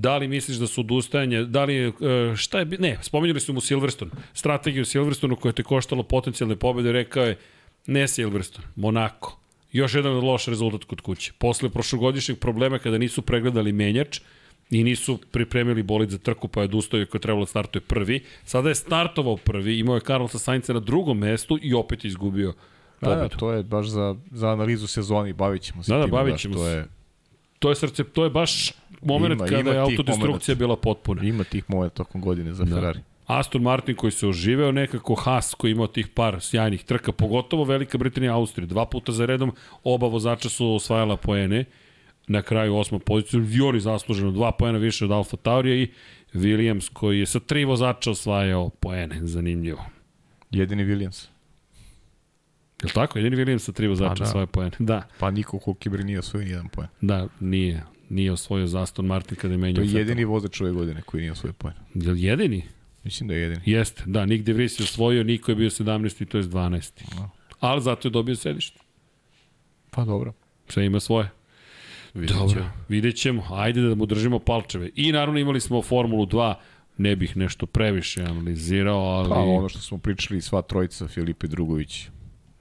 [0.01, 1.93] da li misliš da su odustajanje, da li e,
[2.36, 7.24] šta je, ne, spominjali su mu Silverstone, strategiju Silverstone koja te koštalo potencijalne pobede, rekao
[7.24, 7.39] je,
[7.86, 9.36] ne Silverstone, Monako.
[9.72, 11.32] Još jedan loš rezultat kod kuće.
[11.39, 14.20] Posle prošlogodišnjeg problema kada nisu pregledali menjač,
[14.70, 18.20] i nisu pripremili bolid za trku, pa je odustao koji je trebalo da startuje prvi.
[18.44, 22.55] Sada je startovao prvi, imao je Carlosa Sainca na drugom mestu i opet izgubio
[23.01, 23.20] pobedu.
[23.20, 26.10] Da, da, to je baš za, za analizu sezoni, bavit ćemo se da, da, tim.
[26.10, 26.86] Bavit ćemo to je...
[27.59, 28.72] To je srce, to je baš
[29.02, 31.22] moment ima, kada ima je autodestrukcija bila potpuna.
[31.22, 32.74] Ima tih momenta tokom godine za da.
[32.74, 33.01] Ferrari.
[33.27, 37.98] Aston Martin koji se oživeo, nekako Haas koji imao tih par sjajnih trka, pogotovo Velika
[37.98, 38.66] Britanija i Austrija.
[38.66, 39.52] Dva puta za redom
[39.85, 41.64] oba vozača su osvajala poene
[42.27, 43.40] na kraju osma poziciju.
[43.40, 45.89] Violi zasluženo dva poena više od Alfa Taurija i
[46.35, 49.18] Williams koji je sa tri vozača osvajao poene.
[49.22, 49.85] Zanimljivo.
[50.51, 51.27] Jedini Williams.
[52.82, 53.18] Je li tako?
[53.18, 54.27] Jedini Williams sa tri vozača pa, da.
[54.27, 54.77] svoje poene.
[54.78, 55.02] Da.
[55.18, 56.89] Pa niko Hulkenberg nije osvojio jedan poen.
[57.01, 57.85] Da, nije.
[58.10, 59.84] Nije osvojio za Aston Martin kada je menjao.
[59.84, 61.74] To je jedini vozač ove godine koji nije osvojio poen.
[61.94, 62.64] Je li jedini?
[63.04, 63.62] Mislim da je jedini.
[63.66, 64.26] Jeste, da.
[64.26, 66.22] Nick De Vries je osvojio, Niko je bio 17.
[66.22, 67.02] i to je 12.
[67.16, 67.30] No.
[67.60, 68.80] Ali zato je dobio sedište.
[69.90, 70.32] Pa dobro.
[70.68, 71.30] Sve ima svoje.
[72.14, 73.46] Vidjet Dobro, vidjet ćemo.
[73.50, 74.90] Ajde da mu držimo palčeve.
[74.94, 76.54] I naravno imali smo Formulu 2,
[76.98, 79.28] ne bih nešto previše analizirao, ali...
[79.28, 82.08] Pa ono što smo pričali, sva trojica, Filipe Drugović,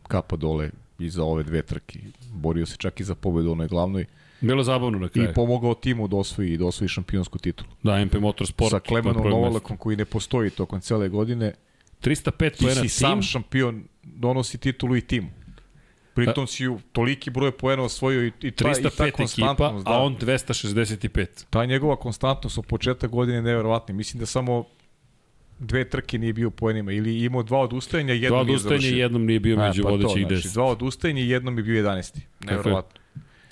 [0.08, 0.70] kapa dole
[1.00, 2.00] i za ove dve trke.
[2.34, 4.06] Borio se čak i za pobedu onoj glavnoj.
[4.42, 5.30] Bilo zabavno na kraju.
[5.30, 7.70] I pomogao timu da osvoji, da osvoji šampionsku titulu.
[7.84, 8.72] Da, MP Motorsport.
[8.72, 11.54] Sa Klemenom Novolakom koji ne postoji tokom cele godine.
[12.02, 12.84] 305 poena tim.
[12.84, 15.28] Ti si sam šampion, donosi titulu i timu.
[16.14, 19.82] Pritom si u toliki broj poena osvojio i, i, ta, 305 i ta ekipa, da.
[19.86, 21.26] a on 265.
[21.50, 23.96] Ta njegova konstantnost od početka godine je neverovatna.
[23.96, 24.66] Mislim da samo
[25.60, 29.58] dve trke nije bio poenima ili imao dva odustajanja, jednom dva odustajanja jednom nije bio
[29.58, 30.28] među pa vodećih 10.
[30.28, 32.20] Znači, dva odustajanja i jednom je bio 11.
[32.40, 32.99] Neverovatno.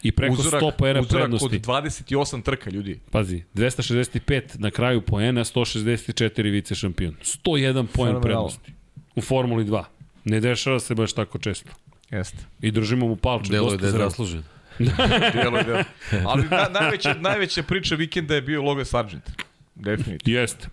[0.04, 1.46] I preko uzorak, 100 poena prednosti.
[1.46, 3.00] Uzorak od 28 trka, ljudi.
[3.12, 7.16] Pazi, 265 na kraju poena, 164 vice šampion.
[7.24, 8.74] 101 poen prednosti
[9.16, 9.84] u Formuli 2.
[10.26, 11.70] Ne dešava se baš tako često.
[12.12, 12.38] Jeste.
[12.62, 13.52] I držimo mu palče.
[13.52, 14.44] Delo je dosta da je zaslužen.
[15.34, 15.84] Delo je delo.
[16.26, 19.30] Ali na, najveća, najveća priča vikenda je bio Logan Sargent.
[19.76, 20.40] Definitivno.
[20.40, 20.68] Jeste.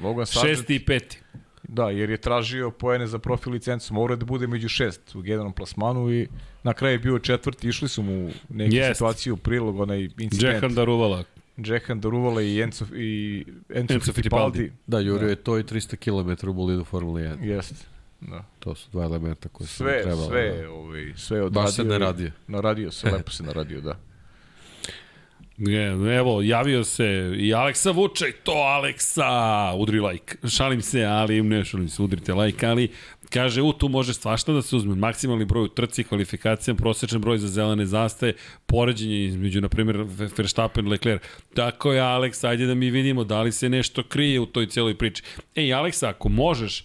[0.00, 1.20] Logan Sargent, Šesti i peti.
[1.72, 3.94] Da, jer je tražio poene za profil licencu.
[3.94, 6.28] Morao da bude među šest u generalnom plasmanu i
[6.62, 7.68] na kraju je bio četvrti.
[7.68, 8.96] Išli su mu neke Jest.
[8.98, 10.32] situacije u prilog, onaj incident.
[10.54, 11.24] Džehan Daruvala.
[11.60, 14.58] Džehan Daruvala i Enzo, i Enzo, Enzo Fittipaldi.
[14.58, 14.72] Fittipaldi.
[14.86, 15.96] Da, jurio je to i 300
[16.36, 17.42] km u bolidu Formule 1.
[17.44, 17.74] Jeste.
[18.20, 18.44] Da.
[18.58, 20.26] To su dva elementa koje su Sve, trebalo.
[20.28, 21.62] sve, ovaj, sve odradio.
[21.62, 22.30] Baš se naradio.
[22.46, 23.98] Naradio se, lepo se naradio, da.
[26.18, 30.36] Evo, javio se i Aleksa Vučaj, to Aleksa, udri like.
[30.48, 32.88] Šalim se, ali ne šalim se, udrite like, ali
[33.30, 34.94] kaže, u, tu može svašta da se uzme.
[34.94, 38.34] Maksimalni broj u trci, kvalifikacija, prosječan broj za zelene zastaje,
[38.66, 40.04] poređenje između, na primjer,
[40.36, 41.22] Verstappen, Leclerc.
[41.54, 44.98] Tako je, Aleks, ajde da mi vidimo da li se nešto krije u toj cijeloj
[44.98, 45.22] priči.
[45.54, 46.84] Ej, Aleksa, ako možeš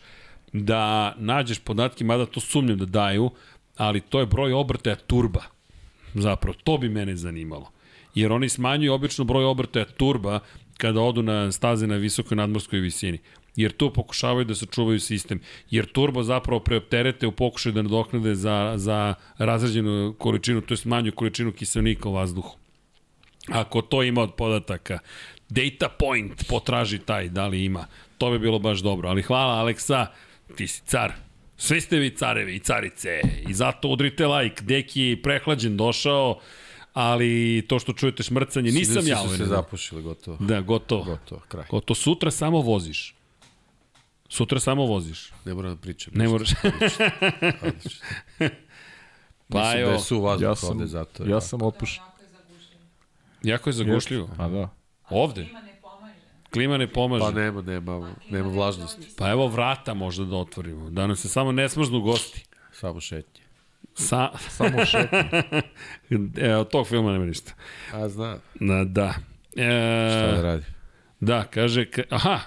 [0.54, 3.30] da nađeš podatke, mada to sumnjam da daju,
[3.78, 5.44] ali to je broj obrtaja turba.
[6.14, 7.77] Zapravo, to bi mene zanimalo
[8.20, 10.40] jer oni smanjuju obično broj obrtaja turba
[10.78, 13.20] kada odu na staze na visokoj nadmorskoj visini.
[13.56, 15.40] Jer tu pokušavaju da sačuvaju sistem.
[15.70, 21.12] Jer turbo zapravo preopterete u pokušaju da nadoknade za, za razređenu količinu, to je manju
[21.12, 22.58] količinu kiselnika u vazduhu.
[23.48, 25.00] Ako to ima od podataka,
[25.50, 27.86] data point potraži taj, da li ima.
[28.18, 29.10] To bi bilo baš dobro.
[29.10, 30.08] Ali hvala Aleksa,
[30.56, 31.14] ti si car.
[31.58, 33.22] Svi ste vi carevi i carice.
[33.50, 34.64] I zato udrite like.
[34.64, 36.40] Deki je prehlađen došao,
[37.00, 39.18] ali to što čujete šmrcanje, nisam Svi ja.
[39.18, 40.38] su ovaj se zapušili, gotovo.
[40.40, 41.04] Da, gotovo.
[41.04, 41.66] Gotovo, kraj.
[41.70, 41.96] Gotovo.
[41.96, 43.16] Sutra samo voziš.
[44.30, 45.32] Sutra samo voziš.
[45.46, 46.14] Ne moram da pričam.
[46.16, 46.50] Ne moraš.
[49.50, 51.26] Pa Mislim da je su vazduh Ja sam, ovde zato.
[51.26, 52.04] ja sam opušen.
[53.44, 54.30] jako je zagušljivo.
[54.38, 54.70] A da.
[55.10, 55.48] Ovde?
[56.54, 57.22] Klima ne pomaže.
[57.26, 59.08] Pa nema, nema, nema vlažnosti.
[59.18, 60.90] Pa evo vrata možda da otvorimo.
[60.90, 62.46] Da nam se samo ne smrznu gosti.
[62.72, 63.42] Samo šetnje.
[63.98, 64.30] Sa...
[64.50, 65.24] Samo šetnje.
[66.48, 67.54] e, od tog filma nema ništa.
[67.94, 69.14] A zna, Na, da.
[69.56, 70.66] E, šta da radi.
[71.20, 72.40] Da, kaže, ka, aha,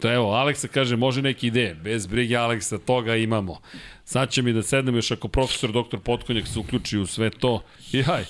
[0.00, 3.60] to evo, Aleksa kaže, može neke ideje, bez brige Aleksa, toga imamo.
[4.04, 7.62] Sad će mi da sednem još ako profesor doktor Potkonjak se uključi u sve to.
[7.92, 8.24] I haj,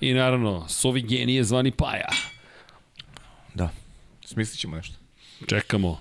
[0.00, 2.08] i naravno, sovi genije zvani Paja.
[3.54, 3.70] Da.
[4.24, 5.05] Smislit ćemo nešto.
[5.46, 6.00] Čekamo,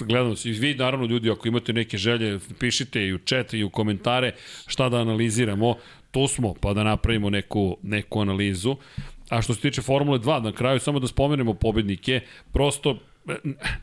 [0.00, 0.48] gledamo se.
[0.48, 4.34] Vi, naravno, ljudi, ako imate neke želje, pišite i u chat i u komentare
[4.66, 5.76] šta da analiziramo.
[6.10, 8.76] Tu smo, pa da napravimo neku, neku analizu.
[9.28, 12.20] A što se tiče Formule 2, na kraju samo da spomenemo pobednike,
[12.52, 12.98] prosto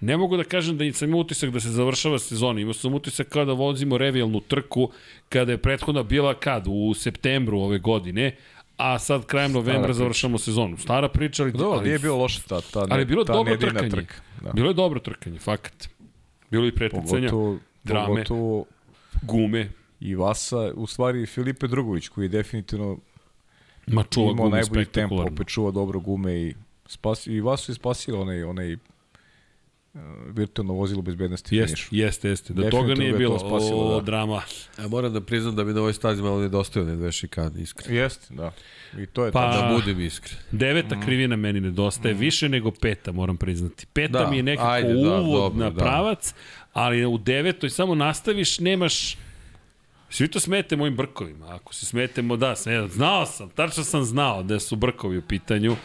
[0.02, 3.28] ne mogu da kažem da sam imao utisak da se završava sezona, imao sam utisak
[3.28, 4.92] kao da vozimo revijalnu trku
[5.30, 6.66] kada je prethodna bila kad?
[6.68, 8.36] U septembru ove godine,
[8.78, 10.78] a sad krajem novembra završamo sezonu.
[10.78, 13.34] Stara priča, ali, Dobro, ali nije bilo loše ta, ta, ne, Ali je bilo ta
[13.34, 13.90] dobro trkanje.
[13.90, 14.16] trka.
[14.42, 14.52] Da.
[14.52, 15.90] Bilo je dobro trkanje, fakat.
[16.52, 18.08] Bilo je i preticanja, Pogotovo, drame.
[18.08, 18.66] pogotovo
[19.22, 19.70] gume,
[20.00, 22.98] i Vasa, u stvari Filipe Drugović koji je definitivno
[23.88, 26.54] ma čuva imao gume najbolji tempo, opet čuva dobro gume i
[26.86, 28.78] spasi, i Vasu je spasio onaj, onaj
[30.28, 31.96] virtualno vozilo bezbednosti Jeste, finišu.
[31.96, 32.54] jeste, jeste.
[32.54, 34.06] Da toga nije bilo, to spasilo, o, da.
[34.06, 34.42] drama.
[34.80, 38.00] Ja moram da priznam da mi na ovoj stazi malo nedostaju one dve šikane, iskreno.
[38.00, 38.52] Jeste, da.
[38.98, 40.38] I to je Pa- pa, Da budem iskren.
[40.52, 43.86] Deveta krivina meni nedostaje, više nego peta, moram priznati.
[43.86, 45.80] Peta Da, mi je nekako ajde, da, uvod dobro, na da.
[45.84, 46.34] pravac,
[46.74, 49.18] ali u devetoj samo nastaviš, nemaš...
[50.10, 51.56] Svi to smete mojim brkovima.
[51.56, 55.76] Ako se smetemo, da, sme, znao sam, tačno sam znao da su brkovi u pitanju,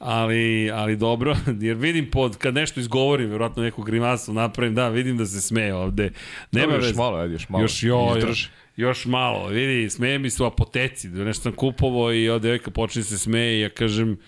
[0.00, 5.16] ali, ali dobro, jer vidim pod, kad nešto izgovorim, vjerojatno neku grimasu napravim, da, vidim
[5.16, 6.10] da se smeje ovde.
[6.52, 7.64] Nema još malo, ajde, još malo.
[7.64, 12.14] Još, jo, još, još malo, vidi, smeje mi se u apoteci, da nešto sam kupovao
[12.14, 14.18] i ovde devojka počne se smeje i ja kažem,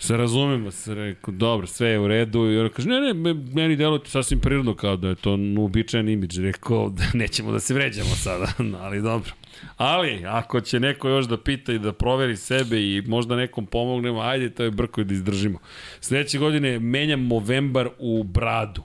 [0.00, 3.34] se razumemo, se rekao, dobro, sve je u redu i ona kaže, ne, ne, me-
[3.34, 7.74] meni deluje sasvim prirodno kao da je to uobičajen imidž, rekao, da nećemo da se
[7.74, 8.52] vređamo sada,
[8.84, 9.32] ali dobro.
[9.76, 14.20] Ali, ako će neko još da pita i da proveri sebe i možda nekom pomognemo,
[14.20, 15.58] ajde, to je brko da izdržimo.
[16.00, 18.82] Sledeće godine menjam Movembar u bradu.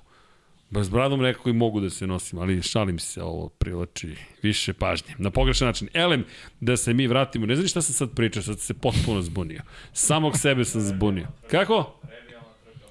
[0.69, 5.15] Bez bradom nekako i mogu da se nosim, ali šalim se, ovo privlači više pažnje.
[5.17, 5.89] Na pogrešan način.
[5.93, 6.25] Elem,
[6.59, 9.61] da se mi vratimo, ne znam šta sam sad pričao, sad se potpuno zbunio.
[9.93, 11.27] Samog sebe sam zbunio.
[11.51, 11.99] Kako?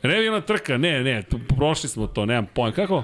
[0.02, 1.22] Revijalna trka, ne, ne,
[1.56, 2.72] prošli smo to, nemam pojma.
[2.72, 3.02] Kako?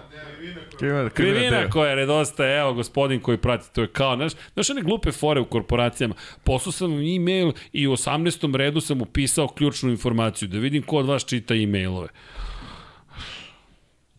[0.79, 5.13] Krivina, Krivina koja nedostaje, evo gospodin koji prati, to je kao, znaš, znaš one glupe
[5.13, 8.57] fore u korporacijama, poslao sam vam e-mail i u 18.
[8.57, 12.09] redu sam upisao ključnu informaciju, da vidim ko od vas čita e-mailove.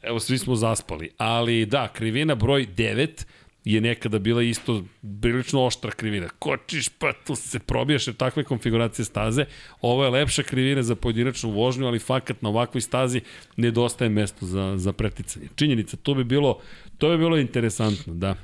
[0.01, 1.09] Evo, svi smo zaspali.
[1.17, 3.25] Ali da, krivina broj 9,
[3.65, 4.83] je nekada bila isto
[5.21, 6.29] prilično oštra krivina.
[6.39, 9.45] Kočiš pa tu se probiješ jer takve konfiguracije staze.
[9.81, 13.21] Ovo je lepša krivina za pojedinačnu vožnju, ali fakat na ovakvoj stazi
[13.57, 15.47] nedostaje mesto za, za preticanje.
[15.55, 16.59] Činjenica, to bi bilo,
[16.97, 18.35] to bi bilo interesantno, da.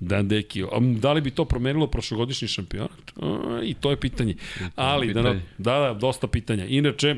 [0.00, 0.64] Da, deki.
[1.00, 3.12] Da li bi to promenilo prošlogodišnji šampionat?
[3.62, 4.34] I to je pitanje.
[4.76, 6.66] Ali, da, da, da, dosta pitanja.
[6.66, 7.16] Inače,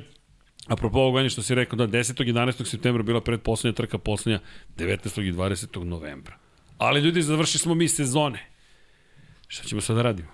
[0.66, 2.22] Apropo ovog što si rekao, da 10.
[2.22, 2.64] i 11.
[2.64, 4.40] septembra bila predposlednja trka, poslednja
[4.76, 5.28] 19.
[5.28, 5.84] i 20.
[5.84, 6.36] novembra.
[6.78, 8.38] Ali ljudi, završili smo mi sezone.
[9.48, 10.28] Šta ćemo sada da radimo?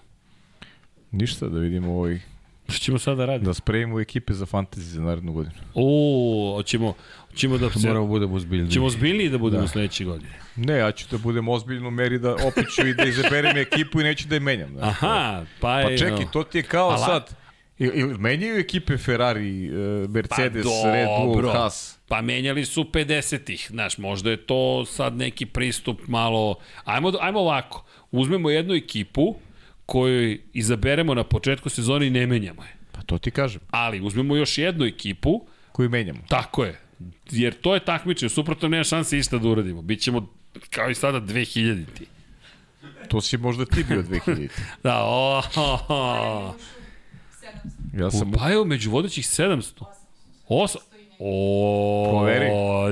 [1.10, 2.20] Ništa, da vidimo ovaj,
[2.68, 3.46] Šta ćemo sada da radimo?
[3.46, 5.54] da spremimo ekipe za fantasy za narednu godinu.
[5.74, 6.94] O, hoćemo,
[7.30, 8.70] hoćemo da se, Moramo budemo ozbiljni.
[8.70, 9.68] ćemo zbiljniji da budemo da.
[9.68, 10.32] sledeće godine.
[10.56, 14.00] Ne, ja ću da budem ozbiljno u meri da opet ću i da izaberem ekipu
[14.00, 14.70] i neću da je menjam.
[14.70, 14.88] Znaš.
[14.88, 15.84] Aha, pa je...
[15.86, 17.41] Pa čekaj, to ti je kao Ala- sad.
[17.86, 19.70] Ili, menjaju ekipe Ferrari, eh,
[20.08, 21.52] Mercedes, Pa Red Bull, dobro.
[21.52, 21.98] Haas.
[22.08, 26.54] Pa menjali su 50-ih, znaš, možda je to sad neki pristup malo...
[26.84, 29.34] Ajmo, ajmo ovako, uzmemo jednu ekipu
[29.86, 32.76] koju izaberemo na početku sezone i ne menjamo je.
[32.92, 33.60] Pa to ti kažem.
[33.70, 36.20] Ali uzmemo još jednu ekipu, Koju menjamo.
[36.28, 36.80] tako je,
[37.30, 39.82] jer to je takmičenje, suprotno nema šanse išta da uradimo.
[39.82, 40.28] Bićemo
[40.70, 42.06] kao i sada 2000-ti.
[43.08, 44.48] To si možda ti bio 2000.
[44.82, 46.54] Da, o, o, o.
[47.94, 48.32] Ja sam...
[48.32, 49.84] Pa evo, među vodećih 700.
[50.48, 50.80] Osam.
[51.24, 52.46] O, Proveri.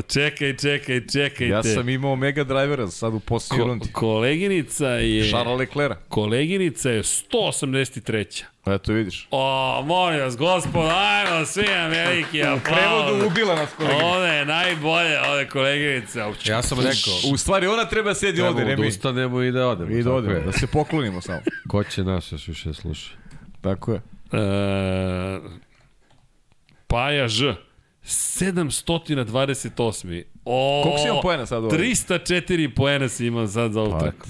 [0.05, 1.49] čekaj, čekaj, čekajte.
[1.49, 3.93] Ja sam imao Mega Drivera sad u posljednjoj Ko, rundi.
[3.93, 5.29] koleginica je...
[5.29, 5.97] Charles Leclerc.
[6.09, 8.45] Koleginica je 183.
[8.67, 9.29] Eto vidiš.
[9.31, 12.61] O, molim vas, gospod, ajmo, svi veliki U prevodu
[13.05, 13.23] aplauz.
[13.25, 14.07] ubila nas koleginica.
[14.07, 16.19] Ona je najbolje, ove koleginice.
[16.45, 18.89] Ja sam rekao, U stvari ona treba sedi treba ovde, ne da mi.
[18.89, 19.91] ustanemo i da odemo.
[19.91, 20.41] I da odemo, je.
[20.41, 21.41] da se poklonimo samo.
[21.69, 23.11] Ko će nas još više sluša?
[23.61, 24.01] Tako je.
[24.33, 24.37] E,
[26.87, 27.55] Paja Ž.
[28.05, 30.23] 728.
[30.45, 31.71] O, Koliko si imao poena sad ovo?
[31.71, 34.27] 304 poena si imao sad za ovu Pa, trku.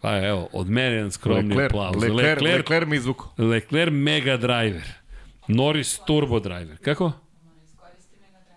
[0.00, 1.96] Pa evo, od mene jedan skromni Leclerc, aplauz.
[1.96, 3.34] Leclerc, Leclerc, Leclerc mi izvuko.
[3.38, 4.82] Leclerc Mega Driver.
[5.48, 6.76] Norris Turbo Driver.
[6.76, 7.12] Kako?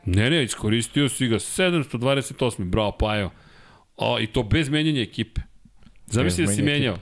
[0.05, 2.63] Ne, ne, iskoristio si ga 728.
[2.69, 3.29] Bravo, Pajo.
[3.97, 5.41] O, I to bez menjanja ekipe.
[6.07, 6.97] Zamisli da si menjao.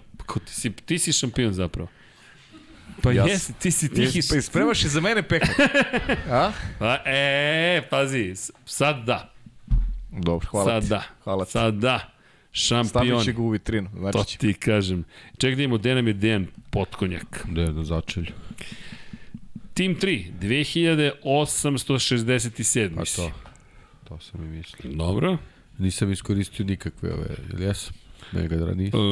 [0.45, 1.89] Ti, si, ti si šampion zapravo.
[3.03, 4.17] Pa Ja jesi, ti si tihi.
[4.17, 5.49] Jes, pa ispremaš i za mene pekat.
[6.29, 6.51] A?
[6.79, 8.33] Pa, e, pazi,
[8.65, 9.33] sad da.
[10.11, 10.89] Dobro, hvala sad ti.
[10.89, 11.03] da.
[11.23, 11.51] Hvala ti.
[11.51, 11.99] Sad da.
[12.53, 13.23] Stavit Šampion.
[13.23, 13.89] će ga u vitrinu.
[13.91, 14.37] To Znači će.
[14.37, 15.03] ti kažem.
[15.37, 17.45] Ček da imamo, gde nam je Dejan Potkonjak.
[17.47, 18.31] Da je na začelju.
[19.73, 22.95] Tim 3, 2867.
[22.95, 23.31] Pa to.
[24.03, 24.93] To sam i mislio.
[24.93, 25.37] Dobro.
[25.77, 27.93] Nisam iskoristio nikakve ove, ili jesam?
[28.31, 28.99] Mega da nisam.
[28.99, 29.03] E,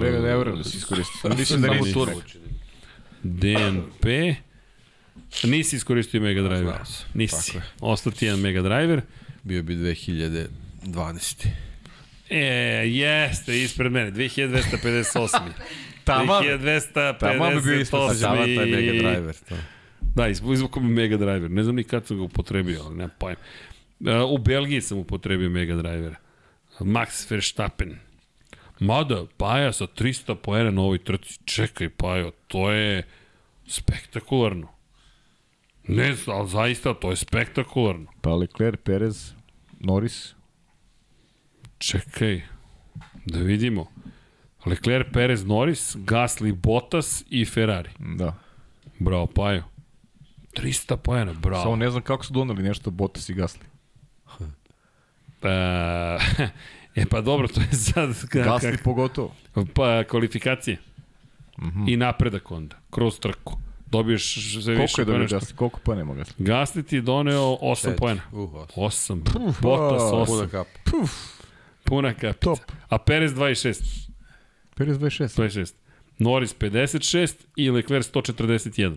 [0.00, 1.30] Mega verujem da si iskoristio.
[1.38, 2.20] Mislim da turbo Turbo.
[3.22, 4.34] DNP.
[5.44, 6.74] Nisi iskoristio Mega Driver.
[7.14, 7.36] Nisi.
[7.46, 7.62] Tako je.
[7.82, 9.00] Ostao ti jedan Mega Driver.
[9.42, 11.48] Bio bi 2012.
[12.30, 12.36] E,
[12.86, 14.10] jeste, ispred mene.
[14.12, 15.38] 2258.
[16.04, 16.44] Taman.
[16.44, 17.18] 2258.
[17.18, 19.34] Taman bi bio ispred taj Mega Driver.
[19.48, 19.56] To.
[20.14, 21.50] Da, izv- izvukao mi Mega Driver.
[21.50, 23.36] Ne znam ni kad sam ga upotrebio, ali nema pojma.
[24.00, 26.14] Uh, u Belgiji sam upotrebio Mega Driver.
[26.80, 27.98] Max Verstappen.
[28.80, 31.38] Mada, Paja sa 300 poena na ovoj trci.
[31.44, 33.02] Čekaj, Pajo, to je
[33.66, 34.68] spektakularno.
[35.88, 38.06] Ne, ali zaista, to je spektakularno.
[38.20, 39.32] Pa Leclerc, Perez,
[39.80, 40.34] Norris.
[41.78, 42.42] Čekaj,
[43.26, 43.86] da vidimo.
[44.66, 47.90] Leclerc, Perez, Norris, Gasly, Bottas i Ferrari.
[47.98, 48.34] Da.
[48.98, 49.62] Bravo, Pajo.
[50.54, 51.62] 300 poena, bravo.
[51.62, 53.64] Samo ne znam kako su doneli nešto Bottas i Gasly.
[55.42, 56.48] E,
[56.98, 59.34] e pa dobro, to je sad ka, Gasly pogotovo.
[59.74, 60.76] pa, kvalifikacije.
[60.76, 61.78] Mm Mhm.
[61.78, 61.92] -hmm.
[61.92, 63.58] I napredak onda, kroz trku.
[63.86, 65.26] Dobiješ sve Koliko više je dobio.
[65.28, 65.54] Gasly?
[65.54, 66.34] Koliko pa nema Gasly?
[66.38, 68.20] Gasly ti je doneo 8 poena.
[68.32, 69.22] Uh, osam.
[69.22, 69.52] 8.
[69.60, 70.26] Bottas a, 8.
[70.26, 70.66] Puna kap.
[71.84, 72.32] Puna kapica.
[72.40, 72.58] Top.
[72.88, 74.08] A Perez 26.
[74.74, 75.36] Perez 26.
[75.38, 75.72] 26.
[76.18, 78.96] Norris 56 i Leclerc 141.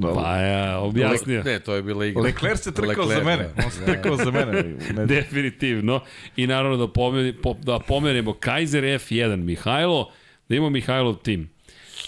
[0.00, 0.22] Dobro.
[0.22, 1.42] Pa ja, objasnio.
[1.42, 2.22] Ne, to je bila igra.
[2.22, 3.50] Leclerc se trkao Leclerc, za mene.
[3.56, 3.64] da.
[3.64, 4.76] On se trkao za mene.
[4.94, 6.00] Ne, Definitivno.
[6.36, 10.10] I naravno da, pomeni, po, da pomenemo Kaiser F1, Mihajlo,
[10.48, 11.48] da imamo Mihajlov tim.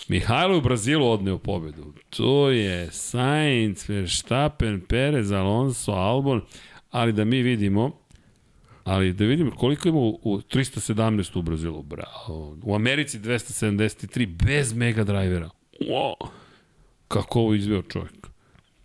[0.09, 1.93] Mihajlo je u Brazilu odneo pobedu.
[2.11, 6.41] To je Sainz, Verstappen, Perez, Alonso, Albon,
[6.91, 7.99] ali da mi vidimo,
[8.85, 11.83] ali da vidimo koliko ima u, u 317 u Brazilu.
[11.83, 12.57] Bravo.
[12.63, 15.51] U Americi 273 bez Mega Drivera.
[15.81, 16.15] Wow.
[17.09, 18.29] Kako ovo izveo čovjek?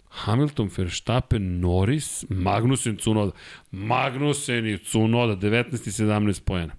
[0.10, 3.32] Hamilton, Verstappen, Norris, Magnussen, Cunoda.
[3.72, 6.74] Magnussen i Cunoda, 19 i 17 pojena.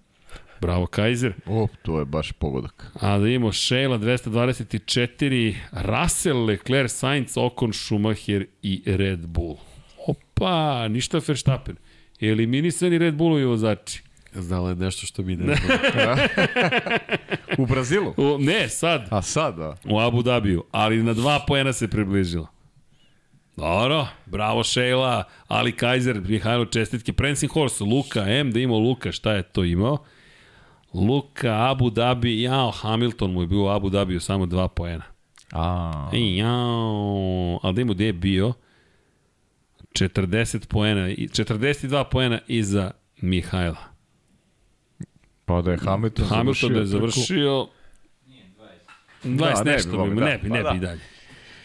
[0.61, 1.33] Bravo, Kaiser.
[1.47, 2.93] O, to je baš pogodak.
[3.01, 9.57] A da imamo Sheila 224, Russell, Leclerc, Sainz, Ocon, Schumacher i Red Bull.
[10.07, 11.77] Opa, ništa Verstappen.
[12.21, 14.04] Eliminisani Red Bullovi vozači.
[14.35, 16.17] Znala je nešto što mi ne znamo.
[17.59, 18.15] U Brazilu?
[18.17, 19.09] U, ne, sad.
[19.11, 19.77] A sad, da.
[19.85, 22.47] U Abu Dhabiju, ali na dva poena se približila.
[23.57, 29.33] Dobro, bravo Šejla, Ali Kajzer, Mihajlo čestitke, Prancing Horse, Luka, M da imao Luka, šta
[29.33, 29.99] je to imao?
[30.95, 35.03] Luka, Abu Dhabi, jao, Hamilton mu je bio u Abu Dhabiju samo dva poena.
[35.53, 38.53] A, Ej, jao, ali da imamo gde je bio?
[39.93, 43.94] 40 poena, i- 42 poena iza Mihajla.
[45.45, 47.67] Pa da je Hamilton, Hamilton da je završio
[49.25, 50.27] 20 Da, ne bi nešto, mogli, bi, da.
[50.27, 50.71] ne bi, Pa ne da.
[50.73, 51.01] dalje.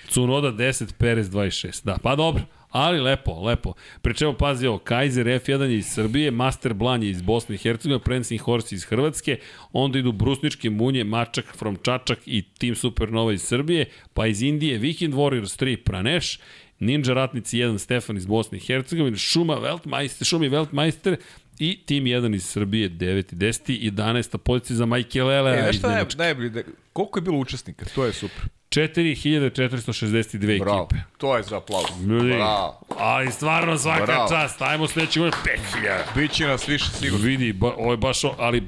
[0.10, 1.86] Cunoda 10, Perez 26.
[1.86, 3.74] Da, pa dobro, ali lepo, lepo.
[4.02, 7.58] Pri čemu pazi ovo, Kaiser F1 je iz Srbije, Master Blan je iz Bosne i
[7.58, 9.38] Hercegovine, Prancing Horse iz Hrvatske,
[9.74, 14.80] onda idu Brusničke munje, Mačak from Čačak i Team Supernova iz Srbije, pa iz Indije
[14.80, 16.40] Weekend Warriors 3 Praneš,
[16.80, 21.16] Ninja Ratnici 1 Stefan iz Bosne i Hercegovine, Šuma Weltmeister, Šumi Weltmeister
[21.60, 23.34] i Tim 1 iz Srbije 9.
[23.34, 23.92] 10.
[23.92, 24.38] 11.
[24.38, 26.50] pozicija za Mike Lele E, šta je najbolje?
[26.50, 26.62] Da,
[26.94, 27.86] koliko je bilo učesnika?
[27.86, 28.44] To je super.
[28.70, 30.84] 4462 Bravo.
[30.86, 31.02] ekipe.
[31.18, 31.86] To je za aplauz.
[32.02, 32.82] Ljudi, Bravo.
[32.90, 34.30] ali stvarno svaka Bravo.
[34.30, 34.62] čast.
[34.62, 35.38] Ajmo sledeće godine
[35.76, 36.04] 5000.
[36.16, 37.26] Biće nas više sigurno.
[37.26, 38.64] Vidi, ba, ovo je baš, o- ali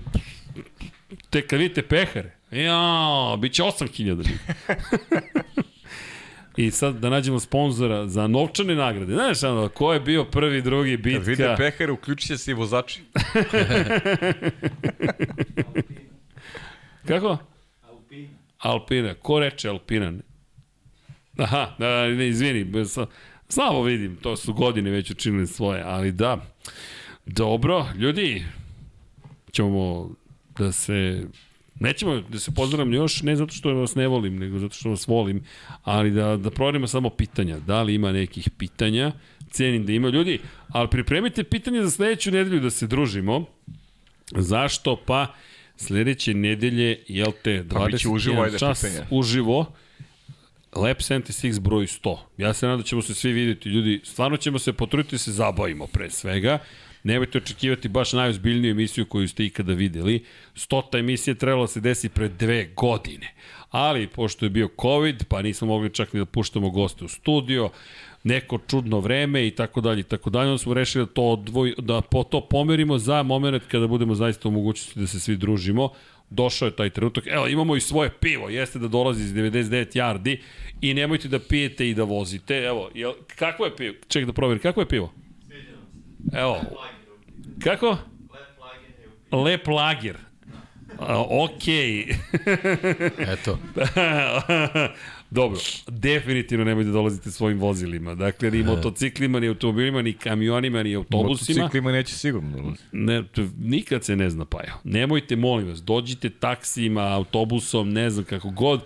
[1.30, 2.80] te kad vidite pehare, ja,
[3.40, 4.30] bit će 8000 ljudi.
[6.58, 9.14] I sad da nađemo sponzora za novčane nagrade.
[9.14, 11.20] Znaš, ono, ko je bio prvi, drugi, Kad bitka.
[11.30, 13.02] vide pehare, uključit će se i vozači.
[17.08, 17.38] Kako?
[17.90, 18.30] Alpina.
[18.58, 19.14] Alpina.
[19.14, 20.14] Ko reče Alpina?
[21.38, 22.86] Aha, da, ne, izvini,
[23.50, 26.46] slabo vidim, to su godine već učinili svoje, ali da.
[27.26, 28.46] Dobro, ljudi,
[29.52, 30.10] ćemo
[30.58, 31.24] da se
[31.82, 35.08] Nećemo da se pozdravim još, ne zato što vas ne volim, nego zato što vas
[35.08, 35.43] volim,
[35.84, 37.60] ali da, da proverimo samo pitanja.
[37.60, 39.11] Da li ima nekih pitanja?
[39.51, 43.45] Cenim da ima ljudi, ali pripremite pitanje za sledeću nedelju da se družimo.
[44.38, 44.95] Zašto?
[45.06, 45.34] Pa
[45.77, 49.08] sledeće nedelje, jel te, Pa biće 21 uživo, ajde, čas pitanja.
[49.11, 49.66] uživo,
[50.76, 52.18] Lab 76 broj 100.
[52.38, 55.32] Ja se nadam da ćemo se svi vidjeti, ljudi, stvarno ćemo se potruditi da se
[55.32, 56.60] zabavimo pre svega.
[57.04, 60.24] Nemojte očekivati baš najozbiljniju emisiju koju ste ikada videli.
[60.56, 63.34] Stota emisija trebala se desi pre dve godine.
[63.72, 67.70] Ali, pošto je bio COVID, pa nismo mogli čak ni da puštamo goste u studio,
[68.24, 71.74] neko čudno vreme i tako dalje i tako dalje, onda smo rešili da to odvoj,
[71.78, 75.90] da po to pomerimo za moment kada budemo zaista u mogućnosti da se svi družimo.
[76.30, 77.24] Došao je taj trenutak.
[77.28, 78.50] Evo, imamo i svoje pivo.
[78.50, 80.38] Jeste da dolazi iz 99 yardi
[80.82, 82.58] i nemojte da pijete i da vozite.
[82.58, 83.96] Evo, jel, kako je pivo?
[84.08, 84.62] Ček da proverim.
[84.62, 85.14] Kako je pivo?
[86.33, 86.61] Evo.
[87.64, 87.98] Kako?
[89.32, 90.17] Lep lager.
[91.30, 92.08] Okej.
[93.17, 93.59] Eto,
[95.32, 98.16] Dobro, definitivno nemojte da dolazite svojim vozilima.
[98.16, 101.59] Dakle, ni motociklima, ni automobilima, ni kamionima, ni autobusima.
[101.59, 102.82] Motociklima neće sigurno dolazi.
[102.91, 103.24] Ne,
[103.59, 104.74] nikad se ne zna, Pajo.
[104.83, 108.82] Nemojte, molim vas, dođite taksijima, autobusom, ne znam kako god,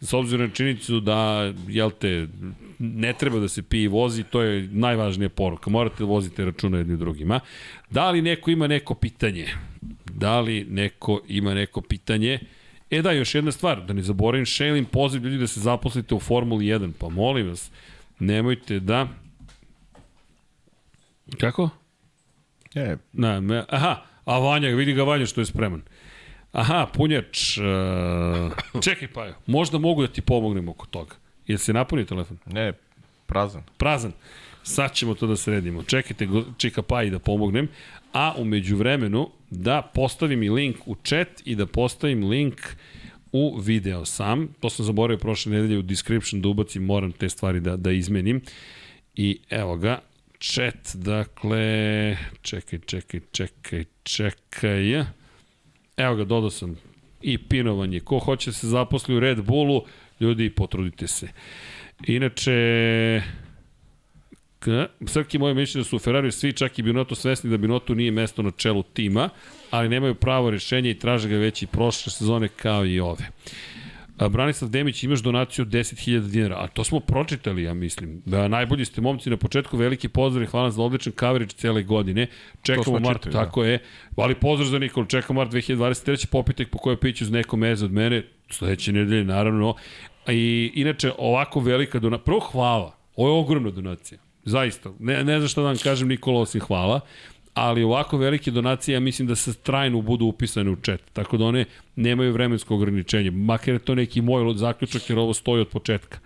[0.00, 2.26] s obzirom na činjenicu da, jel te,
[2.78, 5.70] ne treba da se pije i vozi, to je najvažnija poruka.
[5.70, 7.40] Morate da vozite računa jedni drugima.
[7.90, 9.46] Da li neko ima neko pitanje?
[10.04, 12.38] Da li neko ima neko pitanje?
[12.90, 16.20] E da, još jedna stvar, da ne zaboravim, šelim poziv ljudi da se zaposlite u
[16.20, 17.70] Formuli 1, pa molim vas,
[18.18, 19.08] nemojte da...
[21.40, 21.70] Kako?
[22.74, 25.82] E, Na, me, aha, a Vanja, vidi ga Vanja što je spreman.
[26.52, 27.64] Aha, punjač, uh,
[28.84, 31.14] čekaj pa, možda mogu da ti pomognem oko toga.
[31.46, 32.38] Jel se napuni telefon?
[32.46, 32.72] ne,
[33.26, 33.62] prazan.
[33.76, 34.12] Prazan.
[34.62, 35.82] Sad ćemo to da sredimo.
[35.82, 37.68] Čekajte, čika pa i da pomognem.
[38.12, 42.60] A umeđu vremenu da postavim i link u chat i da postavim link
[43.32, 44.48] u video sam.
[44.60, 48.40] To sam zaboravio prošle nedelje u description da ubacim, moram te stvari da, da izmenim.
[49.14, 50.00] I evo ga,
[50.40, 55.04] chat, dakle, čekaj, čekaj, čekaj, čekaj.
[55.96, 56.76] Evo ga, dodao sam
[57.22, 58.00] i pinovanje.
[58.00, 59.84] Ko hoće da se zaposli u Red Bullu,
[60.20, 61.28] ljudi, potrudite se.
[62.06, 62.52] Inače,
[65.06, 68.10] Srki moje mišljenje da su u Ferrariju svi čak i Binotto svesni da Binotto nije
[68.10, 69.28] mesto na čelu tima,
[69.70, 73.30] ali nemaju pravo rešenje i traže ga već i prošle sezone kao i ove.
[74.18, 78.22] Branislav Demić, imaš donaciju od 10.000 dinara, a to smo pročitali, ja mislim.
[78.26, 82.26] Da, najbolji ste momci na početku, veliki pozdrav i hvala za odličan coverage cele godine.
[82.62, 83.44] Čekamo Mart, čitali, da.
[83.44, 83.78] tako je.
[84.16, 86.26] Ali pozdrav za Nikolu, čekamo Mart 2023.
[86.26, 89.74] Popitek po kojoj piću uz neko meze od mene, sledeće nedelje, naravno.
[90.28, 94.18] I inače, ovako velika donacija, prvo hvala, ovo je ogromna donacija.
[94.44, 97.00] Zaista, ne, ne znam šta da vam kažem Nikola osim hvala,
[97.56, 101.44] ali ovako velike donacije ja mislim da se trajno budu upisane u chat, tako da
[101.44, 101.64] one
[101.96, 103.30] nemaju vremensko ograničenje.
[103.30, 106.18] Makar je to neki moj zaključak jer ovo stoji od početka.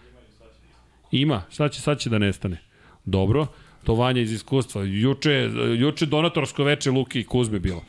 [1.13, 2.59] Ima, sad će, sad će da nestane.
[3.05, 3.47] Dobro,
[3.85, 4.85] To Vanja iz iskustva.
[4.85, 7.85] Juče, juče donatorsko veče Luke i Kuzme bilo.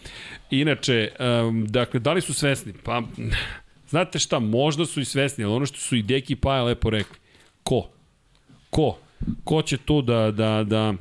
[0.52, 2.74] Inače, um, dakle, da li su svesni?
[2.84, 3.02] Pa,
[3.90, 6.90] znate šta, možda su i svesni, ali ono što su i Deki i Paja lepo
[6.90, 7.18] rekli.
[7.64, 7.90] Ko?
[8.70, 8.98] Ko?
[9.44, 10.94] Ko će tu da, da, da,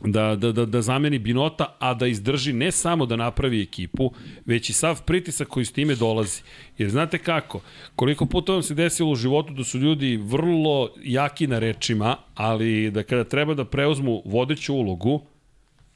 [0.00, 4.12] da, da, da, da zameni Binota, a da izdrži ne samo da napravi ekipu,
[4.46, 6.42] već i sav pritisak koji s time dolazi.
[6.78, 7.60] Jer znate kako,
[7.96, 12.90] koliko puta vam se desilo u životu da su ljudi vrlo jaki na rečima, ali
[12.90, 15.20] da kada treba da preuzmu vodeću ulogu,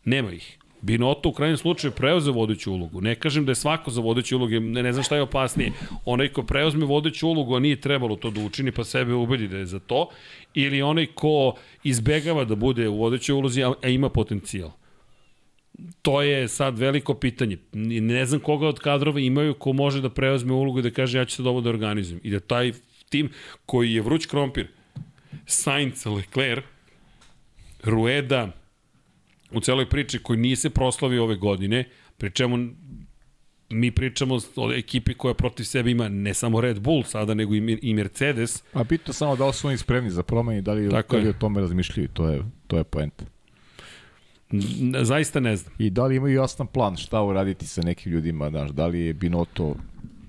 [0.05, 0.59] nema ih.
[0.83, 3.01] Binoto u krajnjem slučaju preoze vodeću ulogu.
[3.01, 5.73] Ne kažem da je svako za vodeću ulogu, ne, ne znam šta je opasnije.
[6.05, 9.57] Onaj ko preuzme vodeću ulogu, a nije trebalo to da učini, pa sebe ubedi da
[9.57, 10.09] je za to,
[10.55, 11.55] ili onaj ko
[11.85, 14.71] izbegava da bude u vodećoj ulozi, a, a ima potencijal.
[16.03, 17.59] To je sad veliko pitanje.
[17.73, 21.25] Ne znam koga od kadrova imaju ko može da preuzme ulogu i da kaže ja
[21.25, 22.21] ću sad ovo da organizujem.
[22.25, 22.73] I da taj
[23.09, 23.31] tim
[23.67, 24.67] koji je vruć krompir,
[25.47, 26.65] Sainz, Leclerc,
[27.85, 28.62] Rueda,
[29.55, 31.85] u celoj priči koji nije se proslavio ove godine,
[32.19, 32.59] pri čemu
[33.71, 37.95] mi pričamo o ekipi koja protiv sebe ima ne samo Red Bull sada, nego i
[37.95, 38.63] Mercedes.
[38.73, 41.29] A bitno samo da li su oni spremni za promeni, da li, Tako da li
[41.29, 43.23] o tome razmišljaju, to je, to je point.
[45.03, 45.75] Zaista ne znam.
[45.79, 49.15] I da li imaju jasan plan šta uraditi sa nekim ljudima, znaš, da li je
[49.15, 49.75] Binoto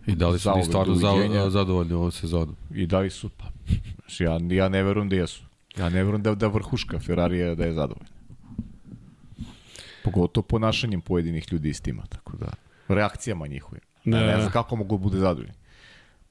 [0.08, 2.56] I da li su oni stvarno za, zadovoljni ovom sezonu?
[2.76, 3.46] I da li su, pa,
[4.20, 5.44] ja, ja ne verujem da jesu.
[5.78, 8.10] Ja ne verujem da, da vrhuška Ferrari je da je zadovoljna.
[10.04, 12.54] Pogotovo ponašanjem pojedinih ljudi iz tima, tako da,
[12.88, 13.82] reakcijama njihovim.
[14.06, 15.54] Ne, ne znam kako mogu da bude zadovoljni.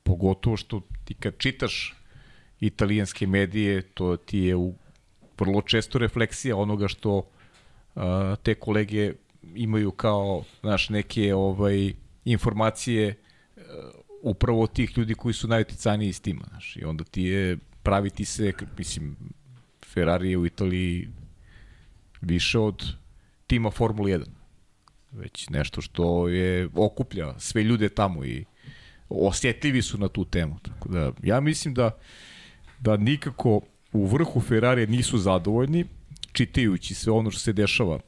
[0.02, 1.94] Pogotovo što ti kad čitaš
[2.60, 4.74] italijanske medije, to ti je u
[5.38, 8.02] vrlo često refleksija onoga što uh,
[8.42, 9.12] te kolege
[9.54, 11.92] imaju kao, znaš, neke ovaj,
[12.24, 13.14] informacije
[13.56, 13.62] uh,
[14.22, 18.52] upravo tih ljudi koji su najuticajniji iz tima, znaš, i onda ti je praviti se,
[18.78, 19.16] mislim,
[19.86, 21.08] Ferrari je u Italiji
[22.20, 23.01] više od
[23.52, 24.24] tima Formula 1.
[25.10, 28.44] Već nešto što je okuplja sve ljude tamo i
[29.08, 30.58] osjetljivi su na tu temu.
[30.62, 31.90] Tako da, ja mislim da,
[32.80, 33.60] da nikako
[33.92, 35.84] u vrhu Ferrari nisu zadovoljni,
[36.32, 38.00] čitajući sve ono što se dešava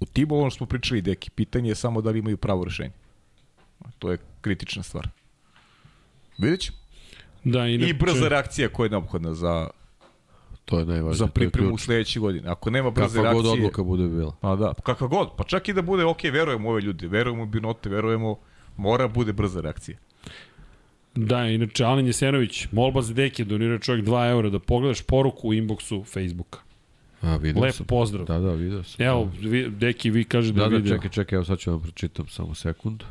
[0.00, 2.92] u timu, ono što smo pričali, deki, pitanje je samo da li imaju pravo rešenje.
[3.98, 5.08] To je kritična stvar.
[6.38, 6.78] Vidjet ćemo.
[7.44, 7.90] Da, inače...
[7.90, 9.70] I brza reakcija koja je neophodna za
[10.70, 11.18] To je najvažnije.
[11.18, 12.48] Za pripremu sledeće godine.
[12.48, 13.42] Ako nema brze kakva reakcije...
[13.42, 14.36] Kakva god odluka bude bila.
[14.40, 15.28] A da, kakva god.
[15.36, 18.36] Pa čak i da bude, ok, verujemo ove ljudi, verujemo Binote, verujemo,
[18.76, 19.98] mora bude brza reakcija.
[21.14, 25.52] Da, inače, Alen Jesenović, molba za deke, donira čovjek 2 eura da pogledaš poruku u
[25.52, 26.58] inboxu Facebooka.
[27.20, 27.86] A, vidio Lep sam.
[27.86, 28.26] pozdrav.
[28.26, 29.06] Da, da, vidio sam.
[29.06, 30.90] Evo, vi, deki, vi kaže da, da, da video.
[30.90, 33.02] Da, čekaj, čekaj, evo sad ću vam pročitam samo sekund.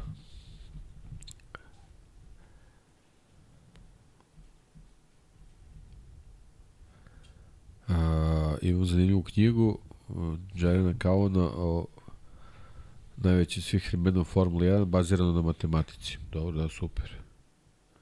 [7.89, 7.95] Uh,
[8.61, 9.79] imam zanimljivu knjigu
[10.55, 11.85] Jeremy Cowna o
[13.17, 16.17] najveći svih vremena u Formuli 1 bazirano na matematici.
[16.31, 17.11] Dobro, da, super.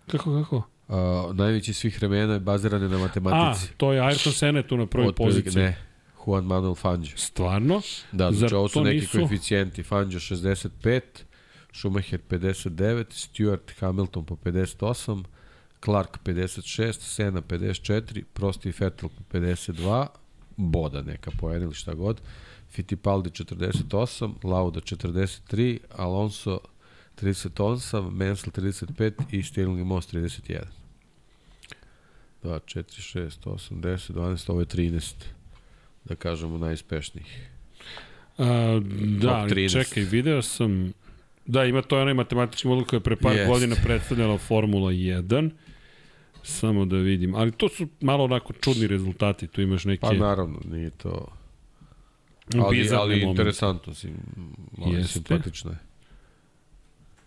[0.08, 0.56] Kako, kako?
[0.88, 3.68] Uh, najveći svih vremena je bazirane na matematici.
[3.72, 5.64] A, to je Ayrton Senna tu na prvoj poziciji.
[5.64, 5.78] Ne,
[6.26, 7.18] Juan Manuel Fangio.
[7.18, 7.82] Stvarno?
[8.12, 9.18] Da, znači ovo su neki nisu...
[9.18, 9.84] koeficijenti.
[9.84, 11.02] Fangio 65,
[11.74, 15.24] Schumacher 59, Stewart Hamilton po 58,
[15.88, 20.08] Clark 56, Sena 54, Prosti i Vettel 52,
[20.58, 22.22] boda neka poena ili šta god,
[22.70, 26.60] Fittipaldi 48, Lauda 43, Alonso
[27.22, 30.60] 38, Mansell 35 i Stirling Moss 31.
[32.44, 32.84] 2, 4,
[33.20, 35.14] 6, 8, 10, 12, ovo je 13,
[36.06, 37.50] da kažemo, najispešnijih.
[38.38, 38.82] A,
[39.22, 40.94] da, čekaj, video sam
[41.46, 43.48] Da, ima to onaj matematički model koji je pre par yes.
[43.48, 45.50] godina predstavljala Formula 1.
[46.44, 47.36] Samo da vidim.
[47.36, 49.48] Ali to su malo onako čudni rezultati.
[49.48, 50.02] Tu imaš neke...
[50.02, 51.28] Pa naravno, nije to...
[52.56, 54.10] Ali, ali interesantno si,
[54.86, 55.78] ali simpatično je.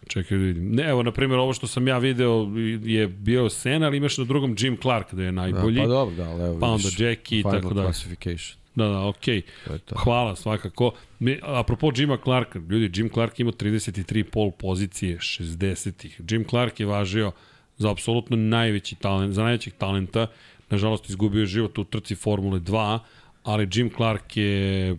[0.07, 0.75] Čekaj da vidim.
[0.75, 2.49] Ne, evo, na primjer, ovo što sam ja video
[2.85, 5.77] je bio Sen, ali imaš na drugom Jim Clark da je najbolji.
[5.77, 7.83] Da, pa dobro, da, ali evo Pa onda Jackie i tako da.
[7.83, 8.61] classification.
[8.75, 9.43] Da, da, okej.
[9.67, 9.79] Okay.
[9.97, 10.93] Hvala, svakako.
[11.19, 16.21] Mi, apropo Jima Clarka, ljudi, Jim Clark ima 33 pol pozicije 60-ih.
[16.31, 17.33] Jim Clark je važio
[17.81, 20.27] za apsolutno najveći talent, za najvećeg talenta.
[20.71, 22.99] Nažalost, izgubio je život u trci Formule 2,
[23.43, 24.97] ali Jim Clark je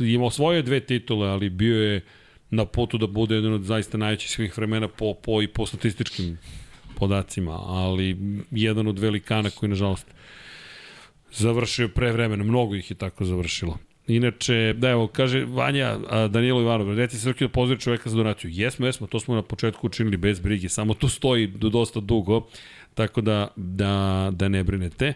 [0.00, 2.00] imao svoje dve titule, ali bio je
[2.50, 6.38] na putu da bude jedan od zaista najvećih svih vremena po, po i po statističkim
[6.96, 8.16] podacima, ali
[8.50, 10.06] jedan od velikana koji nažalost
[11.32, 13.78] završio pre vremena, mnogo ih je tako završilo.
[14.06, 18.50] Inače, da evo, kaže Vanja Danilo Ivanov, reci Srki da pozdravi čoveka za donaciju.
[18.54, 22.46] Jesmo, jesmo, to smo na početku učinili bez brige, samo to stoji do dosta dugo,
[22.94, 25.14] tako da, da, da ne brinete.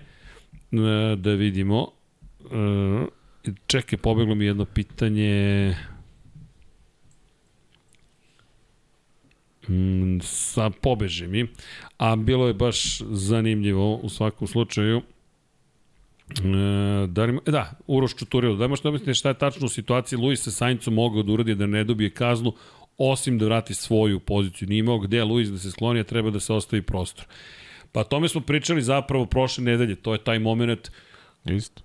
[0.72, 1.88] E, da vidimo.
[2.40, 3.08] Uh,
[3.66, 5.76] čekaj, pobeglo mi jedno pitanje.
[9.68, 11.46] Mm, sa pobeže mi,
[11.98, 15.02] a bilo je baš zanimljivo u svakom slučaju.
[16.38, 20.18] E, da, li, e, da, Uroš Čuturilo, da možete objasniti šta je tačno u situaciji
[20.18, 22.52] Luis sa Sainzom mogao da uradi da ne dobije kaznu,
[22.98, 24.68] osim da vrati svoju poziciju.
[24.68, 27.24] Nije imao gde Luis da se skloni, a treba da se ostavi prostor.
[27.92, 30.90] Pa tome smo pričali zapravo prošle nedelje, to je taj moment
[31.44, 31.82] Isto.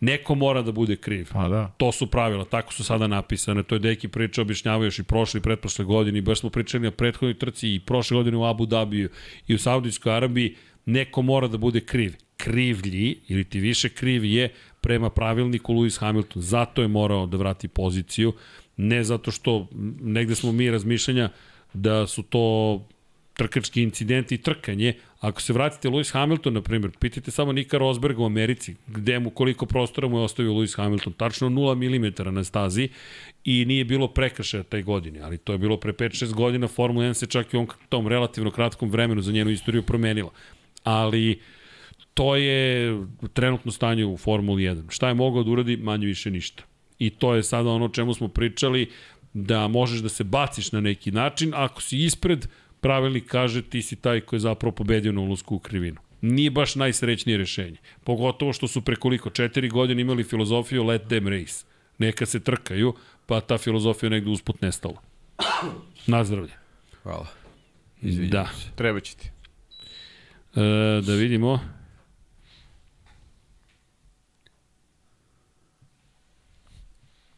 [0.00, 1.28] neko mora da bude kriv.
[1.32, 1.74] Pa da.
[1.76, 3.62] To su pravila, tako su sada napisane.
[3.62, 6.22] To je Deki priča, objašnjavao još i prošle i pretprošle godine.
[6.22, 9.08] Baš smo pričali na prethodnoj trci i prošle godine u Abu Dhabiju
[9.46, 10.56] i u Saudijskoj Arabiji.
[10.86, 12.14] Neko mora da bude kriv.
[12.38, 16.42] Krivlji, ili ti više kriv je prema pravilniku Lewis Hamilton.
[16.42, 18.32] Zato je morao da vrati poziciju.
[18.76, 19.68] Ne zato što
[20.00, 21.30] negde smo mi razmišljanja
[21.74, 22.86] da su to
[23.38, 24.94] trkački incidenti i trkanje.
[25.20, 29.30] Ako se vratite Lewis Hamilton, na primjer, pitajte samo Nika Rosberga u Americi, gde mu,
[29.30, 32.88] koliko prostora mu je ostavio Lewis Hamilton, tačno 0 mm na stazi
[33.44, 37.14] i nije bilo prekršaja taj godine, ali to je bilo pre 5-6 godina, Formula 1
[37.14, 40.30] se čak i on tom relativno kratkom vremenu za njenu istoriju promenila.
[40.84, 41.40] Ali
[42.18, 42.92] to je
[43.32, 44.82] trenutno stanje u Formuli 1.
[44.88, 45.76] Šta je mogao da uradi?
[45.76, 46.62] Manje više ništa.
[46.98, 48.90] I to je sada ono o čemu smo pričali,
[49.32, 52.46] da možeš da se baciš na neki način, ako si ispred,
[52.80, 56.00] pravilnik kaže ti si taj koji je zapravo pobedio na ulusku u krivinu.
[56.20, 57.76] Nije baš najsrećnije rešenje.
[58.04, 61.64] Pogotovo što su prekoliko četiri godine imali filozofiju let them race.
[61.98, 62.94] Neka se trkaju,
[63.26, 65.02] pa ta filozofija negde usput nestala.
[66.06, 66.52] Nazdravlje.
[67.02, 67.26] Hvala.
[68.02, 68.46] Izvinjam da.
[68.46, 68.70] se.
[68.76, 69.30] Treba će ti.
[70.56, 71.78] E, da vidimo.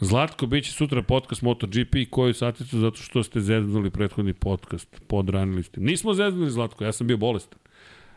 [0.00, 5.02] Zlatko, bit će sutra podcast MotoGP i koju saticu zato što ste zeznuli prethodni podcast,
[5.06, 5.80] podranili ste.
[5.80, 7.58] Nismo zeznuli Zlatko, ja sam bio bolestan.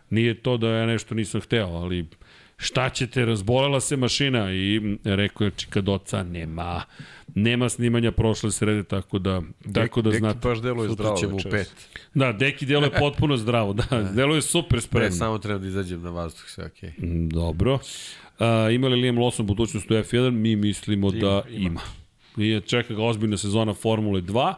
[0.09, 2.07] Nije to da ja nešto nisam hteo, ali
[2.61, 6.81] šta ćete, razbolela se mašina i rekao je Čikadoca, nema,
[7.35, 9.41] nema snimanja prošle srede, tako da,
[9.73, 10.39] tako da Deki znate.
[10.49, 11.17] baš deluje zdravo.
[11.17, 11.69] ćemo u večeras.
[11.69, 11.99] pet.
[12.13, 15.11] Da, Deki deluje potpuno zdravo, da, deluje super Ne, spremno.
[15.11, 16.89] samo treba da izađem na vazduh, sve okej.
[16.97, 17.05] Okay.
[17.05, 17.79] Mm, Dobro.
[18.39, 20.31] A, ima li Liam Lawson budućnost u F1?
[20.31, 21.81] Mi mislimo da ima.
[22.35, 24.53] Nije čeka ga ozbiljna sezona Formule 2.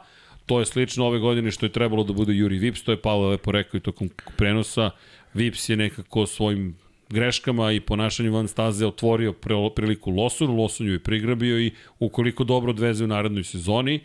[0.46, 3.28] To je slično ove godine što je trebalo da bude Juri Vips, to je Pavle
[3.28, 4.90] lepo rekao i tokom prenosa.
[5.34, 6.76] Vips je nekako svojim
[7.14, 9.34] greškama i ponašanjem van staze otvorio
[9.76, 14.00] priliku Lawsonu, Lawson ju je prigrabio i ukoliko dobro odveze u narednoj sezoni,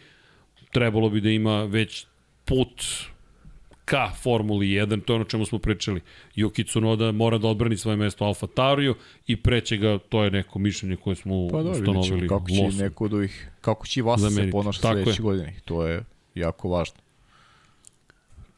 [0.71, 2.07] trebalo bi da ima već
[2.45, 2.85] put
[3.85, 6.01] ka Formuli 1, to je ono čemu smo pričali.
[6.37, 8.95] Yuki Tsunoda mora da odbrani svoje mesto Alfa Tauriju
[9.27, 12.29] i preće ga, to je neko mišljenje koje smo Pa da, ćemo ustanovili.
[12.29, 15.55] kako će neko od ovih, kako će i Vasa se ponašati sledeće godine.
[15.65, 16.05] To je
[16.35, 17.08] jako važno.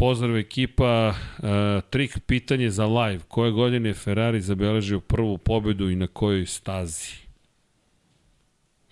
[0.00, 1.44] Pozdrav ekipa, uh,
[1.90, 3.22] trik pitanje za live.
[3.28, 7.12] Koje godine je Ferrari zabeležio prvu pobedu i na kojoj stazi?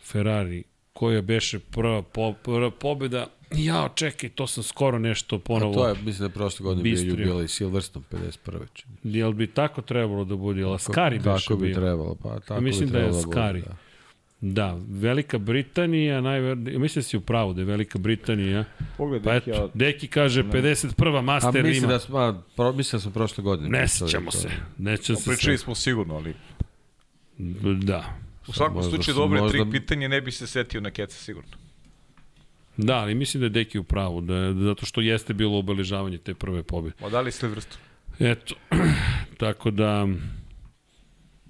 [0.05, 3.27] Ferrari, koja beše prva, po, prva pobeda?
[3.51, 5.75] Jao, čekaj, to sam skoro nešto A ponovo.
[5.75, 7.13] to je, mislim da je prošle godine bio Bistrio.
[7.13, 8.67] jubilej Silverstone 51.
[8.73, 8.95] čini.
[9.03, 10.61] Jel bi tako trebalo da bude?
[10.61, 11.75] Jel Skari beše Tako bi bio?
[11.75, 13.63] trebalo, pa tako mislim bi da je Skari.
[13.63, 13.77] Da.
[14.41, 16.57] Da, Velika Britanija, najver...
[16.57, 18.65] mislim da si u pravu da je Velika Britanija.
[18.97, 21.19] Pogledaj, Pa eto, Deki kaže 51.
[21.19, 21.87] A master mislim ima.
[21.89, 23.69] da smo, a, pro, mislim da smo prošle godine.
[23.71, 24.49] Ne sećamo se.
[24.79, 26.35] Neće se Pričali smo sigurno, ali
[27.83, 28.05] Da.
[28.49, 31.51] u svakom slučaju dobre možda- tri pitanje ne bi se setio na keca sigurno.
[32.77, 36.19] Da, ali mislim da je Deki u pravu, da, je- zato što jeste bilo obeležavanje
[36.19, 36.97] te prve pobjede.
[37.01, 37.83] Ma da li Silverstone?
[38.21, 38.55] Eto,
[39.39, 40.07] tako da...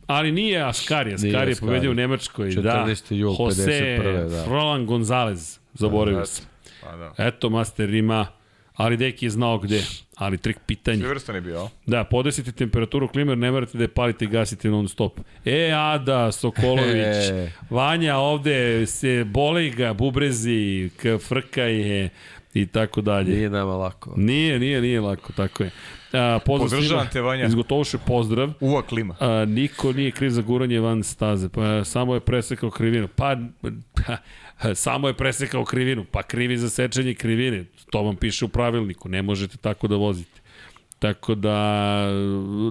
[0.08, 2.84] Ali nije Askari, Askari Nije je pobedio u Nemačkoj, da.
[2.86, 3.14] 14.
[3.14, 4.44] jul Jose 51., da.
[4.44, 6.46] Roland Gonzalez, zaboravio sam.
[6.82, 7.14] Pa da.
[7.18, 8.26] Eto, Master ima,
[8.74, 9.82] ali Deki je znao gde.
[10.16, 10.96] Ali trik pitanje.
[10.98, 11.68] Silverstone je bio?
[11.86, 15.20] Da, podesite temperaturu klime, jer ne morate da je palite i gasite non stop.
[15.44, 17.52] E, Ada, Sokolović, E.
[17.70, 20.90] Vanja ovde se boli ga, bubrezi,
[21.28, 22.08] frka je
[22.54, 23.36] i tako dalje.
[23.36, 24.14] Nije nama lako.
[24.16, 25.70] Nije, nije, nije lako, tako je.
[26.12, 27.10] A, pozdrav Podržavam svima.
[27.12, 27.46] te, Vanja.
[27.46, 28.52] Izgotovuše pozdrav.
[28.60, 29.16] Uva klima.
[29.20, 33.08] A, niko nije kriv za guranje van staze, pa samo je presekao krivinu.
[33.08, 33.36] Pa,
[33.94, 34.16] pa
[34.74, 37.64] samo je presekao krivinu, pa krivi za sečenje krivine.
[37.90, 40.40] To vam piše u pravilniku, ne možete tako da vozite.
[40.98, 42.06] Tako da,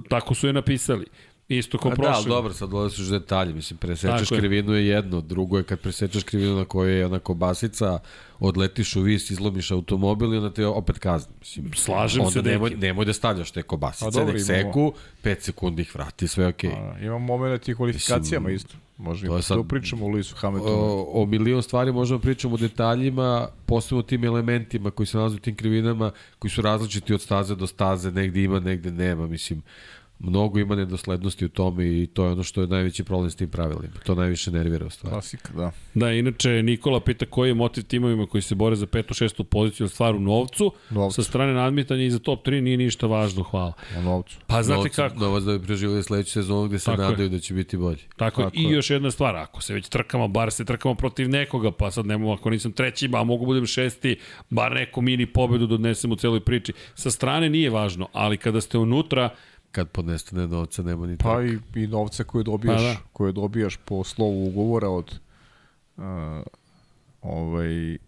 [0.08, 1.06] tako su je napisali.
[1.48, 2.28] Isto kao A da, ali prošle.
[2.28, 3.54] dobro, sad dolaziš u detalje.
[3.54, 4.38] Mislim, presečeš je.
[4.38, 7.98] krivinu je jedno, drugo je kad presečeš krivinu na kojoj je ona kobasica,
[8.40, 11.34] odletiš u vis, izlomiš automobil i onda te opet kazni.
[11.40, 12.80] Mislim, Slažem onda se, nemoj, Deki.
[12.80, 14.92] nemoj da stavljaš te kobasice, dobro, nek seku,
[15.24, 16.70] 5 sekundi ih vrati, sve je okej.
[16.70, 18.74] A, imamo moment i kvalifikacijama isto.
[18.98, 20.76] Možemo to to, sad- pričamo o Lewisu Hamiltonu.
[20.76, 25.36] O, o milion stvari možemo pričamo o detaljima, posebno o tim elementima koji se nalaze
[25.36, 29.62] u tim krivinama, koji su različiti od staze do staze, negde ima, negde nema, mislim.
[30.20, 33.48] Mnogo ima nedoslednosti u tome i to je ono što je najveći problem s tim
[33.48, 33.94] pravilima.
[34.06, 35.12] To najviše nervira u stvari.
[35.12, 35.72] Klasika, da.
[35.94, 39.84] Da, inače Nikola pita koji je motiv timovima koji se bore za petu, šestu poziciju
[39.84, 40.72] ili stvar u novcu.
[40.90, 41.14] Novcu.
[41.14, 43.72] Sa strane nadmitanja i za top 3 nije ništa važno, hvala.
[43.98, 44.38] O novcu.
[44.46, 45.16] Pa znate Novac- kako?
[45.16, 47.08] Novac da bi preživili sledeću sezonu gde se Tako je.
[47.08, 47.98] nadaju da će biti bolji.
[48.16, 48.70] Tako, Tako i je.
[48.70, 52.32] još jedna stvar, ako se već trkamo, bar se trkamo protiv nekoga, pa sad nemo,
[52.32, 54.16] ako nisam treći, ba mogu budem šesti,
[54.50, 56.72] bar neku mini pobedu da odnesem u celoj priči.
[56.94, 59.30] Sa strane nije važno, ali kada ste unutra,
[59.72, 62.96] Kad podnestane novca nema ni Pa i, i novce koje dobijaš, Pa da.
[63.12, 65.20] koje dobijaš po slovu ugovora od
[65.96, 66.04] uh,
[67.22, 67.98] ovaj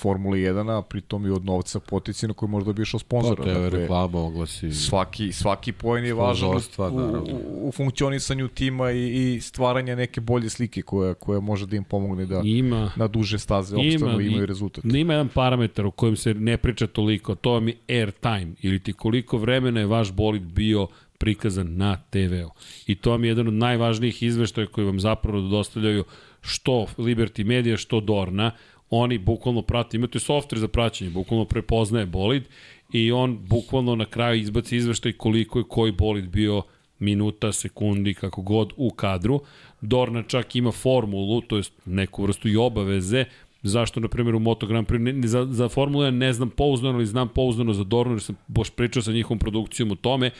[0.00, 3.44] Formule 1, a pritom i od novca poticina koji možda dobiješ od Pa, sponzora.
[3.44, 4.72] je dakle, reklama, oglasi.
[4.72, 10.50] svaki, svaki poen je važan u, u, u, funkcionisanju tima i, i stvaranja neke bolje
[10.50, 12.92] slike koja, koja može da im pomogne da ima...
[12.96, 14.84] na duže staze i- imaju rezultat.
[14.86, 18.78] Ima jedan parametar o kojem se ne priča toliko, to vam je air time, ili
[18.78, 20.86] ti koliko vremena je vaš bolid bio
[21.18, 22.50] prikazan na TV-u.
[22.86, 26.04] I to vam je jedan od najvažnijih izveštaja koji vam zapravo dostavljaju
[26.40, 28.50] što Liberty Media, što Dorna.
[28.90, 32.48] Oni bukvalno prate, imate software za praćenje, bukvalno prepoznaje bolid
[32.92, 36.62] i on bukvalno na kraju izbaci izveštaj koliko je koji bolid bio
[36.98, 39.40] minuta, sekundi, kako god u kadru.
[39.80, 43.24] Dorna čak ima formulu, to je neku vrstu i obaveze,
[43.62, 46.94] zašto, na primjer, u Moto Grand Prix, ne, za, za Formulu 1 ne znam pouzdano,
[46.94, 50.30] ali znam pouzdano za Dornu, jer sam boš pričao sa njihovom produkcijom o tome,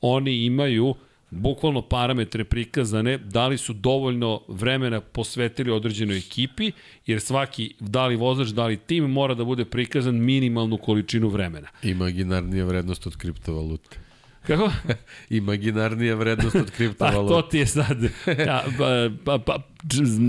[0.00, 0.94] oni imaju
[1.32, 6.72] bukvalno parametre prikazane, da li su dovoljno vremena posvetili određenoj ekipi,
[7.06, 11.68] jer svaki, da li vozač, da li tim, mora da bude prikazan minimalnu količinu vremena.
[11.82, 13.98] Imaginarnija vrednost od kriptovalute.
[14.46, 14.70] Kako?
[15.30, 17.34] Imaginarnija vrednost od Pa kriptovalute.
[17.34, 18.02] to ti je sad,
[18.46, 19.58] ja, pa, pa, pa,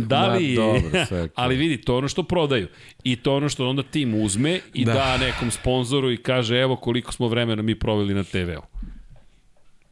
[0.07, 2.67] da li, Da, dobro, sve ali vidi, to ono što prodaju
[3.03, 4.85] i to ono što onda tim uzme i.
[4.85, 4.93] Da.
[4.93, 8.92] da nekom sponzoru i kaže evo koliko smo vremena mi proveli na TV-u.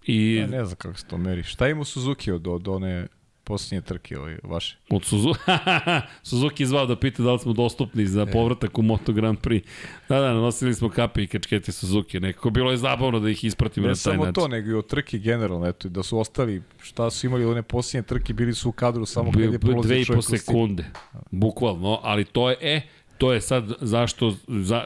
[0.06, 1.44] I Ja ne znam kako se to meri.
[1.44, 3.08] Šta ima Suzuki od, od one
[3.44, 4.78] posljednje trke ovaj, vaše?
[4.90, 5.40] Od Suzuki,
[6.24, 8.32] Suzuki zvao da pita da li smo dostupni za E.
[8.32, 9.62] povratak u Moto Grand Prix.
[10.10, 12.20] Da, da, nosili smo kape i kačkete Suzuki.
[12.20, 14.34] Nekako bilo je zabavno da ih ispratimo Ne na taj samo način.
[14.34, 18.04] to, nego i od trke generalno, eto, da su ostali, šta su imali one posljednje
[18.04, 20.86] trke, bili su u kadru samo kad Bio- je prolazio dve i po čovjek sekunde.
[21.32, 22.82] Bukvalno, ali to je, e,
[23.18, 24.84] to je sad zašto, za,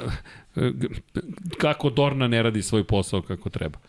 [1.57, 3.79] kako Dorna ne radi svoj posao kako treba.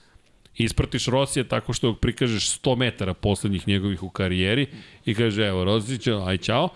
[0.59, 4.67] Ispratiš Rosija tako što prikažeš 100 metara poslednjih njegovih u karijeri
[5.05, 6.69] i kaže, evo, Rosić, aj čao.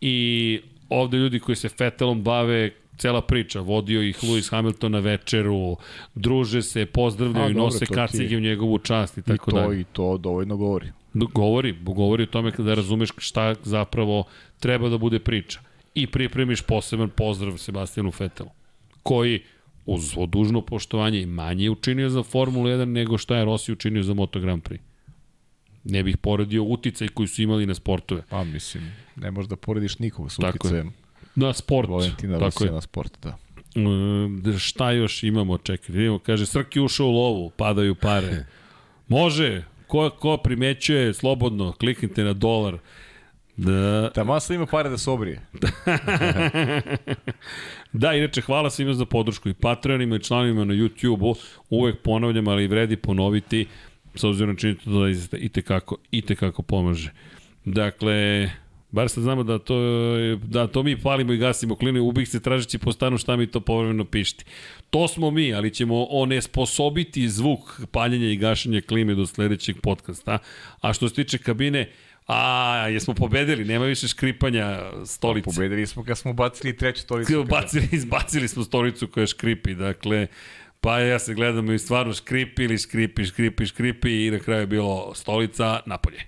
[0.00, 5.76] I ovde ljudi koji se Fetelom bave cela priča, vodio ih Lewis Hamilton na večeru,
[6.14, 9.80] druže se, pozdravljaju, A, dobro, nose kacige u njegovu čast i I tako to, dalje.
[9.80, 10.92] I to dovoljno govori.
[11.14, 14.24] Govori, govori o tome kada razumeš šta zapravo
[14.60, 15.60] treba da bude priča.
[15.94, 18.50] I pripremiš poseban pozdrav Sebastijanu Fetelu,
[19.02, 19.42] koji
[19.86, 23.72] uz svo dužno poštovanje i manje je učinio za Formulu 1 nego šta je Rossi
[23.72, 24.78] učinio za Moto Grand Prix.
[25.84, 28.22] Ne bih poredio uticaj koji su imali na sportove.
[28.28, 30.52] Pa mislim, ne možeš da porediš nikoga s Tako je.
[30.54, 30.92] uticajem
[31.34, 31.88] Na sport.
[31.88, 32.70] Valentina Tako je.
[32.70, 33.36] na sport, da.
[34.54, 38.46] E, šta još imamo, čekaj, da vidimo, kaže, Srki ušao u lovu, padaju pare.
[39.08, 42.78] Može, ko, ko primećuje, slobodno, kliknite na dolar.
[43.56, 45.40] Da, Ta masa ima pare da se obrije.
[47.92, 51.34] Da, inače, hvala svima za podršku i Patreonima i članovima na YouTube-u.
[51.70, 53.66] Uvek ponavljam, ali vredi ponoviti,
[54.14, 57.12] s obzirom na činjenicu da zaista i tekako, i tekako pomaže.
[57.64, 58.50] Dakle,
[58.90, 59.76] bar sad znamo da to,
[60.44, 63.60] da to mi palimo i gasimo kline, ubih se tražeći po stanu šta mi to
[63.60, 64.44] povremeno pišti.
[64.90, 70.38] To smo mi, ali ćemo onesposobiti zvuk paljenja i gašenja klime do sledećeg podcasta.
[70.80, 71.90] A što se tiče kabine,
[72.26, 75.44] a, jesmo pobedili, nema više škripanja stolice.
[75.44, 77.44] Pobedili smo kad smo bacili treću stolicu.
[77.44, 80.26] Bacili, izbacili smo stolicu koja škripi, dakle,
[80.80, 84.66] pa ja se gledamo i stvarno škripi ili škripi, škripi, škripi i na kraju je
[84.66, 86.20] bilo stolica napolje.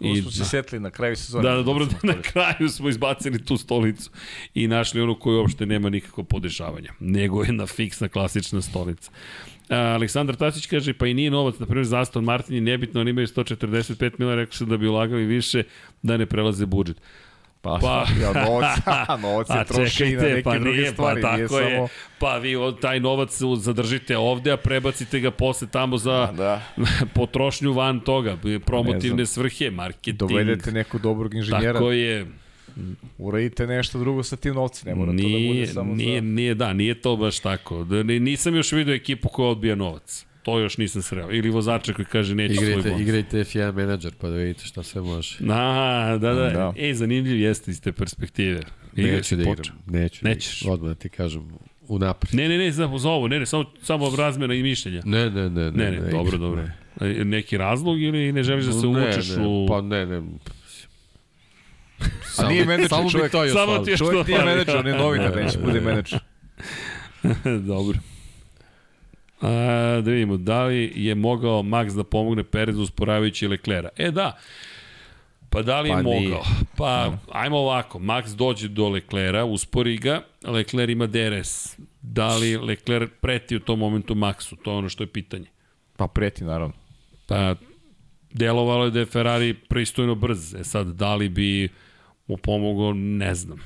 [0.00, 1.48] I, smo se setili na kraju sezone.
[1.48, 4.10] Da, da, dobro da na kraju smo izbacili tu stolicu
[4.54, 9.10] i našli onu koju uopšte nema nikakvo podešavanja, nego jedna fiksna klasična stolica.
[9.68, 13.10] Aleksandar Tasić kaže, pa i nije novac, na primjer za Aston Martin je nebitno, oni
[13.10, 15.62] imaju 145 mila, rekao se da bi ulagali više,
[16.02, 16.96] da ne prelaze budžet.
[17.60, 18.78] Pa, Pa- pa ja, novac,
[19.22, 21.22] novac A troši i na neke pa druge nije, stvari.
[21.22, 21.88] Pa nije tako je, samo...
[22.18, 26.62] pa vi taj novac zadržite ovde, a prebacite ga posle tamo za Da.
[27.14, 30.18] potrošnju van toga, promotivne Ne svrhe, marketing.
[30.18, 32.26] Dovedete nekog dobrog inženjera, Tako je,
[33.18, 36.26] uradite nešto drugo sa tim novcem, ne mora to da nije, bude samo nije, za...
[36.26, 37.84] nije, da, nije to baš tako.
[37.84, 40.24] Da, ni- nisam još vidio ekipu koja odbija novac.
[40.42, 41.28] To još nisam sreo.
[41.30, 43.02] Ili vozača koji kaže neću svoj Igrajte, bonus.
[43.02, 45.36] igrajte F1 menadžer pa da vidite šta sve može.
[45.48, 46.50] A, da, da, Da.
[46.50, 46.72] da.
[46.78, 48.60] E, zanimljiv jeste iz te perspektive.
[48.96, 49.56] Igra Neću da igram.
[49.86, 50.24] Neću.
[50.24, 50.62] da Nećeš.
[50.62, 50.74] igram.
[50.74, 51.42] Odmah da ti kažem.
[51.88, 52.34] u napred.
[52.34, 55.02] Ne, ne, ne, za, za ovo, ne, ne, samo, samo razmena i mišljenja.
[55.04, 55.70] Ne, ne, ne.
[55.70, 56.64] Ne, ne, dobro, dobro.
[57.00, 59.66] E, Neki razlog ili ne želiš da se uvučeš ne, ne, u...
[59.68, 60.22] Pa ne, ne.
[62.38, 64.86] A nije menadžer, samo čovjek- bi to još samo ti još Čovjek nije menadžer, on
[64.86, 66.20] je novinar, neće bude menadžer.
[67.66, 67.98] Dobro.
[69.40, 69.48] A,
[70.04, 73.88] da vidimo, da li je mogao Max da pomogne Perezu usporavajući Leklera?
[73.96, 74.38] E da,
[75.50, 76.20] pa da li je Pa mogao?
[76.20, 76.36] nije.
[76.76, 81.76] Pa, ajmo ovako, Max dođe do Leklera, uspori ga, Lekler ima DRS.
[82.02, 84.56] Da li Lekler preti u tom momentu Maxu?
[84.64, 85.46] To je ono što je pitanje.
[85.96, 86.74] Pa preti, naravno.
[87.26, 87.54] Pa,
[88.32, 90.54] delovalo je da je Ferrari pristojno brz.
[90.54, 91.68] E sad, da li bi
[92.28, 93.58] mu pomogao, ne znam.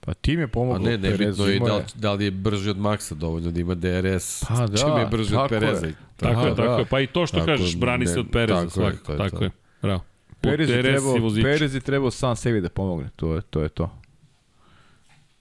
[0.00, 0.78] Pa tim je A pomogao.
[0.80, 4.44] ne, Perez nebitno je da, da li je brži od Maxa dovoljno da ima DRS.
[4.48, 5.60] Pa da, čim je brži od tako je.
[5.60, 5.86] Pereza.
[6.16, 6.76] Tako Da, je, tako da.
[6.76, 6.84] je.
[6.84, 9.04] Pa i to što Tako, kažeš, brani se ne, od Pereza tako je, svakako.
[9.06, 9.44] to je tako to.
[9.44, 9.50] je.
[9.82, 10.00] Bravo.
[10.40, 11.14] Perez je, trebao.
[11.42, 13.62] Perez je trebao sam sebi da pomogne, to je to.
[13.62, 13.98] Je to.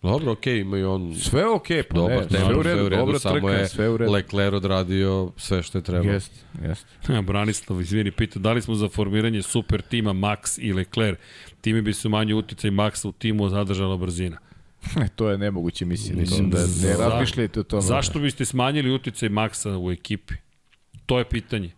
[0.06, 3.20] Dobro, okej, ima i on Sve je okej, pa dobar ne, sve u redu, dobra
[3.20, 4.12] samo trka, je sve u redu.
[4.12, 6.14] Lecler odradio sve što je trebalo.
[6.14, 7.14] Jeste, jeste.
[7.14, 11.20] Ja, Branislav, izvini, pita da li smo za formiranje super tima Max i Leclerc.
[11.62, 14.38] Time bi se manje uticaj Maxa u timu zadržala brzina.
[15.02, 16.16] E, to je nemoguće misija.
[16.16, 17.82] Mislim, da ne za- razmišljajte o tome.
[17.82, 20.34] Zašto biste smanjili uticaj Maxa u ekipi?
[21.06, 21.72] To je pitanje.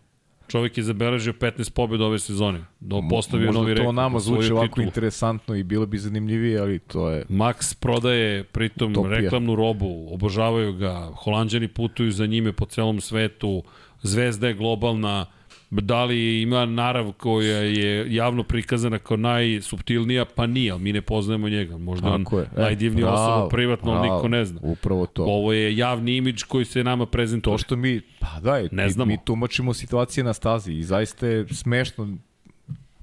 [0.48, 2.64] Čovjek je zabeležio 15 pobjeda ove sezone.
[2.80, 3.94] Do postavio Možda novi to rekord.
[3.94, 4.84] nama osvojio zvuči ovako titulu.
[4.84, 7.24] interesantno i bilo bi zanimljivije, ali to je...
[7.28, 9.20] Max prodaje pritom Topija.
[9.20, 13.62] reklamnu robu, obožavaju ga, holanđani putuju za njime po celom svetu,
[14.02, 15.26] zvezda je globalna,
[15.70, 21.02] da li ima narav koja je javno prikazana kao najsubtilnija, pa nije, ali mi ne
[21.02, 21.78] poznajemo njega.
[21.78, 22.42] Možda on je.
[22.56, 24.60] E, najdivnija bravo, osoba privatno, bravo, niko ne zna.
[24.62, 25.24] Upravo to.
[25.24, 27.54] Ovo je javni imidž koji se nama prezentuje.
[27.54, 29.08] To što mi, pa da, Ne mi, znamo.
[29.08, 32.16] mi tumačimo situacije na stazi i zaista je smešno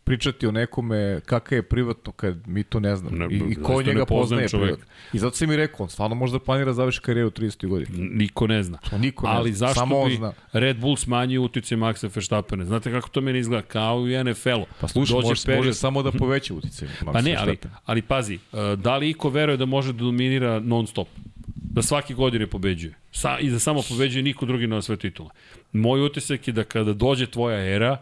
[0.05, 3.17] pričati o nekome kakav je privatno kad mi to ne znamo.
[3.17, 4.65] Ne, I, i ko njega poznaje čoveka.
[4.65, 4.93] privatno.
[5.13, 7.67] I zato sam mi rekao, on stvarno možda planira da završi karijeru u 30.
[7.67, 8.09] godini.
[8.09, 8.77] Niko ne zna.
[8.89, 10.33] To niko ne Ali zna, zašto samo bi zna.
[10.53, 12.65] Red Bull smanjio utice Maxa Verstappena?
[12.65, 13.61] Znate kako to meni izgleda?
[13.61, 14.65] Kao i u NFL-u.
[14.81, 16.87] Pa slušaj, može, period- može samo da poveća uticaj.
[17.05, 20.87] Pa ne, ali, ali pazi, uh, da li iko veruje da može da dominira non
[20.87, 21.07] stop?
[21.55, 22.93] Da svake godine pobeđuje.
[23.11, 25.29] Sa, I da samo pobeđuje niko drugi na sve titule.
[25.71, 27.97] Moj utisak je da kada dođe tvoja era,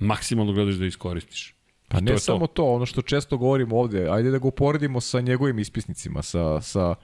[0.00, 1.54] maksimalno gledaš da iskoristiš.
[1.88, 2.64] Pa ne to samo to.
[2.64, 6.94] ono što često govorimo ovde, ajde da ga uporedimo sa njegovim ispisnicima, sa, sa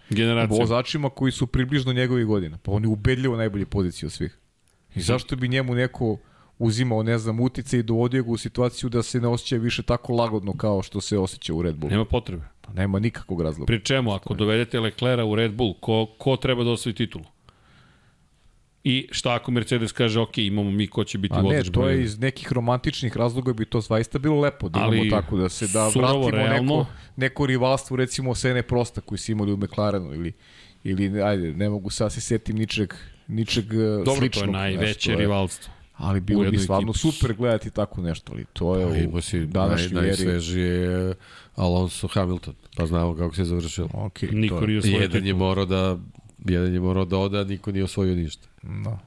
[0.48, 2.58] vozačima koji su približno njegovih godina.
[2.62, 4.38] Pa on je ubedljivo najbolji poziciju od svih.
[4.94, 6.16] I zašto bi njemu neko
[6.58, 10.12] uzimao, ne znam, utice i dovodio ga u situaciju da se ne osjeća više tako
[10.12, 11.90] lagodno kao što se osjeća u Red Bullu.
[11.90, 12.42] Nema potrebe.
[12.60, 13.66] Pa nema nikakvog razloga.
[13.66, 17.24] Pri čemu, ako dovedete Leclera u Red Bull, ko, ko treba da osvoji titulu?
[18.88, 21.88] I šta ako Mercedes kaže, ok, imamo mi ko će biti A ne, vozač to
[21.88, 25.48] je iz nekih romantičnih razloga bi to zaista bilo lepo da Ali imamo tako, da
[25.48, 29.56] se da surovo, vratimo realno- neko, neko rivalstvo recimo Sene Prosta koji su imali u
[29.56, 30.32] McLarenu ili,
[30.84, 32.94] ili ajde, ne mogu sad se setim ničeg,
[33.28, 34.44] ničeg e, Dobro, sličnog.
[34.44, 35.72] to je najveće to je- rivalstvo.
[35.94, 36.98] Ali bilo bi stvarno ekipi.
[37.00, 40.06] super gledati tako nešto, ali to je Pa u imao si naj, današnjoj eri.
[40.08, 41.14] najsvežije
[41.54, 43.88] Alonso Hamilton, pa znamo kako se završilo.
[43.88, 45.98] Okay, Niko je, osvojio Jedan je morao da
[46.40, 48.48] jedan je morao da ode, a niko nije osvojio ništa.
[48.84, 48.98] Da.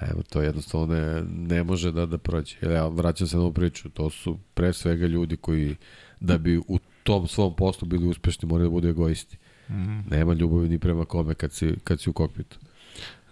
[0.00, 2.56] Evo, to jednostavno ne, ne može da, da prođe.
[2.62, 5.76] Ja vraćam se na ovu priču, to su pre svega ljudi koji
[6.20, 9.36] da bi u tom svom poslu bili uspešni moraju da budu egoisti.
[9.68, 10.10] Mm -hmm.
[10.10, 12.58] Nema ljubavi ni prema kome kad si, kad si u kokpitu.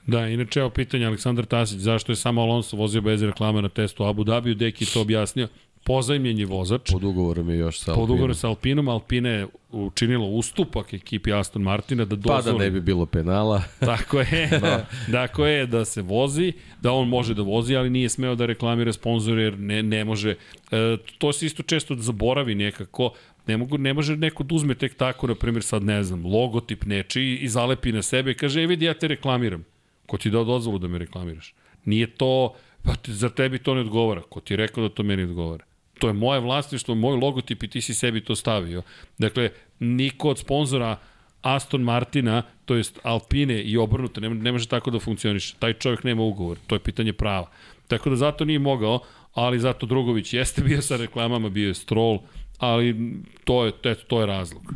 [0.07, 4.05] Da, inače evo pitanje Aleksandar Tasić, zašto je samo Alonso vozio bez reklame na testu
[4.05, 5.49] Abu Dhabiju, Deki to objasnio.
[5.89, 8.35] Pozajmljen je vozač, Pod ugovorom je još sa pod ugovorom Alpinom.
[8.35, 12.59] sa Alpinom, Alpine je učinilo ustupak ekipi Aston Martina da Pa dozvoli.
[12.59, 13.63] da ne bi bilo penala.
[13.81, 14.87] Tako je, da.
[15.13, 16.53] tako je da se vozi,
[16.83, 20.35] da on može da vozi, ali nije smeo da reklamira sponzore jer ne, ne može.
[20.71, 23.13] E, to se isto često zaboravi nekako.
[23.47, 26.85] Ne, mogu, ne može neko da uzme tek tako, na primjer sad ne znam, logotip
[26.85, 29.65] nečiji i zalepi na sebe i kaže, e vidi ja te reklamiram.
[30.07, 31.55] Ko ti dao dozvolu da me reklamiraš?
[31.85, 34.23] Nije to, pa te, za tebi to ne odgovara.
[34.23, 35.65] Ko ti je rekao da to meni odgovara?
[35.99, 38.83] To je moje vlasništvo, moj logotip i ti si sebi to stavio.
[39.19, 40.97] Dakle, niko od sponzora
[41.43, 45.55] Aston Martina, to jest Alpine i obrnuto, ne, ne može tako da funkcioniše.
[45.59, 47.51] Taj čovjek nema ugovor, to je pitanje prava.
[47.89, 49.01] Tako da zato nije mogao,
[49.35, 52.19] ali zato Drugović jeste bio sa reklamama, bio je Stroll,
[52.59, 54.73] ali to je, eto, to je razlog.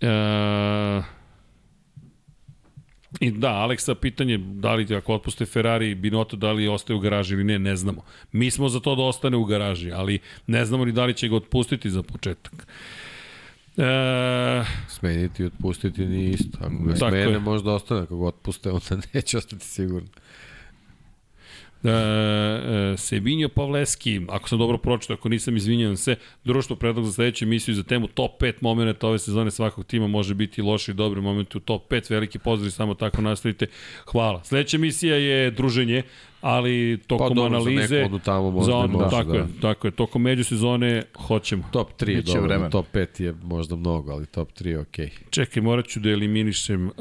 [0.00, 0.08] E,
[3.20, 7.34] I da, Aleksa, pitanje da li ako otpuste Ferrari Binotto, da li ostaje u garaži
[7.34, 8.02] ili ne, ne znamo.
[8.32, 11.28] Mi smo za to da ostane u garaži, ali ne znamo ni da li će
[11.28, 12.66] ga otpustiti za početak.
[13.76, 16.58] E, Smeniti i otpustiti nije isto.
[16.60, 18.00] Ako ga smene, možda ostane.
[18.00, 20.08] Ako ga otpuste, onda neće ostati sigurno.
[21.84, 27.12] E, e, Sebinjo Pavleski, ako sam dobro pročito, ako nisam izvinjavam se, društvo predlog za
[27.12, 30.94] sledeću emisiju za temu top 5 momenta ove sezone svakog tima može biti loši i
[30.94, 32.10] dobri momenti u top 5.
[32.10, 33.66] Veliki pozdrav samo tako nastavite.
[34.04, 34.44] Hvala.
[34.44, 36.02] Sledeća emisija je druženje
[36.40, 39.38] ali tokom Pa dobro, za analize neku onu tamo možda za ono, može, tako da.
[39.38, 41.64] je, tako je, tokom međusezone hoćemo.
[41.72, 42.70] Top 3 je dobro, vremena.
[42.70, 45.06] top 5 je možda mnogo, ali top 3 je okej.
[45.06, 45.30] Okay.
[45.30, 46.86] Čekaj, morat ću da eliminišem.
[46.86, 46.92] Uh,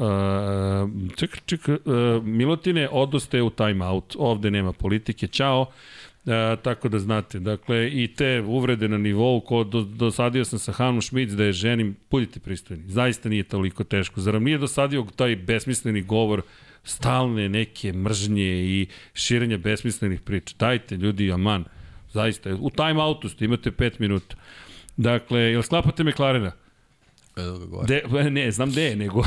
[1.15, 4.15] čekaj, čekaj, uh, Milotine, odoste u timeout.
[4.19, 5.27] Ovde nema politike.
[5.27, 5.61] Ćao.
[5.61, 7.39] Uh, tako da znate.
[7.39, 11.53] Dakle, i te uvrede na nivou, ko do, dosadio sam sa Hanom Šmic da je
[11.53, 12.83] ženim, budite pristojni.
[12.87, 14.21] Zaista nije toliko teško.
[14.21, 16.41] Zar nije dosadio taj besmisleni govor
[16.83, 20.55] stalne neke mržnje i širenja besmislenih priča.
[20.59, 21.65] Dajte, ljudi, aman.
[22.13, 22.55] Zaista.
[22.59, 24.35] U timeoutu ste, imate 5 minuta.
[24.97, 26.51] Dakle, jel sklapate McLarena?
[27.37, 27.87] Evo ga gore.
[27.87, 29.23] De, ne, znam gde je, nego,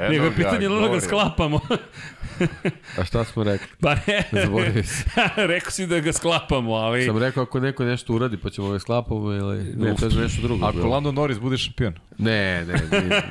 [0.00, 1.60] Eno nego je pitanje da ga sklapamo.
[2.98, 3.66] A šta smo rekli?
[3.80, 5.04] Pa ne, Zaboravio se.
[5.36, 7.04] rekao si da ga sklapamo, ali...
[7.06, 10.42] Sam rekao ako neko nešto uradi pa ćemo ga sklapamo ili ne, to je nešto
[10.42, 10.66] drugo.
[10.66, 10.88] Ako bilo.
[10.88, 11.94] Lando Norris bude šampion.
[12.18, 13.22] Ne, ne, nije.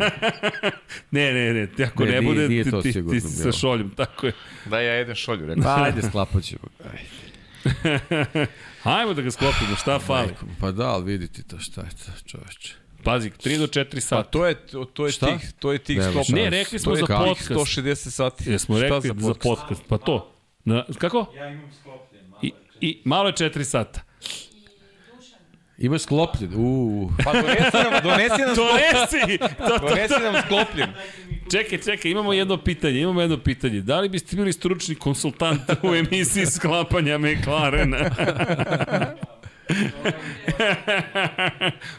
[1.11, 3.51] Ne, ne, ne, ako Ne, ne, nije- bude, nije ti, ti, ti, sa bilo.
[3.51, 4.33] šoljem, tako je.
[4.65, 5.63] Da ja jedan šolju, rekao.
[5.63, 6.63] Pa ajde sklapat ćemo.
[6.83, 8.47] Ajde.
[8.81, 10.29] Hajmo da ga sklopimo, šta fali?
[10.59, 12.73] Pa da, ali vidite to šta je to čoveče.
[13.03, 14.23] Pazi, 3 do 4 Pa sata.
[14.23, 14.55] to je,
[14.93, 15.25] to, je Šta?
[15.27, 16.15] tih, to je tih Nema 100.
[16.15, 16.33] šanse.
[16.33, 17.49] Ne, rekli smo za podcast.
[17.51, 18.51] 160 sati.
[18.51, 20.31] Jesmo Šta rekli za podcast, pa to.
[20.65, 21.33] Na, kako?
[21.37, 22.23] Ja imam sklopljen.
[22.41, 24.01] I, I malo je 4 sata.
[25.77, 26.55] Imaš sklopljen.
[26.55, 27.11] Uuu.
[27.23, 29.37] Pa donesi nam, donesi nam, Donesi!
[29.37, 30.89] To, to, donesi nam sklopljen.
[31.51, 33.81] Čekaj, čekaj, imamo jedno pitanje, imamo jedno pitanje.
[33.81, 37.97] Da li biste bili stručni konsultant u emisiji sklapanja McLarena?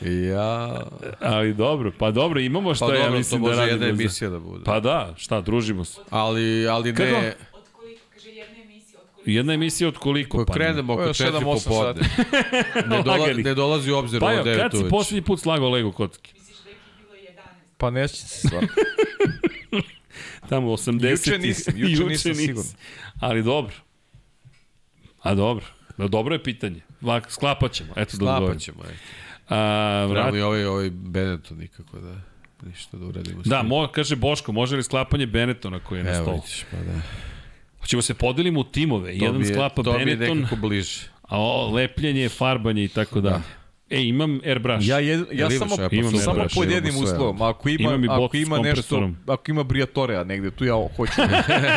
[0.02, 0.82] Ja...
[1.20, 3.74] Ali dobro, pa dobro, imamo šta Pa ja dobro, to mislim da može radimo.
[3.74, 4.64] jedna za- emisija da bude.
[4.64, 6.00] Pa da, šta, družimo se.
[6.10, 7.02] Ali, ali Kako?
[7.10, 7.34] ne...
[7.52, 9.30] Od koliko, kaže jedna emisija, od koliko?
[9.30, 10.40] Jedna emisija od koliko?
[10.40, 12.02] Ako krenemo oko Ovo je 4 sedam, osam popodne.
[12.88, 14.90] Ne, dola, ne dolazi u obzir Pa ovo jo, 9 kad si uveče.
[14.90, 16.32] poslednji put slagao Lego kocki?
[16.34, 17.40] Misliš da je bilo 11?
[17.78, 18.68] Pa neće se stvarno.
[20.48, 21.10] Tamo 80.
[21.10, 22.70] Juče nisam, juče nisam sigurno.
[23.20, 23.74] Ali dobro.
[25.20, 25.64] A dobro.
[25.98, 26.80] Da, dobro je pitanje.
[27.02, 27.92] Lak, sklapat ćemo.
[27.92, 28.36] Eto da.
[28.36, 28.78] Sklapat ćemo.
[28.82, 28.96] ajde.
[29.48, 29.56] A,
[30.04, 32.14] vrat, Trebamo i ovaj, ovaj Benetton nikako da
[32.62, 33.42] ništa da uradimo.
[33.44, 36.36] da, mo, kaže Boško, može li sklapanje Benettona koji je na Evo stolu?
[36.36, 37.00] vidiš, pa da.
[37.80, 39.18] Hoćemo se podelimo u timove.
[39.18, 41.00] To Jedan je, sklapa to mi je Benetton, nekako bliže.
[41.22, 43.42] a o, lepljenje, farbanje i tako dalje.
[43.92, 44.88] E, imam airbrush.
[44.88, 45.98] Ja, je, ja Jel imaš samo, Apple?
[45.98, 47.42] Imam samo pod jednim uslovom.
[47.42, 51.12] Ako ima, Imam ako ima nešto, ako ima Briatorea negde, tu ja hoću.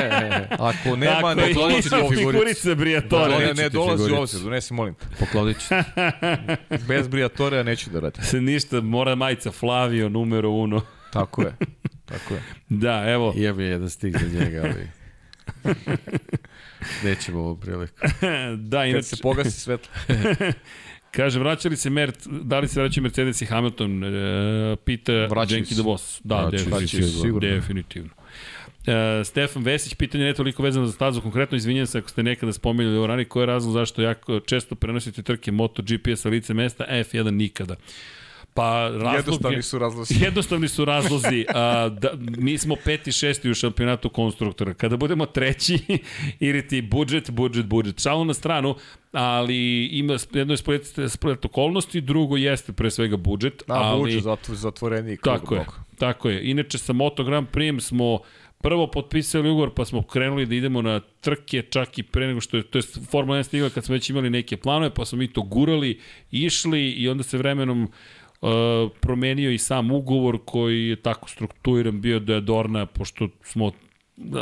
[0.69, 2.17] ako nema, ne dolazi ima u obzir.
[2.17, 3.31] figurica Briatore.
[3.31, 4.21] Ne, Dolazi ne ti dolazi u figurica.
[4.21, 5.05] obzir, donesi molim te.
[5.19, 5.67] Poklonit ću.
[5.69, 5.75] ti.
[6.87, 8.23] Bez Briatorea neću da radim.
[8.23, 10.81] Se ništa, mora majica Flavio, numero uno.
[11.13, 11.55] Tako je.
[12.05, 12.41] Tako je.
[12.69, 14.87] Da, evo, Imam je jedan stik za njega, ali...
[17.03, 17.93] Nećemo ovu priliku.
[18.57, 19.91] da, Kad inače, se pogasi svetlo.
[21.15, 25.11] Kaže, vraća li se Mert, da li se vraćaju Mercedes i Hamilton, e, pita
[25.49, 26.21] Jenki the Boss.
[26.23, 27.07] Da, Vraćaju se definitivno.
[27.07, 27.49] sigurno.
[27.49, 28.09] definitivno.
[28.87, 32.53] E, Stefan Vesić, pitanje ne toliko vezano za stazu, konkretno izvinjam se ako ste nekada
[32.53, 36.83] spomenuli ovo ranije, koji je razlog zašto jako često prenosite trke MotoGP sa lice mesta,
[36.87, 37.75] a F1 nikada.
[38.55, 40.15] Pa razlog Jednostavni je- su razlozi.
[40.25, 41.45] Jednostavni su razlozi.
[41.53, 44.73] A, da, mi smo peti, šesti u šampionatu konstruktora.
[44.73, 45.79] Kada budemo treći,
[46.39, 48.01] ili ti budžet, budžet, budžet.
[48.01, 48.75] Šalu na stranu,
[49.11, 53.63] ali ima jedno je splet, splet okolnosti, drugo jeste pre svega budžet.
[53.67, 55.17] Na ali, buđe, zato, zatvoreni.
[55.17, 55.65] Tako je,
[55.97, 56.49] tako je.
[56.51, 58.19] Inače sa Moto Grand Prix smo
[58.61, 62.57] prvo potpisali ugovor, pa smo krenuli da idemo na trke, čak i pre nego što
[62.57, 65.27] je, to je Formula 1 stigla kad smo već imali neke planove, pa smo mi
[65.27, 65.99] to gurali,
[66.31, 67.89] išli i onda se vremenom uh,
[68.99, 73.71] promenio i sam ugovor koji je tako strukturiran bio da je Dorna, pošto smo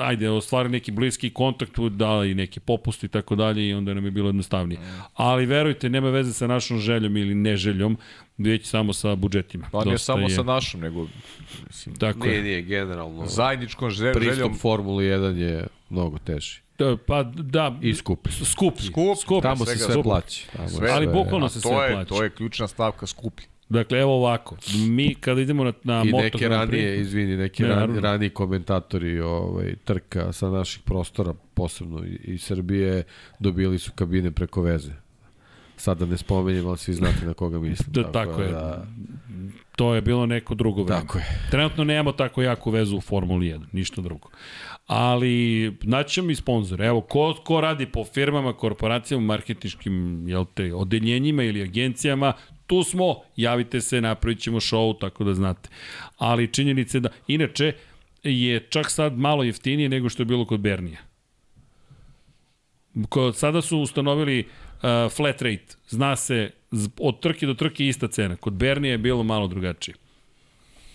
[0.01, 4.05] ajde, ostvari neki bliski kontakt, dala i neki popust i tako dalje i onda nam
[4.05, 4.79] je bilo jednostavnije.
[5.13, 7.97] Ali verujte, nema veze sa našom željom ili neželjom,
[8.37, 9.67] već samo sa budžetima.
[9.71, 11.07] Pa ne samo je- sa našom, nego
[11.67, 12.43] mislim, Tako Nije, je.
[12.43, 13.25] nije, generalno.
[13.25, 14.55] zajedničkom žel- Pristup željom.
[14.55, 16.59] Formuli 1 je mnogo teži.
[16.79, 18.27] Da, Pa da, I skup.
[18.31, 18.45] skuplji.
[18.85, 19.41] Skup, skuplji.
[19.41, 20.03] Tamo se sve skup.
[20.03, 20.47] plaći.
[20.55, 20.89] Tamo Sve.
[20.91, 22.05] Ali bukvalno se sve je, plaća.
[22.05, 23.47] to je ključna stavka skuplji.
[23.73, 24.57] Dakle, evo ovako.
[24.77, 27.75] Mi kada idemo na, na I Moto neke Grand Prix, ranije, izvini, neki Ne, ne,
[27.75, 27.95] naravno.
[27.95, 33.03] rani, raniji komentatori ovaj, trka sa naših prostora, posebno i- iz Srbije,
[33.39, 34.91] dobili su kabine preko veze.
[35.75, 37.87] Sad da ne spomenjem, ali svi znate na koga mislim.
[37.93, 38.51] Da, tako je.
[38.51, 38.85] Da,
[39.75, 41.01] to je bilo neko drugo vreme.
[41.01, 41.25] tako je.
[41.51, 44.29] Trenutno nemamo tako jaku vezu u Formuli 1, ništa drugo.
[44.87, 45.33] Ali
[45.81, 46.85] naćemo i sponzore.
[46.85, 52.33] Evo, ko, ko radi po firmama, korporacijama, marketičkim jel te, odeljenjima ili agencijama,
[52.67, 55.69] tu smo, javite se, napravit ćemo show, tako da znate.
[56.17, 57.73] Ali činjenice da, inače,
[58.23, 60.99] je čak sad malo jeftinije nego što je bilo kod Bernija.
[63.09, 65.75] Ko, sada su ustanovili uh, flat rate.
[65.89, 66.51] Zna se,
[66.99, 68.35] od trke do trke ista cena.
[68.35, 69.95] Kod Bernija je bilo malo drugačije.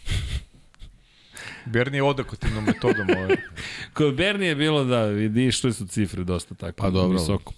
[1.73, 3.07] Bernie je odakotivnom metodom.
[3.17, 3.37] Ovaj.
[3.97, 7.19] Kod Bernija je bilo da, vidi što su cifre dosta tako Pa dobro.
[7.19, 7.53] visoko.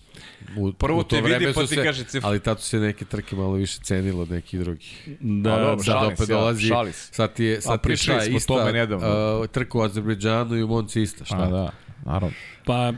[0.57, 2.29] U, Prvo u to te vidi, vreme pa su ti se- kaže cifru.
[2.29, 5.09] Ali tad su se neke trke malo više cenilo od nekih drugih.
[5.21, 7.13] Da, A dobro, da, Sad Šalim opet ja, dolazi, šalim se.
[7.13, 11.03] sad ti je, sad ti je šta, ista uh, trka u Azerbejdžanu i u Monci
[11.03, 11.37] ista, šta?
[11.37, 11.71] A, da,
[12.05, 12.35] naravno.
[12.65, 12.93] pa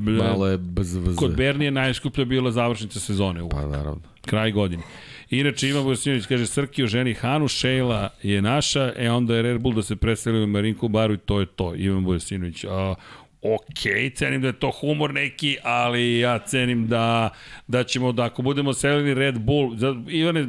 [0.00, 1.16] ble, Malo je bzvz.
[1.16, 4.00] kod Bernija najskuplja bila završnica sezone u Pa naravno.
[4.20, 4.82] kraj godine.
[5.30, 9.60] Inače, Ivan Vojsinović kaže, Srki o ženi Hanu, Šejla je naša, e onda je Red
[9.60, 11.74] Bull da se preseli u Marinku baru i to je to.
[11.74, 12.94] Ivan Vojsinović, a,
[13.54, 17.30] ok, cenim da je to humor neki, ali ja cenim da,
[17.66, 20.46] da ćemo, da ako budemo selili Red Bull, za, Ivane,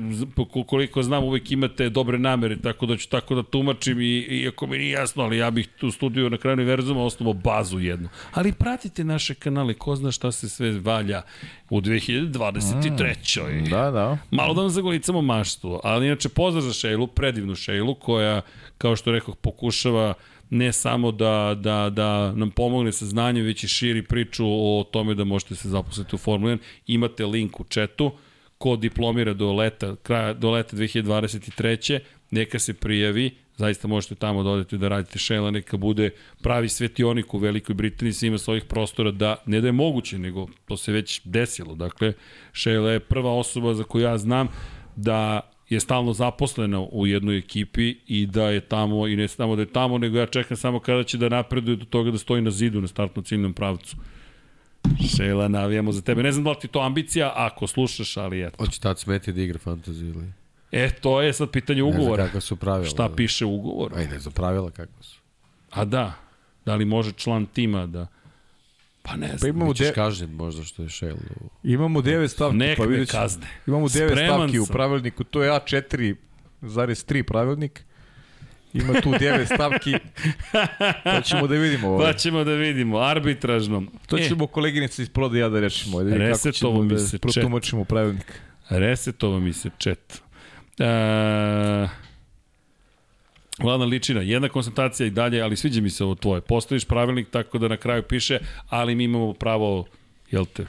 [0.67, 4.77] koliko znam, uvek imate dobre namere, tako da ću tako da tumačim i, iako mi
[4.77, 8.09] nije jasno, ali ja bih tu studiju na kraju univerzuma osnovo bazu jednu.
[8.33, 11.21] Ali pratite naše kanale, ko zna šta se sve valja
[11.69, 13.69] u 2023.
[13.69, 14.17] Da, da.
[14.31, 18.41] Malo da vam zagolicamo maštu, ali inače pozdrav za Šejlu, predivnu Šejlu, koja,
[18.77, 20.13] kao što rekoh, pokušava
[20.49, 25.15] ne samo da, da, da nam pomogne sa znanjem, već i širi priču o tome
[25.15, 26.57] da možete se zaposliti u Formula 1.
[26.87, 28.11] Imate link u četu,
[28.57, 31.99] ko diplomira do leta, kraja, do leta 2023.
[32.31, 36.09] Neka se prijavi, zaista možete tamo da odete da radite šela, neka bude
[36.41, 40.47] pravi svetionik u Velikoj Britaniji, se ima svojih prostora da, ne da je moguće, nego
[40.65, 41.75] to se već desilo.
[41.75, 42.13] Dakle,
[42.53, 44.47] Šela je prva osoba za koju ja znam
[44.95, 49.61] da je stalno zaposlena u jednoj ekipi i da je tamo, i ne samo da
[49.61, 52.51] je tamo, nego ja čekam samo kada će da napreduje do toga da stoji na
[52.51, 53.97] zidu na startnom ciljnom pravcu.
[55.15, 56.23] Šela, navijamo za tebe.
[56.23, 58.55] Ne znam da li ti to ambicija, ako slušaš, ali eto.
[58.57, 60.25] Hoće tad smeti da igra fantasy ili...
[60.71, 62.41] E, to je sad pitanje Ne znam ugovora.
[62.41, 62.89] su pravila.
[62.89, 63.95] Šta piše u ugovoru?
[63.95, 65.19] Aj, ne znam pravila kakva su.
[65.71, 66.13] A da,
[66.65, 68.07] da li može član tima da...
[69.07, 69.49] Pa ne Pa znam.
[69.49, 71.17] imamo, Bićeš de, kažnjen možda što je Shell.
[71.35, 73.47] u- imamo devet stavki, Nek pa vidjet kazne.
[73.67, 74.73] Imamo devet Spreman stavki u sam.
[74.73, 76.15] pravilniku, to je A4,3
[77.23, 77.83] pravilnik.
[78.73, 79.93] Ima tu devet stavki,
[81.05, 81.87] to ćemo da vidimo.
[81.89, 82.05] Ovaj.
[82.05, 83.83] Pa ćemo da vidimo, arbitražno.
[84.07, 86.03] To ćemo koleginica iz proda ja da rešimo.
[86.03, 87.21] Da Resetovo mi da se chat.
[87.21, 88.39] protumačimo pravilnik.
[88.69, 90.21] E, resetova mi se chat.
[90.79, 91.87] E,
[93.63, 96.41] Vladan Ličina, jedna koncentracija i dalje, ali sviđa mi se ovo tvoje.
[96.41, 99.85] Postaviš pravilnik tako da na kraju piše, ali mi imamo pravo,
[100.31, 100.65] jel te,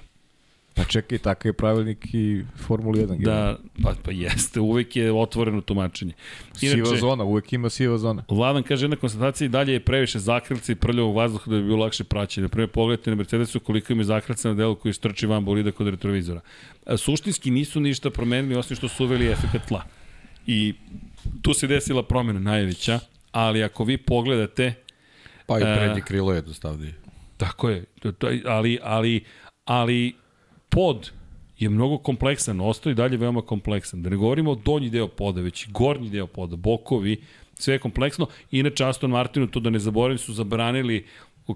[0.78, 3.24] Pa čekaj, takav je pravilnik i Formula 1.
[3.24, 6.12] da, pa, pa jeste, uvek je otvoreno tumačenje.
[6.52, 8.24] Siva zona, uvek ima siva zona.
[8.28, 11.78] Vladan kaže jedna konstatacija i dalje je previše zakrlca i prljavog vazduha da bi bilo
[11.78, 12.42] lakše praćenje.
[12.42, 15.72] Na primjer, pogledajte na Mercedesu koliko im je zakrlca na delu koji strči van bolida
[15.72, 16.40] kod retrovizora.
[16.96, 19.82] Suštinski nisu ništa promenili osim što su uveli efekt tla.
[20.46, 20.74] I
[21.42, 23.00] tu se desila promjena najveća,
[23.32, 24.74] ali ako vi pogledate,
[25.46, 25.76] Pa i E.
[25.76, 26.94] prednje krilo je jednostavnije.
[27.36, 27.84] tako je,
[28.46, 29.24] ali, ali,
[29.64, 30.14] ali
[30.68, 31.10] pod
[31.58, 34.02] je mnogo kompleksan, ostaje i dalje veoma kompleksan.
[34.02, 37.16] Da ne govorimo o donji deo poda, već i gornji deo poda, bokovi,
[37.54, 38.26] sve je kompleksno.
[38.50, 41.06] Inače, Aston Martinu, to da ne zaboravim, su zabranili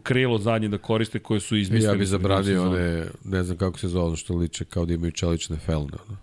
[0.02, 1.94] krilo zadnje da koriste koje su izmislili.
[1.94, 4.94] Ja bih za zabranio one, ne znam kako se zove, ono što liče kao da
[4.94, 5.92] imaju čelične felne.
[6.08, 6.16] Ono.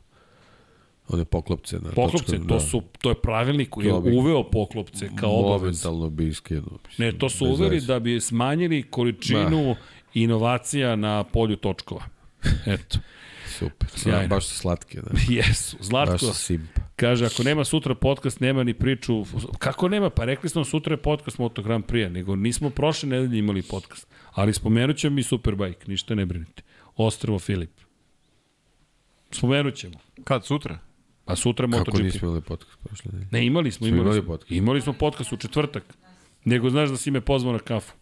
[1.10, 1.76] One poklopce.
[1.76, 2.60] Na Poklopce, točkama, to, da.
[2.60, 5.62] su, to je pravilnik koji je bi- uveo poklopce kao obavez.
[5.62, 6.80] Momentalno bi iskinuo.
[6.98, 7.88] Ne, to su uveli veze.
[7.88, 9.76] da bi smanjili količinu
[10.14, 12.04] inovacija na polju točkova.
[12.66, 12.98] Eto,
[13.60, 13.90] Super.
[13.96, 14.22] Sjajno.
[14.22, 15.02] Ja, baš su slatke.
[15.02, 15.12] Da.
[15.36, 15.78] jesu.
[15.80, 16.70] Zlatko, Baš su simp.
[16.96, 19.26] Kaže, ako nema sutra podcast, nema ni priču.
[19.60, 20.10] Kako nema?
[20.10, 24.08] Pa rekli smo sutra je podcast Moto Grand Prix, nego nismo prošle nedelje imali podcast.
[24.32, 26.64] Ali spomenut ćemo i Superbike, ništa ne brinite.
[26.96, 27.72] Ostrvo Filip.
[29.32, 29.96] Spomenut ćemo.
[30.24, 30.80] Kad, sutra?
[31.30, 32.04] A sutra je Kako MotoGP.
[32.04, 33.28] nismo imali podcast prošle nedelje?
[33.32, 34.28] Ne, imali smo, imali, imali smo.
[34.28, 34.52] podcast.
[34.52, 35.84] Imali smo podcast u četvrtak.
[36.46, 37.94] Nego znaš da si me pozvao na kafu.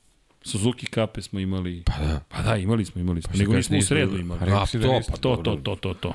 [0.42, 1.84] Suzuki kape smo imali.
[1.86, 2.20] Pa da.
[2.30, 3.32] Pa da, imali smo, imali smo.
[3.34, 4.42] Pa Nego nismo u sredu imali.
[4.42, 6.14] A, rekao si da to, pa To, to, to, to, to.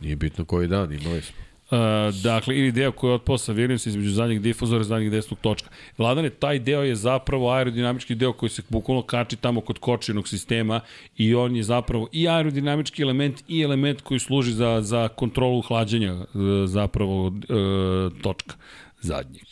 [0.00, 1.36] Nije bitno koji dan, imali smo.
[1.70, 1.78] Uh,
[2.22, 5.68] dakle, ili deo koji je otpao sa Williams između zadnjeg difuzora i zadnjeg desnog točka.
[5.98, 10.80] Vladane, taj deo je zapravo aerodinamički deo koji se bukvalno kači tamo kod kočinog sistema
[11.16, 16.14] i on je zapravo i aerodinamički element i element koji služi za, za kontrolu hlađenja
[16.14, 16.24] uh,
[16.66, 18.54] zapravo uh, točka
[19.00, 19.44] zadnjeg.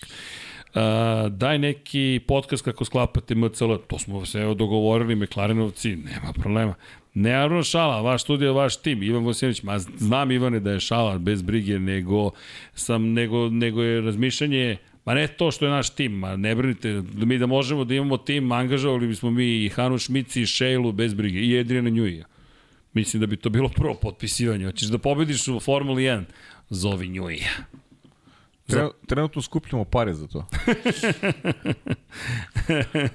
[0.74, 6.74] Uh, daj neki podcast kako sklapate MCL, to smo se evo dogovorili, Meklarenovci, nema problema.
[7.14, 11.18] Ne naravno šala, vaš studio, vaš tim, Ivan Vosinović, ma znam Ivane da je šala
[11.18, 12.30] bez brige, nego,
[12.74, 16.92] sam, nego, nego je razmišljanje, Ma ne to što je naš tim, ma ne brinite,
[16.92, 20.92] da mi da možemo da imamo tim, angažovali bismo mi i Hanu Šmici i Šejlu
[20.92, 22.26] bez brige, i Edrijana Njuija.
[22.92, 24.66] Mislim da bi to bilo prvo potpisivanje.
[24.66, 26.24] Hoćeš da pobediš u Formuli 1?
[26.70, 27.50] Zovi Njuija.
[28.66, 30.46] Tren, trenutno skupljamo pare za to.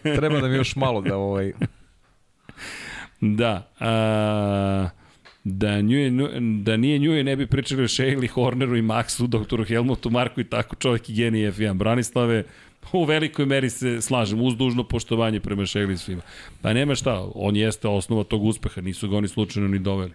[0.17, 1.53] Treba nam još malo da ovaj...
[3.21, 3.71] Da.
[3.79, 4.89] A,
[5.43, 6.11] da, Njuje,
[6.63, 10.43] da nije Njuje ne bi pričali o Shayli, Horneru i Maxu, doktoru Helmutu, Marku i
[10.43, 11.73] tako čovjek i genij F1.
[11.73, 12.43] Branislave,
[12.93, 16.21] u velikoj meri se slažem, uz dužno poštovanje prema Shayli svima.
[16.61, 20.13] Pa nema šta, on jeste osnova tog uspeha, nisu ga oni slučajno ni doveli.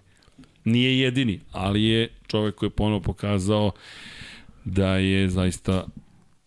[0.64, 3.72] Nije jedini, ali je čovjek koji je ponovo pokazao
[4.64, 5.86] da je zaista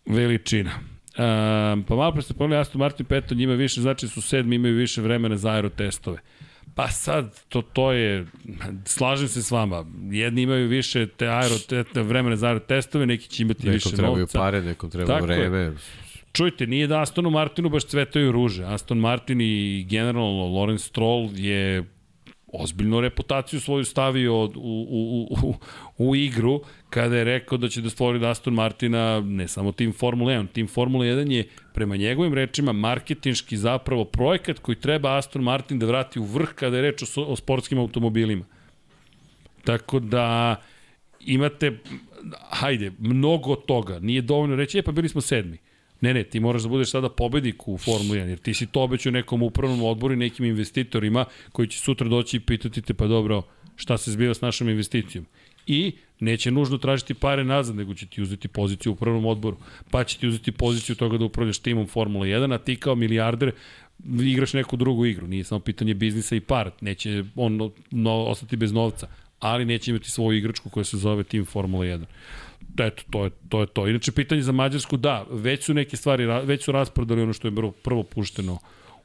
[0.06, 0.70] veličina.
[1.18, 4.76] Um, pa malo pre ste pomenuli Aston Martin Peto, njima više, znači su sedmi, imaju
[4.76, 6.18] više vremena za aerotestove.
[6.74, 8.26] Pa sad, to, to je,
[8.84, 13.66] slažem se s vama, jedni imaju više te aeroteste, vremena za aerotestove, neki će imati
[13.66, 14.02] nekom više novca.
[14.02, 15.48] Nekom trebaju pare, nekom treba Tako je.
[15.48, 15.76] vreme.
[16.32, 18.64] Čujte, nije da Astonu Martinu baš cvetaju ruže.
[18.64, 21.84] Aston Martin i generalno Lorenz Stroll je
[22.52, 25.54] ozbiljnu reputaciju svoju stavio u, u, u,
[25.98, 30.32] u igru kada je rekao da će da stvori Aston Martina ne samo tim Formula
[30.32, 35.78] 1, tim Formula 1 je prema njegovim rečima marketinški zapravo projekat koji treba Aston Martin
[35.78, 38.44] da vrati u vrh kada je reč o, o sportskim automobilima.
[39.64, 40.56] Tako da
[41.20, 41.72] imate,
[42.50, 43.98] hajde, mnogo toga.
[43.98, 45.58] Nije dovoljno reći, e pa bili smo sedmi.
[46.00, 48.82] Ne, ne, ti moraš da budeš sada pobednik u Formuli 1, jer ti si to
[48.82, 53.06] obećao nekom upravnom odboru i nekim investitorima koji će sutra doći i pitati te, pa
[53.06, 53.42] dobro,
[53.76, 55.26] šta se zbiva s našom investicijom.
[55.66, 59.56] I neće nužno tražiti pare nazad, nego će ti uzeti poziciju u upravnom odboru,
[59.90, 63.52] pa će ti uzeti poziciju toga da upravljaš timom Formula 1, a ti kao milijarder
[64.22, 65.26] igraš neku drugu igru.
[65.26, 70.10] Nije samo pitanje biznisa i par, neće on no, ostati bez novca, ali neće imati
[70.10, 72.04] svoju igračku koja se zove tim Formula 1
[72.78, 73.88] eto, to je, to je to.
[73.88, 77.72] Inače, pitanje za Mađarsku, da, već su neke stvari, već su rasprodali ono što je
[77.82, 78.58] prvo pušteno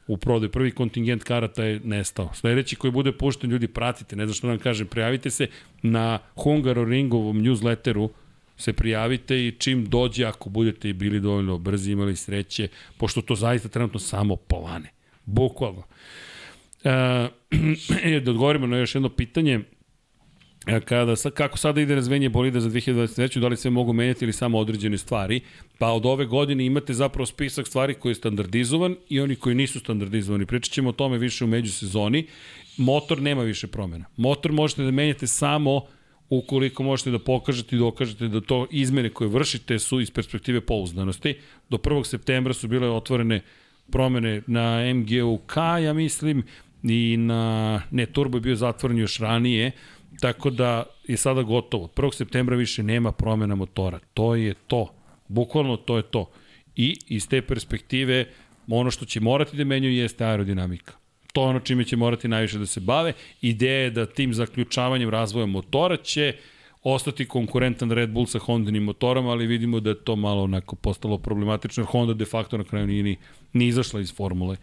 [0.06, 0.50] u prodaju.
[0.50, 2.30] Prvi kontingent karata je nestao.
[2.34, 5.46] Sledeći koji bude pušten, ljudi pratite, ne znam što da vam kažem, prijavite se
[5.82, 8.08] na Hungaroringovom newsletteru,
[8.56, 13.34] se prijavite i čim dođe, ako budete i bili dovoljno brzi, imali sreće, pošto to
[13.34, 14.90] zaista trenutno samo polane.
[15.24, 15.82] Bukvalno.
[16.84, 17.28] E,
[18.24, 19.81] da odgovorimo na još jedno pitanje, E,
[20.64, 23.40] kada, kako sada ide razvenje bolida za 2023.
[23.40, 25.40] Da li sve mogu menjati ili samo određene stvari?
[25.78, 29.80] Pa od ove godine imate zapravo spisak stvari koji je standardizovan i oni koji nisu
[29.80, 30.46] standardizovani.
[30.46, 32.26] Pričat ćemo o tome više u međusezoni.
[32.76, 34.04] Motor nema više promjena.
[34.16, 35.82] Motor možete da menjate samo
[36.30, 41.34] ukoliko možete da pokažete i dokažete da to izmene koje vršite su iz perspektive pouzdanosti.
[41.68, 42.04] Do 1.
[42.04, 43.40] septembra su bile otvorene
[43.90, 46.42] promene na MGUK, ja mislim,
[46.82, 49.70] i na, ne, Turbo je bio zatvoren još ranije,
[50.20, 51.88] Tako da je sada gotovo.
[51.96, 52.14] 1.
[52.14, 53.98] septembra više nema promjena motora.
[54.14, 54.94] To je to.
[55.28, 56.30] Bukvalno to je to.
[56.76, 58.26] I iz te perspektive
[58.68, 60.92] ono što će morati da menjaju jeste aerodinamika.
[61.32, 63.12] To je ono čime će morati najviše da se bave.
[63.40, 66.34] Ideja je da tim zaključavanjem razvoja motora će
[66.82, 71.18] ostati konkurentan Red Bull sa Hondinim motorama, ali vidimo da je to malo onako postalo
[71.18, 73.16] problematično, Honda de facto na kraju nije ni,
[73.52, 74.56] ni izašla iz formule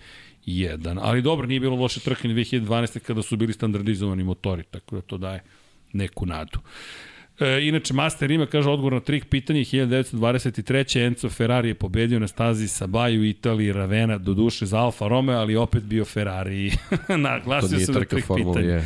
[0.50, 1.00] 1.
[1.02, 3.00] Ali dobro, nije bilo loše trkanje 2012.
[3.00, 5.44] kada su bili standardizovani motori, tako da to daje
[5.94, 6.60] neku nadu.
[7.40, 11.06] E, inače, Master ima, kaže, odgovor na trik pitanje, 1923.
[11.06, 15.56] Enzo Ferrari je pobedio na stazi Sabaju, Italiji, Ravena, do duše za Alfa Romeo, ali
[15.56, 16.72] opet bio Ferrari.
[17.18, 18.68] Naglasio sam na trik pitanje.
[18.68, 18.86] Je.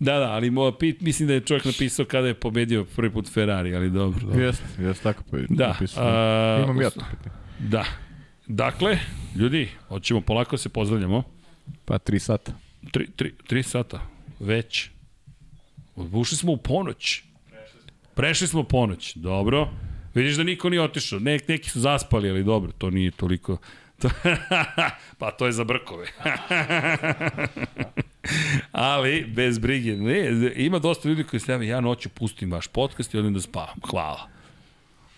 [0.00, 3.32] Da, da, ali mo, pit, mislim da je čovjek napisao kada je pobedio prvi put
[3.32, 4.20] Ferrari, ali dobro.
[4.20, 4.44] dobro.
[4.44, 6.04] Jeste, jeste tako pa da, napisao.
[6.06, 7.36] A, Imam ja to pitanje.
[7.58, 7.84] Da.
[8.46, 8.98] Dakle,
[9.36, 11.22] ljudi, hoćemo polako se pozdravljamo.
[11.84, 12.52] Pa tri sata.
[12.90, 14.00] Tri, tri, tri sata,
[14.40, 14.90] već.
[15.96, 17.22] Ušli smo u ponoć.
[18.14, 19.68] Prešli smo ponoć, dobro.
[20.14, 21.18] Vidiš da niko nije otišao.
[21.18, 23.56] Ne, neki su zaspali, ali dobro, to nije toliko...
[25.18, 26.06] pa to je za brkove.
[28.72, 29.96] ali, bez brige.
[29.96, 33.76] Ne, ima dosta ljudi koji se ja noću pustim vaš podcast i odem da spavam.
[33.90, 34.28] Hvala.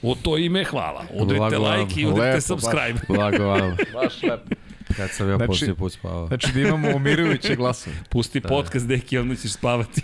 [0.05, 1.05] U to ime hvala.
[1.15, 3.01] Udrite like i udrite subscribe.
[3.09, 3.77] Blago vam.
[3.95, 4.55] Baš lepo.
[4.97, 6.27] Kad sam ja znači, poslije put spavao.
[6.27, 7.97] Znači da imamo umirujuće glasove.
[8.09, 8.49] Pusti da.
[8.49, 10.03] podcast, deki, onda ćeš spavati.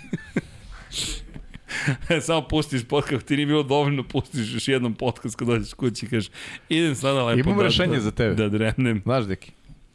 [2.26, 6.08] Samo pustiš podcast, ti nije bilo dovoljno, pustiš još jednom podcast kad dođeš kući i
[6.08, 6.30] kažeš,
[6.68, 8.34] idem sada lepo Imam da, rešenje da, za tebe.
[8.34, 9.02] Da dremnem.
[9.04, 9.52] Znaš, deki?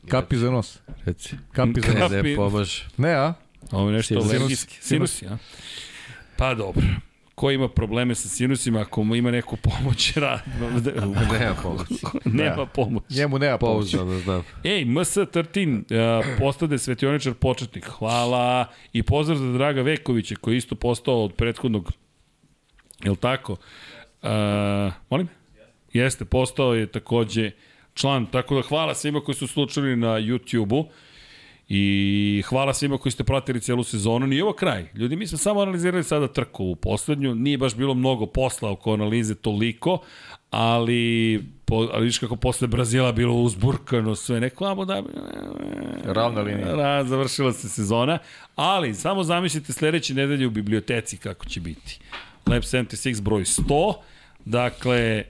[0.07, 0.79] Kapi za nos.
[1.05, 1.35] Reci.
[1.51, 2.11] Kapi za nos.
[2.35, 2.79] Pomaž.
[2.97, 3.33] Ne, a?
[3.71, 4.77] Ovo je nešto alergijski.
[4.81, 5.37] Sinusi, a?
[6.37, 6.83] Pa dobro
[7.35, 10.41] ko ima probleme sa sinusima, ako mu ima neku pomoć, ra...
[11.31, 11.87] nema pomoć.
[12.25, 13.03] nema pomoć.
[13.09, 13.91] Njemu nema pomoć.
[13.91, 14.43] da znam.
[14.63, 17.85] Ej, MS13, uh, postade svetioničar početnik.
[17.85, 18.67] Hvala.
[18.93, 21.91] I pozdrav za Draga Vekovića, koji je isto postao od prethodnog,
[23.03, 23.51] je li tako?
[24.21, 24.29] Uh,
[25.09, 25.27] molim?
[25.93, 27.51] Jeste, postao je takođe
[27.93, 30.85] član, tako da hvala svima koji su slučali na YouTube-u.
[31.69, 34.27] I hvala svima koji ste pratili celu sezonu.
[34.27, 34.85] Nije ovo kraj.
[34.93, 37.35] Ljudi, mi smo samo analizirali sada trku u poslednju.
[37.35, 39.99] Nije baš bilo mnogo posla oko analize toliko,
[40.49, 44.39] ali, po, ali viš kako posle Brazila bilo uzburkano sve.
[44.39, 45.03] Neko, amo da...
[46.03, 46.75] Ravna linija.
[46.75, 48.17] Da, završila se sezona.
[48.55, 51.99] Ali, samo zamislite sledeće nedelje u biblioteci kako će biti.
[52.47, 53.93] Lab 76 broj 100.
[54.45, 55.23] Dakle,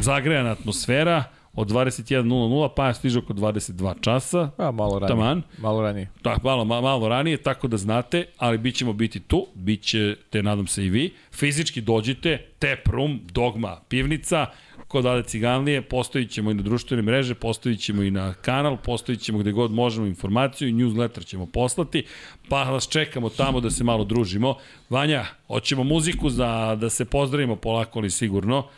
[0.00, 1.24] zagrejana atmosfera,
[1.54, 4.50] od 21.00 pa ja stiže oko 22 časa.
[4.56, 5.08] A, malo ranije.
[5.08, 5.42] Taman.
[5.58, 6.10] Malo ranije.
[6.22, 10.42] Tak, malo, malo, malo ranije, tako da znate, ali bit ćemo biti tu, bit ćete,
[10.42, 11.14] nadam se i vi.
[11.32, 14.46] Fizički dođite, tap room, dogma, pivnica,
[14.88, 19.20] kod Ade Ciganlije, postavit ćemo i na društvene mreže, postavit ćemo i na kanal, postavit
[19.20, 22.04] ćemo gde god možemo informaciju i newsletter ćemo poslati,
[22.48, 24.56] pa vas čekamo tamo da se malo družimo.
[24.90, 28.68] Vanja, hoćemo muziku za, da se pozdravimo polako ali sigurno.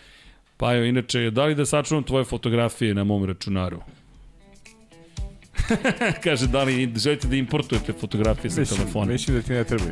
[0.57, 3.81] Pa evo, inače, da li da sačuvam tvoje fotografije na mom računaru?
[6.25, 9.12] Kaže, da li želite da importujete fotografije sa Mislim, telefona?
[9.12, 9.84] mislim da ti ne treba.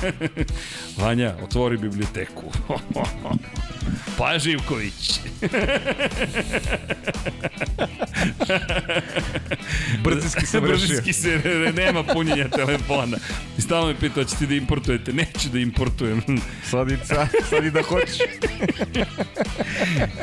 [1.02, 2.42] Vanja, otvori biblioteku.
[4.18, 5.20] pa Živković.
[10.04, 10.86] Brzinski sam rešio.
[10.86, 13.16] Brzinski se ne, ne, nema punjenja telefona.
[13.58, 15.12] I stalno me pita, hoćete da importujete?
[15.12, 16.22] Neću da importujem.
[16.70, 18.18] Sad i, sad, sad i da hoćeš.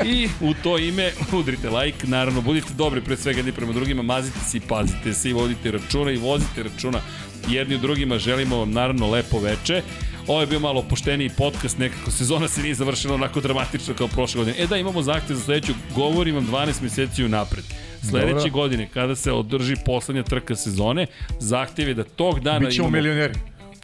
[0.04, 4.38] I u to ime udrite like, naravno budite dobri pre svega jedni prema drugima, mazite
[4.40, 7.00] se i pazite se i vodite računa i vozite računa
[7.48, 9.82] jedni u drugima, želimo vam naravno lepo veče.
[10.26, 14.38] Ovo je bio malo opušteniji podcast, nekako sezona se nije završila onako dramatično kao prošle
[14.38, 14.56] godine.
[14.58, 17.64] E da, imamo zahtev za sledeću, govorim vam 12 meseci unapred.
[18.10, 18.50] Sledeće Dobro.
[18.50, 21.06] godine, kada se održi poslednja trka sezone,
[21.40, 22.96] zahtev je da tog dana Bićemo imamo...
[23.02, 23.34] milioneri.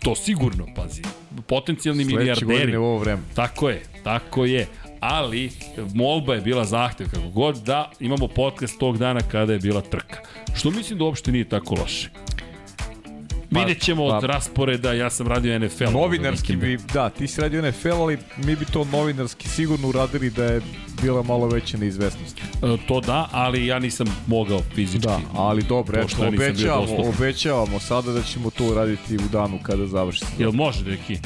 [0.02, 1.02] To sigurno, pazi.
[1.46, 2.46] Potencijalni Sledeće milijarderi.
[2.58, 3.22] godine u ovo vreme.
[3.34, 4.66] Tako je, tako je.
[5.06, 5.50] Ali,
[5.94, 10.18] molba je bila zahtev kako god da imamo podcast tog dana kada je bila trka.
[10.54, 12.10] Što mislim da uopšte nije tako loše.
[13.50, 15.84] Vidjet ćemo pa- od rasporeda, ja sam radio NFL.
[15.92, 20.44] Novinarski bi, da, ti si radio NFL, ali mi bi to novinarski sigurno uradili da
[20.44, 20.60] je
[21.02, 22.38] bila malo veća neizvestnost.
[22.38, 25.06] E, To da, ali ja nisam mogao fizički.
[25.06, 30.24] Da, ali dobro, eto, obećavamo, obećavamo sada da ćemo to uraditi u danu kada završi.
[30.38, 31.18] Jel može, Deki?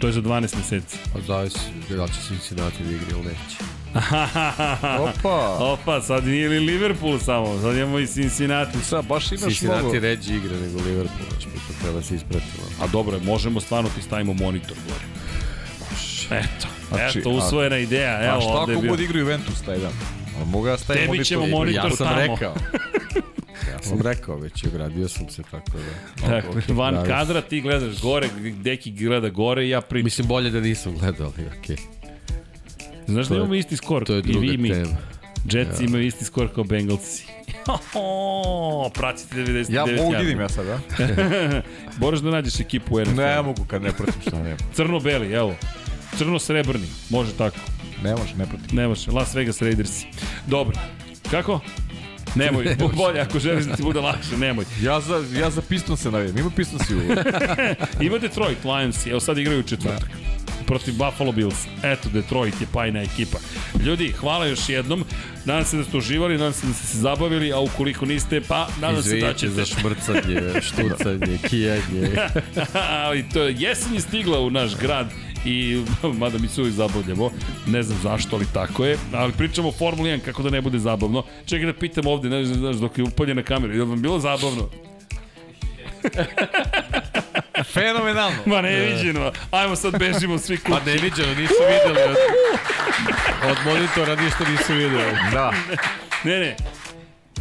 [0.00, 0.96] To je za 12 meseci.
[1.12, 3.56] Pa zavisi da će Cincinnati da igra ili neće.
[5.08, 5.56] Opa!
[5.60, 8.78] Opa, sad nije li Liverpool samo, sad imamo i Cincinnati.
[8.84, 9.98] Sad, baš imaš Cincinnati mnogo...
[9.98, 12.62] ređi igra nego Liverpool, znači mi to treba da se ispratimo.
[12.82, 15.04] A dobro, je, možemo stvarno ti stavimo monitor gore.
[16.42, 18.24] Eto, Znači, eto, usvojena ideja.
[18.24, 19.92] Evo, A šta ako bude igra Juventus taj dan?
[20.42, 21.26] A mogu ja stavim Tebi monitor?
[21.26, 22.20] ćemo monitor Ja sam tamo.
[22.20, 22.54] rekao.
[23.68, 26.28] Ja sam rekao već, ogradio sam se tako da...
[26.28, 30.04] Dakle, Ok, van pravi kadra ti gledaš gore, Deki gleda gore i ja pričam.
[30.04, 31.76] Mislim, bolje da nisam gledao, ali okej.
[33.06, 34.68] Znaš da to je- imamo isti skor To je i druga vi i mi.
[34.70, 34.96] tema.
[35.44, 37.24] Jets imaju isti skor kao Bengalsi.
[38.94, 40.78] Pratite 99 Ja mogu da idem ja sad, a?
[42.00, 43.14] Moraš da nađeš ekipu u NFL.
[43.14, 44.56] Ne mogu kad ne pratim šta ne.
[44.74, 45.54] Crno-beli, evo.
[46.18, 47.56] Crno-srebrni, može tako.
[48.04, 48.76] Ne može, ne pratim.
[48.76, 50.06] Ne može, Las Vegas Raidersi.
[50.46, 50.76] Dobro.
[51.30, 51.60] Kako?
[52.34, 54.64] Nemoj, bolje ako želiš da ti bude lakše, nemoj.
[54.82, 56.38] Ja za, ja za Piston se navijam.
[56.38, 57.00] Ima Piston si u...
[58.00, 60.10] Ima Detroit Lions, evo sad igraju četvrtak.
[60.66, 61.66] protiv Buffalo Bills.
[61.82, 63.38] Eto, Detroit je pajna ekipa.
[63.86, 65.04] Ljudi, hvala još jednom.
[65.44, 68.68] Nadam se da ste uživali, nadam se da ste se zabavili, a ukoliko niste, pa
[68.80, 69.52] nadam se da ćete.
[69.52, 72.10] za šmrcanje, štucanje, kijanje.
[73.04, 75.06] ali to je jesen je stigla u naš grad
[75.44, 75.84] i
[76.20, 77.30] mada mi se uvijek zabavljamo,
[77.66, 80.78] ne znam zašto, ali tako je, ali pričamo o Formuli 1 kako da ne bude
[80.78, 81.22] zabavno.
[81.46, 84.68] Čekaj da pitam ovde, ne znaš, dok je upaljena kamera, je li vam bilo zabavno?
[87.72, 88.36] Fenomenalno.
[88.46, 90.70] Ma ne viđeno, ajmo sad bežimo svi kući.
[90.70, 92.10] Pa ne viđeno, nisu videli.
[92.10, 92.16] Od,
[93.50, 95.12] od monitora ništa nisu videli.
[95.32, 95.52] Da.
[96.24, 96.56] Ne, ne.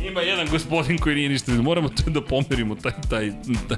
[0.08, 1.52] Ima jedan gospodin koji nije ništa.
[1.52, 3.32] Moramo to da pomerimo taj, taj,
[3.68, 3.78] taj,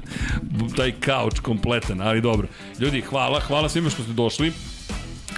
[0.76, 2.48] taj kauč kompletan, ali dobro.
[2.80, 4.52] Ljudi, hvala, hvala svima što ste došli.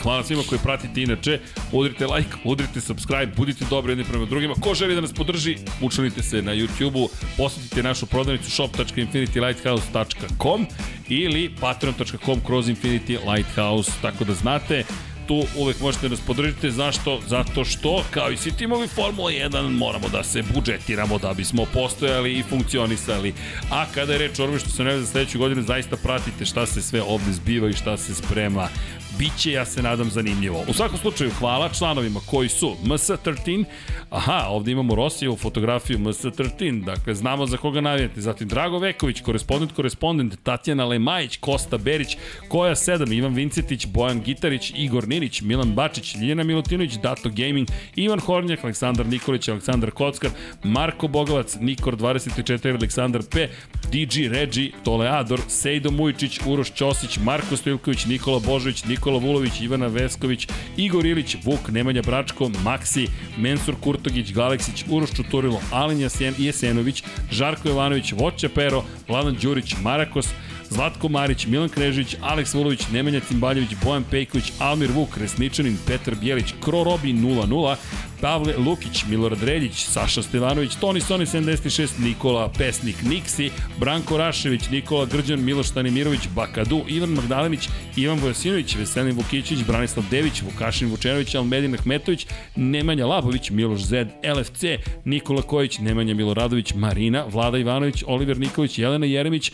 [0.02, 1.40] Hvala svima koji pratite inače.
[1.72, 4.54] Udrite like, udrite subscribe, budite dobri jedni prema drugima.
[4.60, 10.66] Ko želi da nas podrži, učlanite se na YouTube-u, posetite našu prodavnicu shop.infinitylighthouse.com
[11.08, 14.84] ili patreon.com kroz Infinity Lighthouse, tako da znate
[15.26, 16.70] tu uvek možete nas podržite.
[16.70, 17.20] Zašto?
[17.28, 22.32] Zato što, kao i svi timovi Formula 1, moramo da se budžetiramo da bismo postojali
[22.32, 23.34] i funkcionisali.
[23.70, 26.66] A kada je reč o onome što se ne za sledeću godinu, zaista pratite šta
[26.66, 28.68] se sve ovde zbiva i šta se sprema.
[29.18, 30.64] Biće, ja se nadam, zanimljivo.
[30.68, 33.64] U svakom slučaju, hvala članovima koji su MS13,
[34.10, 39.72] aha, ovde imamo Rosijevu fotografiju MS13, dakle, znamo za koga navijete, zatim Drago Veković, korespondent,
[39.72, 42.16] korespondent, Tatjana Lemajić, Kosta Berić,
[42.48, 48.20] Koja 7, Ivan Vincetić, Bojan Gitarić, Igor Ninić, Milan Bačić, Ljiljana Milutinović, Dato Gaming, Ivan
[48.20, 50.30] Hornjak, Aleksandar Nikolić, Aleksandar Kockar,
[50.62, 53.48] Marko Bogovac, Nikor 24, Aleksandar P,
[53.92, 60.48] DG Regi, Toleador, Sejdo Mujičić, Uroš Ćosić, Marko Stojilković, Nikola Božović, Nikola Vulović, Ivana Vesković,
[60.76, 63.08] Igor Ilić, Vuk, Nemanja Bračko, Maksi,
[63.38, 70.28] Mensur Kurtogić, Galeksić, Uroš Čuturilo, Alen Jasen, Jesenović, Žarko Jovanović, Voća Pero, Vladan Đurić, Marakos,
[70.74, 76.54] Zlatko Marić, Milan Krežić, Aleks Vulović, Nemanja Timbaljević, Bojan Pejković, Almir Vuk, Resničanin, Petar Bijelić,
[76.60, 77.76] Kro Robi 00,
[78.20, 85.06] Pavle Lukić, Milorad Reljić, Saša Stevanović, Toni Soni 76, Nikola Pesnik Niksi, Branko Rašević, Nikola
[85.06, 91.74] Grđan, Miloš Stanimirović, Bakadu, Ivan Magdalenić, Ivan Vojasinović, Veselin Vukićić, Branislav Dević, Vukašin Vučenović, Almedin
[91.74, 94.64] Ahmetović, Nemanja Labović, Miloš Zed, LFC,
[95.04, 99.52] Nikola Kojić, Nemanja Miloradović, Marina, Vlada Ivanović, Oliver Nikolić, Jelena Jeremić,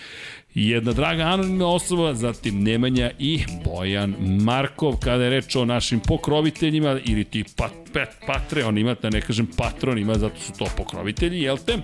[0.54, 6.98] jedna draga anonimna osoba, zatim Nemanja i Bojan Markov, kada je reč o našim pokroviteljima
[7.04, 11.78] ili ti pat, pat, patreonima, da ne kažem patronima, zato su to pokrovitelji, jel te?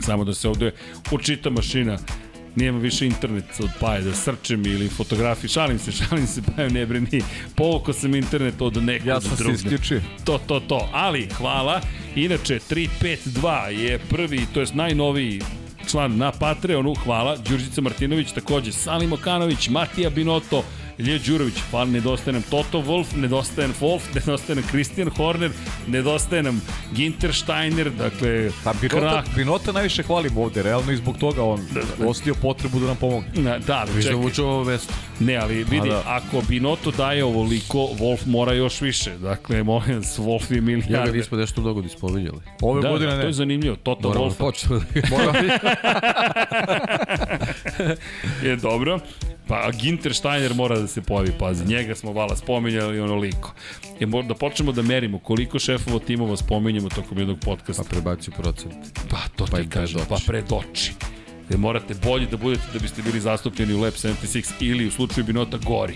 [0.00, 0.72] Samo da se ovde
[1.12, 1.98] učita mašina
[2.56, 5.48] Nijema više internet od Paje da srčem ili fotografiji.
[5.48, 7.22] Šalim se, šalim se, Paje ne brini.
[7.54, 9.56] Povukao sam internet od nekog Ja sam se drugog.
[9.60, 10.00] isključio.
[10.24, 10.88] To, to, to.
[10.92, 11.80] Ali, hvala.
[12.16, 15.40] Inače, 352 je prvi, to je najnoviji
[15.90, 20.64] član na Patreonu, hvala, Đurđica Martinović, takođe Salim Okanović, Matija Binoto,
[20.98, 25.50] Ilija Đurović, hvala, nedostaje nam Toto Wolf, nedostaje nam Wolf, nedostaje nam Christian Horner,
[25.86, 26.62] nedostaje nam
[26.94, 29.36] Ginter Steiner, dakle, Pa Binota, Krah.
[29.36, 31.60] Binota najviše hvalim ovde, realno i zbog toga on
[32.06, 33.28] osjetio potrebu da nam pomogne.
[33.34, 34.94] Na, da, Viš da čekaj, vuče ovo vesto.
[35.24, 35.94] Ne, ali vidi, da.
[35.94, 36.02] da.
[36.06, 39.18] ako Binoto daje ovoliko, Wolf mora još više.
[39.18, 41.12] Dakle, molim vas, Wolf je Ja ga milijarde.
[41.12, 42.40] nismo nešto mnogo dispominjali.
[42.60, 43.22] Ove da, godine da, ne.
[43.22, 43.76] to je zanimljivo.
[43.76, 44.78] Toto Moramo Wolf da
[45.16, 45.74] da ga
[48.48, 49.00] je dobro.
[49.48, 53.54] Pa Ginter Steiner mora da se pojavi, pazi, njega smo vala spominjali onoliko.
[54.00, 57.82] Je mora da počnemo da merimo koliko šefova timova spominjemo tokom jednog podcasta.
[57.82, 58.98] Pa prebaci procent.
[59.10, 60.92] Pa to Pa ti kažem, pred pa oči.
[61.52, 65.24] Gde morate bolje da budete da biste bili zastupljeni u Lab 76 ili u slučaju
[65.24, 65.94] Binota gori.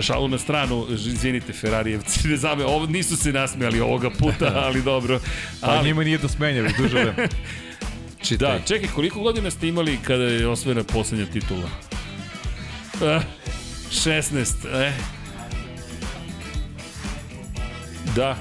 [0.00, 5.20] Šalu na stranu, izvinite Ferarijevci, ne zame, ovo nisu se nasmejali ovoga puta, ali dobro.
[5.60, 7.28] Pa Ali, njima nije do smenja, već duže vreme.
[8.28, 8.58] Čitaj.
[8.58, 11.68] Da, čekaj, koliko godina ste imali kada je osvojena poslednja titula?
[13.02, 13.20] Eh,
[13.90, 14.92] 16, eh.
[18.16, 18.36] Da.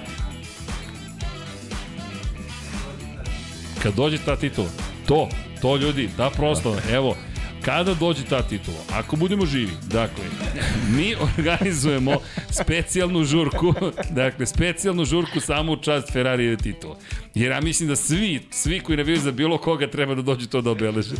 [3.83, 4.69] Kad dođe ta titula,
[5.07, 5.29] to,
[5.61, 7.15] to ljudi, da prosto, evo,
[7.61, 10.23] kada dođe ta titula, ako budemo živi, dakle,
[10.95, 12.15] mi organizujemo
[12.49, 13.73] specijalnu žurku,
[14.09, 16.97] dakle, specijalnu žurku samo u čast Ferrari titula.
[17.35, 20.61] Jer ja mislim da svi, svi koji navijaju za bilo koga treba da dođu to
[20.61, 21.15] da obeleže.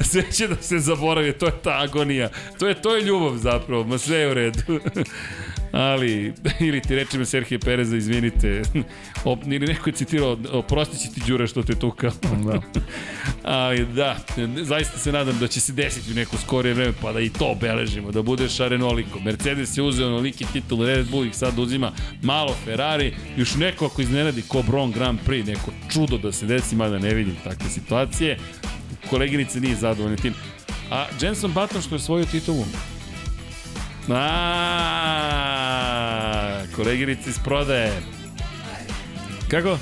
[0.00, 2.28] Sve će da se zaboravi, to je ta agonija.
[2.58, 4.80] To je, to je ljubav zapravo, ma sve je u redu.
[5.74, 6.32] Ali,
[6.68, 8.62] ili ti reče me Serhije Pereza, izvinite,
[9.24, 12.10] o, ili neko je citirao, oprosti će ti Đure što te tukao.
[12.44, 12.60] Da.
[13.42, 14.16] Ali da,
[14.62, 17.46] zaista se nadam da će se desiti u neko skorije vreme, pa da i to
[17.46, 19.20] obeležimo, da bude šarenoliko.
[19.20, 24.02] Mercedes je uzeo onoliki titul, Red Bull ih sad uzima malo Ferrari, još neko ako
[24.02, 28.38] iznenadi ko Bron Grand Prix, neko čudo da se desi, mada ne vidim takve situacije.
[29.10, 30.34] Koleginice nije zadovoljna tim.
[30.90, 32.64] A Jenson Button što je svoju titulu,
[34.04, 35.54] A,
[36.76, 37.92] koleginici iz prodaje.
[39.48, 39.78] Kako?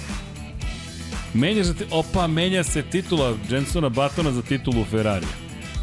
[1.35, 5.27] Menja se, opa, menja se titula Jensona Batona za titulu Ferrari.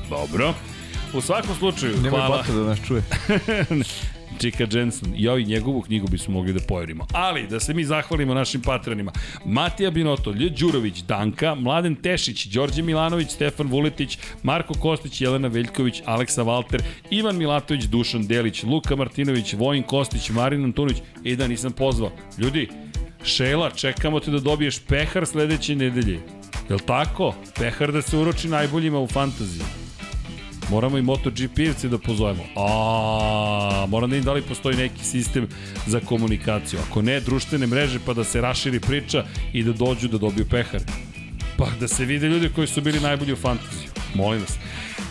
[0.10, 0.54] Dobro.
[1.14, 2.38] U svakom slučaju, Nemoj hvala.
[2.38, 3.04] bata da nas čuje.
[4.40, 7.08] Čika Jensen, i njegovu knjigu bismo mogli da pojerimo.
[7.14, 9.12] Ali, da se mi zahvalimo našim patronima.
[9.46, 16.02] Matija Binoto, Lje Đurović, Danka, Mladen Tešić, Đorđe Milanović, Stefan Vuletić, Marko Kostić, Jelena Veljković,
[16.06, 20.98] Aleksa Valter, Ivan Milatović, Dušan Delić, Luka Martinović, Vojin Kostić, Marin Antunić.
[21.24, 22.12] I da nisam pozvao.
[22.38, 22.70] Ljudi,
[23.24, 26.20] Šela, čekamo te da dobiješ pehar sledeće nedelje.
[26.70, 27.36] Jel tako?
[27.60, 29.89] Pehar da se uroči najboljima u fantaziji.
[30.70, 32.44] Moramo i MotoGP-evce da pozovemo.
[32.56, 35.48] A, moram da im da li postoji neki sistem
[35.88, 36.80] za komunikaciju.
[36.90, 40.82] Ako ne, društvene mreže pa da se raširi priča i da dođu da dobiju pehar.
[41.58, 43.90] Pa da se vide ljudi koji su bili najbolji u fantaziju.
[44.16, 44.58] Molim vas.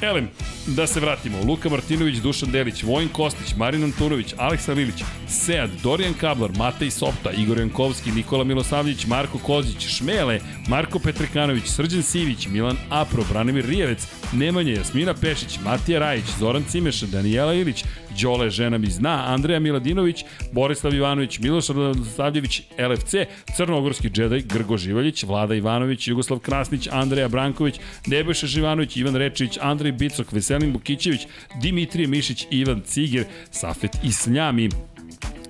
[0.00, 0.28] Elem,
[0.66, 1.38] da se vratimo.
[1.42, 7.30] Luka Martinović, Dušan Delić, Vojin Kostić, Marin Antunović, Aleksa Lilić, Sead, Dorijan Kablar, Matej Sopta,
[7.30, 14.06] Igor Jankovski, Nikola Milosavljević, Marko Kozić, Šmele, Marko Petrekanović, Srđan Sivić, Milan Apro, Branimir Rijevec,
[14.32, 17.84] Nemanja, Jasmina Pešić, Matija Rajić, Zoran Cimeša, Danijela Ilić,
[18.22, 21.64] Đole žena mi zna, Andreja Miladinović, Borislav Ivanović, Miloš
[22.12, 23.14] Stavljević, LFC,
[23.56, 29.92] Crnogorski džedaj, Grgo Živaljić, Vlada Ivanović, Jugoslav Krasnić, Andreja Branković, Nebojša Živanović, Ivan Rečić, Andrej
[29.92, 31.20] Bicok, Veselin Bukićević,
[31.62, 34.68] Dimitrije Mišić, Ivan Ciger, Safet Isljami,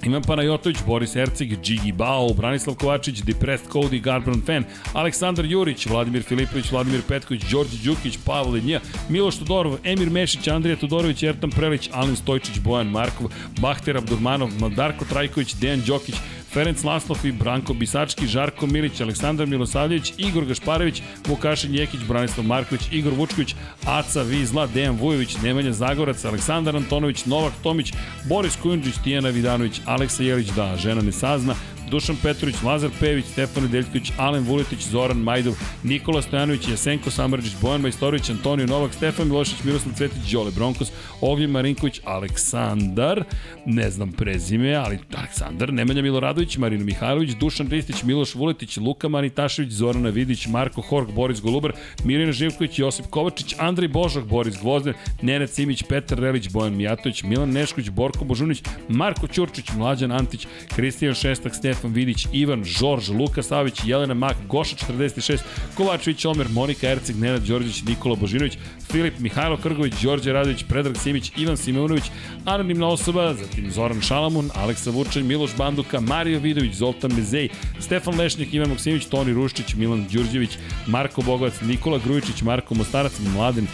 [0.02, 6.22] Ivan Panajotović, Boris Herceg, Džigi Bao, Branislav Kovačić, Depressed Cody, Garbran Fan, Aleksandar Jurić, Vladimir
[6.22, 11.90] Filipović, Vladimir Petković, Đorđe Đukić, Pavle Nija, Miloš Todorov, Emir Mešić, Andrija Todorović, Ertan Prelić,
[11.92, 16.14] Alin Stojčić, Bojan Markov, Bahter Abdurmanov, Darko Trajković, Dejan Đokić,
[16.52, 22.82] Ferenc Laslov i Branko Bisački, Žarko Milić, Aleksandar Milosavljević, Igor Gašparević, Vukašin Jekić, Branislav Marković,
[22.92, 23.54] Igor Vučković,
[23.86, 27.92] Aca Vizla, Dejan Vujović, Nemanja Zagorac, Aleksandar Antonović, Novak Tomić,
[28.28, 31.54] Boris Kujundžić, Tijana Vidanović, Aleksa Jelić, da žena ne sazna,
[31.88, 37.80] Dušan Petrović, Lazar Pević, Stefan Nedeljković, Alen Vuletić, Zoran Majdov, Nikola Stojanović, Jesenko Samrđić, Bojan
[37.80, 43.24] Majstorović, Antonio Novak, Stefan Milošić, Miroslav Cvetić, Đole Bronkos, Ognjen Marinković, Aleksandar,
[43.66, 49.72] ne znam prezime, ali Aleksandar, Nemanja Miloradović, Marino Mihajlović, Dušan Ristić, Miloš Vuletić, Luka Manitašević,
[49.72, 51.72] Zorana Vidić, Marko Hork, Boris Golubar,
[52.04, 57.50] Mirina Živković, Josip Kovačić, Andrej Božak, Boris Gvozden, Nenad Simić, Petar Relić, Bojan Mijatović, Milan
[57.50, 63.80] Nešković, Borko Božunić, Marko Ćurčić, Mlađan Antić, Kristijan Šestak, Stefan Vidić, Ivan, Žorž, Luka Savić,
[63.84, 65.38] Jelena Mak, Goša 46,
[65.74, 68.58] Kovačević, Omer, Monika Erceg, Nenad Đorđević, Nikola Božinović,
[68.90, 72.04] Filip, Mihajlo Krgović, Đorđe Radović, Predrag Simić, Ivan Simeunović,
[72.44, 77.48] anonimna osoba, zatim Zoran Šalamun, Aleksa Vučanj, Miloš Banduka, Mario Vidović, Zoltan Mezej,
[77.80, 83.66] Stefan Lešnik, Ivan Maksimović, Toni Ruščić, Milan Đurđević, Marko Bogovac, Nikola Grujičić, Marko Mostarac, Mladen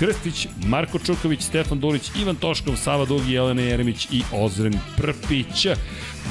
[0.00, 5.66] Krstić, Marko Čuković, Stefan Dulić, Ivan Toškov, Sava Dugi, Jelena Jeremić i Ozren Prpić.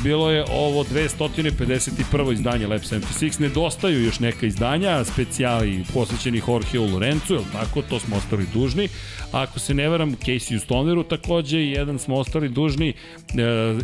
[0.03, 2.33] Bilo je ovo 251.
[2.33, 3.41] izdanje Lab 76.
[3.41, 7.81] Nedostaju još neka izdanja, specijali posvećeni Jorgeu Lorencu, je tako?
[7.81, 8.89] To smo ostali dužni.
[9.31, 12.89] Ako se ne varam, Casey Stoneru takođe, jedan smo ostali dužni.
[12.89, 12.93] E,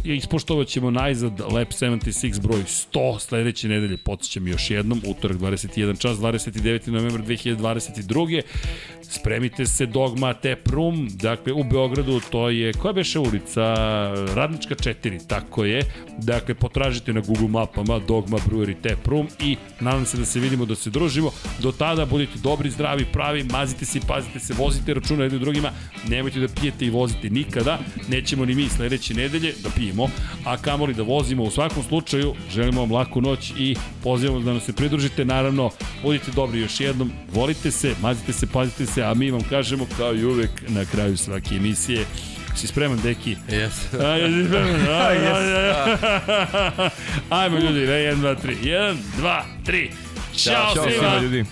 [0.04, 6.18] ispoštovat ćemo najzad Lab 76 broj 100 sledeće nedelje, podsjećam još jednom, utorak 21 čas,
[6.18, 6.88] 29.
[6.88, 8.42] novembar 2022.
[9.02, 13.76] Spremite se Dogma Tap Room, dakle u Beogradu to je, koja beše ulica?
[14.36, 15.82] Radnička 4, tako je.
[16.18, 20.66] Dakle, potražite na Google mapama Dogma Brewery Tap Room i nadam se da se vidimo,
[20.66, 21.32] da se družimo.
[21.60, 25.72] Do tada budite dobri, zdravi, pravi, mazite se i pazite se, vozite računa jednim drugima,
[26.08, 30.10] nemojte da pijete i vozite nikada, nećemo ni mi sledeće nedelje da pijemo,
[30.46, 31.44] a kamoli da vozimo.
[31.44, 35.70] U svakom slučaju, želimo vam laku noć i pozivamo da nam se pridružite, naravno,
[36.04, 40.16] budite dobri još jednom, volite se, mazite se, pazite se, a mi vam kažemo kao
[40.16, 42.06] i uvek na kraju svake emisije,
[42.56, 43.38] Si spreman, deki?
[43.50, 43.74] Jes.
[43.94, 44.82] Jesi spreman?
[45.02, 46.90] A, yes.
[47.40, 48.56] Ajmo ljudi, 1, 2, 3.
[48.64, 49.90] 1, 2, 3.
[50.36, 50.98] Ćao, Ćao svima!
[50.98, 51.46] svima ljudi.